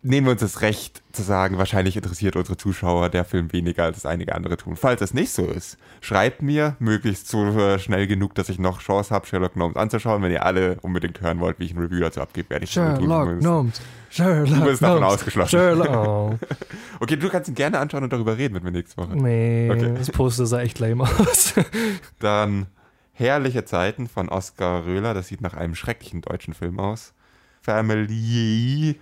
nehmen 0.03 0.26
wir 0.26 0.32
uns 0.32 0.40
das 0.40 0.61
Recht 0.62 1.03
zu 1.12 1.22
sagen, 1.22 1.59
wahrscheinlich 1.59 1.96
interessiert 1.96 2.34
unsere 2.36 2.57
Zuschauer 2.57 3.09
der 3.09 3.24
Film 3.24 3.53
weniger, 3.53 3.84
als 3.84 3.98
es 3.98 4.07
einige 4.07 4.34
andere 4.34 4.57
tun. 4.57 4.76
Falls 4.76 5.00
es 5.00 5.14
nicht 5.14 5.32
so 5.32 5.46
ist, 5.46 5.78
schreibt 6.00 6.42
mir 6.42 6.76
möglichst 6.80 7.28
so 7.28 7.44
äh, 7.59 7.78
schnell 7.78 8.07
genug, 8.07 8.34
dass 8.34 8.48
ich 8.48 8.59
noch 8.59 8.80
Chance 8.80 9.14
habe, 9.14 9.26
Sherlock 9.26 9.55
Gnomes 9.55 9.76
anzuschauen. 9.76 10.22
Wenn 10.22 10.32
ihr 10.32 10.44
alle 10.44 10.78
unbedingt 10.82 11.20
hören 11.20 11.38
wollt, 11.40 11.59
wie 11.61 11.64
ich 11.66 11.74
ein 11.74 11.78
Review 11.78 12.00
dazu 12.00 12.20
abgebe, 12.20 12.50
werde 12.50 12.64
ich 12.64 12.74
das 12.74 12.84
wohl 12.84 12.98
tun. 12.98 13.09
Sherlock 13.09 13.40
Gnomes. 13.40 13.80
Sherlock 14.11 14.46
Du 14.48 14.64
bist 14.64 14.82
davon 14.82 14.98
Gnomes. 14.98 15.14
ausgeschlossen. 15.14 15.50
Sherlock. 15.50 16.38
Okay, 17.00 17.16
du 17.16 17.28
kannst 17.28 17.48
ihn 17.48 17.55
gerne 17.57 17.78
anschauen 17.80 18.05
und 18.05 18.12
darüber 18.12 18.38
reden 18.38 18.55
mit 18.55 18.62
mir 18.62 18.70
nächste 18.70 18.96
Woche. 18.96 19.16
Nee, 19.16 19.68
Okay. 19.70 19.94
das 19.98 20.11
Poster 20.11 20.46
sah 20.46 20.61
echt 20.61 20.78
lame 20.78 21.03
aus. 21.05 21.55
Dann 22.20 22.66
Herrliche 23.14 23.64
Zeiten 23.64 24.09
von 24.09 24.28
Oskar 24.28 24.86
Röhler. 24.86 25.12
Das 25.14 25.28
sieht 25.28 25.40
nach 25.42 25.55
einem 25.55 25.74
schrecklichen 25.74 26.22
deutschen 26.22 26.55
Film 26.55 26.78
aus. 26.80 27.12
Family. 27.61 28.98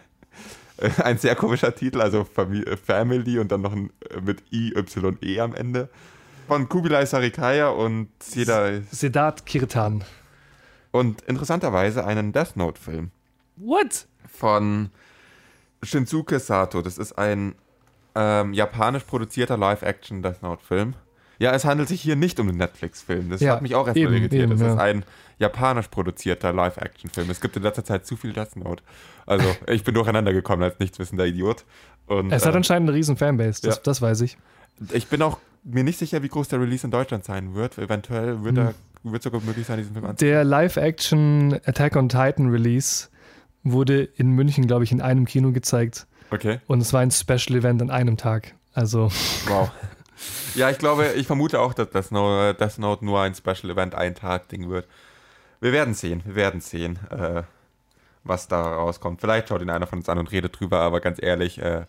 Ein 1.04 1.18
sehr 1.18 1.34
komischer 1.36 1.74
Titel, 1.74 2.00
also 2.00 2.26
äh, 2.36 2.76
Family 2.76 3.38
und 3.38 3.52
dann 3.52 3.62
noch 3.62 3.72
ein 3.72 3.90
äh, 4.10 4.20
mit 4.20 4.42
I-Y-E 4.52 5.40
am 5.40 5.54
Ende. 5.54 5.88
Von 6.48 6.68
Kubilai 6.68 7.06
Sarikaya 7.06 7.68
und 7.68 8.08
Seda. 8.22 8.80
Sedat 8.90 9.46
Kirtan. 9.46 10.04
Und 10.90 11.22
interessanterweise 11.22 12.04
einen 12.04 12.32
Death 12.32 12.56
Note-Film 12.56 13.12
What? 13.56 14.06
von 14.26 14.90
Shinsuke 15.82 16.40
Sato. 16.40 16.82
Das 16.82 16.98
ist 16.98 17.12
ein 17.12 17.54
ähm, 18.14 18.52
japanisch 18.52 19.04
produzierter 19.04 19.56
Live-Action 19.56 20.22
Death 20.22 20.42
Note-Film. 20.42 20.94
Ja, 21.40 21.52
es 21.52 21.64
handelt 21.64 21.88
sich 21.88 22.00
hier 22.00 22.14
nicht 22.16 22.38
um 22.38 22.48
einen 22.48 22.58
Netflix-Film. 22.58 23.30
Das 23.30 23.40
Ja, 23.40 23.54
hat 23.54 23.62
mich 23.62 23.74
auch 23.74 23.86
erstmal 23.88 24.12
irritiert. 24.14 24.42
eben, 24.44 24.52
Es 24.52 24.60
ja. 24.60 24.74
ist 24.74 24.78
ein 24.78 25.04
japanisch 25.38 25.88
produzierter 25.88 26.52
Live-Action-Film. 26.52 27.28
Es 27.30 27.40
gibt 27.40 27.56
in 27.56 27.62
letzter 27.62 27.84
Zeit 27.84 28.06
zu 28.06 28.16
viel 28.16 28.32
Death 28.32 28.56
Note. 28.56 28.82
Also, 29.26 29.48
ich 29.66 29.82
bin 29.82 29.94
durcheinander 29.94 30.32
gekommen 30.32 30.62
als 30.62 30.78
nichtswissender 30.78 31.26
Idiot. 31.26 31.64
Und, 32.06 32.30
Es 32.30 32.44
hat 32.46 32.54
äh, 32.54 32.58
anscheinend 32.58 32.90
eine 32.90 32.96
riesen 32.98 33.16
Fanbase, 33.16 33.62
das, 33.62 33.76
ja. 33.76 33.80
das 33.82 34.02
weiß 34.02 34.20
ich. 34.20 34.36
ich 34.92 35.06
bin 35.08 35.22
auch 35.22 35.38
mir 35.64 35.82
nicht 35.84 35.98
sicher, 35.98 36.22
wie 36.22 36.28
groß 36.28 36.48
der 36.48 36.60
Release 36.60 36.86
in 36.86 36.90
Deutschland 36.90 37.24
sein 37.24 37.54
wird. 37.54 37.78
Eventuell 37.78 38.44
wird, 38.44 38.56
Hm. 38.58 38.66
er, 38.66 38.74
wird 39.02 39.22
sogar 39.22 39.40
möglich 39.40 39.66
sein, 39.66 39.78
diesen 39.78 39.94
Film 39.94 40.04
anzusehen. 40.04 40.32
Der 40.32 40.44
Live-Action 40.44 41.58
Attack 41.64 41.96
on 41.96 42.08
Titan 42.08 42.50
Release 42.50 43.08
wurde 43.62 44.02
in 44.02 44.30
München, 44.32 44.66
glaube 44.66 44.84
ich, 44.84 44.92
in 44.92 45.00
einem 45.00 45.24
Kino 45.26 45.52
gezeigt. 45.52 46.06
Okay, 46.30 46.60
Und 46.66 46.80
es 46.80 46.92
war 46.92 47.00
ein 47.00 47.10
Special-Event 47.10 47.82
an 47.82 47.90
einem 47.90 48.16
Tag. 48.16 48.54
Also, 48.72 49.10
wow. 49.48 49.70
Ja, 50.54 50.70
ich 50.70 50.78
glaube, 50.78 51.12
ich 51.16 51.26
vermute 51.26 51.60
auch, 51.60 51.74
dass 51.74 51.90
Death 51.90 52.10
Note, 52.10 52.80
Note 52.80 53.04
nur 53.04 53.20
ein 53.20 53.34
Special 53.34 53.70
Event, 53.70 53.94
ein 53.94 54.14
Tag-Ding 54.14 54.68
wird. 54.68 54.86
Wir 55.60 55.72
werden 55.72 55.94
sehen, 55.94 56.22
wir 56.24 56.34
werden 56.34 56.60
sehen, 56.60 56.98
äh, 57.10 57.42
was 58.24 58.48
da 58.48 58.60
rauskommt. 58.60 59.20
Vielleicht 59.20 59.48
schaut 59.48 59.62
ihn 59.62 59.70
einer 59.70 59.86
von 59.86 59.98
uns 59.98 60.08
an 60.08 60.18
und 60.18 60.32
redet 60.32 60.58
drüber, 60.58 60.80
aber 60.80 61.00
ganz 61.00 61.22
ehrlich, 61.22 61.60
äh, 61.60 61.84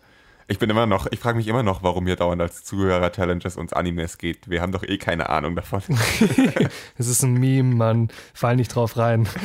ich 0.48 0.58
bin 0.58 0.68
immer 0.68 0.86
noch, 0.86 1.06
ich 1.10 1.20
frage 1.20 1.38
mich 1.38 1.48
immer 1.48 1.62
noch, 1.62 1.82
warum 1.82 2.06
ihr 2.06 2.16
dauernd 2.16 2.42
als 2.42 2.64
Zuhörer-Challenges 2.64 3.56
uns 3.56 3.72
Animes 3.72 4.18
geht. 4.18 4.50
Wir 4.50 4.60
haben 4.60 4.72
doch 4.72 4.82
eh 4.82 4.98
keine 4.98 5.30
Ahnung 5.30 5.56
davon. 5.56 5.82
es 6.98 7.08
ist 7.08 7.22
ein 7.22 7.34
Meme, 7.34 7.74
Mann. 7.74 8.08
Fall 8.34 8.56
nicht 8.56 8.74
drauf 8.74 8.96
rein. 8.96 9.28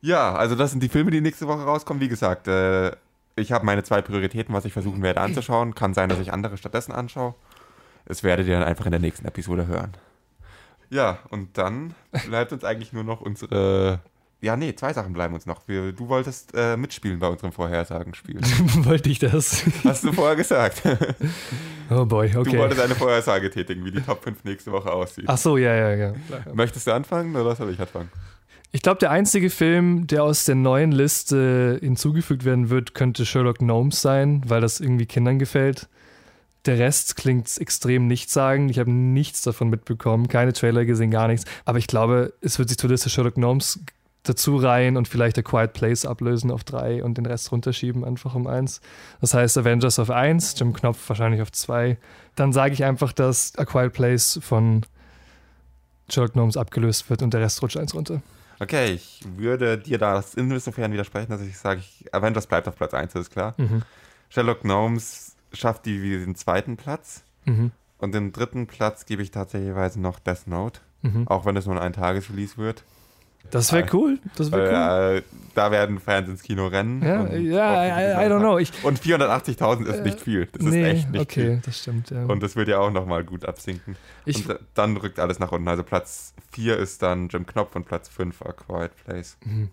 Ja, 0.00 0.34
also 0.34 0.54
das 0.54 0.70
sind 0.70 0.82
die 0.82 0.88
Filme, 0.88 1.10
die 1.10 1.20
nächste 1.20 1.48
Woche 1.48 1.62
rauskommen. 1.62 2.00
Wie 2.00 2.08
gesagt, 2.08 2.46
äh, 2.46 2.92
ich 3.36 3.52
habe 3.52 3.64
meine 3.64 3.82
zwei 3.82 4.02
Prioritäten, 4.02 4.54
was 4.54 4.64
ich 4.64 4.72
versuchen 4.72 5.02
werde 5.02 5.20
anzuschauen. 5.20 5.74
Kann 5.74 5.94
sein, 5.94 6.08
dass 6.08 6.20
ich 6.20 6.32
andere 6.32 6.56
stattdessen 6.56 6.92
anschaue. 6.92 7.34
Das 8.06 8.22
werdet 8.22 8.46
ihr 8.46 8.54
dann 8.54 8.64
einfach 8.66 8.86
in 8.86 8.92
der 8.92 9.00
nächsten 9.00 9.26
Episode 9.26 9.66
hören. 9.66 9.92
Ja, 10.90 11.18
und 11.30 11.56
dann 11.58 11.94
bleibt 12.28 12.52
uns 12.52 12.64
eigentlich 12.64 12.92
nur 12.92 13.04
noch 13.04 13.20
unsere. 13.20 14.00
Ja, 14.40 14.56
nee, 14.56 14.74
zwei 14.74 14.92
Sachen 14.92 15.14
bleiben 15.14 15.32
uns 15.32 15.46
noch. 15.46 15.66
Wir, 15.68 15.92
du 15.92 16.08
wolltest 16.08 16.52
äh, 16.54 16.76
mitspielen 16.76 17.18
bei 17.18 17.28
unserem 17.28 17.50
Vorhersagenspiel. 17.50 18.40
Wollte 18.84 19.08
ich 19.08 19.18
das? 19.18 19.64
Hast 19.84 20.04
du 20.04 20.12
vorher 20.12 20.36
gesagt. 20.36 20.82
Oh 21.90 22.06
boy, 22.06 22.30
Du 22.30 22.40
okay. 22.40 22.56
wolltest 22.56 22.80
eine 22.80 22.94
Vorhersage 22.94 23.50
tätigen, 23.50 23.84
wie 23.84 23.90
die 23.90 24.00
Top 24.00 24.24
5 24.24 24.42
nächste 24.44 24.72
Woche 24.72 24.90
aussieht. 24.90 25.26
Ach 25.28 25.36
so, 25.36 25.58
ja, 25.58 25.74
ja, 25.74 25.94
ja. 25.94 26.12
Möchtest 26.54 26.86
du 26.86 26.94
anfangen 26.94 27.36
oder 27.36 27.54
soll 27.54 27.70
ich 27.70 27.78
anfangen? 27.78 28.08
Ich 28.72 28.80
glaube, 28.80 29.00
der 29.00 29.10
einzige 29.10 29.50
Film, 29.50 30.06
der 30.06 30.24
aus 30.24 30.46
der 30.46 30.54
neuen 30.54 30.92
Liste 30.92 31.78
hinzugefügt 31.82 32.46
werden 32.46 32.70
wird, 32.70 32.94
könnte 32.94 33.26
Sherlock 33.26 33.58
Gnomes 33.58 34.00
sein, 34.00 34.42
weil 34.46 34.62
das 34.62 34.80
irgendwie 34.80 35.04
Kindern 35.04 35.38
gefällt. 35.38 35.88
Der 36.66 36.78
Rest 36.78 37.16
klingt 37.16 37.58
extrem 37.58 38.06
nichtssagend. 38.06 38.70
Ich 38.70 38.78
habe 38.78 38.90
nichts 38.90 39.42
davon 39.42 39.68
mitbekommen, 39.68 40.28
keine 40.28 40.52
Trailer 40.52 40.84
gesehen, 40.84 41.10
gar 41.10 41.28
nichts. 41.28 41.44
Aber 41.64 41.78
ich 41.78 41.86
glaube, 41.86 42.32
es 42.40 42.58
wird 42.58 42.70
sich 42.70 42.78
zur 42.78 42.90
Liste 42.90 43.10
Sherlock 43.10 43.34
Gnomes 43.34 43.80
dazu 44.22 44.56
reihen 44.56 44.96
und 44.96 45.06
vielleicht 45.06 45.38
A 45.38 45.42
Quiet 45.42 45.74
Place 45.74 46.06
ablösen 46.06 46.50
auf 46.50 46.64
drei 46.64 47.04
und 47.04 47.18
den 47.18 47.26
Rest 47.26 47.52
runterschieben, 47.52 48.04
einfach 48.04 48.34
um 48.34 48.46
eins. 48.46 48.80
Das 49.20 49.34
heißt 49.34 49.58
Avengers 49.58 49.98
auf 49.98 50.10
eins, 50.10 50.58
Jim 50.58 50.72
Knopf 50.72 51.06
wahrscheinlich 51.08 51.42
auf 51.42 51.52
zwei. 51.52 51.98
Dann 52.34 52.52
sage 52.52 52.72
ich 52.72 52.84
einfach, 52.84 53.12
dass 53.12 53.56
A 53.58 53.66
Quiet 53.66 53.92
Place 53.92 54.40
von 54.42 54.86
Sherlock 56.08 56.32
Gnomes 56.32 56.56
abgelöst 56.56 57.08
wird 57.10 57.22
und 57.22 57.34
der 57.34 57.42
Rest 57.42 57.62
rutscht 57.62 57.76
eins 57.76 57.94
runter. 57.94 58.22
Okay, 58.60 58.92
ich 58.92 59.20
würde 59.36 59.76
dir 59.78 59.98
da 59.98 60.22
insofern 60.36 60.92
widersprechen, 60.92 61.30
dass 61.30 61.42
ich 61.42 61.58
sage, 61.58 61.82
Avengers 62.12 62.46
bleibt 62.46 62.66
auf 62.68 62.76
Platz 62.76 62.94
1, 62.94 63.12
das 63.12 63.22
ist 63.22 63.30
klar. 63.30 63.54
Mhm. 63.58 63.82
Sherlock 64.30 64.62
Gnomes 64.62 65.33
schafft 65.54 65.86
die 65.86 66.02
wie 66.02 66.10
den 66.24 66.34
zweiten 66.34 66.76
Platz. 66.76 67.22
Mhm. 67.44 67.70
Und 67.98 68.12
den 68.14 68.32
dritten 68.32 68.66
Platz 68.66 69.06
gebe 69.06 69.22
ich 69.22 69.30
tatsächlich 69.30 69.72
noch 69.96 70.18
Death 70.18 70.46
Note. 70.46 70.80
Mhm. 71.02 71.26
Auch 71.28 71.44
wenn 71.46 71.56
es 71.56 71.66
nur 71.66 71.80
ein 71.80 71.92
Tagesrelease 71.92 72.56
wird. 72.56 72.82
Das 73.50 73.72
wäre 73.72 73.86
cool. 73.92 74.18
Das 74.36 74.50
wäre 74.50 74.62
cool. 75.12 75.18
Äh, 75.18 75.22
da 75.54 75.70
werden 75.70 76.00
Fans 76.00 76.28
ins 76.30 76.42
Kino 76.42 76.66
rennen. 76.66 77.02
Ja, 77.02 77.26
ja, 77.36 78.22
I, 78.22 78.26
I 78.26 78.30
don't 78.30 78.38
know. 78.40 78.58
Ich, 78.58 78.72
Und 78.84 78.98
480.000 78.98 79.84
ist 79.84 80.02
nicht 80.02 80.18
viel. 80.20 80.46
Das 80.46 80.64
ist 80.64 80.70
nee, 80.72 80.84
echt 80.84 81.10
nicht 81.10 81.20
okay, 81.20 81.40
viel. 81.42 81.60
das 81.64 81.78
stimmt. 81.78 82.08
Ja. 82.10 82.24
Und 82.24 82.42
das 82.42 82.56
wird 82.56 82.68
ja 82.68 82.78
auch 82.78 82.90
nochmal 82.90 83.22
gut 83.22 83.44
absinken. 83.44 83.96
Ich- 84.24 84.38
und 84.38 84.48
da- 84.48 84.58
dann 84.72 84.96
rückt 84.96 85.18
alles 85.18 85.38
nach 85.40 85.52
unten. 85.52 85.68
Also 85.68 85.82
Platz 85.82 86.32
4 86.52 86.78
ist 86.78 87.02
dann 87.02 87.28
Jim 87.28 87.46
Knopf 87.46 87.76
und 87.76 87.84
Platz 87.84 88.08
5 88.08 88.40
A 88.42 88.52
Quiet 88.52 88.92
Place. 89.04 89.36
Mhm. 89.44 89.68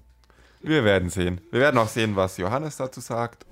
Wir 0.61 0.83
werden 0.83 1.09
sehen. 1.09 1.39
Wir 1.51 1.61
werden 1.61 1.77
auch 1.77 1.87
sehen, 1.87 2.15
was 2.17 2.35
Johannes 2.37 2.75
dazu 2.75 2.99
sagt. 2.99 3.45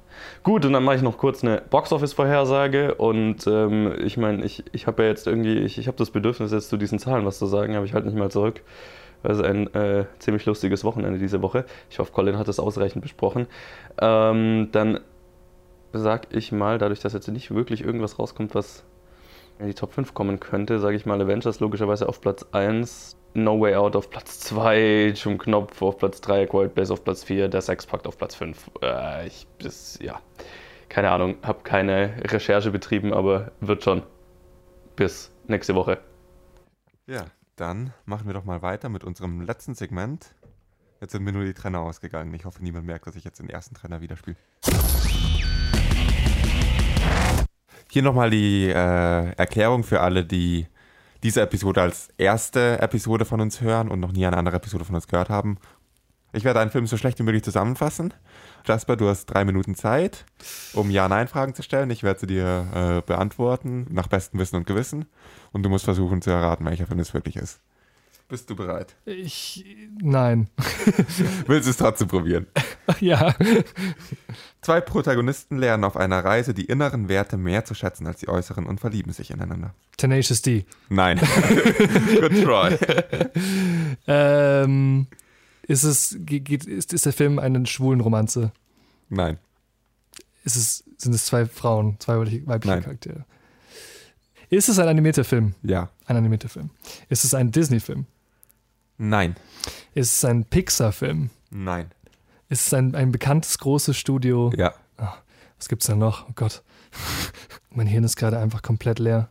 Gut, 0.44 0.66
und 0.66 0.74
dann 0.74 0.84
mache 0.84 0.98
ich 0.98 1.02
noch 1.02 1.18
kurz 1.18 1.44
eine 1.44 1.62
Box-Office-Vorhersage. 1.70 2.96
Und 2.96 3.48
ähm, 3.48 3.94
ich 4.04 4.18
meine, 4.18 4.44
ich, 4.44 4.64
ich 4.72 4.88
habe 4.88 5.04
ja 5.04 5.10
jetzt 5.10 5.28
irgendwie, 5.28 5.58
ich, 5.60 5.78
ich 5.78 5.88
habe 5.88 5.98
das 5.98 6.12
Bedürfnis, 6.12 6.52
jetzt 6.52 6.70
zu 6.70 6.78
diesen 6.78 7.00
Zahlen 7.00 7.26
was 7.26 7.40
zu 7.40 7.46
sagen, 7.46 7.76
aber 7.76 7.86
ich 7.86 7.94
halte 7.94 8.08
nicht 8.08 8.18
mal 8.18 8.32
zurück. 8.32 8.62
Also 9.22 9.44
ein 9.44 9.74
äh, 9.74 10.06
ziemlich 10.20 10.46
lustiges 10.46 10.84
Wochenende 10.84 11.20
diese 11.20 11.42
Woche. 11.42 11.66
Ich 11.90 12.00
hoffe, 12.00 12.12
Colin 12.12 12.38
hat 12.38 12.48
das 12.48 12.60
ausreichend 12.60 13.02
besprochen. 13.02 13.48
Ähm, 14.00 14.70
dann 14.72 15.02
sag 15.92 16.34
ich 16.34 16.52
mal, 16.52 16.78
dadurch, 16.78 17.00
dass 17.00 17.14
jetzt 17.14 17.28
nicht 17.28 17.54
wirklich 17.54 17.84
irgendwas 17.84 18.20
rauskommt, 18.20 18.56
was 18.56 18.84
in 19.60 19.68
die 19.68 19.74
Top 19.74 19.94
5 19.94 20.14
kommen 20.14 20.40
könnte, 20.40 20.80
sage 20.80 20.96
ich 20.96 21.06
mal 21.06 21.22
Avengers 21.22 21.60
logischerweise 21.60 22.08
auf 22.08 22.22
Platz 22.22 22.46
1, 22.52 23.18
No 23.34 23.60
Way 23.60 23.76
Out 23.76 23.96
auf 23.96 24.10
Platz 24.10 24.40
2, 24.40 25.14
Jim 25.16 25.38
Knopf 25.38 25.82
auf 25.82 25.98
Platz 25.98 26.20
3, 26.22 26.48
Quiet 26.48 26.74
Place 26.74 26.92
auf 26.92 27.04
Platz 27.04 27.24
4, 27.24 27.48
der 27.48 27.62
Sexpakt 27.62 28.08
auf 28.08 28.18
Platz 28.18 28.36
5. 28.36 28.72
Äh, 28.82 29.28
ich, 29.28 29.48
das, 29.60 30.00
ja, 30.02 30.20
keine 30.90 31.12
Ahnung, 31.12 31.38
habe 31.44 31.62
keine 31.64 32.16
Recherche 32.26 32.72
betrieben, 32.72 33.14
aber 33.14 33.52
wird 33.60 33.84
schon. 33.84 34.04
Bis 34.96 35.32
nächste 35.48 35.76
Woche. 35.76 36.00
Ja, 37.08 37.26
dann 37.56 37.94
machen 38.06 38.28
wir 38.28 38.34
doch 38.34 38.44
mal 38.44 38.62
weiter 38.62 38.90
mit 38.90 39.04
unserem 39.04 39.42
letzten 39.42 39.76
Segment. 39.76 40.36
Jetzt 41.00 41.14
sind 41.14 41.24
mir 41.24 41.32
nur 41.32 41.46
die 41.46 41.54
Trenner 41.54 41.80
ausgegangen. 41.80 42.34
Ich 42.34 42.44
hoffe, 42.44 42.62
niemand 42.62 42.86
merkt, 42.86 43.08
dass 43.08 43.16
ich 43.16 43.24
jetzt 43.24 43.40
den 43.40 43.50
ersten 43.50 43.76
Trenner 43.76 44.02
wieder 44.02 44.18
spiele. 44.18 44.36
Hier 47.92 48.04
nochmal 48.04 48.30
die 48.30 48.68
äh, 48.68 49.32
Erklärung 49.32 49.84
für 49.84 50.02
alle, 50.02 50.26
die 50.26 50.68
diese 51.24 51.42
Episode 51.42 51.82
als 51.82 52.10
erste 52.18 52.82
Episode 52.82 53.26
von 53.26 53.42
uns 53.42 53.62
hören 53.62 53.90
und 53.90 54.00
noch 54.00 54.12
nie 54.12 54.26
eine 54.26 54.38
andere 54.38 54.58
Episode 54.58 54.86
von 54.86 54.96
uns 54.96 55.08
gehört 55.08 55.30
haben. 55.30 55.58
Ich 56.32 56.44
werde 56.44 56.60
einen 56.60 56.70
Film 56.70 56.86
so 56.86 56.96
schlecht 56.96 57.18
wie 57.20 57.24
möglich 57.24 57.44
zusammenfassen. 57.44 58.14
Jasper, 58.66 58.96
du 58.96 59.08
hast 59.08 59.26
drei 59.26 59.46
Minuten 59.46 59.74
Zeit, 59.74 60.26
um 60.74 60.92
Ja-Nein-Fragen 60.92 61.56
zu 61.56 61.64
stellen. 61.64 61.90
Ich 61.90 62.04
werde 62.04 62.20
sie 62.20 62.28
dir 62.28 62.68
äh, 62.74 63.02
beantworten, 63.02 63.88
nach 63.90 64.08
bestem 64.08 64.40
Wissen 64.40 64.58
und 64.58 64.68
Gewissen. 64.68 65.06
Und 65.52 65.64
du 65.64 65.70
musst 65.70 65.86
versuchen 65.86 66.22
zu 66.22 66.30
erraten, 66.30 66.66
welcher 66.66 66.86
Film 66.86 67.00
es 67.00 67.14
wirklich 67.14 67.36
ist. 67.36 67.60
Bist 68.30 68.48
du 68.48 68.56
bereit? 68.56 68.96
Ich. 69.06 69.66
Nein. 70.00 70.50
Willst 71.48 71.66
du 71.66 71.72
es 71.72 71.78
trotzdem 71.78 72.08
probieren? 72.08 72.46
ja. 73.00 73.36
Zwei 74.62 74.82
Protagonisten 74.82 75.58
lernen 75.58 75.84
auf 75.84 75.98
einer 75.98 76.24
Reise 76.24 76.54
die 76.54 76.66
inneren 76.66 77.10
Werte 77.10 77.38
mehr 77.38 77.66
zu 77.66 77.74
schätzen 77.74 78.06
als 78.06 78.20
die 78.20 78.30
äußeren 78.30 78.68
und 78.68 78.80
verlieben 78.80 79.12
sich 79.14 79.32
ineinander. 79.32 79.74
Tenacious 79.98 80.44
D. 80.44 80.66
Nein. 80.90 81.20
Good 82.20 82.44
try. 82.44 82.78
ähm, 84.06 85.08
ist 85.64 85.84
es 85.84 86.16
geht, 86.20 86.66
ist, 86.66 86.94
ist 86.94 87.08
der 87.08 87.14
Film 87.14 87.40
eine 87.40 87.66
schwulen 87.66 88.00
Romanze? 88.00 88.52
Nein. 89.10 89.40
Ist 90.44 90.56
es, 90.56 90.84
sind 90.98 91.16
es 91.16 91.26
zwei 91.26 91.48
Frauen, 91.48 92.00
zwei 92.00 92.20
weibliche 92.20 92.76
Nein. 92.76 92.84
Charaktere? 92.84 93.26
Ist 94.52 94.70
es 94.70 94.78
ein 94.78 94.88
animierter 94.88 95.24
Film? 95.24 95.56
Ja. 95.64 95.90
Ein 96.06 96.18
animierter 96.18 96.50
Film. 96.50 96.70
Ist 97.10 97.24
es 97.24 97.34
ein 97.34 97.52
Disney-Film? 97.52 98.06
Nein. 99.00 99.36
Ist 99.94 100.18
es 100.18 100.26
ein 100.26 100.44
Pixar-Film? 100.44 101.30
Nein. 101.50 101.90
Ist 102.50 102.68
es 102.68 102.74
ein, 102.74 102.96
ein 102.96 103.12
bekanntes 103.12 103.58
großes 103.58 103.98
Studio? 103.98 104.52
Ja. 104.58 104.74
Oh, 104.98 105.08
was 105.58 105.70
gibt's 105.70 105.88
da 105.88 105.96
noch? 105.96 106.28
Oh 106.28 106.34
Gott. 106.36 106.64
mein 107.70 107.88
Hirn 107.88 108.04
ist 108.04 108.18
gerade 108.18 108.38
einfach 108.38 108.62
komplett 108.62 109.00
leer. 109.00 109.30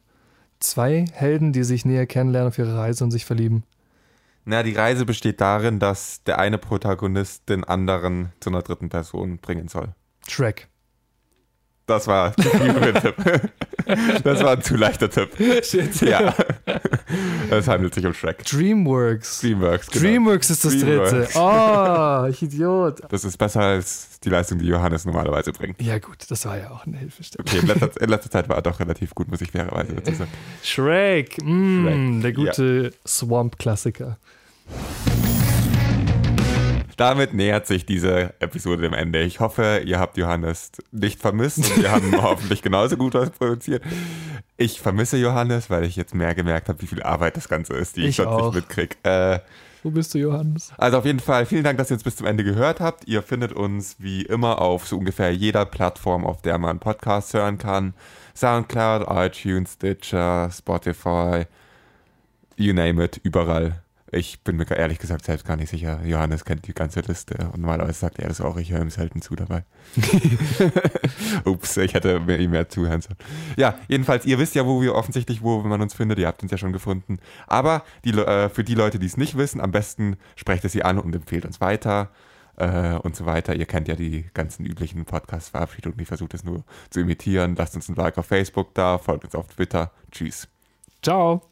Zwei 0.59 1.05
Helden, 1.12 1.53
die 1.53 1.64
sich 1.64 1.85
näher 1.85 2.07
kennenlernen 2.07 2.49
auf 2.49 2.59
ihrer 2.59 2.79
Reise 2.79 3.05
und 3.05 3.11
sich 3.11 3.27
verlieben. 3.27 3.62
Na, 4.47 4.62
die 4.62 4.73
Reise 4.73 5.05
besteht 5.05 5.43
darin, 5.43 5.79
dass 5.79 6.23
der 6.25 6.39
eine 6.39 6.57
Protagonist 6.57 7.49
den 7.51 7.62
anderen 7.62 8.33
zu 8.41 8.49
einer 8.49 8.62
dritten 8.62 8.89
Person 8.89 9.37
bringen 9.37 9.69
soll. 9.69 9.95
Shrek. 10.27 10.69
Das 11.89 12.07
war 12.07 12.36
zu 12.36 12.43
viel 12.43 12.74
für 12.74 12.95
Tipp. 12.95 13.14
Das 14.22 14.43
war 14.43 14.51
ein 14.51 14.62
zu 14.62 14.76
leichter 14.76 15.09
Tipp. 15.09 15.30
Shit. 15.64 16.03
Ja. 16.03 16.34
Es 17.51 17.66
handelt 17.66 17.95
sich 17.95 18.05
um 18.05 18.12
Shrek. 18.12 18.45
Dreamworks. 18.45 19.41
Dreamworks. 19.41 19.86
Genau. 19.86 20.05
Dreamworks 20.05 20.51
ist 20.51 20.62
das 20.66 20.78
Dreamworks. 20.78 21.11
dritte. 21.11 21.39
Oh, 21.39 22.26
ich 22.28 22.43
Idiot. 22.43 23.01
Das 23.09 23.24
ist 23.24 23.39
besser 23.39 23.62
als 23.62 24.20
die 24.22 24.28
Leistung, 24.28 24.59
die 24.59 24.66
Johannes 24.66 25.07
normalerweise 25.07 25.53
bringt. 25.53 25.80
Ja, 25.80 25.99
gut, 25.99 26.18
das 26.28 26.45
war 26.45 26.59
ja 26.59 26.70
auch 26.70 26.84
eine 26.84 26.99
Hilfestellung. 26.99 27.47
Okay, 27.49 27.61
in 27.61 27.66
letzter, 27.66 28.03
in 28.03 28.11
letzter 28.11 28.30
Zeit 28.30 28.49
war 28.51 28.57
er 28.57 28.62
doch 28.62 28.78
relativ 28.78 29.14
gut, 29.14 29.28
muss 29.28 29.41
ich 29.41 29.53
fairerweise 29.53 29.95
dazu 29.95 30.12
sagen. 30.12 30.30
Shrek, 30.62 31.43
mm, 31.43 31.86
Shrek, 31.86 32.22
der 32.22 32.32
gute 32.34 32.93
Swamp-Klassiker. 33.07 34.18
Damit 36.99 37.32
nähert 37.32 37.68
sich 37.68 37.86
diese 37.86 38.34
Episode 38.40 38.82
dem 38.82 38.92
Ende. 38.92 39.22
Ich 39.22 39.38
hoffe, 39.38 39.82
ihr 39.86 40.01
habt 40.01 40.16
Johannes 40.18 40.72
nicht 40.90 41.20
vermisst 41.20 41.59
und 41.59 41.80
wir 41.80 41.92
haben 41.92 42.12
hoffentlich 42.22 42.61
genauso 42.61 42.96
gut 42.96 43.14
was 43.14 43.30
produziert. 43.30 43.84
Ich 44.57 44.80
vermisse 44.80 45.16
Johannes, 45.16 45.70
weil 45.70 45.84
ich 45.84 45.94
jetzt 45.94 46.12
mehr 46.12 46.34
gemerkt 46.34 46.68
habe, 46.68 46.82
wie 46.82 46.88
viel 46.88 47.01
Arbeit 47.01 47.36
das 47.36 47.49
Ganze 47.49 47.74
ist, 47.74 47.96
die 47.96 48.01
ich, 48.01 48.09
Ich 48.09 48.16
sonst 48.16 48.42
nicht 48.42 48.55
mitkriege. 48.55 48.96
Äh, 49.05 49.38
Wo 49.84 49.92
bist 49.92 50.12
du, 50.12 50.18
Johannes? 50.18 50.72
also 50.76 50.99
auf 50.99 51.05
jeden 51.05 51.20
Fall 51.20 51.46
vielen 51.46 51.62
Dank, 51.62 51.78
dass 51.78 51.88
ihr 51.88 51.94
uns 51.94 52.03
bis 52.03 52.16
zum 52.16 52.26
Ende 52.26 52.42
gehört 52.42 52.80
habt. 52.80 53.07
Ihr 53.07 53.22
findet 53.22 53.53
uns 53.53 53.94
wie 54.01 54.22
immer 54.22 54.61
auf 54.61 54.88
so 54.88 54.99
ungefähr 54.99 55.32
jeder 55.32 55.66
Plattform, 55.66 56.26
auf 56.26 56.42
der 56.42 56.59
man 56.59 56.80
Podcasts 56.80 57.32
hören 57.32 57.59
kann. 57.59 57.94
Soundcloud, 58.34 59.07
iTunes, 59.09 59.74
Stitcher, 59.74 60.51
Spotify, 60.53 61.44
you 62.57 62.72
name 62.72 63.05
it, 63.05 63.20
überall. 63.22 63.82
Ich 64.11 64.40
bin 64.42 64.56
mir 64.56 64.70
ehrlich 64.70 64.98
gesagt 64.98 65.24
selbst 65.24 65.46
gar 65.46 65.56
nicht 65.56 65.68
sicher. 65.68 66.00
Johannes 66.04 66.44
kennt 66.44 66.66
die 66.66 66.72
ganze 66.72 67.00
Liste 67.00 67.50
und 67.52 67.61
normalerweise 67.61 67.98
sagt 67.98 68.18
er 68.18 68.28
das 68.28 68.40
auch. 68.40 68.56
Ich 68.56 68.72
höre 68.72 68.80
ihm 68.80 68.90
selten 68.90 69.20
zu 69.20 69.36
dabei. 69.36 69.64
Ups, 71.44 71.76
ich 71.76 71.92
hätte 71.92 72.18
mir 72.20 72.38
ihm 72.38 72.52
mehr 72.52 72.68
zuhören 72.68 73.02
sollen. 73.02 73.18
Ja, 73.56 73.74
jedenfalls, 73.88 74.24
ihr 74.24 74.38
wisst 74.38 74.54
ja, 74.54 74.64
wo 74.64 74.80
wir 74.80 74.94
offensichtlich, 74.94 75.42
wo 75.42 75.61
man 75.61 75.82
uns 75.82 75.94
findet. 75.94 76.18
Ihr 76.18 76.26
habt 76.26 76.42
uns 76.42 76.50
ja 76.50 76.56
schon 76.56 76.72
gefunden. 76.72 77.18
Aber 77.46 77.84
die, 78.04 78.12
äh, 78.12 78.48
für 78.48 78.64
die 78.64 78.74
Leute, 78.74 78.98
die 78.98 79.06
es 79.06 79.18
nicht 79.18 79.36
wissen, 79.36 79.61
am 79.61 79.72
besten 79.72 80.16
sprecht 80.36 80.64
es 80.64 80.72
sie 80.72 80.82
an 80.82 80.98
und 80.98 81.14
empfehlt 81.14 81.44
uns 81.44 81.61
weiter 81.61 82.11
äh, 82.56 82.94
und 82.94 83.14
so 83.14 83.26
weiter. 83.26 83.54
Ihr 83.54 83.66
kennt 83.66 83.88
ja 83.88 83.94
die 83.94 84.26
ganzen 84.32 84.64
üblichen 84.64 85.04
Podcast-Verabschiedungen. 85.04 86.00
Ich 86.00 86.09
versuche 86.09 86.30
das 86.30 86.44
nur 86.44 86.64
zu 86.88 87.00
imitieren. 87.00 87.56
Lasst 87.56 87.74
uns 87.74 87.88
ein 87.88 87.94
Like 87.94 88.16
auf 88.16 88.26
Facebook 88.26 88.74
da, 88.74 88.96
folgt 88.96 89.24
uns 89.24 89.34
auf 89.34 89.48
Twitter. 89.48 89.92
Tschüss. 90.11 90.48
Ciao. 91.02 91.42